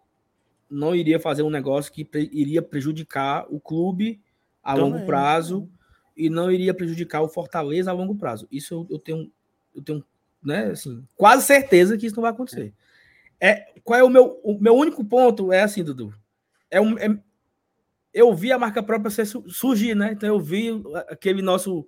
[0.70, 4.20] não iria fazer um negócio que pre- iria prejudicar o clube
[4.62, 5.70] a Também, longo prazo
[6.16, 8.46] e não iria prejudicar o Fortaleza a longo prazo.
[8.50, 9.32] Isso eu, eu tenho,
[9.74, 10.04] eu tenho,
[10.42, 12.74] né, assim, quase certeza que isso não vai acontecer.
[13.40, 16.12] É, qual é o meu, o meu único ponto é assim, Dudu.
[16.70, 17.18] É um, é-
[18.12, 19.12] eu vi a marca própria
[19.46, 20.12] surgir, né?
[20.12, 20.70] Então eu vi
[21.08, 21.86] aquele nosso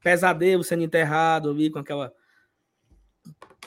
[0.00, 2.12] pesadelo sendo enterrado ali com aquela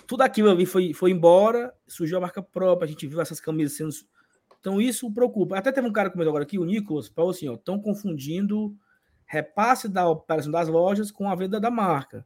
[0.06, 3.78] tudo aquilo ali foi, foi embora, surgiu a marca própria, a gente viu essas camisas
[3.78, 4.08] sendo.
[4.66, 5.56] Então isso preocupa.
[5.56, 8.76] Até teve um cara que comentou agora aqui, o Nicolas, falou assim: ó, estão confundindo
[9.28, 12.26] repasse da operação das lojas com a venda da marca.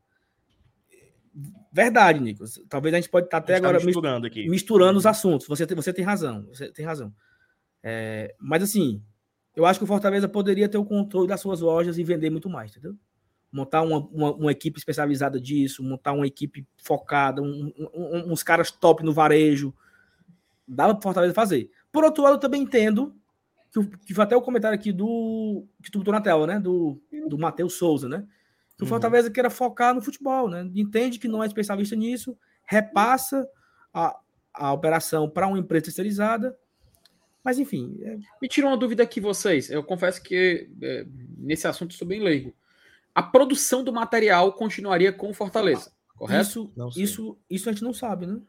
[1.71, 2.57] Verdade, Nicolas.
[2.69, 4.47] Talvez a gente pode estar até tá agora mis- misturando aqui.
[4.49, 5.47] misturando os assuntos.
[5.47, 6.45] Você tem, você tem razão.
[6.47, 7.13] Você tem razão.
[7.83, 9.03] É, mas assim,
[9.53, 12.49] eu acho que o Fortaleza poderia ter o controle das suas lojas e vender muito
[12.49, 12.95] mais, entendeu?
[13.51, 18.71] Montar uma, uma, uma equipe especializada disso, montar uma equipe focada, um- um- uns caras
[18.71, 19.73] top no varejo.
[20.65, 21.69] Dava para Fortaleza fazer.
[21.91, 23.15] Por outro lado, eu também entendo
[23.71, 26.59] que, que foi até o comentário aqui do que tu botou na tela, né?
[26.59, 28.25] Do, do Matheus Souza, né?
[28.77, 28.89] Que o Uhum.
[28.89, 30.69] Fortaleza queira focar no futebol, né?
[30.75, 33.47] Entende que não é especialista nisso, repassa
[33.93, 34.17] a,
[34.53, 36.57] a operação para uma empresa terceirizada.
[37.43, 39.69] Mas enfim, é- Me tira uma dúvida aqui, vocês.
[39.69, 41.05] Eu confesso que é,
[41.37, 42.53] nesse assunto eu sou bem leigo.
[43.15, 46.41] A produção do material continuaria com o Fortaleza, correto?
[46.47, 48.39] isso, isso, isso a gente não sabe, né?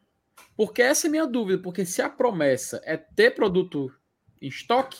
[0.56, 1.62] Porque essa é a minha dúvida.
[1.62, 3.92] Porque se a promessa é ter produto
[4.40, 4.98] em estoque,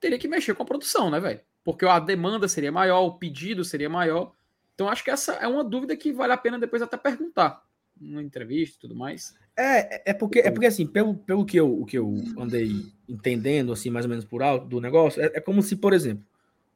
[0.00, 1.40] teria que mexer com a produção, né, velho?
[1.64, 4.32] Porque a demanda seria maior, o pedido seria maior.
[4.74, 7.62] Então acho que essa é uma dúvida que vale a pena depois até perguntar
[8.00, 9.34] numa entrevista e tudo mais.
[9.56, 13.72] É, é porque, é porque assim, pelo, pelo que, eu, o que eu andei entendendo,
[13.72, 16.24] assim, mais ou menos por alto do negócio, é, é como se, por exemplo,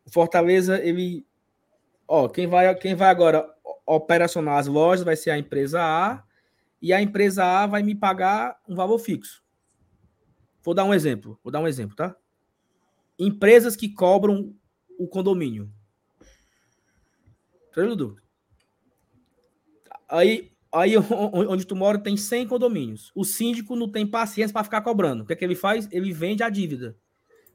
[0.05, 1.27] o Fortaleza, ele.
[2.07, 3.49] Ó, quem vai, quem vai agora
[3.85, 6.23] operacionar as lojas vai ser a empresa A,
[6.87, 9.43] e a empresa A vai me pagar um valor fixo.
[10.63, 12.15] Vou dar um exemplo, vou dar um exemplo, tá?
[13.19, 14.55] Empresas que cobram
[14.97, 15.69] o condomínio.
[17.71, 18.17] Entendeu?
[20.09, 20.95] Aí, aí
[21.51, 23.11] onde tu mora tem 100 condomínios.
[23.17, 25.25] O síndico não tem paciência para ficar cobrando.
[25.25, 25.89] O que, é que ele faz?
[25.91, 26.97] Ele vende a dívida.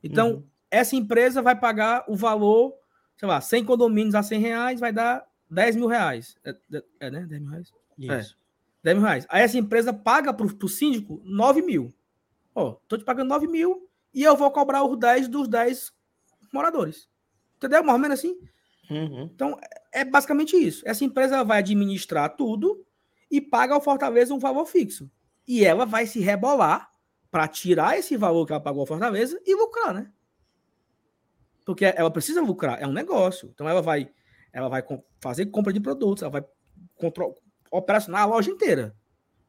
[0.03, 0.47] Então, Uhum.
[0.69, 2.73] essa empresa vai pagar o valor,
[3.15, 6.35] sei lá, 100 condomínios a 100 reais, vai dar 10 mil reais.
[6.43, 7.25] É, é- é, né?
[7.25, 7.71] 10 mil reais?
[7.97, 8.40] Isso.
[8.83, 9.25] 10 mil reais.
[9.29, 11.93] Aí essa empresa paga para o síndico 9 mil.
[12.53, 15.93] Ó, tô te pagando 9 mil e eu vou cobrar os 10 dos 10
[16.53, 17.09] moradores.
[17.57, 17.83] Entendeu?
[17.83, 18.37] Mais ou menos assim?
[18.89, 19.29] Uhum.
[19.33, 19.57] Então,
[19.93, 20.83] é basicamente isso.
[20.85, 22.85] Essa empresa vai administrar tudo
[23.29, 25.09] e paga ao Fortaleza um valor fixo.
[25.47, 26.89] E ela vai se rebolar
[27.29, 30.11] para tirar esse valor que ela pagou ao Fortaleza e lucrar, né?
[31.65, 33.49] Porque ela precisa lucrar, é um negócio.
[33.53, 34.11] Então ela vai,
[34.51, 34.83] ela vai
[35.21, 36.43] fazer compra de produtos, ela vai
[36.95, 37.35] contro-
[37.71, 38.93] operacionar a loja inteira,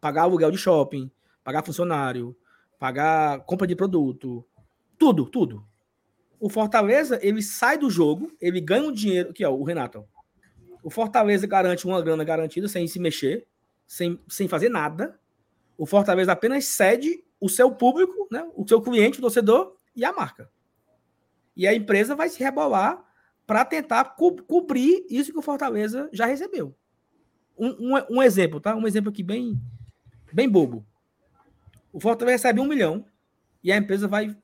[0.01, 1.11] pagar aluguel de shopping,
[1.43, 2.37] pagar funcionário,
[2.79, 4.45] pagar compra de produto,
[4.97, 5.67] tudo, tudo.
[6.41, 10.05] O Fortaleza, ele sai do jogo, ele ganha um dinheiro, aqui ó, o Renato.
[10.83, 13.47] O Fortaleza garante uma grana garantida sem se mexer,
[13.87, 15.19] sem, sem fazer nada.
[15.77, 20.13] O Fortaleza apenas cede o seu público, né, o seu cliente, o torcedor e a
[20.13, 20.51] marca.
[21.57, 23.05] E a empresa vai se rebolar
[23.47, 26.75] para tentar co- cobrir isso que o Fortaleza já recebeu.
[27.57, 28.75] Um, um, um exemplo, tá?
[28.75, 29.61] Um exemplo aqui bem,
[30.33, 30.85] bem bobo.
[31.93, 33.05] O Fortaleza recebe um milhão
[33.63, 34.37] e a empresa vai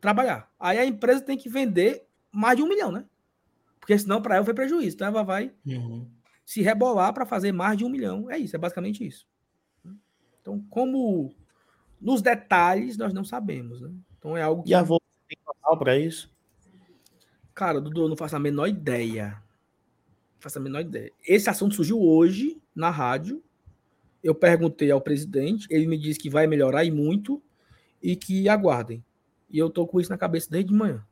[0.00, 0.50] trabalhar.
[0.58, 3.04] Aí a empresa tem que vender mais de um milhão, né?
[3.80, 4.94] Porque senão para ela foi prejuízo.
[4.96, 6.08] Então ela vai Uhum.
[6.46, 8.30] se rebolar para fazer mais de um milhão.
[8.30, 9.26] É isso, é basicamente isso.
[10.40, 11.34] Então, como
[12.00, 13.90] nos detalhes nós não sabemos, né?
[14.18, 15.38] Então é algo que, E a Volta tem
[15.78, 16.32] para isso?
[17.54, 19.41] cara, Dudu, eu não faço a menor ideia.
[20.42, 21.12] Faço a menor ideia.
[21.24, 23.40] Esse assunto surgiu hoje na rádio.
[24.24, 27.40] Eu perguntei ao presidente, ele me disse que vai melhorar e muito
[28.02, 29.04] e que aguardem.
[29.48, 31.04] E eu tô com isso na cabeça desde de manhã.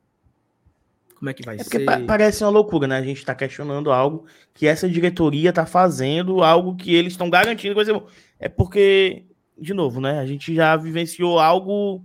[1.15, 1.85] Como é que vai É porque ser?
[1.85, 2.97] pa- parece uma loucura, né?
[2.97, 7.73] A gente tá questionando algo que essa diretoria tá fazendo, algo que eles estão garantindo.
[7.75, 8.07] Boa.
[8.37, 9.23] É porque,
[9.57, 10.19] de novo, né?
[10.19, 12.03] A gente já vivenciou algo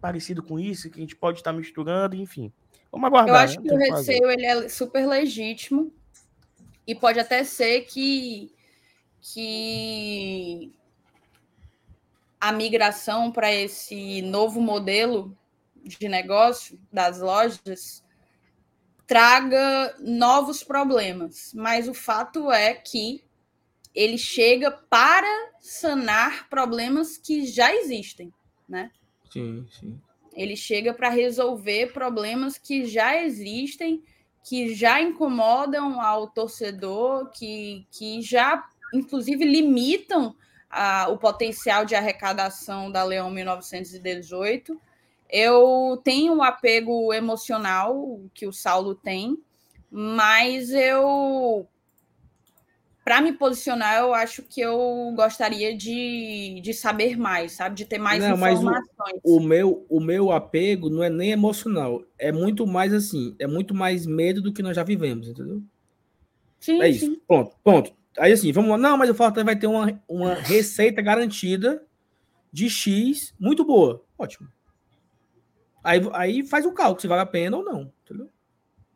[0.00, 2.50] parecido com isso, que a gente pode estar misturando, enfim.
[2.90, 3.34] Vamos aguardar.
[3.34, 3.68] Eu acho né?
[3.68, 5.92] que o que receio ele é super legítimo
[6.86, 8.54] e pode até ser que,
[9.20, 10.72] que
[12.40, 15.36] a migração para esse novo modelo
[15.82, 18.04] de negócio das lojas
[19.06, 23.24] traga novos problemas, mas o fato é que
[23.94, 28.32] ele chega para sanar problemas que já existem,
[28.68, 28.90] né?
[29.30, 30.00] Sim, sim.
[30.34, 34.04] Ele chega para resolver problemas que já existem,
[34.48, 40.36] que já incomodam ao torcedor, que, que já, inclusive, limitam
[40.70, 44.80] a- o potencial de arrecadação da Leão 1918.
[45.28, 49.36] Eu tenho o apego emocional que o Saulo tem,
[49.90, 51.66] mas eu.
[53.06, 57.76] Para me posicionar, eu acho que eu gostaria de, de saber mais, sabe?
[57.76, 59.20] De ter mais Não, mas o- informações.
[59.22, 63.72] o meu, o meu apego não é nem emocional, é muito mais assim, é muito
[63.72, 65.62] mais medo do que nós já vivemos, entendeu?
[66.58, 67.06] sim, É isso.
[67.06, 67.20] sim.
[67.28, 67.94] Ponto, ponto.
[68.18, 68.76] Aí assim, vamos lá.
[68.76, 71.86] Não, mas o Fortaleza vai ter uma, uma receita garantida
[72.52, 74.02] de X muito boa.
[74.18, 74.48] Ótimo.
[75.84, 77.92] Aí, aí faz o cálculo se vale a pena ou não.
[78.04, 78.28] Entendeu?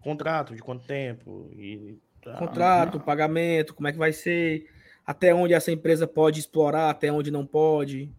[0.03, 1.49] Contrato de quanto tempo?
[1.55, 1.97] E...
[2.23, 2.35] tá.
[2.35, 4.67] Contrato, pagamento, como é que vai ser,
[5.07, 8.11] até onde essa empresa pode explorar, até onde não pode.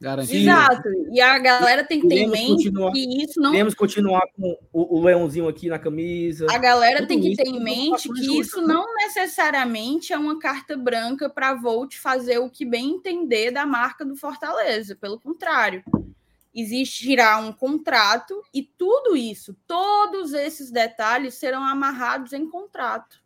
[0.00, 0.36] Garantido.
[0.36, 0.88] Exato.
[1.10, 4.58] E a galera tem que ter em mente que isso não Temos que continuar com
[4.70, 6.46] o, o leãozinho aqui na camisa.
[6.50, 8.74] A galera Tudo tem que isso ter em mente que isso né?
[8.74, 13.64] não necessariamente é uma carta branca para a Volt fazer o que bem entender da
[13.64, 14.94] marca do Fortaleza.
[14.94, 15.82] Pelo contrário,
[16.54, 23.23] existirá um contrato e tudo isso, todos esses detalhes serão amarrados em contrato.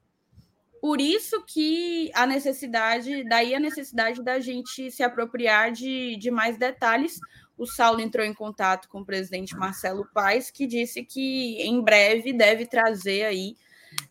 [0.81, 6.57] Por isso que a necessidade, daí a necessidade da gente se apropriar de, de mais
[6.57, 7.19] detalhes.
[7.57, 12.33] O Saulo entrou em contato com o presidente Marcelo Paes, que disse que em breve
[12.33, 13.57] deve trazer aí,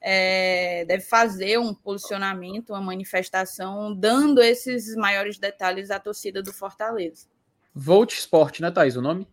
[0.01, 7.27] é, deve fazer um posicionamento, uma manifestação, dando esses maiores detalhes à torcida do Fortaleza.
[7.73, 8.97] Volt Sport, né, Thaís?
[8.97, 9.25] O nome?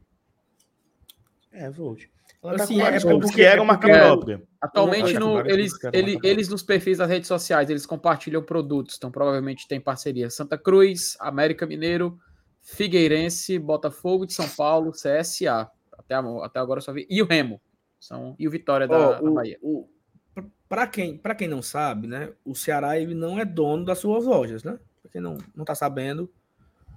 [1.51, 2.14] É, Volt.
[2.45, 4.43] Assim, Ela tá é com- porque- porque era uma marca é- própria.
[4.61, 9.67] Atualmente, no- eles, ele- eles nos perfis das redes sociais, eles compartilham produtos, então provavelmente
[9.67, 12.19] tem parceria Santa Cruz, América Mineiro,
[12.61, 15.71] Figueirense, Botafogo de São Paulo, CSA.
[15.97, 17.07] Até, até agora eu só vi.
[17.09, 17.61] E o Remo.
[18.01, 19.59] São, e o Vitória da, Ó, da o- Bahia.
[19.63, 19.89] o-
[20.35, 22.33] pra- Pra quem, pra quem não sabe, né?
[22.45, 24.79] O Ceará ele não é dono das suas lojas, né?
[25.03, 26.31] Pra quem não, não tá sabendo,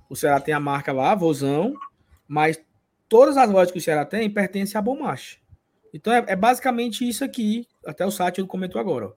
[0.10, 1.74] o Ceará tem a marca lá, Vozão,
[2.28, 2.60] mas
[3.10, 5.40] todas as lojas que o Ceará tem pertencem à Bomache.
[5.94, 7.68] Então é, é basicamente isso aqui.
[7.86, 9.08] Até o Sátiro comentou agora.
[9.08, 9.14] ó.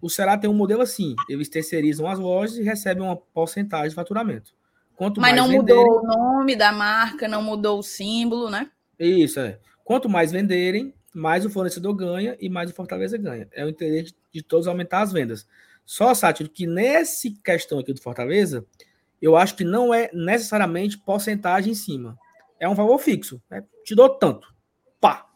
[0.00, 3.94] O Ceará tem um modelo assim: eles terceirizam as lojas e recebem uma porcentagem de
[3.94, 4.52] faturamento.
[4.94, 8.70] Quanto Mas mais não venderem, mudou o nome da marca, não mudou o símbolo, né?
[8.98, 9.58] Isso, é.
[9.84, 13.48] Quanto mais venderem, mais o fornecedor ganha e mais o Fortaleza ganha.
[13.52, 15.46] É o interesse de todos aumentar as vendas.
[15.86, 18.66] Só, Sátiro, que nesse questão aqui do Fortaleza,
[19.22, 22.18] eu acho que não é necessariamente porcentagem em cima.
[22.60, 23.40] É um valor fixo.
[23.50, 23.64] né?
[23.84, 24.52] Te dou tanto.
[25.00, 25.26] Pá.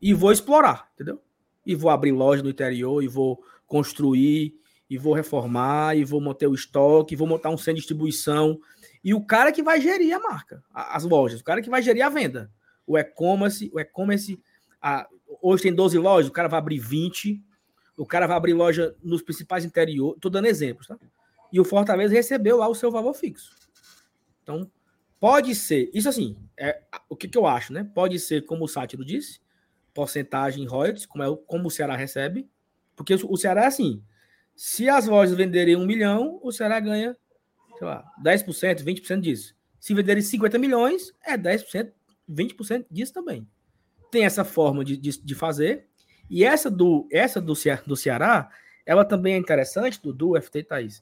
[0.00, 1.20] E vou explorar, entendeu?
[1.64, 4.54] E vou abrir loja no interior, e vou construir,
[4.90, 8.58] e vou reformar, e vou manter o estoque, e vou montar um centro de distribuição.
[9.04, 12.04] E o cara que vai gerir a marca, as lojas, o cara que vai gerir
[12.04, 12.50] a venda.
[12.86, 14.40] O e-commerce, o e-commerce,
[14.80, 15.08] a-
[15.40, 17.40] hoje tem 12 lojas, o cara vai abrir 20,
[17.96, 20.98] o cara vai abrir loja nos principais interiores, tô dando exemplos, tá?
[21.52, 23.54] E o Fortaleza recebeu lá o seu valor fixo.
[24.42, 24.68] Então,
[25.22, 27.88] pode ser, isso assim, é o que, que eu acho, né?
[27.94, 29.38] Pode ser, como o Sátiro disse,
[29.94, 32.50] porcentagem em royalties, como, é, como o Ceará recebe,
[32.96, 34.02] porque o Ceará é assim,
[34.56, 37.16] se as lojas venderem um milhão, o Ceará ganha,
[37.78, 39.54] sei lá, 10%, 20% disso.
[39.78, 41.92] Se venderem 50 milhões, é 10%,
[42.28, 43.46] 20% disso também.
[44.10, 45.86] Tem essa forma de, de, de fazer,
[46.28, 47.54] e essa do, essa do,
[47.86, 48.50] do Ceará,
[48.84, 51.00] ela também é interessante, do, do FT Thaís,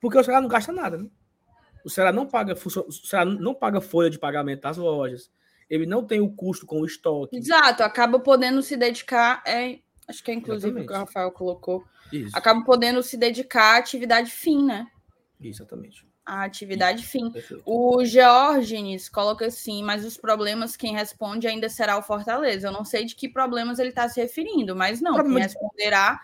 [0.00, 1.08] porque o Ceará não gasta nada, né?
[1.86, 5.30] O Ceará não paga, o Ceará não paga folha de pagamento das lojas,
[5.70, 7.36] ele não tem o custo com o estoque.
[7.36, 11.06] Exato, acaba podendo se dedicar, é, acho que é inclusive o que o Exatamente.
[11.06, 14.88] Rafael colocou, Isso, acaba podendo se dedicar à atividade fim, né?
[15.40, 16.04] exatamente.
[16.24, 17.30] A atividade fim.
[17.30, 17.62] Perfeito.
[17.64, 22.66] O Georgines coloca assim, mas os problemas quem responde ainda será o Fortaleza.
[22.66, 25.54] Eu não sei de que problemas ele está se referindo, mas não, Problema quem de-
[25.54, 26.20] responderá.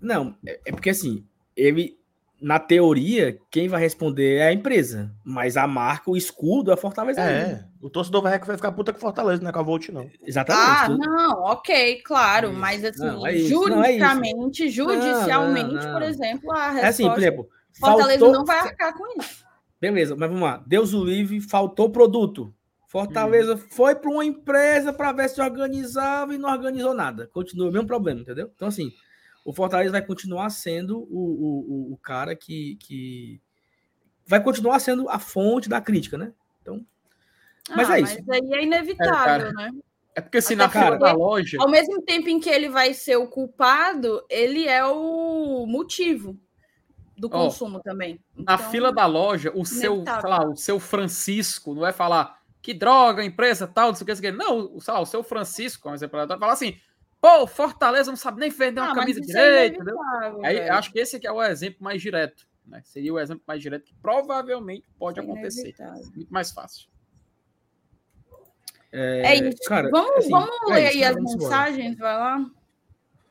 [0.00, 1.26] Não, é, é porque assim,
[1.56, 1.98] ele,
[2.40, 6.76] na teoria, quem vai responder é a empresa, mas a marca, o escudo é a
[6.76, 7.20] Fortaleza.
[7.20, 10.08] É, o torcedor vai vai ficar puta com Fortaleza, não é com a Volt, não.
[10.24, 10.66] Exatamente.
[10.68, 12.58] Ah, tudo- não, ok, claro, Isso.
[12.58, 15.92] mas assim, Não, é isso, não, é juridicamente, judicialmente, não, não.
[15.92, 19.44] por exemplo, a É assim, por resposta, exemplo, Fortaleza faltou- não vai arcar com isso.
[19.80, 20.62] Beleza, mas vamos lá.
[20.66, 22.54] Deus o livre, faltou produto.
[22.88, 27.28] Fortaleza foi para uma empresa para ver se organizava e não organizou nada.
[27.32, 28.50] Continua o mesmo problema, entendeu?
[28.54, 28.90] Então, assim,
[29.44, 33.40] o Fortaleza vai continuar sendo o, o, o- o cara que, que.
[34.26, 36.32] Vai continuar sendo a fonte da crítica, né?
[37.74, 38.16] Mas Ah, é isso.
[38.26, 39.52] Mas aí é inevitável, cara.
[39.52, 39.70] né?
[40.14, 41.58] É porque assim, Até na fila porque- da loja.
[41.60, 46.36] Ao mesmo tempo em que ele vai ser o culpado, ele é o motivo
[47.16, 48.18] do Ó, consumo também.
[48.34, 52.74] Na Então, fila da loja, o seu, lá, o seu Francisco não vai falar que
[52.74, 54.38] droga, empresa tal, não sei o que, não sei o que.
[54.38, 56.76] Não, o- sei lá, o seu Francisco, como exemplo, vai falar assim,
[57.20, 59.94] pô, Fortaleza não sabe nem vender uma Ah, camisa é direita, entendeu?
[59.96, 60.72] inevitável, Aí velho.
[60.74, 62.80] acho que esse aqui é o exemplo mais direto, né?
[62.84, 65.74] Seria o exemplo mais direto que provavelmente pode É acontecer.
[66.14, 66.88] Muito mais fácil.
[68.92, 69.58] É isso.
[69.68, 71.48] cara, vamos assim, vamos é ler isso, aí as Vamos embora.
[71.50, 72.46] mensagens, vai lá.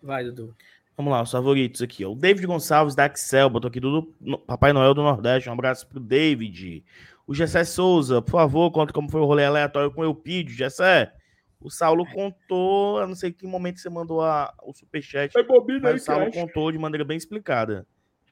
[0.01, 0.55] Vai, Dudu.
[0.95, 2.05] Vamos lá, os favoritos aqui.
[2.05, 2.11] ó.
[2.11, 4.03] O David Gonçalves da Axel, botou aqui do
[4.47, 5.49] Papai Noel do Nordeste.
[5.49, 6.83] Um abraço pro David.
[7.27, 10.55] O Gessé Souza, por favor, conta como foi o rolê aleatório com o Eupídio.
[10.55, 11.13] Gessé,
[11.61, 15.79] o Saulo contou, eu não sei em que momento você mandou a, o superchat, bobina
[15.81, 17.85] mas o Saulo contou de maneira bem explicada.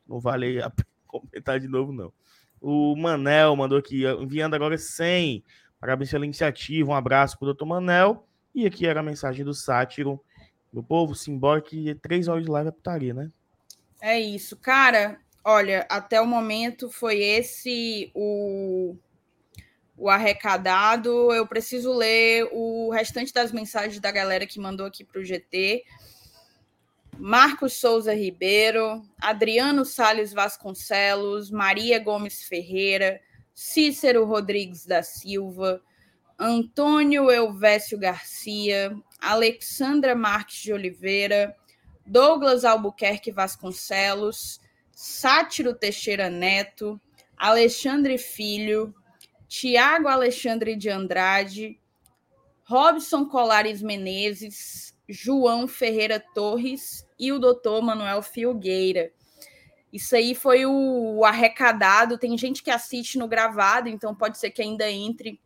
[0.07, 2.13] Não vale a pena comentar de novo, não.
[2.61, 5.43] O Manel mandou aqui, enviando agora 100.
[5.79, 6.89] Parabéns pela iniciativa.
[6.89, 8.27] Um abraço para o doutor Manel.
[8.55, 10.19] E aqui era a mensagem do Sátiro.
[10.73, 13.31] Meu povo, simbora que três horas de live é putaria, né?
[14.01, 15.19] É isso, cara.
[15.43, 18.97] Olha, até o momento foi esse o,
[19.97, 21.33] o arrecadado.
[21.33, 25.83] Eu preciso ler o restante das mensagens da galera que mandou aqui para o GT.
[27.17, 33.19] Marcos Souza Ribeiro, Adriano Sales Vasconcelos, Maria Gomes Ferreira,
[33.55, 35.81] Cícero Rodrigues da Silva,
[36.37, 41.55] Antônio Elvésio Garcia, Alexandra Marques de Oliveira,
[42.05, 44.61] Douglas Albuquerque Vasconcelos,
[44.91, 47.01] Sátiro Teixeira Neto,
[47.35, 48.93] Alexandre Filho,
[49.47, 51.79] Tiago Alexandre de Andrade,
[52.65, 59.11] Robson Colares Menezes, João Ferreira Torres e o doutor Manuel Filgueira.
[59.91, 62.17] Isso aí foi o, arrecadado.
[62.17, 65.39] Tem gente que assiste no gravado, então pode ser que ainda entre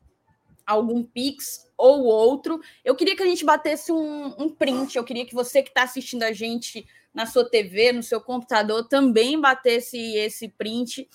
[0.65, 2.59] algum Pix ou outro.
[2.83, 4.97] Eu queria que a gente batesse um, um print.
[4.97, 8.87] Eu queria que você que está assistindo a gente na sua TV, no seu computador,
[8.87, 11.07] também batesse esse print.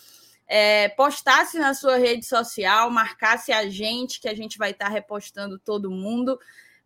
[0.48, 4.90] É, postasse na sua rede social, marcasse a gente, que a gente vai estar tá
[4.90, 6.38] repostando todo mundo.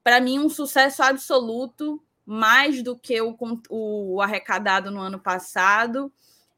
[0.03, 3.37] Para mim, um sucesso absoluto, mais do que o,
[3.69, 6.13] o arrecadado no ano passado.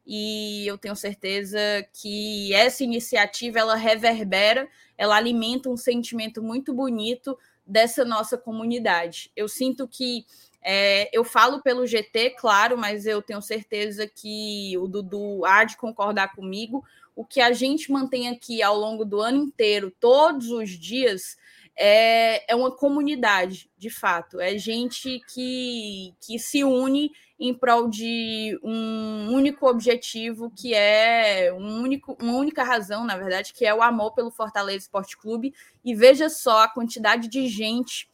[0.05, 1.57] E eu tenho certeza
[1.93, 4.67] que essa iniciativa ela reverbera,
[4.97, 9.31] ela alimenta um sentimento muito bonito dessa nossa comunidade.
[9.35, 10.25] Eu sinto que
[10.63, 15.75] é, eu falo pelo GT, claro, mas eu tenho certeza que o Dudu há de
[15.77, 16.83] concordar comigo.
[17.15, 21.37] O que a gente mantém aqui ao longo do ano inteiro, todos os dias,
[21.75, 24.39] é, é uma comunidade, de fato.
[24.39, 31.81] É gente que, que se une em prol de um único objetivo, que é um
[31.81, 35.53] único, uma única razão, na verdade, que é o amor pelo Fortaleza Esporte Clube.
[35.83, 38.07] E veja só a quantidade de gente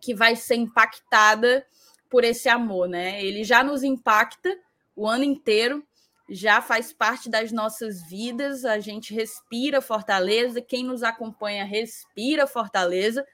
[0.00, 1.66] que vai ser impactada
[2.08, 3.24] por esse amor, né?
[3.24, 4.56] Ele já nos impacta
[4.96, 5.84] o ano inteiro,
[6.28, 13.26] já faz parte das nossas vidas, a gente respira Fortaleza, quem nos acompanha respira Fortaleza,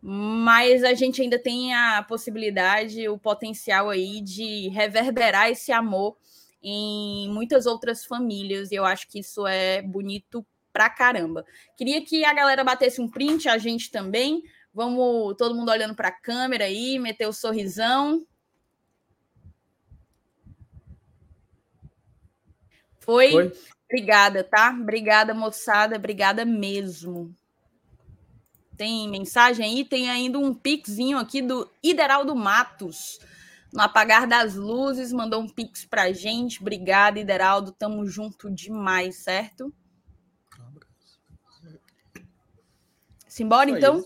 [0.00, 6.16] mas a gente ainda tem a possibilidade, o potencial aí de reverberar esse amor
[6.62, 11.44] em muitas outras famílias, e eu acho que isso é bonito pra caramba.
[11.76, 14.42] Queria que a galera batesse um print, a gente também.
[14.76, 18.26] Vamos todo mundo olhando para a câmera aí, meter o sorrisão.
[22.98, 23.30] Foi?
[23.30, 23.52] Foi?
[23.86, 24.76] Obrigada, tá?
[24.78, 25.96] Obrigada, moçada.
[25.96, 27.34] Obrigada mesmo.
[28.76, 29.82] Tem mensagem aí?
[29.82, 33.18] Tem ainda um pixinho aqui do Ideraldo Matos.
[33.72, 36.60] No apagar das luzes, mandou um pix pra gente.
[36.60, 37.72] Obrigada, Ideraldo.
[37.72, 39.72] Tamo junto demais, certo?
[43.26, 44.04] Simbora, então?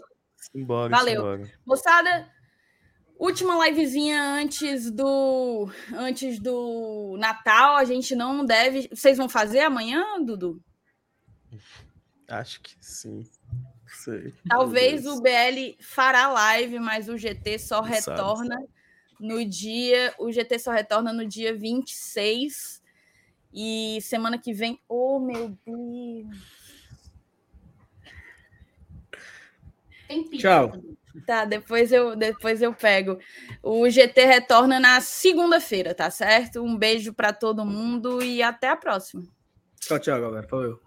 [0.53, 1.17] Simbora, Valeu.
[1.17, 1.53] Simbora.
[1.65, 2.31] Moçada,
[3.21, 8.89] Última livezinha antes do antes do Natal, a gente não deve.
[8.91, 10.59] Vocês vão fazer amanhã, Dudu?
[12.27, 13.29] Acho que sim.
[13.87, 14.33] Sei.
[14.49, 18.57] Talvez o BL fará live, mas o GT só retorna
[19.21, 20.15] no dia.
[20.19, 22.83] O GT só retorna no dia 26.
[23.53, 24.81] E semana que vem.
[24.89, 26.60] Oh, meu Deus!
[30.11, 30.49] Tem pizza.
[30.49, 30.73] Tchau.
[31.25, 33.17] Tá, depois eu, depois eu pego.
[33.63, 36.61] O GT retorna na segunda-feira, tá certo?
[36.61, 39.23] Um beijo para todo mundo e até a próxima.
[39.81, 40.49] Tchau, tchau, galera.
[40.51, 40.81] Valeu.